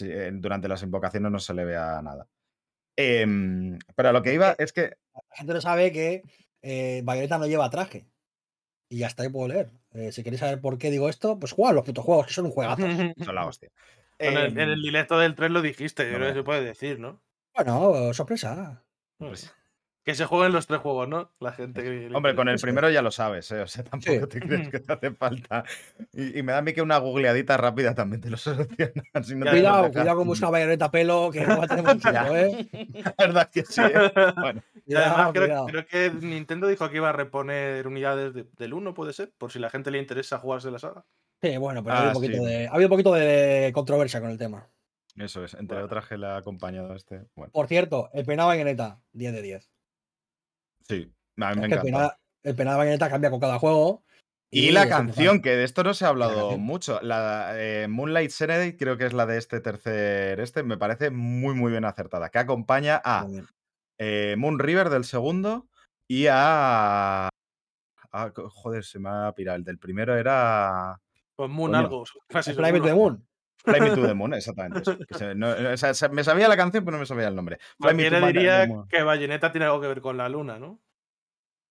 [0.01, 2.27] Eh, durante las invocaciones no se le vea nada.
[2.95, 4.97] Em, pero a lo que iba es que.
[5.13, 6.23] La gente no sabe que
[6.61, 8.07] eh, Bayonetta no lleva traje.
[8.89, 9.71] Y hasta ahí puedo leer.
[9.91, 12.33] Eh, si queréis saber por qué digo esto, pues juega a los putos juegos, que
[12.33, 12.83] son un juegazo.
[13.25, 13.69] Son la hostia.
[14.19, 16.63] En, en Em, el directo del 3 lo dijiste, yo no creo que se puede
[16.63, 17.21] decir, ¿no?
[17.55, 18.85] Bueno, sorpresa.
[19.17, 19.53] pues,
[20.03, 21.31] Que se jueguen los tres juegos, ¿no?
[21.39, 23.61] La gente que Hombre, con el primero ya lo sabes, ¿eh?
[23.61, 23.83] O sea,
[24.19, 25.63] tampoco te crees que te hace falta.
[26.11, 28.91] Y, y me da a mí que una googleadita rápida también te lo soluciona.
[29.23, 32.35] si no Cuidado, cuidado con buscar Bayonetta pelo, que no va a tener mucho tiempo,
[32.35, 32.67] ¿eh?
[33.05, 33.81] La verdad que sí.
[33.81, 34.11] ¿eh?
[34.35, 35.65] Bueno, Y además Cuidado, creo, cuidado.
[35.67, 39.53] creo que Nintendo dijo que iba a reponer unidades de- del 1, puede ser, por
[39.53, 41.05] si la gente le interesa jugarse la saga.
[41.41, 42.49] Sí, bueno, pero ha, Ah, habido un poquito sí.
[42.49, 44.67] de, ha habido un poquito de controversia con el tema.
[45.17, 45.53] eso es.
[45.53, 45.85] Entre Bueno.
[45.85, 47.21] otras que le ha acompañado este.
[47.35, 49.69] Bueno, Por cierto, el penado Bayonetta, 10 de 10.
[50.87, 51.11] Sí.
[51.41, 51.81] A mí me Es que el encanta.
[51.83, 52.13] penado,
[52.43, 54.03] el penado Bayonetta cambia con cada juego.
[54.55, 56.99] Y la canción, que de esto no se ha hablado mucho.
[57.01, 61.55] La eh, Moonlight Serenade, creo que es la de este tercer este, me parece muy,
[61.55, 62.29] muy bien acertada.
[62.29, 63.25] Que acompaña a
[63.97, 65.67] eh, Moon River del segundo
[66.07, 67.29] y a.
[68.11, 69.57] a- joder, se me ha pirado.
[69.57, 71.01] El del primero era.
[71.35, 71.79] Pues Moon Coño.
[71.83, 72.03] algo.
[72.29, 72.95] The seguro.
[72.95, 73.27] Moon.
[73.63, 74.79] Fly Me to the Moon, exactamente.
[74.81, 77.27] eso, que se- no, o sea, se- me sabía la canción, pero no me sabía
[77.27, 77.57] el nombre.
[77.79, 80.81] Fly Me to diría que Bayonetta tiene algo que ver con la luna, ¿no?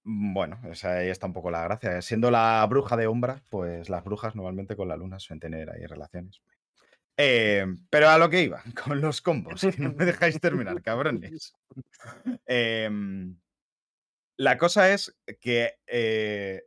[0.05, 2.01] Mm, Bueno, o sea, ahí está un poco la gracia.
[2.03, 5.85] Siendo la bruja de Umbra, pues las brujas normalmente con la luna suelen tener ahí
[5.87, 6.41] relaciones.
[7.17, 11.53] Eh, pero a lo que iba, con los combos, que no me dejáis terminar, cabrones.
[12.47, 13.37] Em,
[14.39, 16.63] la cosa es que eh,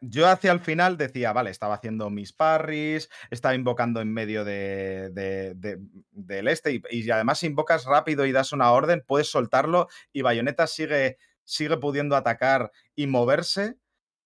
[0.00, 5.10] yo hacia el final decía, vale, estaba haciendo mis parries, estaba invocando en medio de,
[5.12, 5.78] de- de-
[6.10, 10.66] del este, y, además si invocas rápido y das una orden, puedes soltarlo y Bayonetta
[10.66, 13.76] sigue, sigue pudiendo atacar y moverse.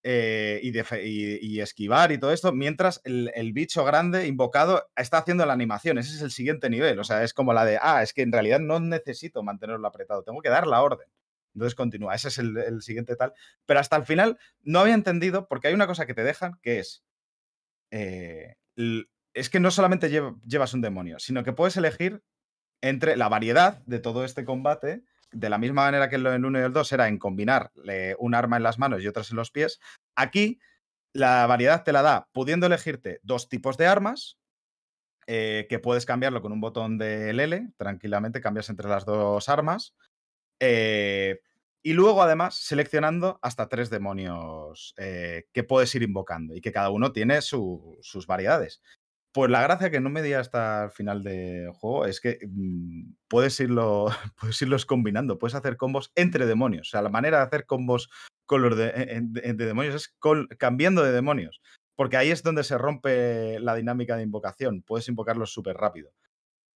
[0.04, 5.52] eh, y esquivar y todo esto, mientras el, el bicho grande invocado está haciendo la
[5.52, 5.98] animación.
[5.98, 6.98] Ese es el siguiente nivel.
[6.98, 10.22] O sea, es como la de, ah, es que en realidad no necesito mantenerlo apretado,
[10.24, 11.08] tengo que dar la orden.
[11.54, 13.32] Entonces continúa, ese es el, siguiente tal.
[13.66, 16.78] Pero hasta el final no había entendido, porque hay una cosa que te dejan, que
[16.78, 17.04] es,
[17.90, 18.56] eh,
[19.34, 22.22] es que no solamente llev- llevas un demonio, sino que puedes elegir
[22.82, 26.60] entre la variedad de todo este combate, de la misma manera que en el 1
[26.60, 29.36] y el 2 era en combinar eh, un arma en las manos y otras en
[29.36, 29.80] los pies,
[30.16, 30.60] aquí
[31.14, 34.38] la variedad te la da pudiendo elegirte dos tipos de armas,
[35.26, 39.94] eh, que puedes cambiarlo con un botón del L, tranquilamente cambias entre las dos armas,
[40.62, 41.40] eh,
[41.84, 46.90] y luego además seleccionando hasta tres demonios eh, que puedes ir invocando y que cada
[46.90, 48.80] uno tiene su- sus variedades.
[49.34, 53.14] Pues la gracia que no me di hasta el final del juego es que mm,
[53.28, 54.06] puedes, irlo,
[54.40, 56.88] puedes irlos combinando, puedes hacer combos entre demonios.
[56.88, 58.10] O sea, la manera de hacer combos
[58.46, 60.14] con los de, en- en- de demonios es
[60.58, 61.60] cambiando de demonios.
[61.96, 64.82] Porque ahí es donde se rompe la dinámica de invocación.
[64.82, 66.12] Puedes invocarlos súper rápido.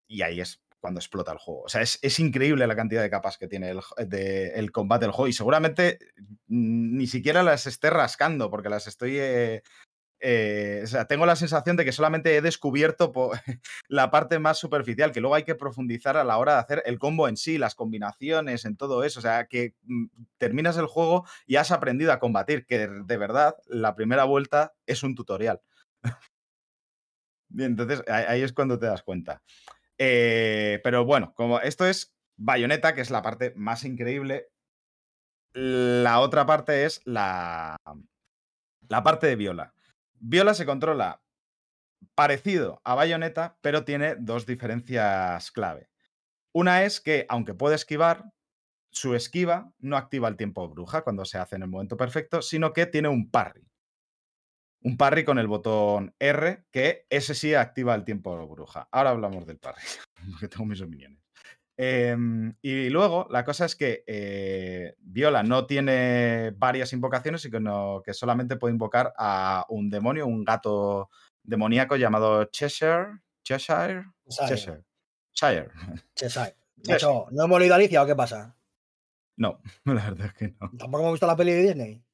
[0.08, 1.62] Y ahí es cuando explota el juego.
[1.62, 3.80] O sea, es, es increíble la cantidad de capas que tiene el,
[4.10, 5.28] el combate del juego.
[5.28, 5.98] Y seguramente
[6.46, 9.18] ni siquiera las esté rascando, porque las estoy.
[9.18, 9.62] eh,
[10.20, 13.12] eh, o sea, tengo la sensación de que solamente he descubierto
[13.88, 16.98] la parte más superficial, que luego hay que profundizar a la hora de hacer el
[16.98, 19.20] combo en sí, las combinaciones, en todo eso.
[19.20, 20.06] O sea, que mm,
[20.38, 25.02] terminas el juego y has aprendido a combatir, que de, verdad la primera vuelta es
[25.02, 25.60] un tutorial.
[27.48, 29.42] Bien, entonces ahí es cuando te das cuenta.
[29.98, 34.48] Eh, pero bueno, como esto es Bayonetta, que es la parte más increíble.
[35.52, 37.76] La otra parte es la,
[38.88, 39.74] la parte de Viola.
[40.18, 41.22] Viola se controla
[42.14, 45.88] parecido a Bayonetta, pero tiene dos diferencias clave.
[46.52, 48.24] Una es que, aunque puede esquivar,
[48.90, 52.72] su esquiva no activa el tiempo bruja cuando se hace en el momento perfecto, sino
[52.72, 53.65] que tiene un parry.
[54.86, 58.88] Un parry con el botón R, que ese sí activa el tiempo bruja.
[58.92, 59.82] Ahora hablamos del parry,
[60.30, 61.18] porque tengo mis opiniones.
[61.76, 68.14] Em, y luego, la cosa es que eh, Viola no tiene varias invocaciones, sino que
[68.14, 71.10] solamente puede invocar a un demonio, un gato
[71.42, 73.22] demoníaco llamado Cheshire.
[73.42, 74.04] Cheshire.
[74.28, 74.46] Cheshire.
[74.46, 74.84] Cheshire.
[75.34, 75.70] Shire.
[76.14, 76.56] Cheshire.
[76.76, 76.92] Sí.
[76.92, 78.54] Macho, ¿no hemos leído Alicia o qué pasa?
[79.36, 80.70] No, la verdad es que no.
[80.78, 82.05] ¿Tampoco hemos visto la peli de Disney?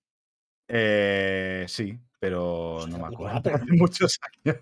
[0.74, 3.50] Eh, sí, pero no me puto acuerdo.
[3.54, 4.56] Hace muchos años.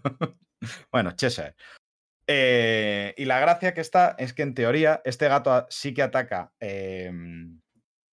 [0.90, 1.54] bueno, Cheshire.
[2.26, 6.52] Eh, y la gracia que está es que en teoría este gato sí que ataca
[6.60, 7.10] eh,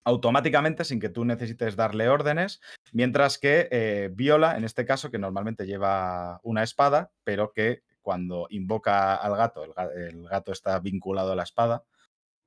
[0.03, 2.61] automáticamente sin que tú necesites darle órdenes,
[2.93, 8.47] mientras que eh, Viola, en este caso, que normalmente lleva una espada, pero que cuando
[8.49, 11.83] invoca al gato, el, ga- el gato está vinculado a la espada,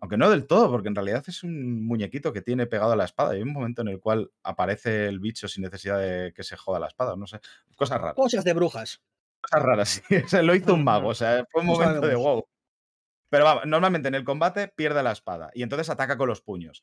[0.00, 3.04] aunque no del todo, porque en realidad es un muñequito que tiene pegado a la
[3.04, 3.34] espada.
[3.34, 6.56] Y hay un momento en el cual aparece el bicho sin necesidad de que se
[6.56, 7.40] joda la espada, no sé.
[7.76, 8.14] Cosas raras.
[8.14, 9.02] Cosas de brujas.
[9.40, 10.02] Cosas raras, sí.
[10.24, 12.46] O sea, lo hizo un mago, o sea, fue un momento de wow.
[13.28, 16.82] Pero vamos, normalmente en el combate pierde la espada y entonces ataca con los puños.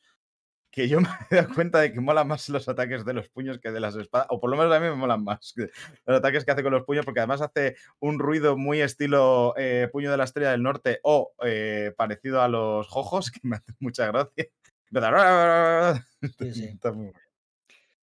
[0.72, 3.60] Que yo me he dado cuenta de que molan más los ataques de los puños
[3.60, 6.46] que de las espadas, o por lo menos a mí me molan más los ataques
[6.46, 10.18] que hace con los puños, porque además hace un ruido muy estilo eh, puño de
[10.18, 14.48] la estrella del norte o eh, parecido a los jojos, que me hace mucha gracia.
[16.40, 16.64] Sí, sí.
[16.66, 17.12] Está muy.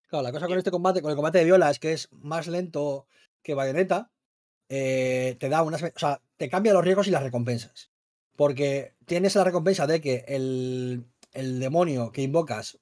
[0.09, 2.47] Claro, la cosa con este combate, con el combate de Viola, es que es más
[2.47, 3.07] lento
[3.43, 4.11] que Bayonetta.
[4.69, 5.83] eh, te da unas.
[5.83, 7.91] O sea, te cambia los riesgos y las recompensas.
[8.37, 12.79] Porque tienes la recompensa de que el, el demonio que invocas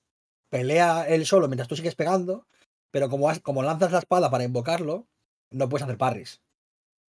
[0.53, 2.47] pelea él solo mientras tú sigues pegando.
[2.91, 5.09] Pero como, como lanzas la espada para invocarlo,
[5.51, 6.43] no puedes hacer parries.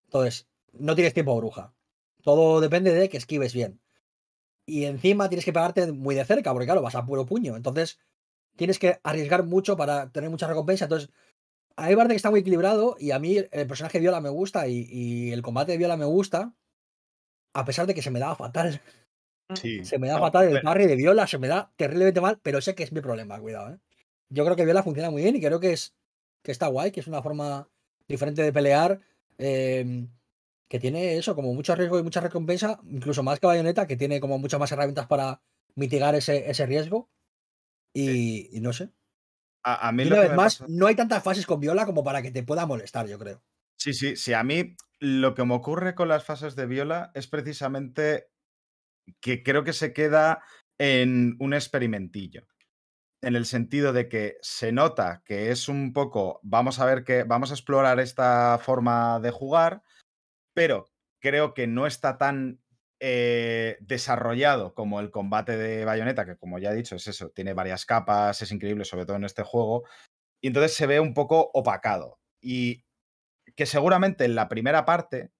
[0.06, 1.74] Entonces, no tienes tiempo bruja.
[2.22, 3.82] Todo depende de que esquives bien.
[4.68, 7.56] Y encima tienes que pegarte muy de cerca, porque claro, vas a puro puño.
[7.58, 7.98] Entonces,
[8.56, 10.86] tienes que arriesgar mucho para tener mucha recompensa.
[10.86, 11.10] Entonces,
[11.76, 14.30] a mí parece que está muy equilibrado y a mí el personaje de Viola me
[14.30, 16.54] gusta y, y el combate de Viola me gusta,
[17.54, 18.82] a pesar de que se me daba fatal.
[19.56, 19.84] Sí.
[19.84, 22.62] Se me da No, fatal el parry de Viola, se me da terriblemente mal, pero
[22.62, 23.74] sé que es mi problema, cuidado.
[23.74, 23.80] ¿eh?
[24.30, 25.96] Yo creo que Viola funciona muy bien y creo que, es,
[26.44, 27.68] que está guay, que es una forma
[28.08, 29.00] diferente de pelear,
[29.38, 30.08] eh,
[30.68, 34.20] que tiene eso, como mucho riesgo y mucha recompensa, incluso más que Bayonetta, que tiene
[34.22, 35.42] como muchas más herramientas para
[35.76, 37.10] mitigar ese, ese riesgo.
[37.94, 38.90] Y, y no sé,
[39.64, 42.04] A, a mí Y una vez más, pasa- no hay tantas fases con viola como
[42.04, 43.42] para que te pueda molestar, yo creo.
[43.78, 44.34] Sí, sí, sí.
[44.34, 48.31] A mí lo que me ocurre con las fases de Viola es precisamente
[49.20, 50.44] que creo que se queda
[50.80, 52.48] en un experimentillo.
[53.22, 57.24] En el sentido de que se nota que es un poco, vamos a ver que
[57.24, 59.84] vamos a explorar esta forma de jugar,
[60.56, 60.88] pero
[61.22, 62.60] creo que no está tan
[63.00, 67.54] eh, desarrollado como el combate de Bayonetta, que como ya he dicho, es eso, tiene
[67.54, 69.86] varias capas, es increíble, sobre todo en este juego,
[70.42, 72.20] y entonces se ve un poco opacado.
[72.42, 72.84] Y
[73.56, 75.32] que seguramente en la primera parte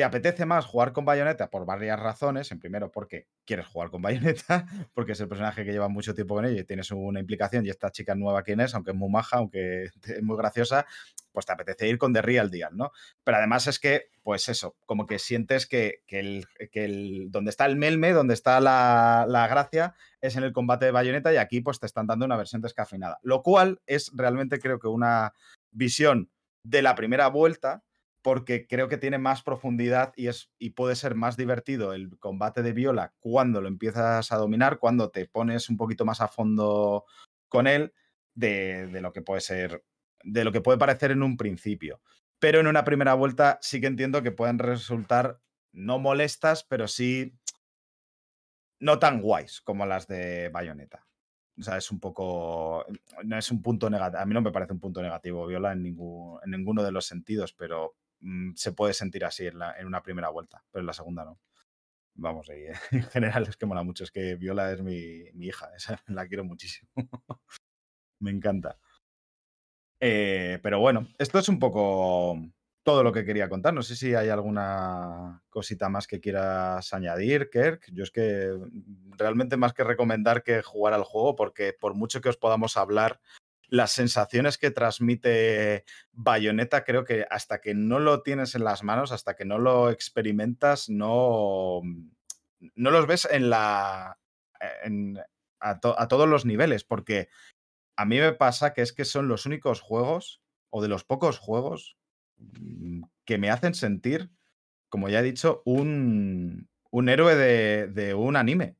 [0.00, 2.50] te apetece más jugar con Bayonetta por varias razones.
[2.52, 6.34] En primero, porque quieres jugar con Bayonetta, porque es el personaje que lleva mucho tiempo
[6.36, 7.66] con ella y tienes una implicación.
[7.66, 10.86] Y esta chica nueva, quien es, aunque es muy maja, aunque es muy graciosa,
[11.32, 12.92] pues te apetece ir con The Real Deal, ¿no?
[13.22, 17.66] Pero además es que, pues eso, como que sientes que, el, que el- donde está
[17.66, 21.60] el melme, donde está la, la gracia, es en el combate de Bayonetta y aquí
[21.60, 23.18] pues te están dando una versión descafeinada.
[23.22, 25.34] Lo cual es realmente creo que una
[25.70, 26.30] visión
[26.64, 27.82] de la primera vuelta
[28.22, 32.62] porque creo que tiene más profundidad y, es, y puede ser más divertido el combate
[32.62, 37.04] de Viola cuando lo empiezas a dominar, cuando te pones un poquito más a fondo
[37.48, 37.92] con él
[38.34, 39.84] de, de lo que puede ser,
[40.22, 42.00] de lo que puede parecer en un principio.
[42.38, 45.40] Pero en una primera vuelta sí que entiendo que pueden resultar
[45.72, 47.34] no molestas, pero sí
[48.80, 51.06] no tan guays como las de Bayonetta.
[51.58, 52.86] O sea, es un poco.
[53.24, 54.22] No es un punto negativo.
[54.22, 57.04] A mí no me parece un punto negativo, Viola, en, ningún, en ninguno de los
[57.06, 60.86] sentidos, pero mm, se puede sentir así en, la- en una primera vuelta, pero en
[60.86, 61.40] la segunda no.
[62.14, 62.66] Vamos, y,
[62.96, 64.04] en general es que mola mucho.
[64.04, 65.70] Es que Viola es mi, mi hija,
[66.08, 66.90] la quiero muchísimo.
[68.20, 68.78] me encanta.
[70.00, 72.38] Eh, pero bueno, esto es un poco
[72.82, 73.74] todo lo que quería contar.
[73.74, 77.84] No sé si hay alguna cosita más que quieras añadir, Kirk.
[77.92, 82.20] Yo es que mm, realmente más que recomendar que jugar al juego, porque por mucho
[82.20, 83.20] que os podamos hablar,
[83.70, 89.12] las sensaciones que transmite Bayonetta, creo que hasta que no lo tienes en las manos,
[89.12, 91.80] hasta que no lo experimentas, no,
[92.74, 94.18] no los ves en la.
[94.84, 95.18] en-
[95.62, 97.28] a todos los niveles, porque
[97.96, 101.38] a mí me pasa que es que son los únicos juegos, o de los pocos
[101.38, 101.98] juegos,
[102.38, 104.30] mm, que me hacen sentir,
[104.88, 108.76] como ya he dicho, un, un héroe de, de un anime.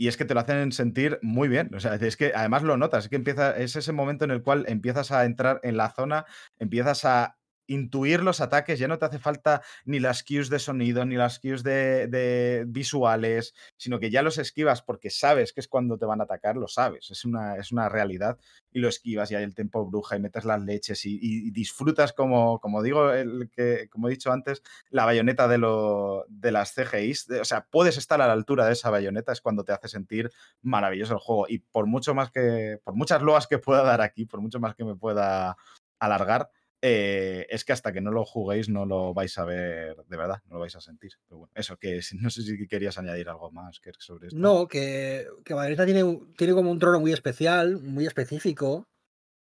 [0.00, 1.74] Y es que te lo hacen sentir muy bien.
[1.74, 4.42] O sea, es que además lo notas, es que empieza, es ese momento en el
[4.44, 6.24] cual empiezas a entrar en la zona,
[6.60, 7.37] empiezas a
[7.68, 11.38] intuir los ataques, ya no te hace falta ni las cues de sonido, ni las
[11.38, 16.20] cues de, visuales, sino que ya los esquivas porque sabes que es cuando te van
[16.20, 18.38] a atacar, lo sabes, es una, es una realidad
[18.72, 22.60] y lo esquivas y hay el tiempo bruja y metes las leches y, disfrutas como,
[22.60, 27.28] como digo, el que, como he dicho antes, la bayoneta de, lo, de las CGIs,
[27.30, 30.30] o sea, puedes estar a la altura de esa bayoneta, es cuando te hace sentir
[30.62, 34.24] maravilloso el juego y por mucho más que, por muchas loas que pueda dar aquí,
[34.24, 35.56] por mucho más que me pueda
[35.98, 36.50] alargar,
[36.82, 40.40] eh, es que hasta que no lo juguéis no lo vais a ver de verdad,
[40.46, 41.12] no lo vais a sentir.
[41.26, 44.38] Pero bueno, eso, que no sé si querías añadir algo más sobre esto.
[44.38, 48.86] No, que, que tiene, tiene como un trono muy especial, muy específico.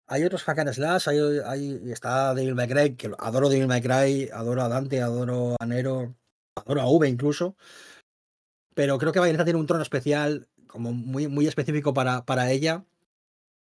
[0.07, 3.81] Hay otros hack and slash, hay, hay- está Devil May Cry, que adoro Devil May
[3.81, 6.17] Cry, adoro a Dante, adoro a Nero,
[6.57, 7.57] adoro a V incluso.
[8.75, 12.85] Pero creo que Bayonetta tiene un trono especial, como muy, muy específico para, para ella.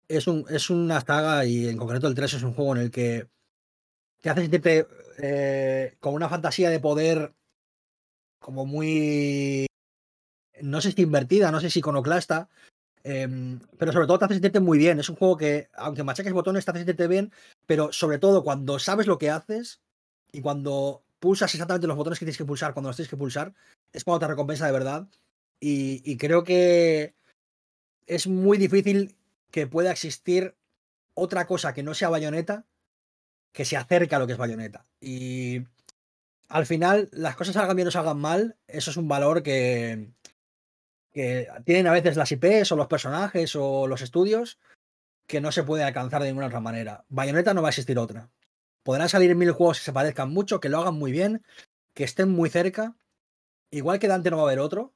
[0.08, 2.90] Es, un, es una saga, y en concreto el 3 es un juego en el
[2.92, 3.28] que
[4.26, 4.88] te hace sentirte
[5.18, 7.32] eh, con una fantasía de poder
[8.40, 9.66] como muy
[10.62, 12.48] no sé si invertida, no sé si iconoclasta,
[13.04, 14.98] em, pero sobre todo te hace sentirte muy bien.
[14.98, 17.32] Es un juego que, aunque machaques botones, te hace sentirte bien,
[17.66, 19.80] pero sobre todo cuando sabes lo que haces
[20.32, 23.54] y cuando pulsas exactamente los botones que tienes que pulsar, cuando los tienes que pulsar,
[23.92, 25.06] es cuando te recompensa de verdad.
[25.60, 27.14] Y, y creo que
[28.06, 29.14] es muy difícil
[29.52, 30.56] que pueda existir
[31.14, 32.66] otra cosa que no sea bayoneta
[33.56, 34.84] que se acerque a lo que es bayoneta.
[35.00, 35.62] Y
[36.50, 40.10] al final, las cosas salgan bien o salgan mal, eso es un valor que,
[41.10, 44.58] que tienen a veces las IPs o los personajes o los estudios
[45.26, 47.06] que no se puede alcanzar de ninguna otra manera.
[47.08, 48.30] Bayonetta no va a existir otra.
[48.82, 51.42] Podrán salir mil juegos que se parezcan mucho, que lo hagan muy bien,
[51.94, 52.94] que estén muy cerca.
[53.70, 54.92] Igual que Dante no va a haber otro.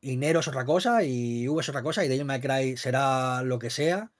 [0.00, 3.42] Y Nero es otra cosa, y V es otra cosa, y Devil May Cry será
[3.42, 4.12] lo que sea.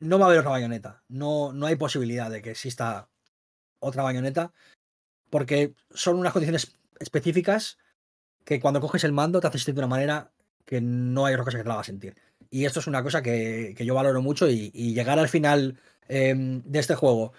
[0.00, 1.02] No va a haber otra bayoneta.
[1.08, 3.08] No, no hay posibilidad de que exista
[3.78, 4.52] otra bayoneta.
[5.30, 7.78] Porque son unas condiciones específicas
[8.44, 10.32] que cuando coges el mando te hace sentir de una manera
[10.64, 12.16] que no hay otra cosa que te la haga sentir.
[12.50, 16.62] Y esto es una cosa que, que yo valoro mucho y, llegar al final em,
[16.64, 17.32] de este juego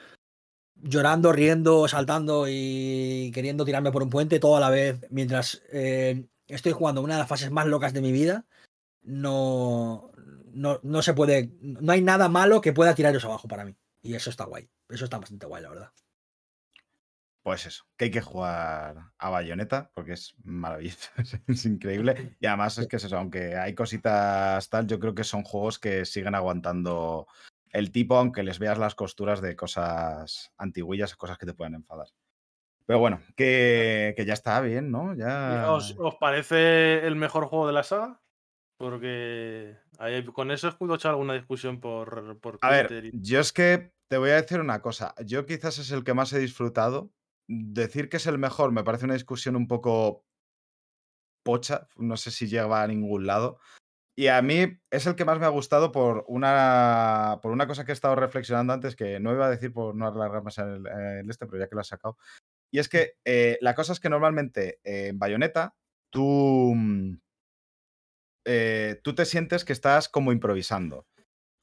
[0.83, 6.27] llorando, riendo, saltando y queriendo tirarme por un puente todo a la vez mientras em,
[6.47, 8.45] estoy jugando una de las fases más locas de mi vida,
[9.03, 10.10] no,
[10.53, 11.51] no, no se puede.
[11.61, 13.75] No hay nada malo que pueda tiraros abajo para mí.
[14.01, 14.69] Y eso está guay.
[14.89, 15.91] Eso está bastante guay, la verdad.
[17.43, 21.09] Pues eso, que hay que jugar a Bayonetta porque es maravilloso,
[21.47, 22.35] es increíble.
[22.39, 25.79] Y además es que es eso, aunque hay cositas tal, yo creo que son juegos
[25.79, 27.27] que siguen aguantando
[27.71, 32.07] el tipo, aunque les veas las costuras de cosas antiguillas, cosas que te pueden enfadar.
[32.85, 35.15] Pero bueno, que, que ya está bien, ¿no?
[35.15, 35.71] Ya.
[35.71, 38.21] ¿Os, os parece el mejor juego de la saga?
[38.77, 43.05] Porque ahí- con eso he escuchado alguna discusión por, por A ver, Twitter.
[43.05, 45.13] y- yo es que te voy a decir una cosa.
[45.25, 47.11] Yo quizás es el que más he disfrutado.
[47.47, 50.25] Decir que es el mejor me parece una discusión un poco
[51.43, 51.87] pocha.
[51.97, 53.59] No sé si llega a ningún lado.
[54.17, 57.85] Y a mí es el que más me ha gustado por una, por una cosa
[57.85, 60.85] que he estado reflexionando antes, que no iba a decir por no alargar más el,
[60.85, 62.17] el este, pero ya que lo has sacado.
[62.73, 65.75] Y es que eh, la cosa es que normalmente eh, en Bayonetta
[66.11, 67.17] tú, mm,
[68.45, 71.05] eh, tú te sientes que estás como improvisando.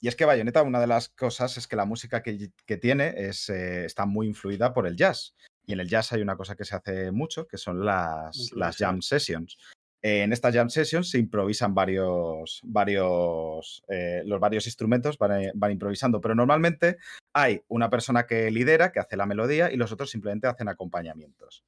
[0.01, 3.15] Y es que Bayonetta, una de las cosas es que la música que, que tiene
[3.17, 5.35] es, eh, está muy influida por el jazz.
[5.67, 8.77] Y en el jazz hay una cosa que se hace mucho, que son las, las
[8.77, 9.59] jam sessions.
[10.01, 15.73] Eh, en estas jam sessions se improvisan varios, varios, eh, los varios instrumentos, van, van
[15.73, 16.99] improvisando, pero normalmente
[17.35, 21.65] hay una persona que lidera, que hace la melodía, y los otros simplemente hacen acompañamientos.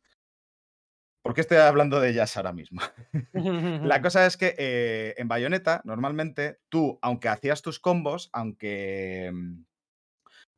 [1.22, 2.80] ¿Por qué estoy hablando de jazz ahora mismo?
[3.82, 9.62] La cosa es que eh, en Bayonetta, normalmente, tú, aunque hacías tus combos, aunque mm,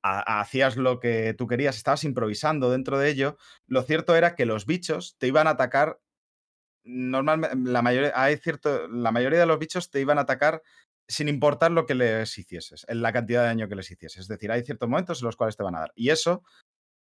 [0.03, 4.47] ha- hacías lo que tú querías, estabas improvisando dentro de ello, lo cierto era que
[4.47, 6.01] los bichos te iban a atacar.
[6.85, 10.63] Normalmente, la mayoría, hay cierto, la mayoría de los bichos te iban a atacar
[11.09, 14.23] sin importar lo que les hicieses, en la cantidad de daño que les hicieses.
[14.23, 15.93] Es decir, hay ciertos momentos en los cuales te van a dar.
[15.97, 16.43] Y eso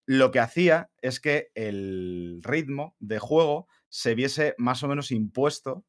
[0.05, 5.85] lo que hacía es que el ritmo de juego se viese más o menos impuesto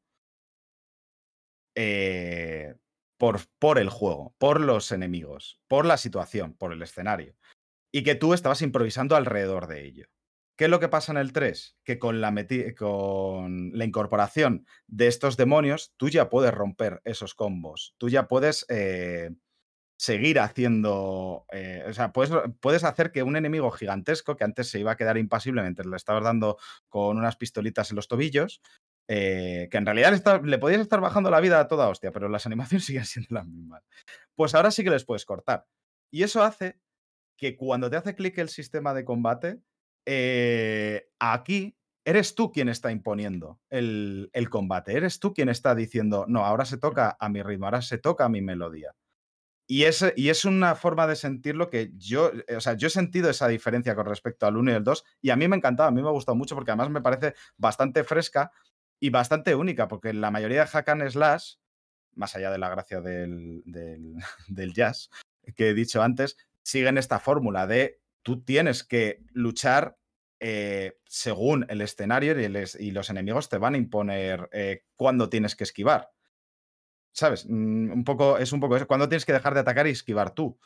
[1.75, 2.75] eh,
[3.17, 7.35] por, por el juego, por los enemigos, por la situación, por el escenario.
[7.91, 10.07] Y que tú estabas improvisando alrededor de ello.
[10.55, 11.77] ¿Qué es lo que pasa en el 3?
[11.83, 12.33] Que con la,
[12.77, 17.95] con la incorporación de estos demonios, tú ya puedes romper esos combos.
[17.97, 19.31] Tú ya puedes eh,
[19.97, 21.45] seguir haciendo.
[21.51, 22.31] eh, o sea, puedes,
[22.61, 25.95] puedes hacer que un enemigo gigantesco, que antes se iba a quedar impasible mientras le
[25.97, 26.57] estabas dando
[26.89, 28.61] con unas pistolitas en los tobillos,
[29.07, 32.11] eh, que en realidad le, está- le podías estar bajando la vida a toda hostia,
[32.11, 33.83] pero las animaciones siguen siendo las mismas.
[34.35, 35.65] Pues ahora sí que les puedes cortar.
[36.11, 36.79] Y eso hace
[37.37, 39.61] que cuando te hace clic el sistema de combate,
[40.05, 44.95] eh, aquí eres tú quien está imponiendo el, el combate.
[44.97, 48.25] Eres tú quien está diciendo, no, ahora se toca a mi ritmo, ahora se toca
[48.25, 48.93] a mi melodía.
[49.65, 52.91] Y es, y es una forma de sentirlo que yo, eh, o sea, yo he
[52.91, 55.57] sentido esa diferencia con respecto al 1 y el 2 y a mí me ha
[55.57, 58.51] encantado, a mí me ha gustado mucho porque además me parece bastante fresca
[58.99, 61.55] y bastante única porque la mayoría de hack and slash,
[62.15, 65.09] más allá de la gracia del, del, jazz
[65.55, 69.97] que he dicho antes, siguen esta fórmula de tú tienes que luchar
[70.39, 75.63] eh, según el escenario y los enemigos te van a imponer eh, cuándo tienes que
[75.63, 76.11] esquivar.
[77.13, 77.45] ¿Sabes?
[77.47, 78.87] Mm, Un poco, es un poco eso.
[78.87, 80.59] Cuando tienes que dejar de atacar y esquivar tú.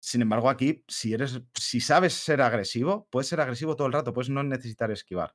[0.00, 4.12] Sin embargo, aquí, si eres, si sabes ser agresivo, puedes ser agresivo todo el rato,
[4.14, 5.34] puedes no necesitar esquivar.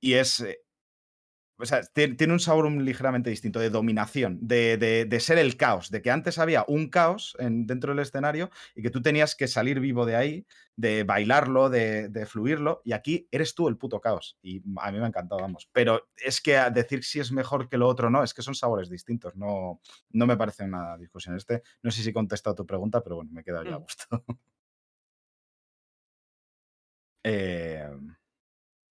[0.00, 0.44] Y es.
[1.56, 5.56] O sea, tie- tiene un sabor ligeramente distinto de dominación, de, de- de ser el
[5.56, 9.34] caos, de que antes había un caos en- dentro del escenario y que tú tenías
[9.36, 13.76] que salir vivo de ahí, de bailarlo, de, de fluirlo, y aquí eres tú el
[13.76, 14.36] puto caos.
[14.42, 15.68] Y a mí me ha encantado, vamos.
[15.72, 18.54] Pero es que a decir si es mejor que lo otro no, es que son
[18.56, 21.36] sabores distintos, no, no me parece una discusión.
[21.36, 23.78] Este, no sé si he contestado tu pregunta, pero bueno, me he quedado ya a
[23.78, 23.82] Mm.
[23.82, 24.06] gusto.
[27.26, 27.88] Eh,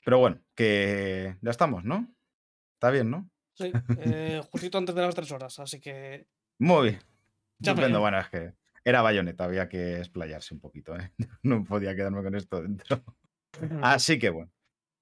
[0.04, 2.14] pero bueno, que ya estamos, ¿no?
[2.84, 3.30] Está bien, ¿no?
[3.54, 6.28] Sí, eh, justito antes de las tres horas, así que.
[6.60, 7.00] Muy bien.
[7.60, 7.74] Ya.
[7.76, 11.14] Bueno, es que era bayoneta, había que explayarse un poquito, ¿eh?
[11.44, 13.02] No podía quedarme con esto dentro.
[13.82, 14.52] Así que bueno.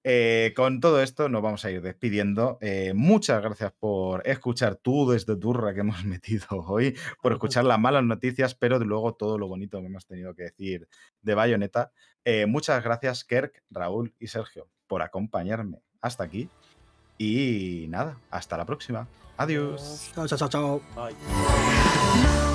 [0.04, 2.60] eh, con todo esto nos vamos a ir despidiendo.
[2.62, 7.80] Eh, muchas gracias por escuchar tú desde turra que hemos metido hoy, por escuchar las
[7.80, 10.88] malas noticias, pero luego todo lo bonito que hemos tenido que decir
[11.24, 11.92] de Bayonetta.
[12.26, 16.48] Eh, muchas gracias, Kerk, Raúl y Sergio, por acompañarme hasta aquí.
[17.22, 19.08] Y nada, hasta la próxima.
[19.38, 20.10] Adiós.
[20.16, 20.82] Chao, chao, chao, chao.
[20.96, 22.51] No